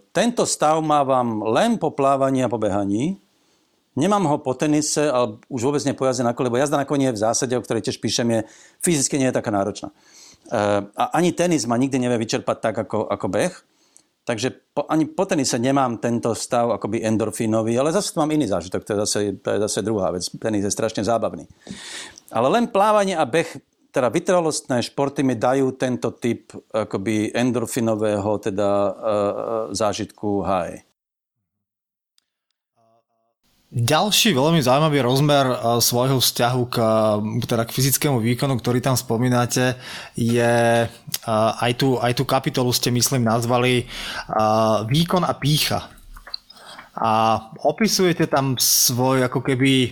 tento 0.10 0.50
stav 0.50 0.82
mávam 0.82 1.46
len 1.46 1.78
po 1.78 1.94
plávaní 1.94 2.42
a 2.42 2.50
po 2.50 2.58
behaní. 2.58 3.22
Nemám 3.94 4.26
ho 4.26 4.42
po 4.42 4.58
tenise, 4.58 5.06
ale 5.06 5.38
už 5.46 5.62
vôbec 5.62 5.86
ne 5.86 5.94
po 5.94 6.10
jazde 6.10 6.26
na 6.26 6.34
kole, 6.34 6.50
lebo 6.50 6.58
jazda 6.58 6.82
na 6.82 6.90
koni 6.90 7.14
v 7.14 7.22
zásade, 7.22 7.54
o 7.54 7.62
ktorej 7.62 7.86
tiež 7.86 8.02
píšem, 8.02 8.26
je 8.26 8.40
fyzicky 8.82 9.22
nie 9.22 9.30
je 9.30 9.38
taká 9.38 9.54
náročná. 9.54 9.94
E, 9.94 9.94
a 10.90 11.04
ani 11.14 11.30
tenis 11.38 11.70
ma 11.70 11.78
nikdy 11.78 12.02
nevie 12.02 12.18
vyčerpať 12.18 12.58
tak, 12.58 12.76
ako, 12.90 13.06
ako 13.06 13.28
beh. 13.30 13.54
Takže 14.26 14.74
po, 14.74 14.88
ani 14.90 15.06
po 15.06 15.30
tenise 15.30 15.60
nemám 15.60 16.02
tento 16.02 16.34
stav 16.34 16.72
akoby 16.74 17.04
endorfínový, 17.06 17.78
ale 17.78 17.94
zase 17.94 18.16
mám 18.16 18.32
iný 18.32 18.48
zážitok, 18.48 18.82
to 18.82 18.96
je 18.96 19.00
zase, 19.06 19.18
to 19.38 19.48
je 19.54 19.60
zase 19.70 19.80
druhá 19.86 20.10
vec. 20.16 20.26
Tenis 20.40 20.66
je 20.66 20.72
strašne 20.74 21.06
zábavný. 21.06 21.46
Ale 22.34 22.48
len 22.50 22.66
plávanie 22.72 23.14
a 23.14 23.28
beh 23.28 23.73
teda 23.94 24.10
vytrvalostné 24.10 24.82
športy 24.82 25.22
mi 25.22 25.38
dajú 25.38 25.78
tento 25.78 26.10
typ 26.18 26.50
akoby 26.74 27.30
endorfinového 27.30 28.42
teda 28.42 28.70
uh, 28.90 28.94
zážitku 29.70 30.42
high. 30.42 30.82
Ďalší 33.74 34.38
veľmi 34.38 34.62
zaujímavý 34.62 35.02
rozmer 35.02 35.50
svojho 35.82 36.22
vzťahu 36.22 36.62
k, 36.70 36.78
teda 37.50 37.66
k 37.66 37.74
fyzickému 37.74 38.22
výkonu, 38.22 38.62
ktorý 38.62 38.78
tam 38.86 38.94
spomínate, 38.94 39.82
je 40.14 40.86
aj 41.26 41.72
tú, 41.82 41.98
aj 41.98 42.14
tú 42.14 42.22
kapitolu 42.22 42.70
ste 42.70 42.94
myslím 42.94 43.26
nazvali 43.26 43.90
výkon 44.86 45.26
a 45.26 45.34
pícha. 45.34 45.90
A 46.94 47.42
opisujete 47.66 48.30
tam 48.30 48.62
svoj, 48.62 49.26
ako 49.26 49.42
keby, 49.42 49.90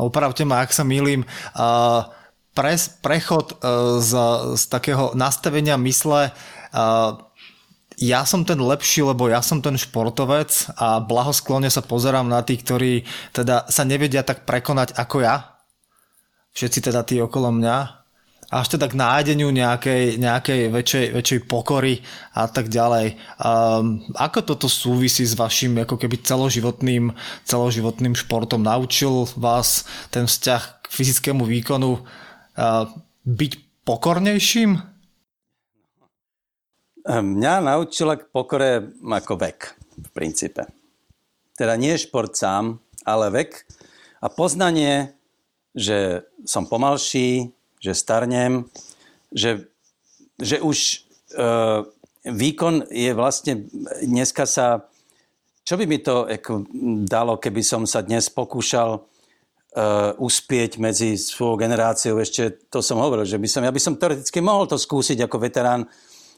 opravte 0.00 0.48
ma, 0.48 0.64
ak 0.64 0.72
sa 0.72 0.80
milím, 0.80 1.28
uh, 1.52 2.08
pres, 2.58 2.90
prechod 2.98 3.54
uh, 3.62 4.02
z, 4.02 4.12
z 4.58 4.62
takého 4.66 5.14
nastavenia 5.14 5.78
mysle 5.78 6.34
uh, 6.74 7.22
ja 7.98 8.22
som 8.22 8.46
ten 8.46 8.62
lepší, 8.62 9.02
lebo 9.02 9.26
ja 9.26 9.42
som 9.42 9.58
ten 9.58 9.74
športovec 9.74 10.70
a 10.78 11.02
blahosklone 11.02 11.66
sa 11.66 11.82
pozerám 11.82 12.30
na 12.30 12.46
tých, 12.46 12.62
ktorí 12.62 12.92
teda 13.34 13.66
sa 13.66 13.82
nevedia 13.82 14.22
tak 14.22 14.46
prekonať 14.46 14.94
ako 14.94 15.26
ja. 15.26 15.58
Všetci 16.54 16.90
teda 16.90 17.02
tí 17.02 17.18
okolo 17.18 17.50
mňa. 17.50 17.76
Až 18.48 18.78
teda 18.78 18.88
k 18.88 18.96
nájdeniu 18.96 19.52
nejakej, 19.52 20.16
nejakej 20.16 20.72
väčšej, 20.72 21.06
väčšej 21.10 21.40
pokory 21.50 22.00
a 22.32 22.48
tak 22.48 22.72
ďalej. 22.72 23.18
Um, 23.36 24.00
ako 24.16 24.40
toto 24.40 24.72
súvisí 24.72 25.26
s 25.26 25.36
vašim 25.36 25.76
ako 25.84 26.00
keby 26.00 26.22
celoživotným, 26.24 27.12
celoživotným 27.44 28.16
športom? 28.16 28.64
Naučil 28.64 29.28
vás 29.36 29.84
ten 30.08 30.24
vzťah 30.24 30.62
k 30.80 30.86
fyzickému 30.88 31.44
výkonu 31.44 32.00
byť 33.24 33.52
pokornejším? 33.86 34.70
Mňa 37.08 37.54
naučila 37.64 38.20
k 38.20 38.28
pokore 38.28 38.92
ako 39.00 39.34
vek, 39.40 39.58
v 39.96 40.10
princípe. 40.12 40.68
Teda 41.56 41.78
nie 41.78 41.96
šport 41.96 42.36
sám, 42.36 42.82
ale 43.06 43.32
vek 43.32 43.64
a 44.20 44.26
poznanie, 44.28 45.16
že 45.72 46.26
som 46.44 46.68
pomalší, 46.68 47.54
že 47.78 47.96
starnem, 47.96 48.66
že, 49.32 49.70
že 50.36 50.60
už 50.60 50.78
e, 50.82 50.96
výkon 52.28 52.90
je 52.90 53.10
vlastne, 53.14 53.70
dneska 54.02 54.44
sa 54.44 54.90
čo 55.68 55.76
by 55.76 55.84
mi 55.84 56.00
to 56.00 56.24
dalo, 57.04 57.36
keby 57.36 57.60
som 57.60 57.84
sa 57.84 58.00
dnes 58.00 58.32
pokúšal 58.32 59.04
uh, 59.78 60.12
uspieť 60.18 60.82
medzi 60.82 61.14
svojou 61.14 61.54
generáciou. 61.54 62.18
Ešte 62.18 62.66
to 62.66 62.82
som 62.82 62.98
hovoril, 62.98 63.22
že 63.22 63.38
by 63.38 63.46
som, 63.46 63.62
ja 63.62 63.70
by 63.70 63.78
som 63.78 63.94
teoreticky 63.94 64.42
mohol 64.42 64.66
to 64.66 64.74
skúsiť 64.74 65.22
ako 65.22 65.38
veterán 65.38 65.86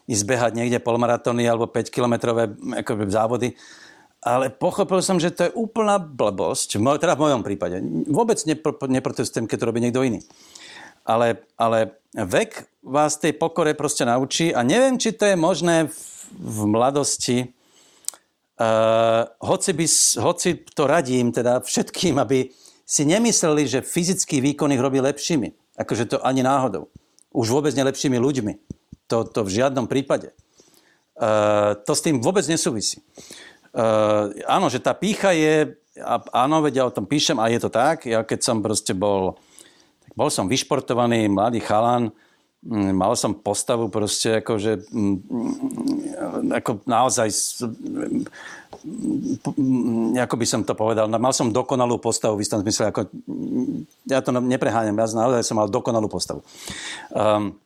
ísť 0.05 0.25
behať 0.29 0.51
niekde 0.57 0.77
polmaratóny 0.81 1.45
alebo 1.45 1.69
5-kilometrové 1.69 2.53
závody. 3.09 3.57
Ale 4.21 4.53
pochopil 4.53 5.01
som, 5.01 5.17
že 5.17 5.33
to 5.33 5.49
je 5.49 5.55
úplná 5.57 5.97
blbosť, 5.97 6.77
teda 6.77 7.17
v 7.17 7.23
mojom 7.25 7.41
prípade. 7.41 7.81
Vôbec 8.05 8.37
nepro, 8.45 8.77
neprotestujem, 8.77 9.49
keď 9.49 9.57
to 9.57 9.69
robí 9.73 9.81
niekto 9.81 10.05
iný. 10.05 10.21
Ale, 11.01 11.41
ale 11.57 11.97
vek 12.13 12.69
vás 12.85 13.17
tej 13.17 13.33
pokore 13.33 13.73
proste 13.73 14.05
naučí 14.05 14.53
a 14.53 14.61
neviem, 14.61 15.01
či 15.01 15.17
to 15.17 15.25
je 15.25 15.33
možné 15.33 15.89
v, 15.89 15.97
v 16.37 16.59
mladosti, 16.69 17.37
Uh, 18.61 19.25
hoci, 19.41 19.73
by, 19.73 19.85
hoci 20.21 20.49
to 20.77 20.85
radím 20.85 21.33
teda 21.33 21.65
všetkým, 21.65 22.21
aby 22.21 22.45
si 22.91 23.07
nemysleli, 23.07 23.63
že 23.71 23.79
fyzický 23.79 24.43
výkon 24.43 24.75
ich 24.75 24.83
robí 24.83 24.99
lepšími. 24.99 25.79
Akože 25.79 26.11
to 26.11 26.17
ani 26.19 26.43
náhodou. 26.43 26.91
Už 27.31 27.47
vôbec 27.47 27.71
nelepšími 27.71 28.19
ľuďmi. 28.19 28.53
To, 29.07 29.23
to 29.23 29.47
v 29.47 29.63
žiadnom 29.63 29.87
prípade. 29.87 30.35
Uh, 31.15 31.79
to 31.87 31.95
s 31.95 32.03
tým 32.03 32.19
vôbec 32.19 32.43
nesúvisí. 32.51 32.99
Uh, 33.71 34.35
áno, 34.43 34.67
že 34.67 34.83
tá 34.83 34.91
pícha 34.91 35.31
je, 35.31 35.79
áno, 36.35 36.59
veď 36.59 36.83
ja 36.83 36.87
o 36.91 36.95
tom 36.95 37.07
píšem 37.07 37.39
a 37.39 37.47
je 37.47 37.63
to 37.63 37.71
tak. 37.71 38.03
Ja 38.03 38.27
keď 38.27 38.43
som 38.43 38.59
proste 38.59 38.91
bol, 38.91 39.39
bol 40.11 40.27
som 40.27 40.51
vyšportovaný 40.51 41.31
mladý 41.31 41.63
chalan, 41.63 42.11
Mm, 42.61 42.93
mal 42.93 43.17
som 43.17 43.33
postavu 43.33 43.89
proste 43.89 44.37
ako, 44.37 44.61
že 44.61 44.85
mm, 44.93 45.17
ako 46.61 46.85
naozaj 46.85 47.33
mm, 47.65 48.29
ako 50.17 50.35
by 50.37 50.45
som 50.45 50.61
to 50.65 50.73
povedal, 50.73 51.05
mal 51.05 51.33
som 51.33 51.53
dokonalú 51.53 52.01
postavu 52.01 52.37
v 52.37 52.43
istom 52.45 52.65
zmysle, 52.65 52.89
ako, 52.89 53.09
ja 54.09 54.25
to 54.25 54.33
nepreháňam, 54.33 54.97
ja 54.97 55.05
naozaj 55.13 55.45
som 55.45 55.61
mal 55.61 55.69
dokonalú 55.69 56.09
postavu. 56.09 56.41
Um, 57.13 57.57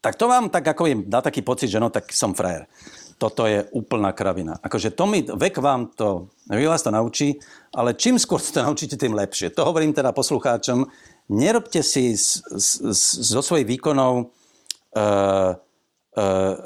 tak 0.00 0.16
to 0.16 0.30
vám 0.30 0.48
tak 0.48 0.64
ako 0.64 1.04
dá 1.04 1.20
taký 1.20 1.44
pocit, 1.44 1.68
že 1.68 1.82
no 1.82 1.92
tak 1.92 2.08
som 2.14 2.32
frajer. 2.32 2.64
Toto 3.20 3.44
je 3.44 3.68
úplná 3.76 4.16
kravina. 4.16 4.56
Akože 4.64 4.96
to 4.96 5.04
mi, 5.04 5.20
vek 5.20 5.60
vám 5.60 5.92
to, 5.92 6.32
vás 6.48 6.80
to 6.80 6.88
naučí, 6.88 7.36
ale 7.76 7.92
čím 7.92 8.16
skôr 8.16 8.40
to 8.40 8.62
naučíte, 8.66 8.96
tým 8.96 9.12
lepšie. 9.12 9.52
To 9.52 9.68
hovorím 9.68 9.92
teda 9.92 10.16
poslucháčom, 10.16 10.88
nerobte 11.28 11.84
si 11.84 12.16
z, 12.16 12.40
z, 12.48 12.68
z, 12.96 13.02
zo 13.28 13.40
svojich 13.44 13.68
výkonov 13.68 14.32
uh, 14.96 15.52
uh, 16.16 16.56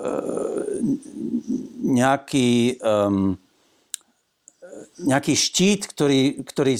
nejaký, 1.85 2.81
um, 2.81 3.37
nejaký 5.01 5.35
štít, 5.35 5.91
ktorý, 5.91 6.47
ktorý, 6.47 6.75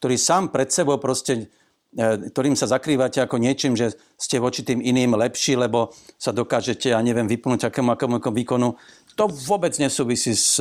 ktorý 0.00 0.16
sám 0.18 0.50
pred 0.50 0.70
sebou 0.70 0.98
proste 0.98 1.50
ktorým 1.94 2.58
sa 2.58 2.66
zakrývate 2.66 3.22
ako 3.22 3.38
niečím, 3.38 3.78
že 3.78 3.94
ste 4.18 4.42
voči 4.42 4.66
tým 4.66 4.82
iným 4.82 5.14
lepší, 5.14 5.54
lebo 5.54 5.94
sa 6.18 6.34
dokážete, 6.34 6.90
ja 6.90 6.98
neviem, 6.98 7.30
vypnúť 7.30 7.70
akému, 7.70 7.94
akému 7.94 8.18
výkonu. 8.18 8.74
To 9.14 9.30
vôbec 9.30 9.78
nesúvisí 9.78 10.34
s, 10.34 10.58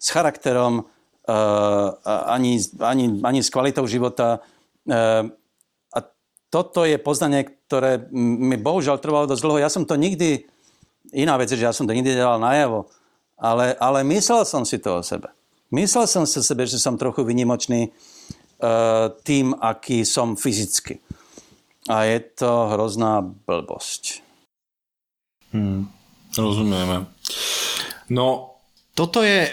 s 0.00 0.06
charakterom, 0.08 0.88
ani, 2.08 2.56
ani, 2.80 3.20
ani 3.20 3.40
s 3.44 3.52
kvalitou 3.52 3.84
života 3.84 4.40
toto 6.48 6.88
je 6.88 6.96
poznanie, 6.96 7.44
ktoré 7.68 8.08
mi 8.12 8.56
bohužiaľ 8.56 8.96
trvalo 8.98 9.28
dosť 9.28 9.42
dlho. 9.44 9.60
Ja 9.60 9.68
som 9.68 9.84
to 9.84 10.00
nikdy, 10.00 10.48
iná 11.12 11.36
vec 11.36 11.52
je, 11.52 11.60
že 11.60 11.68
ja 11.68 11.76
som 11.76 11.84
to 11.84 11.92
nikdy 11.92 12.16
nedal 12.16 12.40
najavo, 12.40 12.88
ale, 13.36 13.76
ale 13.76 14.00
myslel 14.08 14.48
som 14.48 14.64
si 14.64 14.80
to 14.80 15.00
o 15.00 15.02
sebe. 15.04 15.28
Myslel 15.68 16.08
som 16.08 16.24
o 16.24 16.28
sebe, 16.28 16.64
že 16.64 16.80
som 16.80 16.96
trochu 16.96 17.24
vynimočný 17.28 17.92
uh, 17.92 19.12
tým, 19.20 19.52
aký 19.52 20.08
som 20.08 20.32
fyzicky. 20.32 21.04
A 21.88 22.08
je 22.08 22.20
to 22.20 22.72
hrozná 22.72 23.20
blbosť. 23.20 24.24
Hmm, 25.52 25.88
rozumieme. 26.36 27.08
No, 28.08 28.56
toto 28.96 29.20
je 29.24 29.48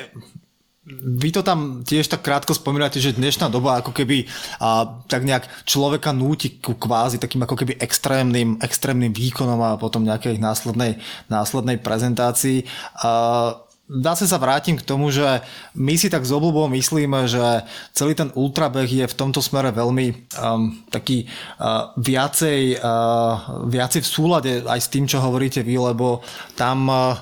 vy 0.93 1.33
to 1.33 1.41
tam 1.41 1.81
tiež 1.81 2.05
tak 2.05 2.21
krátko 2.21 2.53
spomínate, 2.53 3.01
že 3.01 3.17
dnešná 3.17 3.49
doba 3.49 3.81
ako 3.81 3.89
keby 3.89 4.29
a, 4.61 4.85
tak 5.09 5.25
nejak 5.25 5.65
človeka 5.65 6.13
núti 6.13 6.61
ku 6.61 6.77
kvázi 6.77 7.17
takým 7.17 7.41
ako 7.41 7.57
keby 7.57 7.81
extrémnym, 7.81 8.61
extrémnym 8.61 9.09
výkonom 9.09 9.57
a 9.65 9.81
potom 9.81 10.05
nejakej 10.05 10.37
následnej, 10.37 11.01
následnej 11.25 11.81
prezentácii. 11.81 12.69
A, 13.01 13.64
Zase 13.85 14.25
sa 14.25 14.41
vrátim 14.41 14.73
k 14.73 14.87
tomu, 14.87 15.13
že 15.13 15.45
my 15.77 15.93
si 15.93 16.09
tak 16.09 16.25
z 16.25 16.33
obľubou 16.33 16.65
myslíme, 16.73 17.29
že 17.29 17.61
celý 17.93 18.17
ten 18.17 18.33
ultrabeh 18.33 18.89
je 18.89 19.05
v 19.05 19.13
tomto 19.13 19.45
smere 19.45 19.69
veľmi 19.69 20.33
um, 20.41 20.73
taký 20.89 21.29
uh, 21.61 21.93
viacej, 21.93 22.81
uh, 22.81 23.61
viacej 23.69 24.01
v 24.01 24.09
súlade 24.09 24.51
aj 24.65 24.79
s 24.81 24.89
tým, 24.89 25.05
čo 25.05 25.21
hovoríte 25.21 25.61
vy, 25.61 25.77
lebo 25.77 26.25
tam 26.57 26.89
uh, 26.89 27.13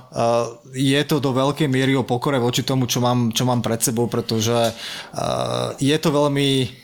je 0.71 1.03
to 1.03 1.19
do 1.19 1.35
veľkej 1.35 1.67
miery 1.67 1.99
o 1.99 2.07
pokore 2.07 2.39
voči 2.39 2.63
tomu, 2.63 2.87
čo 2.87 3.03
mám, 3.03 3.35
čo 3.35 3.43
mám 3.43 3.59
pred 3.59 3.83
sebou, 3.83 4.07
pretože 4.07 4.55
uh, 4.55 5.75
je 5.83 5.97
to 5.99 6.15
veľmi 6.15 6.82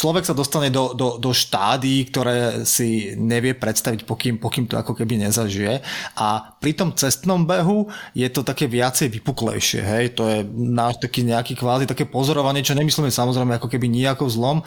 človek 0.00 0.24
sa 0.24 0.32
dostane 0.32 0.72
do, 0.72 0.96
do, 0.96 1.20
do 1.20 1.36
štádí, 1.36 2.08
ktoré 2.08 2.64
si 2.64 3.12
nevie 3.20 3.52
predstaviť, 3.52 4.08
pokým, 4.08 4.40
pokým 4.40 4.64
to 4.64 4.80
ako 4.80 4.96
keby 4.96 5.20
nezažije. 5.20 5.84
A 6.16 6.56
pri 6.56 6.72
tom 6.72 6.96
cestnom 6.96 7.44
behu 7.44 7.92
je 8.16 8.24
to 8.32 8.40
také 8.40 8.64
viacej 8.64 9.12
vypuklejšie. 9.12 9.84
Hej? 9.84 10.04
To 10.16 10.24
je 10.24 10.40
náš 10.56 10.96
taký 11.04 11.28
nejaký 11.28 11.52
kvázi 11.52 11.84
také 11.84 12.08
pozorovanie, 12.08 12.64
čo 12.64 12.72
nemyslíme 12.72 13.12
samozrejme 13.12 13.60
ako 13.60 13.68
keby 13.68 13.92
nejako 13.92 14.32
zlom, 14.32 14.64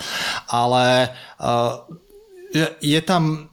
ale 0.53 1.09
uh, 1.41 1.81
je, 2.53 2.69
je 2.85 3.01
tam 3.01 3.52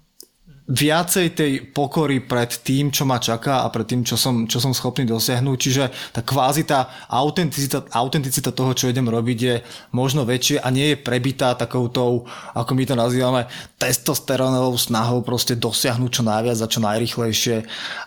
viacej 0.71 1.27
tej 1.35 1.53
pokory 1.75 2.23
pred 2.23 2.63
tým, 2.63 2.95
čo 2.95 3.03
ma 3.03 3.19
čaká 3.19 3.67
a 3.67 3.73
pred 3.75 3.91
tým, 3.91 4.07
čo 4.07 4.15
som, 4.15 4.47
čo 4.47 4.63
som 4.63 4.71
schopný 4.71 5.03
dosiahnuť. 5.03 5.57
Čiže 5.59 5.85
tá 6.15 6.23
kvázi 6.23 6.63
tá 6.63 7.11
autenticita, 7.11 7.91
autenticita 7.91 8.55
toho, 8.55 8.71
čo 8.71 8.87
idem 8.87 9.11
robiť, 9.11 9.39
je 9.43 9.57
možno 9.91 10.23
väčšie 10.23 10.63
a 10.63 10.71
nie 10.71 10.95
je 10.95 11.03
prebitá 11.03 11.59
takoutou, 11.59 12.31
ako 12.55 12.71
my 12.79 12.85
to 12.87 12.95
nazývame, 12.95 13.43
testosterónovou 13.83 14.79
snahou 14.79 15.27
proste 15.27 15.59
dosiahnuť 15.59 16.11
čo 16.15 16.23
najviac 16.23 16.59
a 16.63 16.71
čo 16.71 16.81
najrychlejšie 16.81 17.57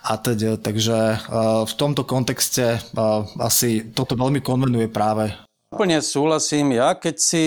a 0.08 0.14
teda. 0.16 0.56
Takže 0.56 0.98
uh, 0.98 1.68
v 1.68 1.74
tomto 1.76 2.08
kontexte 2.08 2.80
uh, 2.80 3.28
asi 3.44 3.92
toto 3.92 4.16
veľmi 4.16 4.40
konvenuje 4.40 4.88
práve. 4.88 5.36
Úplne 5.76 6.00
súhlasím. 6.00 6.80
Ja 6.80 6.96
keď 6.96 7.16
si 7.20 7.44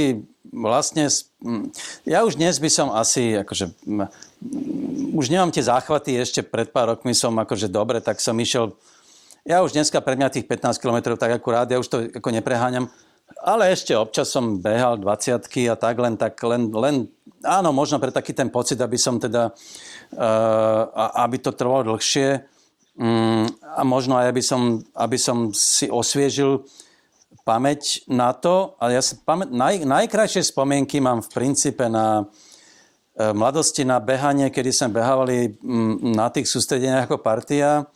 vlastne... 0.51 1.09
Ja 2.03 2.27
už 2.27 2.37
dnes 2.37 2.59
by 2.59 2.71
som 2.71 2.89
asi 2.91 3.39
akože 3.39 3.71
už 5.17 5.33
nemám 5.33 5.49
tie 5.49 5.65
záchvaty, 5.65 6.21
ešte 6.21 6.45
pred 6.45 6.69
pár 6.69 6.93
rokmi 6.97 7.17
som 7.17 7.33
akože 7.33 7.73
dobre, 7.73 8.05
tak 8.05 8.21
som 8.21 8.37
išiel, 8.37 8.77
ja 9.49 9.65
už 9.65 9.73
dneska 9.73 9.99
pre 10.05 10.15
mňa 10.19 10.29
tých 10.29 10.47
15 10.49 10.77
km 10.77 11.17
tak 11.17 11.33
akurát, 11.41 11.71
ja 11.71 11.81
už 11.81 11.89
to 11.89 11.97
ako 12.13 12.29
nepreháňam, 12.31 12.93
ale 13.43 13.73
ešte 13.73 13.97
občas 13.97 14.31
som 14.31 14.61
behal 14.61 15.01
20 15.01 15.41
a 15.73 15.77
tak 15.77 15.97
len, 15.99 16.15
tak 16.15 16.37
len, 16.45 16.71
len 16.71 17.11
áno, 17.43 17.73
možno 17.73 17.99
pre 17.99 18.15
taký 18.15 18.37
ten 18.37 18.53
pocit, 18.53 18.79
aby 18.79 18.99
som 19.01 19.19
teda, 19.19 19.51
uh, 20.15 20.81
aby 21.27 21.37
to 21.43 21.51
trvalo 21.57 21.97
dlhšie 21.97 22.45
um, 23.01 23.49
a 23.75 23.83
možno 23.83 24.21
aj 24.21 24.31
aby 24.31 24.43
som, 24.45 24.83
aby 24.95 25.19
som 25.19 25.51
si 25.51 25.91
osviežil 25.91 26.67
pamäť 27.47 28.03
na 28.11 28.35
to, 28.35 28.75
ale 28.83 28.99
ja 28.99 29.03
si 29.03 29.19
pamä- 29.23 29.47
naj, 29.47 29.87
najkrajšie 29.87 30.51
spomienky 30.51 30.99
mám 30.99 31.23
v 31.23 31.31
princípe 31.31 31.87
na, 31.87 32.27
mladosti 33.17 33.81
na 33.89 33.97
behanie, 33.97 34.53
kedy 34.53 34.71
sme 34.73 35.01
behávali 35.01 35.57
mm, 35.57 36.13
na 36.13 36.29
tých 36.29 36.53
sústredeniach 36.53 37.09
ako 37.09 37.25
partia. 37.25 37.89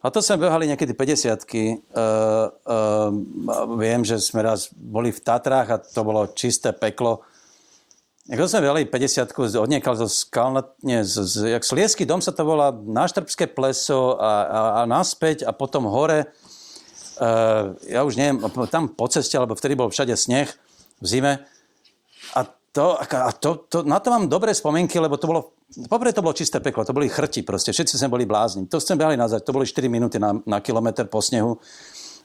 A 0.00 0.08
to 0.08 0.24
sme 0.24 0.48
behali 0.48 0.64
niekedy 0.64 0.96
50 0.96 1.44
ky 1.44 1.76
uh, 1.76 2.48
uh, 2.48 3.12
Viem, 3.76 4.00
že 4.00 4.16
sme 4.16 4.40
raz 4.40 4.72
boli 4.72 5.12
v 5.12 5.20
Tatrách 5.20 5.68
a 5.68 5.76
to 5.76 6.00
bolo 6.00 6.32
čisté 6.32 6.72
peklo. 6.72 7.20
Ako 8.32 8.48
sme 8.48 8.64
behali 8.64 8.88
50 8.88 9.60
odniekal 9.60 10.00
zo 10.00 10.08
skalna, 10.08 10.64
z, 10.80 11.14
z, 11.20 11.34
jak 11.52 11.66
Sliesky 11.66 12.08
dom 12.08 12.24
sa 12.24 12.32
to 12.32 12.48
volá, 12.48 12.72
Náštrbské 12.72 13.52
pleso 13.52 14.16
a, 14.16 14.32
a, 14.46 14.60
a 14.78 14.82
naspäť 14.88 15.44
a 15.44 15.52
potom 15.52 15.84
hore. 15.84 16.32
Uh, 17.20 17.76
ja 17.84 18.00
už 18.00 18.16
neviem, 18.16 18.40
tam 18.72 18.88
po 18.88 19.04
ceste, 19.04 19.36
alebo 19.36 19.52
vtedy 19.52 19.76
bol 19.76 19.92
všade 19.92 20.16
sneh 20.16 20.48
v 21.02 21.06
zime. 21.06 21.44
To, 22.70 22.94
a 23.02 23.34
to, 23.34 23.66
to, 23.66 23.82
na 23.82 23.98
to 23.98 24.14
mám 24.14 24.30
dobré 24.30 24.54
spomienky, 24.54 25.02
lebo 25.02 25.18
to 25.18 25.26
bolo, 25.26 25.58
poprvé 25.90 26.14
to 26.14 26.22
bolo 26.22 26.38
čisté 26.38 26.62
peklo, 26.62 26.86
to 26.86 26.94
boli 26.94 27.10
chrti 27.10 27.42
proste, 27.42 27.74
všetci 27.74 27.98
sme 27.98 28.14
boli 28.14 28.24
blázni. 28.30 28.70
To 28.70 28.78
sme 28.78 28.94
behali 28.94 29.18
nazad, 29.18 29.42
to 29.42 29.50
boli 29.50 29.66
4 29.66 29.90
minúty 29.90 30.22
na, 30.22 30.38
na 30.46 30.62
kilometr 30.62 31.10
po 31.10 31.18
snehu 31.18 31.58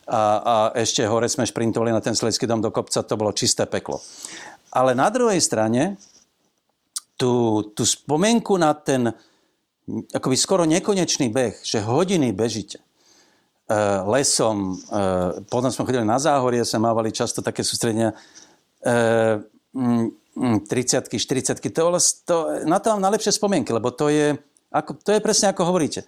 a, 0.06 0.20
a 0.38 0.54
ešte 0.78 1.02
hore 1.02 1.26
sme 1.26 1.42
šprintovali 1.42 1.90
na 1.90 1.98
ten 1.98 2.14
Sleský 2.14 2.46
dom 2.46 2.62
do 2.62 2.70
kopca, 2.70 3.02
to 3.02 3.18
bolo 3.18 3.34
čisté 3.34 3.66
peklo. 3.66 3.98
Ale 4.70 4.94
na 4.94 5.10
druhej 5.10 5.42
strane, 5.42 5.98
tú, 7.18 7.66
tú 7.74 7.82
spomienku 7.82 8.54
na 8.54 8.70
ten 8.70 9.10
akoby 9.86 10.36
skoro 10.38 10.62
nekonečný 10.66 11.30
beh, 11.30 11.62
že 11.62 11.82
hodiny 11.82 12.34
bežíte 12.34 12.82
lesom, 14.06 14.78
potom 15.50 15.70
sme 15.74 15.86
chodili 15.86 16.06
na 16.06 16.22
záhorie, 16.22 16.62
sme 16.62 16.86
mávali 16.86 17.10
často 17.10 17.42
také 17.42 17.66
sústredenia 17.66 18.14
30 20.36 21.08
40 21.08 21.56
to, 21.72 21.82
to, 22.28 22.36
na 22.68 22.76
to 22.76 22.92
mám 22.92 23.08
najlepšie 23.08 23.32
spomienky, 23.32 23.72
lebo 23.72 23.88
to 23.88 24.12
je, 24.12 24.36
ako, 24.68 25.00
to 25.00 25.16
je 25.16 25.24
presne 25.24 25.48
ako 25.48 25.72
hovoríte. 25.72 26.04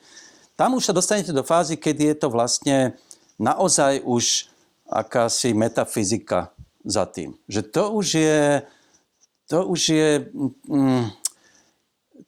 Tam 0.52 0.76
už 0.76 0.90
sa 0.90 0.92
dostanete 0.92 1.32
do 1.32 1.40
fázy, 1.40 1.80
kedy 1.80 2.12
je 2.12 2.16
to 2.20 2.28
vlastne 2.28 2.92
naozaj 3.40 4.05
už 4.05 4.52
akási 4.84 5.56
metafyzika 5.56 6.52
za 6.84 7.09
tým. 7.09 7.40
Že 7.48 7.60
to 7.72 7.84
už 7.96 8.06
je, 8.20 8.42
to 9.48 9.59
už 9.64 9.80
je, 9.88 10.10
mm, 10.68 11.09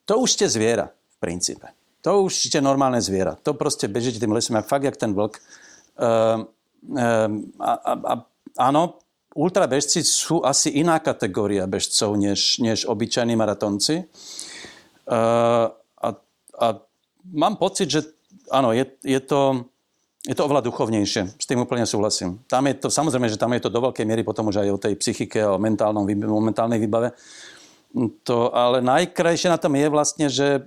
to 0.09 0.15
už 0.25 0.29
ste 0.33 0.47
zviera 0.49 0.89
v 0.89 1.17
princípe. 1.21 1.69
To 2.01 2.25
už 2.25 2.49
ste 2.49 2.65
normálne 2.65 3.01
zviera. 3.05 3.37
To 3.45 3.53
proste 3.53 3.85
bežíte 3.85 4.17
tým 4.17 4.33
lesom, 4.33 4.57
jak 4.57 4.69
fakt, 4.69 4.89
jak 4.89 4.97
ten 4.97 5.13
vlk. 5.13 5.37
Um, 6.01 6.49
um, 6.97 7.53
a, 7.61 7.71
a, 7.77 7.93
a, 7.93 8.15
áno, 8.57 8.97
ultrabežci 9.35 10.03
sú 10.03 10.43
asi 10.43 10.75
iná 10.79 10.99
kategória 10.99 11.67
bežcov 11.67 12.19
než, 12.19 12.59
než 12.59 12.85
obyčajní 12.87 13.39
maratonci. 13.39 14.07
Uh, 15.11 15.71
a, 16.03 16.09
a 16.59 16.67
mám 17.35 17.57
pocit, 17.57 17.91
že 17.91 18.01
áno, 18.51 18.75
je, 18.75 18.87
je, 19.07 19.21
to, 19.23 19.71
je 20.27 20.35
to 20.35 20.45
oveľa 20.45 20.67
duchovnejšie. 20.67 21.39
S 21.39 21.47
tým 21.47 21.63
úplne 21.63 21.87
súhlasím. 21.87 22.43
Tam 22.51 22.67
je 22.67 22.75
to, 22.75 22.89
samozrejme, 22.91 23.31
že 23.31 23.39
tam 23.41 23.55
je 23.55 23.63
to 23.63 23.71
do 23.71 23.81
veľkej 23.81 24.07
miery 24.07 24.23
potom 24.27 24.51
už 24.51 24.67
aj 24.67 24.69
o 24.71 24.83
tej 24.83 24.95
psychike, 24.99 25.39
o 25.47 25.57
mentálnom, 25.57 26.05
momentálnej 26.07 26.83
výbave. 26.83 27.15
To, 28.23 28.55
ale 28.55 28.79
najkrajšie 28.83 29.51
na 29.51 29.59
tom 29.59 29.75
je 29.75 29.89
vlastne, 29.91 30.27
že 30.31 30.63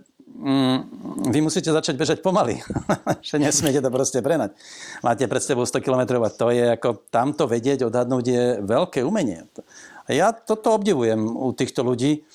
vy 1.29 1.39
musíte 1.45 1.69
začať 1.69 1.95
bežať 1.95 2.17
pomaly. 2.25 2.57
že 3.27 3.37
nesmiete 3.37 3.79
to 3.79 3.89
proste 3.93 4.19
prenať. 4.19 4.57
Máte 5.05 5.29
pred 5.29 5.43
sebou 5.45 5.63
100 5.63 5.85
km 5.85 6.25
a 6.25 6.29
to 6.33 6.49
je 6.49 6.73
ako 6.73 7.05
tamto 7.13 7.45
vedieť, 7.45 7.85
odhadnúť 7.85 8.25
je 8.25 8.43
veľké 8.65 9.05
umenie. 9.05 9.45
A 10.03 10.09
ja 10.09 10.33
toto 10.33 10.73
obdivujem 10.73 11.21
u 11.21 11.53
týchto 11.53 11.85
ľudí. 11.85 12.25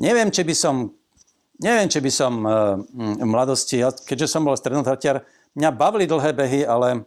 Neviem, 0.00 0.32
či 0.32 0.42
by 0.42 0.54
som, 0.56 0.88
neviem, 1.60 1.88
či 1.92 2.00
by 2.00 2.10
som 2.10 2.32
v 2.96 3.28
mladosti, 3.28 3.84
ja, 3.84 3.92
keďže 3.92 4.32
som 4.32 4.48
bol 4.48 4.56
strednotratiar, 4.56 5.20
mňa 5.52 5.70
bavili 5.76 6.08
dlhé 6.08 6.32
behy, 6.32 6.60
ale 6.64 7.04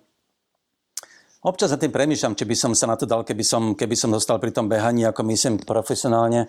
občas 1.41 1.73
sa 1.73 1.82
tým 1.82 1.90
premýšľam, 1.90 2.38
či 2.38 2.45
by 2.45 2.56
som 2.56 2.72
sa 2.77 2.86
na 2.86 2.94
to 2.94 3.10
dal, 3.10 3.26
keby 3.26 3.41
som, 3.41 3.73
keby 3.73 3.98
som 3.98 4.14
dostal 4.14 4.38
pri 4.38 4.53
tom 4.53 4.69
behaní, 4.69 5.02
ako 5.10 5.26
myslím, 5.34 5.57
profesionálne 5.65 6.45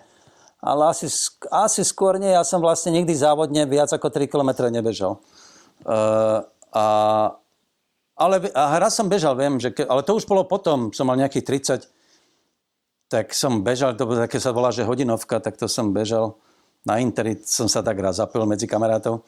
ale 0.57 0.89
asi, 0.89 1.07
asi 1.53 1.81
skôr 1.85 2.17
nie. 2.17 2.33
Ja 2.33 2.41
som 2.41 2.61
vlastne 2.61 2.89
nikdy 2.93 3.13
závodne 3.13 3.69
viac 3.69 3.93
ako 3.93 4.09
3 4.09 4.25
km 4.25 4.67
nebežal. 4.73 5.21
Uh, 5.85 6.41
a, 6.73 6.85
ale 8.17 8.49
a 8.57 8.81
raz 8.81 8.97
som 8.97 9.05
bežal, 9.05 9.37
viem, 9.37 9.61
že 9.61 9.69
ke, 9.69 9.85
ale 9.85 10.01
to 10.01 10.17
už 10.17 10.25
bolo 10.25 10.49
potom, 10.49 10.89
som 10.89 11.05
mal 11.05 11.17
nejakých 11.17 11.45
30, 11.85 11.87
tak 13.07 13.31
som 13.31 13.63
bežal, 13.63 13.95
to 13.95 14.09
bolo 14.09 14.25
také 14.25 14.41
sa 14.41 14.51
volá, 14.51 14.73
že 14.73 14.83
hodinovka, 14.83 15.39
tak 15.39 15.55
to 15.55 15.69
som 15.69 15.93
bežal. 15.93 16.41
Na 16.83 16.99
Interi 17.03 17.39
som 17.43 17.67
sa 17.67 17.83
tak 17.83 17.99
raz 17.99 18.17
zapil 18.17 18.43
medzi 18.47 18.63
kamarátov. 18.63 19.23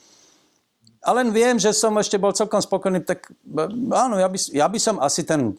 A 0.99 1.15
len 1.15 1.31
viem, 1.31 1.55
že 1.55 1.71
som 1.71 1.95
ešte 1.95 2.19
bol 2.19 2.35
celkom 2.35 2.59
spokojný, 2.59 3.07
tak 3.07 3.31
áno, 3.93 4.19
ja 4.19 4.27
by, 4.27 4.37
ja 4.51 4.67
by 4.67 4.79
som 4.79 4.99
asi 4.99 5.23
ten 5.23 5.55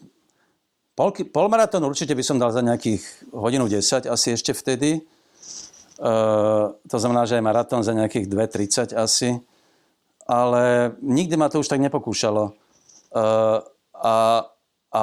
pol, 0.93 1.09
polmaratón 1.33 1.81
určite 1.81 2.13
by 2.13 2.21
som 2.21 2.37
dal 2.37 2.53
za 2.53 2.61
nejakých 2.61 3.01
hodinu 3.33 3.65
10, 3.65 4.05
asi 4.05 4.27
ešte 4.37 4.53
vtedy. 4.53 5.01
Eh, 6.01 6.65
to 6.89 6.97
znamená, 6.97 7.29
že 7.29 7.37
aj 7.37 7.45
maratón 7.45 7.85
za 7.85 7.93
nejakých 7.93 8.25
2.30 8.25 8.97
asi. 8.97 9.37
Ale 10.25 10.95
nikdy 11.01 11.37
ma 11.37 11.45
to 11.45 11.61
už 11.61 11.69
tak 11.69 11.77
nepokúšalo. 11.77 12.57
Eh, 13.13 13.57
a, 14.01 14.17
a 14.89 15.01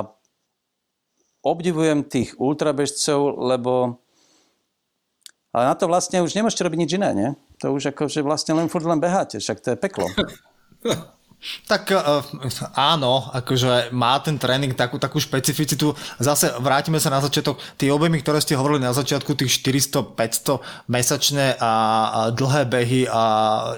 obdivujem 1.47 2.03
tých 2.03 2.35
ultrabežcov, 2.35 3.39
lebo 3.39 4.03
ale 5.55 5.65
na 5.65 5.75
to 5.79 5.89
vlastne 5.89 6.21
už 6.21 6.37
nemôžete 6.37 6.61
robiť 6.61 6.79
nič 6.79 6.91
iné, 7.01 7.11
nie? 7.17 7.31
To 7.65 7.73
už 7.73 7.95
ako, 7.95 8.11
že 8.11 8.21
vlastne 8.21 8.53
len 8.59 8.69
furt 8.69 8.85
len 8.85 9.01
beháte, 9.01 9.41
však 9.41 9.59
to 9.65 9.69
je 9.75 9.79
peklo. 9.81 10.07
Tak 11.71 11.95
uh, 11.95 12.19
áno, 12.75 13.31
akože 13.31 13.95
má 13.95 14.19
ten 14.19 14.35
tréning 14.43 14.75
takú, 14.75 14.99
takú 14.99 15.23
špecificitu. 15.23 15.95
Zase 16.19 16.51
vrátime 16.59 16.99
sa 16.99 17.15
na 17.15 17.23
začiatok. 17.23 17.63
Tie 17.79 17.95
objemy, 17.95 18.19
ktoré 18.19 18.43
ste 18.43 18.59
hovorili 18.59 18.83
na 18.83 18.91
začiatku, 18.91 19.39
tých 19.39 19.63
400-500 19.63 20.91
mesačné 20.91 21.55
a, 21.63 21.73
a 22.11 22.21
dlhé 22.35 22.63
behy 22.67 23.07
a 23.07 23.23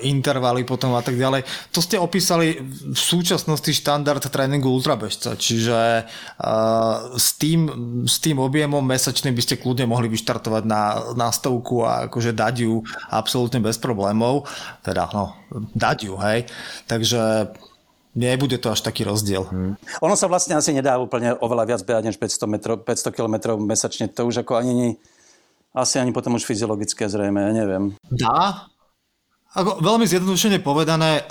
intervaly 0.00 0.64
potom 0.64 0.96
a 0.96 1.04
tak 1.04 1.20
ďalej, 1.20 1.44
to 1.68 1.84
ste 1.84 2.00
opísali 2.00 2.64
v 2.64 2.96
súčasnosti 2.96 3.68
štandard 3.76 4.24
tréningu 4.24 4.72
ultrabežca. 4.72 5.36
Čiže 5.36 6.08
uh, 6.40 7.12
s, 7.20 7.36
tým, 7.36 7.68
s 8.08 8.24
tým 8.24 8.40
objemom 8.40 8.80
mesačným 8.80 9.36
by 9.36 9.42
ste 9.44 9.60
kľudne 9.60 9.84
mohli 9.84 10.08
vyštartovať 10.08 10.64
na, 10.64 11.12
na 11.12 11.28
stovku 11.28 11.84
a 11.84 12.08
akože 12.08 12.32
dať 12.32 12.54
ju 12.64 12.80
absolútne 13.12 13.60
bez 13.60 13.76
problémov. 13.76 14.48
Teda, 14.80 15.12
no, 15.12 15.36
dať 15.76 16.08
ju, 16.08 16.14
hej. 16.16 16.48
Takže 16.86 17.49
Nebude 18.10 18.58
to 18.58 18.74
až 18.74 18.82
taký 18.82 19.06
rozdiel. 19.06 19.46
Hmm. 19.46 19.78
Ono 20.02 20.18
sa 20.18 20.26
vlastne 20.26 20.58
asi 20.58 20.74
nedá 20.74 20.98
úplne 20.98 21.38
oveľa 21.38 21.64
viac 21.74 21.80
behať 21.86 22.10
než 22.10 22.16
500, 22.18 22.50
metro, 22.50 22.72
500 22.74 23.14
km 23.14 23.54
mesačne. 23.54 24.10
To 24.10 24.26
už 24.26 24.42
ako 24.42 24.58
ani 24.58 24.72
nie, 24.74 24.90
asi 25.70 26.02
ani 26.02 26.10
potom 26.10 26.34
už 26.34 26.42
fyziologické 26.42 27.06
zrejme, 27.06 27.38
ja 27.38 27.52
neviem. 27.54 27.94
Dá, 28.10 28.66
ako 29.50 29.82
veľmi 29.82 30.06
zjednodušene 30.06 30.62
povedané, 30.62 31.26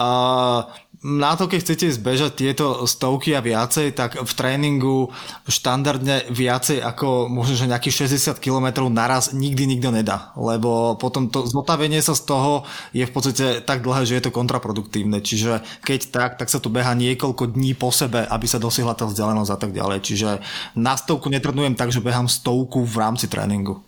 na 0.99 1.31
to, 1.39 1.47
keď 1.47 1.59
chcete 1.63 1.95
zbežať 1.95 2.31
tieto 2.35 2.83
stovky 2.83 3.31
a 3.31 3.39
viacej, 3.39 3.95
tak 3.95 4.19
v 4.19 4.31
tréningu 4.35 5.07
štandardne 5.47 6.27
viacej 6.27 6.83
ako 6.83 7.31
možno, 7.31 7.55
že 7.55 7.71
nejakých 7.71 8.11
60 8.11 8.43
km 8.43 8.91
naraz 8.91 9.31
nikdy 9.31 9.63
nikto 9.63 9.95
nedá. 9.95 10.35
Lebo 10.35 10.99
potom 10.99 11.31
to 11.31 11.47
zotavenie 11.47 12.03
sa 12.03 12.11
z 12.11 12.27
toho 12.27 12.67
je 12.91 13.07
v 13.07 13.13
podstate 13.15 13.63
tak 13.63 13.79
dlhé, 13.79 14.03
že 14.03 14.19
je 14.19 14.23
to 14.27 14.35
kontraproduktívne. 14.35 15.23
Čiže 15.23 15.63
keď 15.87 15.99
tak, 16.11 16.31
tak 16.35 16.51
sa 16.51 16.59
tu 16.59 16.67
beha 16.67 16.91
niekoľko 16.91 17.55
dní 17.55 17.79
po 17.79 17.95
sebe, 17.95 18.27
aby 18.27 18.45
sa 18.51 18.59
dosiahla 18.59 18.99
tá 18.99 19.07
vzdialenosť 19.07 19.51
a 19.55 19.59
tak 19.59 19.71
ďalej. 19.71 20.03
Čiže 20.03 20.29
na 20.75 20.99
stovku 20.99 21.31
netrenujem 21.31 21.79
tak, 21.79 21.95
že 21.95 22.03
behám 22.03 22.27
stovku 22.27 22.83
v 22.83 22.95
rámci 22.99 23.31
tréningu. 23.31 23.79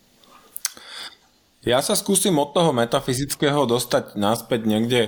Ja 1.62 1.78
sa 1.86 1.94
skúsim 1.94 2.34
od 2.42 2.58
toho 2.58 2.74
metafyzického 2.74 3.70
dostať 3.70 4.18
naspäť 4.18 4.66
niekde 4.66 5.02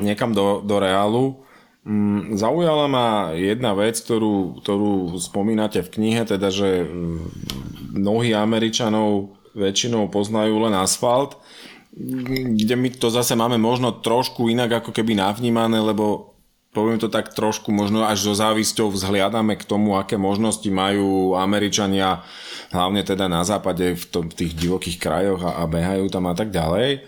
niekam 0.00 0.36
do, 0.36 0.60
do 0.60 0.76
reálu. 0.76 1.40
Mm, 1.88 2.36
zaujala 2.36 2.84
ma 2.84 3.06
jedna 3.32 3.72
vec, 3.72 3.96
ktorú, 3.96 4.60
ktorú 4.60 5.16
spomínate 5.16 5.80
v 5.80 5.88
knihe, 5.88 6.22
teda, 6.28 6.52
že 6.52 6.84
mm, 6.84 7.20
mnohí 7.96 8.36
Američanov 8.36 9.32
väčšinou 9.56 10.12
poznajú 10.12 10.68
len 10.68 10.76
asfalt, 10.76 11.40
kde 12.54 12.76
my 12.76 12.92
to 12.92 13.08
zase 13.08 13.32
máme 13.32 13.56
možno 13.56 13.90
trošku 14.04 14.52
inak 14.52 14.84
ako 14.84 14.92
keby 14.92 15.16
navnímané, 15.16 15.80
lebo 15.80 16.36
poviem 16.76 17.00
to 17.00 17.08
tak 17.08 17.32
trošku, 17.32 17.72
možno 17.72 18.04
až 18.04 18.28
so 18.28 18.34
závisťou 18.36 18.92
vzhliadame 18.92 19.56
k 19.56 19.64
tomu, 19.64 19.96
aké 19.96 20.20
možnosti 20.20 20.68
majú 20.68 21.34
Američania, 21.34 22.22
hlavne 22.72 23.00
teda 23.04 23.26
na 23.28 23.44
západe 23.44 23.96
v, 23.96 24.04
tom, 24.08 24.28
v 24.28 24.44
tých 24.44 24.52
divokých 24.56 24.98
krajoch 25.00 25.40
a, 25.44 25.60
a 25.60 25.64
behajú 25.64 26.06
tam 26.12 26.28
a 26.28 26.34
tak 26.36 26.52
ďalej. 26.52 27.04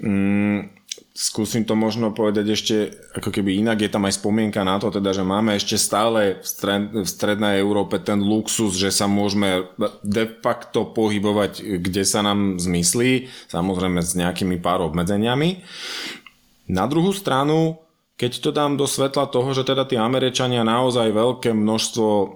Mm, 0.00 0.72
skúsim 1.14 1.62
to 1.62 1.78
možno 1.78 2.10
povedať 2.10 2.46
ešte 2.50 2.76
ako 3.14 3.30
keby 3.30 3.62
inak, 3.62 3.78
je 3.78 3.90
tam 3.92 4.02
aj 4.02 4.18
spomienka 4.18 4.66
na 4.66 4.82
to, 4.82 4.90
teda, 4.90 5.14
že 5.14 5.22
máme 5.22 5.54
ešte 5.54 5.78
stále 5.78 6.42
v, 6.42 6.46
stred, 6.46 6.90
v 6.90 7.06
strednej 7.06 7.62
Európe 7.62 8.02
ten 8.02 8.18
luxus, 8.18 8.74
že 8.74 8.90
sa 8.90 9.06
môžeme 9.06 9.70
de 10.02 10.26
facto 10.42 10.90
pohybovať, 10.90 11.78
kde 11.78 12.02
sa 12.02 12.26
nám 12.26 12.58
zmyslí, 12.58 13.30
samozrejme 13.46 14.02
s 14.02 14.18
nejakými 14.18 14.58
pár 14.58 14.82
obmedzeniami. 14.90 15.62
Na 16.66 16.88
druhú 16.88 17.12
stranu, 17.14 17.83
keď 18.14 18.32
to 18.38 18.50
dám 18.54 18.78
do 18.78 18.86
svetla 18.86 19.26
toho, 19.26 19.50
že 19.50 19.66
teda 19.66 19.82
tí 19.90 19.98
Američania 19.98 20.62
naozaj 20.62 21.10
veľké 21.10 21.50
množstvo 21.50 22.08
e, 22.14 22.26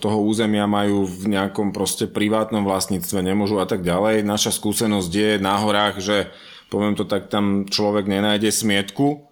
toho 0.00 0.18
územia 0.24 0.64
majú 0.64 1.04
v 1.04 1.28
nejakom 1.28 1.76
proste 1.76 2.08
privátnom 2.08 2.64
vlastníctve, 2.64 3.20
nemôžu 3.20 3.60
a 3.60 3.68
tak 3.68 3.84
ďalej. 3.84 4.24
Naša 4.24 4.56
skúsenosť 4.56 5.12
je 5.12 5.30
na 5.36 5.60
horách, 5.60 6.00
že 6.00 6.32
poviem 6.72 6.96
to 6.96 7.04
tak, 7.04 7.28
tam 7.28 7.68
človek 7.68 8.08
nenájde 8.08 8.48
smietku 8.48 9.28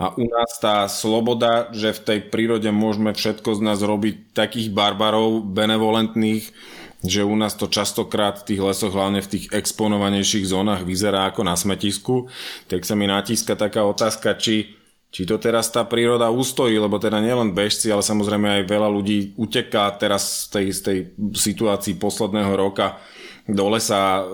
a 0.00 0.10
u 0.16 0.24
nás 0.24 0.56
tá 0.56 0.88
sloboda, 0.88 1.68
že 1.70 1.92
v 1.92 2.00
tej 2.00 2.18
prírode 2.32 2.72
môžeme 2.72 3.12
všetko 3.12 3.54
z 3.54 3.60
nás 3.60 3.78
robiť 3.84 4.32
takých 4.32 4.72
barbarov 4.72 5.46
benevolentných, 5.46 6.48
že 7.02 7.26
u 7.26 7.34
nás 7.34 7.58
to 7.58 7.66
častokrát 7.66 8.42
v 8.42 8.54
tých 8.54 8.60
lesoch, 8.62 8.94
hlavne 8.94 9.18
v 9.18 9.30
tých 9.38 9.44
exponovanejších 9.50 10.46
zónach 10.46 10.86
vyzerá 10.86 11.26
ako 11.30 11.42
na 11.42 11.58
smetisku, 11.58 12.30
tak 12.70 12.86
sa 12.86 12.94
mi 12.94 13.10
natíska 13.10 13.58
taká 13.58 13.82
otázka, 13.82 14.38
či, 14.38 14.78
či 15.10 15.26
to 15.26 15.42
teraz 15.42 15.74
tá 15.74 15.82
príroda 15.82 16.30
ustojí, 16.30 16.78
lebo 16.78 17.02
teda 17.02 17.18
nielen 17.18 17.50
bežci, 17.58 17.90
ale 17.90 18.06
samozrejme 18.06 18.62
aj 18.62 18.70
veľa 18.70 18.88
ľudí 18.88 19.34
uteká 19.34 19.90
teraz 19.98 20.46
z 20.46 20.54
tej, 20.54 20.66
z 20.70 20.80
tej 20.80 20.98
situácii 21.34 21.98
posledného 21.98 22.54
roka 22.54 23.02
do 23.42 23.66
lesa 23.74 24.22
e, 24.22 24.24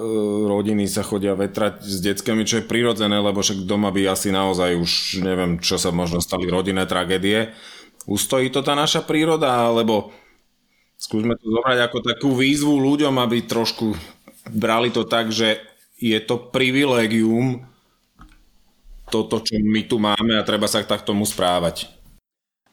rodiny 0.44 0.84
sa 0.84 1.00
chodia 1.00 1.32
vetrať 1.32 1.80
s 1.80 2.04
deckami, 2.04 2.44
čo 2.44 2.60
je 2.60 2.68
prirodzené, 2.68 3.16
lebo 3.16 3.40
však 3.40 3.64
doma 3.64 3.88
by 3.88 4.12
asi 4.12 4.28
naozaj 4.28 4.76
už 4.76 5.24
neviem, 5.24 5.56
čo 5.64 5.80
sa 5.80 5.88
možno 5.88 6.20
stali 6.20 6.44
rodinné 6.44 6.84
tragédie. 6.84 7.56
Ustojí 8.04 8.52
to 8.52 8.60
tá 8.60 8.76
naša 8.76 9.08
príroda, 9.08 9.48
alebo 9.48 10.12
skúsme 10.98 11.38
to 11.38 11.46
zobrať 11.46 11.78
ako 11.86 11.98
takú 12.02 12.34
výzvu 12.34 12.74
ľuďom, 12.74 13.14
aby 13.22 13.46
trošku 13.46 13.94
brali 14.50 14.90
to 14.90 15.06
tak, 15.06 15.30
že 15.30 15.62
je 15.98 16.18
to 16.18 16.50
privilégium 16.50 17.62
toto, 19.08 19.40
čo 19.40 19.56
my 19.56 19.82
tu 19.88 19.96
máme 19.96 20.36
a 20.36 20.44
treba 20.44 20.68
sa 20.68 20.84
tak 20.84 21.06
tomu 21.06 21.24
správať. 21.24 21.88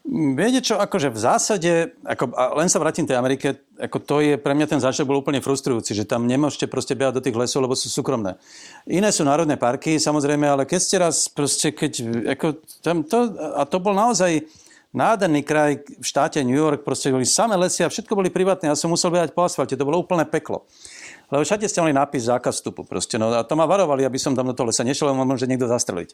Viete 0.05 0.61
čo, 0.61 0.77
akože 0.77 1.09
v 1.09 1.17
zásade, 1.17 1.73
ako, 2.05 2.29
a 2.37 2.53
len 2.61 2.69
sa 2.69 2.77
vrátim 2.77 3.09
tej 3.09 3.17
Amerike, 3.17 3.57
ako 3.73 3.97
to 4.05 4.15
je, 4.21 4.37
pre 4.37 4.53
mňa 4.53 4.69
ten 4.69 4.77
zážitok 4.77 5.09
bol 5.09 5.17
úplne 5.25 5.41
frustrujúci, 5.41 5.97
že 5.97 6.05
tam 6.05 6.29
nemôžete 6.29 6.69
proste 6.69 6.93
behať 6.93 7.17
do 7.17 7.23
tých 7.25 7.33
lesov, 7.33 7.65
lebo 7.65 7.73
sú 7.73 7.89
súkromné. 7.89 8.37
Iné 8.85 9.09
sú 9.09 9.25
národné 9.25 9.57
parky, 9.57 9.97
samozrejme, 9.97 10.45
ale 10.45 10.69
keď 10.69 10.79
ste 10.79 11.01
raz 11.01 11.25
proste, 11.25 11.73
keď, 11.73 12.05
ako, 12.37 12.61
tam 12.85 13.01
to, 13.01 13.33
a 13.57 13.65
to 13.65 13.81
bol 13.81 13.97
naozaj 13.97 14.45
nádherný 14.95 15.43
kraj 15.43 15.83
v 15.83 16.05
štáte 16.05 16.39
New 16.41 16.55
York, 16.55 16.87
proste 16.87 17.11
boli 17.11 17.27
samé 17.27 17.59
lesy 17.59 17.83
a 17.83 17.91
všetko 17.91 18.15
boli 18.15 18.31
privátne, 18.31 18.71
ja 18.71 18.79
som 18.79 18.87
musel 18.87 19.11
behať 19.11 19.35
po 19.35 19.43
asfalte, 19.43 19.75
to 19.75 19.83
bolo 19.83 20.01
úplné 20.01 20.23
peklo. 20.23 20.63
Lebo 21.33 21.41
všade 21.41 21.65
ste 21.65 21.81
mali 21.81 21.93
nápis 21.93 22.29
zákaz 22.29 22.61
vstupu. 22.61 22.85
Proste. 22.85 23.17
No, 23.17 23.33
a 23.33 23.41
to 23.41 23.57
ma 23.57 23.65
varovali, 23.65 24.05
aby 24.05 24.19
som 24.21 24.37
tam 24.37 24.45
do 24.45 24.53
toho 24.53 24.69
lesa 24.69 24.85
nešiel, 24.85 25.09
lebo 25.09 25.25
môže 25.25 25.49
niekto 25.49 25.65
zastreliť. 25.65 26.13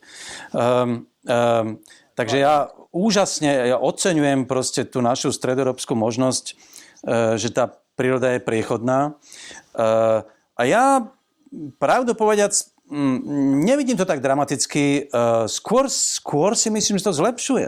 Um, 0.56 1.04
um, 1.28 1.84
takže 2.16 2.38
ja 2.40 2.72
úžasne, 2.96 3.76
ja 3.76 3.78
oceňujem 3.78 4.48
proste 4.48 4.88
tú 4.88 5.04
našu 5.04 5.36
stredoeurópsku 5.36 5.92
možnosť, 6.00 6.46
uh, 6.56 7.36
že 7.36 7.52
tá 7.52 7.76
príroda 8.00 8.32
je 8.32 8.40
priechodná. 8.40 9.20
Uh, 9.76 10.24
a 10.56 10.62
ja, 10.64 10.86
pravdu 11.76 12.16
povediac, 12.16 12.56
mm, 12.88 13.20
nevidím 13.68 14.00
to 14.00 14.08
tak 14.08 14.24
dramaticky. 14.24 15.12
Uh, 15.12 15.44
skôr, 15.52 15.92
skôr 15.92 16.56
si 16.56 16.72
myslím, 16.72 16.96
že 16.96 17.12
to 17.12 17.20
zlepšuje. 17.20 17.68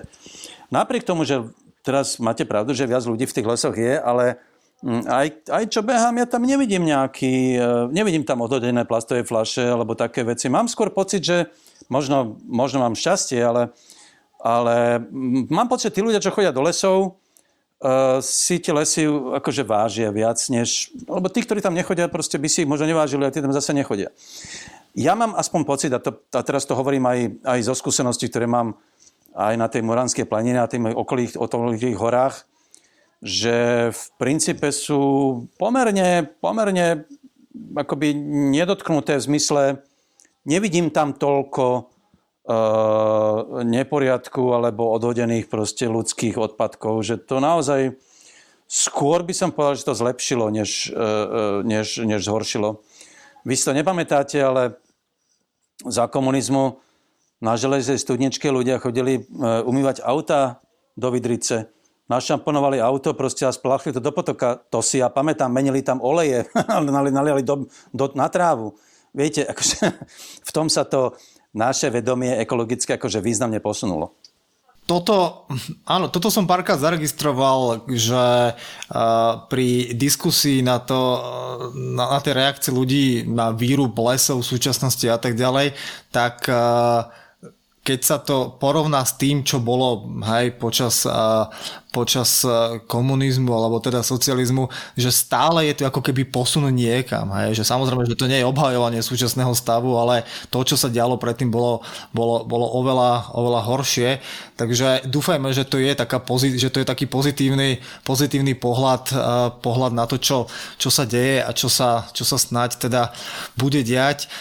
Napriek 0.71 1.03
tomu, 1.03 1.27
že 1.27 1.43
teraz 1.83 2.19
máte 2.21 2.47
pravdu, 2.47 2.71
že 2.71 2.87
viac 2.87 3.03
ľudí 3.03 3.27
v 3.27 3.35
tých 3.35 3.49
lesoch 3.49 3.75
je, 3.75 3.99
ale 3.99 4.39
Mm, 4.83 5.07
aj, 5.07 5.27
aj 5.47 5.63
čo 5.71 5.79
behám, 5.79 6.19
ja 6.19 6.27
tam 6.27 6.43
nevidím 6.43 6.83
nejaký, 6.83 7.55
e, 7.55 7.67
nevidím 7.95 8.27
tam 8.27 8.43
odhodené 8.43 8.83
plastové 8.83 9.23
flaše 9.23 9.63
alebo 9.63 9.95
také 9.95 10.27
veci. 10.27 10.51
Mám 10.51 10.67
skôr 10.67 10.91
pocit, 10.91 11.23
že 11.23 11.47
možno, 11.87 12.35
možno 12.43 12.83
mám 12.83 12.91
šťastie, 12.91 13.39
ale, 13.39 13.71
ale 14.43 14.99
mám 15.47 15.71
pocit, 15.71 15.87
že 15.87 15.95
tí 15.95 16.01
ľudia, 16.03 16.19
čo 16.19 16.35
chodia 16.35 16.51
do 16.51 16.59
lesov, 16.59 17.15
uh, 17.79 18.19
si 18.19 18.59
tie 18.59 18.75
lesy 18.75 19.07
akože 19.07 19.63
vážia 19.63 20.11
viac, 20.11 20.39
než... 20.51 20.91
Lebo 21.07 21.31
tí, 21.31 21.43
ktorí 21.47 21.63
tam 21.63 21.75
nechodia, 21.75 22.11
proste 22.11 22.35
by 22.35 22.47
si 22.51 22.63
ich 22.63 22.69
možno 22.71 22.83
nevážili 22.83 23.23
a 23.23 23.31
tí 23.31 23.39
tam 23.39 23.55
zase 23.55 23.71
nechodia. 23.71 24.11
Ja 24.95 25.15
mám 25.15 25.31
aspoň 25.35 25.61
pocit, 25.63 25.91
a, 25.95 25.99
to, 26.03 26.11
a 26.35 26.43
teraz 26.43 26.67
to 26.67 26.75
hovorím 26.75 27.07
aj, 27.07 27.19
aj 27.43 27.59
zo 27.71 27.73
skúseností, 27.75 28.27
ktoré 28.27 28.51
mám 28.51 28.75
aj 29.33 29.53
na 29.57 29.67
tej 29.67 29.81
Moranskej 29.81 30.29
planine 30.29 30.61
a 30.61 30.69
tých 30.69 30.81
okolých, 30.81 31.35
okolých 31.37 31.97
horách, 31.97 32.45
že 33.23 33.89
v 33.89 34.03
princípe 34.19 34.69
sú 34.69 35.01
pomerne, 35.57 36.27
pomerne 36.43 37.07
akoby 37.73 38.13
nedotknuté 38.53 39.17
v 39.17 39.25
zmysle, 39.31 39.63
nevidím 40.45 40.91
tam 40.91 41.15
toľko 41.15 41.65
e, 41.73 41.81
neporiadku 43.63 44.43
alebo 44.53 44.91
odhodených 44.93 45.47
proste 45.47 45.87
ľudských 45.87 46.35
odpadkov, 46.35 47.01
že 47.01 47.15
to 47.17 47.39
naozaj 47.39 47.95
skôr 48.67 49.23
by 49.23 49.33
som 49.37 49.55
povedal, 49.55 49.79
že 49.79 49.87
to 49.87 49.95
zlepšilo, 49.95 50.49
než, 50.51 50.91
e, 50.91 51.01
než, 51.63 52.03
než 52.03 52.25
zhoršilo. 52.25 52.83
Vy 53.47 53.53
si 53.55 53.65
to 53.65 53.75
nepamätáte, 53.75 54.39
ale 54.39 54.77
za 55.83 56.07
komunizmu 56.07 56.79
na 57.43 57.59
železnej 57.59 57.99
studničke 57.99 58.47
ľudia 58.47 58.79
chodili 58.79 59.19
e, 59.19 59.21
umývať 59.67 59.99
auta 60.07 60.63
do 60.95 61.11
Vidrice 61.11 61.67
našamponovali 62.07 62.83
auto 62.83 63.15
proste 63.15 63.47
a 63.47 63.55
splachli 63.55 63.95
to 63.95 64.03
do 64.03 64.11
potoka. 64.11 64.59
To 64.71 64.83
si 64.83 64.99
ja 64.99 65.07
pamätám, 65.07 65.51
menili 65.51 65.83
tam 65.83 66.03
oleje, 66.03 66.47
naliali 67.19 67.43
do, 67.43 67.67
do, 67.91 68.05
na 68.15 68.27
trávu. 68.27 68.75
Viete, 69.15 69.47
akože, 69.51 69.77
v 70.43 70.51
tom 70.51 70.67
sa 70.67 70.83
to 70.87 71.15
naše 71.53 71.93
vedomie 71.93 72.33
ekologické 72.41 72.97
akože 72.97 73.21
významne 73.21 73.61
posunulo. 73.61 74.15
Toto, 74.83 75.47
áno, 75.87 76.11
toto 76.11 76.27
som 76.27 76.43
párkrát 76.43 76.75
zaregistroval, 76.75 77.87
že 77.87 78.51
uh, 78.51 79.47
pri 79.47 79.95
diskusii 79.95 80.59
na 80.59 80.83
to, 80.83 81.23
na, 81.71 82.11
na 82.11 82.19
tie 82.19 82.35
reakcie 82.35 82.75
ľudí 82.75 83.23
na 83.23 83.55
výrub 83.55 83.95
lesov 83.95 84.43
v 84.43 84.51
súčasnosti 84.51 85.07
a 85.07 85.15
tak 85.15 85.39
ďalej, 85.39 85.71
tak 86.11 86.51
uh, 86.51 87.07
keď 87.83 87.99
sa 87.99 88.15
to 88.15 88.55
porovná 88.63 89.03
s 89.03 89.19
tým, 89.19 89.43
čo 89.43 89.59
bolo 89.59 90.07
hej, 90.23 90.55
počas, 90.55 91.03
počas 91.91 92.47
komunizmu 92.87 93.51
alebo 93.51 93.83
teda 93.83 93.99
socializmu, 93.99 94.71
že 94.95 95.11
stále 95.11 95.67
je 95.67 95.83
to 95.83 95.91
ako 95.91 95.99
keby 95.99 96.23
posun 96.23 96.71
niekam. 96.71 97.27
Hej, 97.35 97.59
že 97.59 97.67
samozrejme, 97.67 98.07
že 98.07 98.15
to 98.15 98.31
nie 98.31 98.39
je 98.39 98.47
obhajovanie 98.47 99.03
súčasného 99.03 99.51
stavu, 99.51 99.99
ale 99.99 100.23
to, 100.47 100.63
čo 100.63 100.79
sa 100.79 100.87
dialo 100.87 101.19
predtým, 101.19 101.51
bolo, 101.51 101.83
bolo, 102.15 102.47
bolo 102.47 102.71
oveľa, 102.79 103.35
oveľa 103.35 103.61
horšie. 103.67 104.09
Takže 104.55 105.03
dúfajme, 105.11 105.51
že 105.51 105.67
to 105.67 105.75
je, 105.75 105.91
taká 105.91 106.23
pozit, 106.23 106.55
že 106.55 106.71
to 106.71 106.79
je 106.79 106.87
taký 106.87 107.03
pozitívny, 107.03 107.83
pozitívny 108.07 108.55
pohľad, 108.55 109.11
pohľad 109.59 109.91
na 109.91 110.07
to, 110.07 110.15
čo, 110.23 110.47
čo 110.79 110.87
sa 110.87 111.03
deje 111.03 111.43
a 111.43 111.51
čo 111.51 111.67
sa, 111.67 112.07
čo 112.15 112.23
sa 112.23 112.39
snáď 112.39 112.79
teda 112.79 113.11
bude 113.59 113.83
diať. 113.83 114.31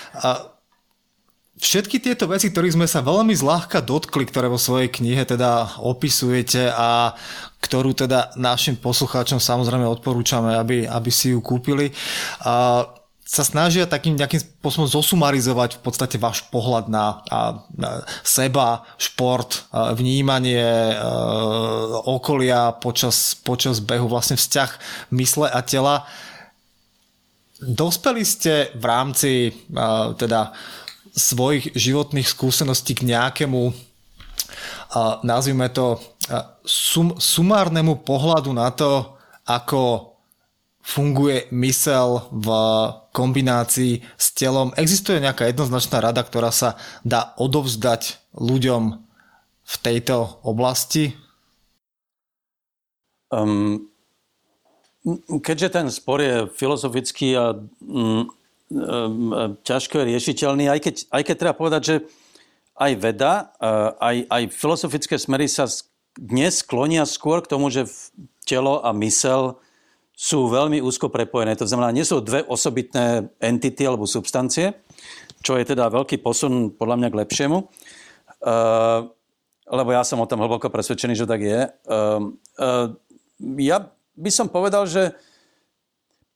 Všetky 1.62 2.02
tieto 2.02 2.26
veci, 2.26 2.50
ktorých 2.50 2.74
sme 2.74 2.90
sa 2.90 3.06
veľmi 3.06 3.38
zľahka 3.38 3.86
dotkli, 3.86 4.26
ktoré 4.26 4.50
vo 4.50 4.58
svojej 4.58 4.90
knihe 4.90 5.22
teda 5.22 5.78
opisujete 5.78 6.74
a 6.74 7.14
ktorú 7.62 7.94
teda 7.94 8.34
našim 8.34 8.74
poslucháčom 8.74 9.38
samozrejme 9.38 9.86
odporúčame, 9.86 10.58
aby, 10.58 10.90
aby 10.90 11.10
si 11.14 11.30
ju 11.30 11.38
kúpili, 11.38 11.94
a 12.42 12.82
sa 13.22 13.46
snažia 13.46 13.86
takým 13.86 14.18
nejakým 14.18 14.42
spôsobom 14.42 14.90
zosumarizovať 14.90 15.78
v 15.78 15.80
podstate 15.86 16.18
váš 16.18 16.42
pohľad 16.50 16.90
na, 16.90 17.22
na, 17.72 18.02
seba, 18.26 18.82
šport, 18.98 19.70
vnímanie 19.72 20.66
okolia 22.04 22.74
počas, 22.76 23.38
počas 23.38 23.78
behu, 23.78 24.10
vlastne 24.10 24.34
vzťah 24.34 24.70
mysle 25.14 25.46
a 25.46 25.62
tela. 25.62 26.04
Dospeli 27.62 28.26
ste 28.26 28.74
v 28.74 28.84
rámci 28.84 29.30
teda 30.18 30.50
svojich 31.12 31.76
životných 31.76 32.28
skúseností 32.28 32.96
k 32.96 33.06
nejakému 33.12 33.72
nazvime 35.24 35.68
to 35.72 36.00
sum, 36.64 37.16
sumárnemu 37.16 38.04
pohľadu 38.04 38.52
na 38.52 38.68
to, 38.72 39.16
ako 39.48 40.12
funguje 40.82 41.48
mysel 41.54 42.28
v 42.34 42.48
kombinácii 43.14 44.02
s 44.18 44.26
telom. 44.34 44.74
Existuje 44.74 45.22
nejaká 45.22 45.48
jednoznačná 45.48 46.02
rada, 46.02 46.20
ktorá 46.26 46.50
sa 46.50 46.76
dá 47.06 47.32
odovzdať 47.38 48.18
ľuďom 48.34 48.82
v 49.62 49.74
tejto 49.78 50.42
oblasti? 50.42 51.14
Um, 53.32 53.88
keďže 55.40 55.68
ten 55.72 55.86
spor 55.88 56.20
je 56.20 56.50
filozofický 56.52 57.32
a 57.38 57.56
Ehm, 57.92 58.28
ťažko 59.62 59.94
je 60.00 60.08
riešiteľný, 60.16 60.64
aj 60.72 60.80
keď, 60.80 60.94
aj 61.12 61.22
keď 61.28 61.34
treba 61.36 61.54
povedať, 61.56 61.82
že 61.84 61.94
aj 62.76 62.92
veda, 62.96 63.52
eh, 63.60 63.90
aj, 64.00 64.16
aj 64.28 64.42
filozofické 64.52 65.16
smery 65.20 65.46
sa 65.48 65.68
dnes 66.16 66.64
klonia 66.64 67.04
skôr 67.08 67.40
k 67.44 67.50
tomu, 67.52 67.72
že 67.72 67.88
telo 68.44 68.80
a 68.84 68.92
mysel 68.96 69.60
sú 70.12 70.52
veľmi 70.52 70.84
úzko 70.84 71.08
prepojené. 71.08 71.56
To 71.56 71.64
znamená, 71.64 71.88
nie 71.88 72.04
sú 72.04 72.20
dve 72.20 72.44
osobitné 72.44 73.32
entity 73.40 73.88
alebo 73.88 74.04
substancie, 74.04 74.76
čo 75.40 75.56
je 75.56 75.64
teda 75.64 75.88
veľký 75.88 76.20
posun 76.20 76.76
podľa 76.76 77.00
mňa 77.00 77.08
k 77.10 77.18
lepšiemu. 77.24 77.58
Uh, 78.42 79.08
lebo 79.72 79.88
ja 79.88 80.04
som 80.04 80.20
o 80.20 80.28
tom 80.28 80.44
hlboko 80.44 80.68
presvedčený, 80.68 81.16
že 81.16 81.24
tak 81.24 81.40
je. 81.40 81.64
Uh, 81.88 82.28
ja 83.56 83.88
by 84.14 84.30
som 84.30 84.52
povedal, 84.52 84.84
že 84.84 85.16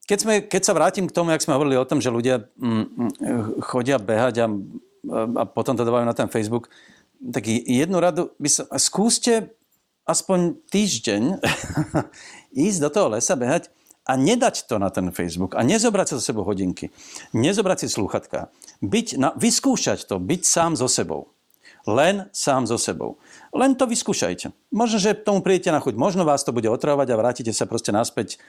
keď, 0.07 0.19
sme, 0.23 0.35
keď 0.47 0.63
sa 0.63 0.73
vrátim 0.73 1.11
k 1.11 1.15
tomu, 1.15 1.35
jak 1.35 1.43
sme 1.43 1.59
hovorili 1.59 1.77
o 1.77 1.89
tom, 1.89 1.99
že 1.99 2.15
ľudia 2.15 2.47
mm, 2.57 2.63
mm, 2.63 3.13
chodia 3.67 3.99
behať 3.99 4.35
a, 4.43 4.47
a 5.39 5.43
potom 5.45 5.75
to 5.75 5.83
dávajú 5.83 6.07
na 6.07 6.15
ten 6.15 6.31
Facebook, 6.31 6.71
tak 7.19 7.47
jednu 7.51 7.99
radu 7.99 8.31
by 8.39 8.49
som... 8.49 8.65
Skúste 8.79 9.51
aspoň 10.07 10.63
týždeň 10.71 11.23
ísť 12.67 12.79
do 12.79 12.89
toho 12.89 13.07
lesa 13.19 13.35
behať 13.35 13.75
a 14.07 14.15
nedať 14.15 14.71
to 14.71 14.79
na 14.79 14.95
ten 14.95 15.11
Facebook 15.11 15.59
a 15.59 15.67
nezobrať 15.67 16.15
sa 16.15 16.17
so 16.23 16.23
sebou 16.23 16.47
hodinky, 16.47 16.95
nezobrať 17.35 17.85
si 17.85 17.89
slúchatka, 17.91 18.55
byť 18.79 19.19
na, 19.19 19.35
vyskúšať 19.35 20.07
to, 20.07 20.23
byť 20.23 20.43
sám 20.47 20.79
so 20.79 20.87
sebou. 20.87 21.35
Len 21.87 22.27
sám 22.35 22.67
so 22.67 22.79
sebou. 22.79 23.19
Len 23.55 23.79
to 23.79 23.87
vyskúšajte. 23.87 24.51
Možno, 24.75 24.99
že 24.99 25.15
tomu 25.15 25.39
prídete 25.39 25.71
na 25.71 25.79
chuť, 25.79 25.95
možno 25.95 26.27
vás 26.27 26.43
to 26.43 26.51
bude 26.51 26.67
otravovať 26.67 27.15
a 27.15 27.19
vrátite 27.19 27.53
sa 27.55 27.67
proste 27.67 27.95
naspäť 27.95 28.43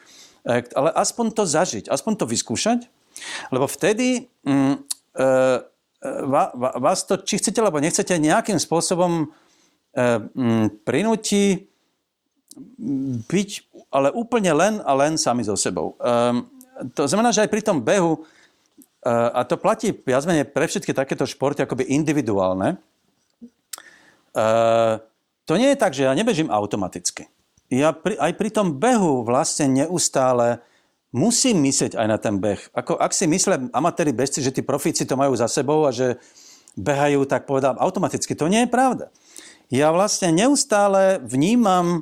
ale 0.46 0.90
aspoň 0.94 1.26
to 1.34 1.44
zažiť, 1.48 1.86
aspoň 1.90 2.14
to 2.22 2.26
vyskúšať. 2.30 2.80
Lebo 3.50 3.66
vtedy 3.66 4.30
mm, 4.46 4.76
e, 5.18 5.30
vás 6.78 7.08
to, 7.10 7.18
či 7.22 7.42
chcete 7.42 7.58
alebo 7.58 7.82
nechcete, 7.82 8.14
nejakým 8.22 8.62
spôsobom 8.62 9.34
mm, 9.98 10.86
prinúti 10.86 11.66
byť 13.26 13.50
ale 13.94 14.10
úplne 14.14 14.52
len 14.54 14.74
a 14.84 14.92
len 14.98 15.16
sami 15.18 15.46
so 15.46 15.54
sebou. 15.54 15.94
To 16.94 17.04
znamená, 17.06 17.30
že 17.34 17.46
aj 17.46 17.54
pri 17.54 17.62
tom 17.62 17.82
behu, 17.82 18.26
a 19.06 19.46
to 19.46 19.62
platí 19.62 19.94
viac 19.94 20.26
menej 20.26 20.50
pre 20.50 20.66
všetky 20.66 20.92
takéto 20.92 21.24
športy 21.30 21.64
akoby 21.64 21.86
individuálne, 21.94 22.82
to 25.48 25.54
nie 25.56 25.70
je 25.74 25.78
tak, 25.80 25.94
že 25.96 26.06
ja 26.06 26.14
nebežím 26.18 26.52
automaticky. 26.52 27.30
Ja 27.68 27.92
pri, 27.92 28.16
aj 28.16 28.34
pri 28.40 28.50
tom 28.52 28.80
behu 28.80 29.28
vlastne 29.28 29.68
neustále 29.68 30.64
musím 31.12 31.64
myslieť 31.68 32.00
aj 32.00 32.08
na 32.08 32.18
ten 32.20 32.40
beh. 32.40 32.72
Ako, 32.72 32.96
ak 32.96 33.12
si 33.12 33.28
myslia 33.28 33.68
amatéri 33.76 34.16
bežci, 34.16 34.40
že 34.40 34.56
tí 34.56 34.64
profíci 34.64 35.04
to 35.04 35.20
majú 35.20 35.36
za 35.36 35.52
sebou 35.52 35.84
a 35.84 35.92
že 35.92 36.20
behajú, 36.80 37.28
tak 37.28 37.44
povedám 37.44 37.76
automaticky. 37.80 38.38
To 38.38 38.48
nie 38.48 38.66
je 38.66 38.72
pravda. 38.72 39.12
Ja 39.68 39.92
vlastne 39.92 40.32
neustále 40.32 41.20
vnímam 41.20 42.02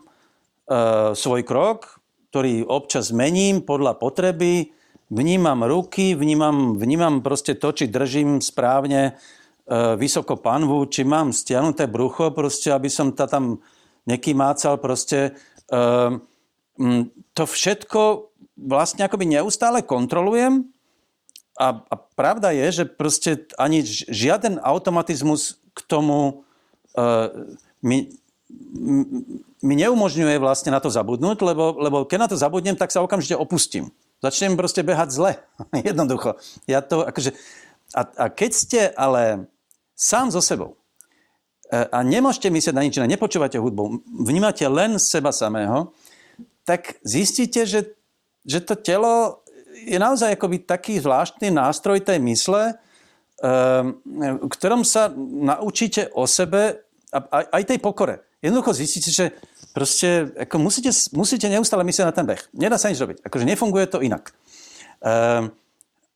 e, 0.69 1.17
svoj 1.17 1.41
krok, 1.41 1.97
ktorý 2.29 2.67
občas 2.67 3.09
mením 3.09 3.65
podľa 3.65 3.97
potreby, 3.97 4.69
vnímam 5.09 5.65
ruky, 5.65 6.13
vnímam, 6.13 6.77
vnímam 6.77 7.25
proste 7.25 7.57
to, 7.57 7.73
či 7.73 7.89
držím 7.89 8.37
správne 8.37 9.17
E, 9.65 9.97
vysoko 9.97 10.37
panvu, 10.37 10.85
či 10.93 11.01
mám 11.01 11.33
stiahnuté 11.33 11.89
brucho, 11.89 12.29
proste, 12.29 12.69
aby 12.69 12.85
som 12.85 13.09
ta 13.09 13.25
tam 13.25 13.57
mácal, 14.37 14.77
proste. 14.77 15.33
E, 15.69 15.81
to 17.35 17.43
všetko 17.43 18.31
vlastne 18.55 19.07
akoby 19.07 19.27
neustále 19.27 19.83
kontrolujem 19.83 20.75
a, 21.55 21.79
a 21.87 21.95
pravda 21.95 22.51
je, 22.51 22.83
že 22.83 22.85
proste 22.87 23.47
ani 23.55 23.83
žiaden 23.87 24.59
automatizmus 24.59 25.63
k 25.71 25.79
tomu 25.87 26.43
uh, 26.99 27.31
mi, 27.79 28.11
mi 29.63 29.75
neumožňuje 29.79 30.35
vlastne 30.39 30.75
na 30.75 30.83
to 30.83 30.91
zabudnúť, 30.91 31.39
lebo, 31.43 31.75
lebo 31.79 31.97
keď 32.03 32.17
na 32.19 32.29
to 32.31 32.39
zabudnem, 32.39 32.75
tak 32.75 32.91
sa 32.91 32.99
okamžite 32.99 33.39
opustím. 33.39 33.91
Začnem 34.19 34.59
proste 34.59 34.83
behať 34.83 35.15
zle. 35.15 35.31
Jednoducho. 35.87 36.39
Ja 36.67 36.83
to 36.83 37.07
akože... 37.07 37.31
A, 37.95 38.01
a 38.03 38.25
keď 38.27 38.51
ste 38.51 38.81
ale 38.91 39.47
sám 39.95 40.35
so 40.35 40.43
sebou. 40.43 40.75
E, 41.71 41.85
a 41.89 41.99
nemôžete 42.05 42.49
myslieť 42.53 42.75
na 42.75 42.83
nič 42.85 42.97
iné, 42.97 43.09
nepočúvate 43.17 43.57
hudbu, 43.57 44.05
vnímate 44.25 44.65
len 44.69 45.01
seba 45.01 45.33
samého, 45.33 45.93
tak 46.65 46.97
zistíte, 47.05 47.65
že, 47.65 47.93
že 48.45 48.59
to 48.61 48.73
telo 48.77 49.45
je 49.75 49.99
naozaj 49.99 50.33
akoby 50.33 50.63
taký 50.65 50.97
zvláštny 50.97 51.51
nástroj 51.51 52.01
tej 52.01 52.17
mysle, 52.23 52.79
v 53.43 54.49
ktorom 54.49 54.87
sa 54.87 55.11
naučíte 55.17 56.07
o 56.15 56.23
sebe 56.23 56.87
a 57.11 57.19
aj 57.59 57.63
tej 57.67 57.79
pokore. 57.83 58.23
Jednoducho 58.39 58.71
zistíte, 58.71 59.11
že 59.11 59.25
proste 59.75 60.31
ako 60.39 60.55
musíte, 60.59 60.91
musíte 61.11 61.47
neustále 61.51 61.83
myslieť 61.83 62.05
na 62.07 62.15
ten 62.15 62.27
beh. 62.27 62.39
Nedá 62.55 62.79
sa 62.79 62.87
nič 62.87 62.99
robiť. 62.99 63.27
Akože 63.27 63.45
nefunguje 63.47 63.85
to 63.91 63.99
inak. 63.99 64.31
Um, 65.03 65.51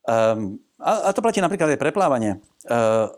um, 0.08 0.40
a, 0.80 1.12
a 1.12 1.12
to 1.12 1.20
platí 1.20 1.44
napríklad 1.44 1.76
aj 1.76 1.80
preplávanie. 1.80 2.40
Uh, 2.64 3.12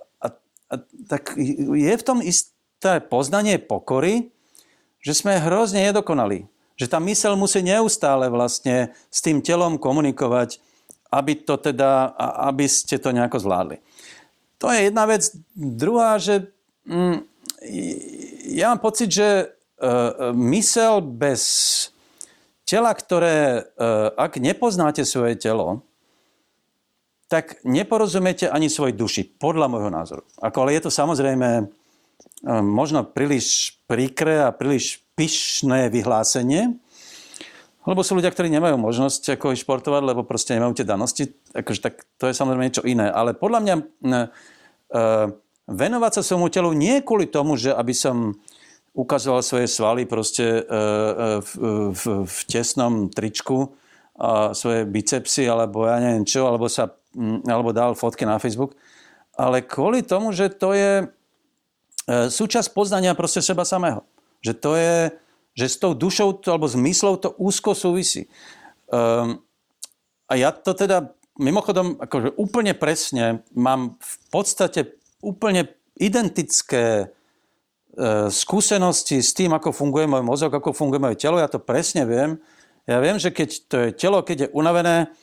tak 1.09 1.37
je 1.75 1.95
v 1.95 2.07
tom 2.07 2.19
isté 2.21 3.01
poznanie 3.01 3.61
pokory, 3.61 4.33
že 5.03 5.13
sme 5.19 5.43
hrozne 5.43 5.91
nedokonali. 5.91 6.47
Že 6.79 6.87
tá 6.89 6.99
mysel 7.05 7.35
musí 7.37 7.61
neustále 7.61 8.33
vlastne 8.33 8.97
s 9.13 9.21
tým 9.21 9.45
telom 9.45 9.77
komunikovať, 9.77 10.63
aby 11.13 11.37
to 11.45 11.61
teda, 11.61 12.17
aby 12.49 12.65
ste 12.65 12.97
to 12.97 13.13
nejako 13.13 13.43
zvládli. 13.43 13.77
To 14.63 14.73
je 14.73 14.89
jedna 14.89 15.05
vec. 15.05 15.29
Druhá, 15.59 16.17
že 16.17 16.49
mm, 16.89 17.19
ja 18.57 18.73
mám 18.73 18.81
pocit, 18.81 19.11
že 19.11 19.29
e, 19.29 19.45
mysel 20.33 21.03
bez 21.03 21.43
tela, 22.65 22.95
ktoré, 22.95 23.69
e, 23.77 23.83
ak 24.17 24.39
nepoznáte 24.41 25.05
svoje 25.05 25.37
telo, 25.37 25.85
tak 27.33 27.65
neporozumiete 27.65 28.45
ani 28.53 28.69
svoj 28.69 28.93
duši, 28.93 29.25
podľa 29.25 29.73
môjho 29.73 29.89
názoru. 29.89 30.23
Ako, 30.45 30.69
ale 30.69 30.77
je 30.77 30.85
to 30.85 30.93
samozrejme 30.93 31.49
e, 31.49 31.65
možno 32.61 33.09
príliš 33.09 33.81
príkre 33.89 34.45
a 34.45 34.53
príliš 34.53 35.01
pyšné 35.17 35.89
vyhlásenie, 35.89 36.77
lebo 37.89 38.05
sú 38.05 38.21
ľudia, 38.21 38.29
ktorí 38.29 38.53
nemajú 38.53 38.77
možnosť 38.77 39.41
ako 39.41 39.57
športovať, 39.57 40.03
lebo 40.05 40.29
proste 40.29 40.61
nemajú 40.61 40.77
tie 40.77 40.87
danosti, 40.87 41.25
akože, 41.57 41.81
tak 41.81 42.05
to 42.21 42.29
je 42.29 42.37
samozrejme 42.37 42.69
niečo 42.69 42.85
iné. 42.85 43.09
Ale 43.09 43.33
podľa 43.33 43.61
mňa 43.65 43.75
e, 43.81 43.85
venovať 45.73 46.13
sa 46.21 46.23
svojmu 46.23 46.53
telu 46.53 46.69
nie 46.77 47.01
kvôli 47.01 47.33
tomu, 47.33 47.57
že 47.57 47.73
aby 47.73 47.97
som 47.97 48.37
ukazoval 48.93 49.41
svoje 49.41 49.73
svaly 49.73 50.05
proste 50.05 50.61
e, 50.61 50.63
v, 51.41 51.51
v, 51.97 52.03
v 52.29 52.37
tesnom 52.45 53.09
tričku, 53.09 53.73
a 54.13 54.53
svoje 54.53 54.85
bicepsy, 54.85 55.49
alebo 55.49 55.89
ja 55.89 55.97
neviem 55.97 56.29
čo, 56.29 56.45
alebo 56.45 56.69
sa 56.69 56.93
alebo 57.47 57.71
dal 57.77 57.93
fotky 57.97 58.25
na 58.25 58.41
Facebook, 58.41 58.77
ale 59.37 59.65
kvôli 59.65 60.05
tomu, 60.05 60.33
že 60.33 60.53
to 60.53 60.77
je 60.77 60.93
e, 61.03 61.07
súčasť 62.29 62.73
poznania 62.73 63.17
proste 63.17 63.41
seba 63.41 63.65
samého. 63.65 64.05
Že 64.45 64.53
to 64.61 64.73
je, 64.77 64.97
že 65.57 65.67
s 65.69 65.77
tou 65.81 65.93
dušou 65.97 66.41
alebo 66.49 66.69
s 66.69 66.77
myslou 66.77 67.17
to 67.17 67.33
úzko 67.41 67.73
súvisí. 67.73 68.29
Um, 68.93 69.41
a 70.29 70.37
ja 70.37 70.53
to 70.53 70.77
teda 70.77 71.17
mimochodom 71.41 71.97
akože 71.97 72.37
úplne 72.37 72.77
presne 72.77 73.45
mám 73.57 73.97
v 74.01 74.15
podstate 74.29 75.01
úplne 75.25 75.73
identické 75.97 76.85
e, 77.05 78.29
skúsenosti 78.29 79.25
s 79.25 79.33
tým, 79.33 79.57
ako 79.57 79.73
funguje 79.73 80.05
môj 80.09 80.25
mozog, 80.25 80.53
ako 80.53 80.77
funguje 80.77 81.01
moje 81.01 81.17
telo. 81.21 81.41
Ja 81.41 81.49
to 81.49 81.63
presne 81.63 82.05
viem. 82.05 82.37
Ja 82.85 82.99
viem, 82.99 83.17
že 83.17 83.31
keď 83.31 83.49
to 83.71 83.77
je 83.87 83.91
telo, 83.95 84.21
keď 84.27 84.37
je 84.37 84.53
unavené, 84.53 85.15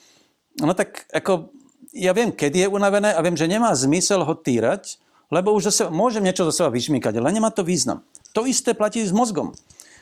no 0.64 0.72
tak 0.72 1.06
ako 1.12 1.52
ja 2.00 2.16
viem, 2.16 2.32
kedy 2.32 2.66
je 2.66 2.68
unavené 2.72 3.12
a 3.12 3.20
viem, 3.20 3.36
že 3.36 3.52
nemá 3.52 3.76
zmysel 3.76 4.24
ho 4.24 4.34
týrať, 4.34 4.98
lebo 5.30 5.54
už 5.54 5.70
zase 5.70 5.92
môžem 5.92 6.26
niečo 6.26 6.48
zo 6.48 6.54
seba 6.56 6.72
vyšmýkať, 6.72 7.20
ale 7.20 7.36
nemá 7.36 7.54
to 7.54 7.62
význam. 7.62 8.02
To 8.34 8.48
isté 8.48 8.74
platí 8.74 9.04
s 9.04 9.14
mozgom. 9.14 9.54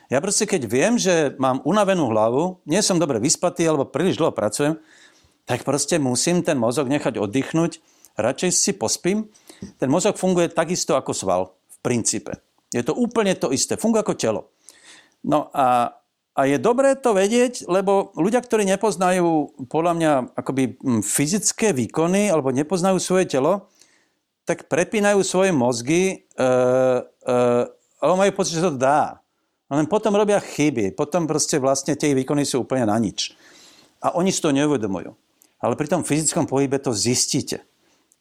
Ja 0.08 0.24
proste, 0.24 0.48
keď 0.48 0.72
viem, 0.72 0.96
že 0.96 1.36
mám 1.36 1.60
unavenú 1.68 2.08
hlavu, 2.08 2.64
nie 2.64 2.80
som 2.80 2.96
dobre 2.96 3.20
vyspatý 3.20 3.68
alebo 3.68 3.90
príliš 3.90 4.16
dlho 4.16 4.32
pracujem, 4.32 4.80
tak 5.44 5.68
proste 5.68 6.00
musím 6.00 6.44
ten 6.48 6.56
mozog 6.56 6.88
nechať 6.88 7.20
oddychnúť, 7.20 7.84
radšej 8.16 8.52
si 8.56 8.72
pospím. 8.76 9.28
Ten 9.80 9.92
mozog 9.92 10.16
funguje 10.16 10.48
takisto 10.48 10.96
ako 10.96 11.12
sval, 11.12 11.44
v 11.52 11.78
princípe. 11.84 12.40
Je 12.72 12.84
to 12.84 12.96
úplne 12.96 13.36
to 13.36 13.52
isté, 13.52 13.76
funguje 13.76 14.04
ako 14.04 14.16
telo. 14.16 14.42
No 15.28 15.52
a 15.52 15.97
a 16.38 16.46
je 16.46 16.62
dobré 16.62 16.94
to 16.94 17.18
vedieť, 17.18 17.66
lebo 17.66 18.14
ľudia, 18.14 18.46
ktorí 18.46 18.62
nepoznajú 18.70 19.58
podľa 19.66 19.94
mňa 19.98 20.12
akoby 20.38 20.78
mm, 20.78 21.02
fyzické 21.02 21.74
výkony 21.74 22.30
alebo 22.30 22.54
nepoznajú 22.54 23.02
svoje 23.02 23.26
telo, 23.26 23.74
tak 24.46 24.70
prepínajú 24.70 25.26
svoje 25.26 25.50
mozgy, 25.50 26.04
e, 26.14 26.46
e, 26.46 27.36
ale 27.98 28.14
majú 28.14 28.32
pocit, 28.38 28.62
že 28.62 28.70
to 28.70 28.78
dá. 28.78 29.18
Len 29.68 29.90
potom 29.90 30.14
robia 30.14 30.38
chyby, 30.38 30.94
potom 30.94 31.26
proste 31.26 31.58
vlastne 31.58 31.98
tie 31.98 32.14
výkony 32.14 32.46
sú 32.46 32.64
úplne 32.64 32.86
na 32.86 32.96
nič. 33.02 33.34
A 34.00 34.14
oni 34.14 34.30
si 34.30 34.40
to 34.40 34.54
neuvedomujú. 34.54 35.18
Ale 35.58 35.74
pri 35.74 35.90
tom 35.90 36.06
fyzickom 36.06 36.46
pohybe 36.46 36.78
to 36.78 36.94
zistíte. 36.94 37.66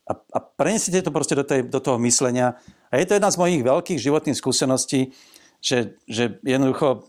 A, 0.08 0.16
a 0.16 0.38
prenesiete 0.40 1.04
to 1.04 1.12
proste 1.12 1.36
do, 1.36 1.44
tej, 1.44 1.68
do 1.68 1.78
toho 1.84 2.00
myslenia. 2.00 2.56
A 2.88 2.96
je 2.96 3.06
to 3.06 3.14
jedna 3.20 3.28
z 3.28 3.36
mojich 3.36 3.60
veľkých 3.60 4.00
životných 4.00 4.40
skúseností, 4.40 5.12
že, 5.60 6.00
že 6.08 6.40
jednoducho 6.40 7.04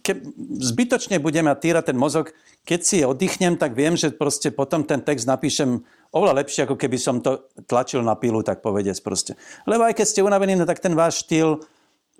ke, 0.00 0.24
zbytočne 0.60 1.20
budem 1.20 1.48
ja 1.48 1.56
týrať 1.56 1.92
ten 1.92 1.98
mozog, 1.98 2.32
keď 2.64 2.80
si 2.80 2.96
oddychnem, 3.04 3.60
tak 3.60 3.76
viem, 3.76 3.96
že 3.96 4.12
proste 4.12 4.48
potom 4.52 4.84
ten 4.84 5.00
text 5.04 5.28
napíšem 5.28 5.84
oveľa 6.12 6.44
lepšie, 6.44 6.64
ako 6.64 6.76
keby 6.76 6.96
som 6.96 7.20
to 7.20 7.48
tlačil 7.68 8.00
na 8.00 8.16
pilu, 8.16 8.40
tak 8.40 8.64
povedec 8.64 8.96
proste. 9.04 9.36
Lebo 9.68 9.84
aj 9.84 9.96
keď 9.96 10.06
ste 10.06 10.20
unavení, 10.24 10.56
no 10.56 10.64
tak 10.64 10.80
ten 10.80 10.96
váš 10.96 11.24
štýl 11.24 11.60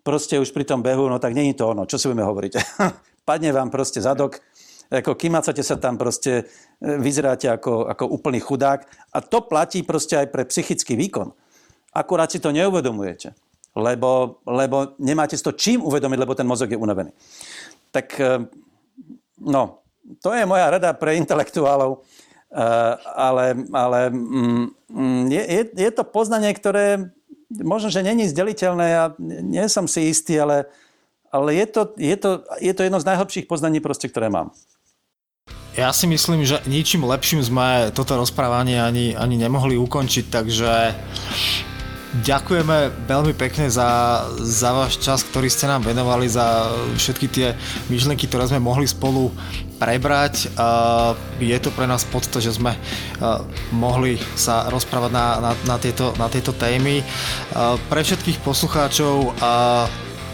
proste 0.05 0.37
už 0.41 0.53
pri 0.53 0.65
tom 0.69 0.81
behu, 0.85 1.09
no 1.09 1.21
tak 1.21 1.33
není 1.37 1.57
to 1.57 1.69
ono. 1.73 1.89
Čo 1.89 1.97
si 1.97 2.09
budeme 2.09 2.29
hovoriť? 2.29 2.53
Padne 3.29 3.51
vám 3.53 3.69
proste 3.69 4.01
zadok, 4.01 4.41
ako 4.91 5.15
kymacate 5.15 5.63
sa 5.63 5.77
tam 5.79 6.01
proste, 6.01 6.51
e, 6.81 6.99
vyzeráte 6.99 7.47
ako, 7.47 7.87
ako 7.89 8.05
úplný 8.11 8.41
chudák. 8.41 8.85
A 9.13 9.19
to 9.23 9.45
platí 9.45 9.85
proste 9.85 10.19
aj 10.19 10.29
pre 10.33 10.43
psychický 10.49 10.99
výkon. 10.99 11.31
Akurát 11.95 12.31
si 12.31 12.39
to 12.43 12.55
neuvedomujete 12.55 13.50
lebo, 13.77 14.43
lebo 14.47 14.99
nemáte 14.99 15.39
si 15.39 15.45
to 15.45 15.55
čím 15.55 15.83
uvedomiť, 15.83 16.19
lebo 16.19 16.35
ten 16.35 16.47
mozog 16.47 16.71
je 16.71 16.79
unavený. 16.79 17.15
Tak 17.95 18.07
eh, 18.19 18.47
no, 19.39 19.83
to 20.19 20.35
je 20.35 20.47
moja 20.47 20.71
rada 20.71 20.91
pre 20.95 21.19
intelektuálov, 21.19 22.01
eh, 22.01 22.95
ale, 23.15 23.55
ale 23.71 23.99
mm, 24.11 24.67
mm, 24.91 25.23
je, 25.31 25.43
je, 25.43 25.63
je 25.77 25.91
to 25.95 26.03
poznanie, 26.03 26.51
ktoré 26.51 27.11
možno, 27.51 27.91
že 27.91 28.07
není 28.07 28.31
zdeliteľné, 28.31 28.87
ja 28.87 29.05
nie 29.19 29.67
som 29.67 29.91
si 29.91 30.07
istý, 30.07 30.39
ale, 30.39 30.71
ale 31.35 31.59
je, 31.59 31.67
to, 31.67 31.83
je, 31.99 32.17
to, 32.17 32.31
je 32.63 32.73
to 32.75 32.83
jedno 32.87 32.99
z 33.03 33.09
najhlbších 33.11 33.47
poznaní, 33.51 33.83
proste, 33.83 34.07
ktoré 34.07 34.31
mám. 34.31 34.55
Ja 35.79 35.95
si 35.95 36.11
myslím, 36.11 36.43
že 36.43 36.59
ničím 36.67 37.07
lepším 37.07 37.47
sme 37.47 37.95
toto 37.95 38.19
rozprávanie 38.19 38.83
ani, 38.83 39.15
ani 39.15 39.39
nemohli 39.39 39.79
ukončiť, 39.79 40.27
takže 40.27 40.71
Ďakujeme 42.11 43.07
veľmi 43.07 43.39
pekne 43.39 43.71
za, 43.71 44.27
za 44.43 44.75
váš 44.75 44.99
čas, 44.99 45.23
ktorý 45.23 45.47
ste 45.47 45.71
nám 45.71 45.87
venovali, 45.87 46.27
za 46.27 46.67
všetky 46.99 47.27
tie 47.31 47.55
myšlenky, 47.87 48.27
ktoré 48.27 48.51
sme 48.51 48.59
mohli 48.59 48.83
spolu 48.91 49.31
prebrať. 49.79 50.51
Je 51.39 51.55
to 51.63 51.71
pre 51.71 51.87
nás 51.87 52.03
podsta, 52.03 52.43
že 52.43 52.59
sme 52.59 52.75
mohli 53.71 54.19
sa 54.35 54.67
rozprávať 54.75 55.11
na, 55.15 55.27
na, 55.39 55.53
na, 55.55 55.77
tieto, 55.79 56.11
na 56.19 56.27
tieto 56.27 56.51
témy. 56.51 57.07
Pre 57.87 58.01
všetkých 58.03 58.43
poslucháčov 58.43 59.39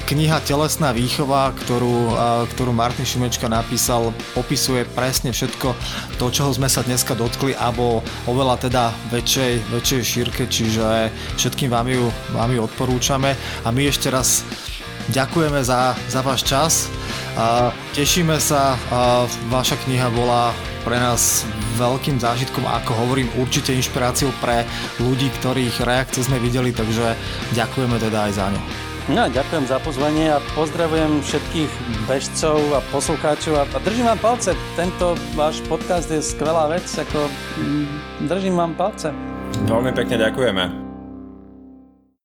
Kniha 0.06 0.38
Telesná 0.46 0.94
výchova, 0.94 1.50
ktorú, 1.50 2.14
ktorú 2.54 2.70
Martin 2.70 3.02
Šimečka 3.02 3.50
napísal, 3.50 4.14
popisuje 4.38 4.86
presne 4.94 5.34
všetko 5.34 5.74
to, 6.14 6.30
čoho 6.30 6.54
sme 6.54 6.70
sa 6.70 6.86
dneska 6.86 7.18
dotkli, 7.18 7.58
alebo 7.58 8.06
oveľa 8.30 8.70
teda 8.70 8.94
väčšej, 9.10 9.66
väčšej 9.66 10.02
šírke, 10.06 10.46
čiže 10.46 11.10
všetkým 11.42 11.74
vám 11.74 11.90
ju, 11.90 12.06
vám 12.30 12.54
ju 12.54 12.62
odporúčame. 12.62 13.34
A 13.66 13.74
my 13.74 13.90
ešte 13.90 14.06
raz 14.06 14.46
ďakujeme 15.10 15.58
za, 15.66 15.98
za 16.06 16.22
váš 16.22 16.46
čas. 16.46 16.86
A 17.34 17.74
tešíme 17.98 18.38
sa, 18.38 18.78
a 18.94 19.26
vaša 19.50 19.74
kniha 19.90 20.06
bola 20.14 20.54
pre 20.86 21.02
nás 21.02 21.42
veľkým 21.82 22.22
zážitkom 22.22 22.62
ako 22.62 22.94
hovorím, 22.94 23.26
určite 23.42 23.74
inšpiráciou 23.74 24.30
pre 24.38 24.62
ľudí, 25.02 25.34
ktorých 25.42 25.82
reakcie 25.82 26.22
sme 26.22 26.38
videli, 26.38 26.70
takže 26.70 27.18
ďakujeme 27.58 27.98
teda 27.98 28.30
aj 28.30 28.32
za 28.38 28.46
ňu. 28.54 28.85
No, 29.06 29.30
ďakujem 29.30 29.70
za 29.70 29.78
pozvanie 29.78 30.34
a 30.34 30.42
pozdravujem 30.58 31.22
všetkých 31.22 31.70
bežcov 32.10 32.58
a 32.74 32.82
poslucháčov 32.90 33.54
a, 33.54 33.62
a 33.62 33.78
držím 33.78 34.10
vám 34.10 34.18
palce. 34.18 34.50
Tento 34.74 35.14
váš 35.38 35.62
podcast 35.70 36.10
je 36.10 36.18
skvelá 36.18 36.66
vec, 36.66 36.90
ako 36.90 37.30
mm, 37.30 37.86
držím 38.26 38.58
vám 38.58 38.74
palce. 38.74 39.14
Veľmi 39.70 39.94
pekne 39.94 40.26
ďakujeme. 40.26 40.85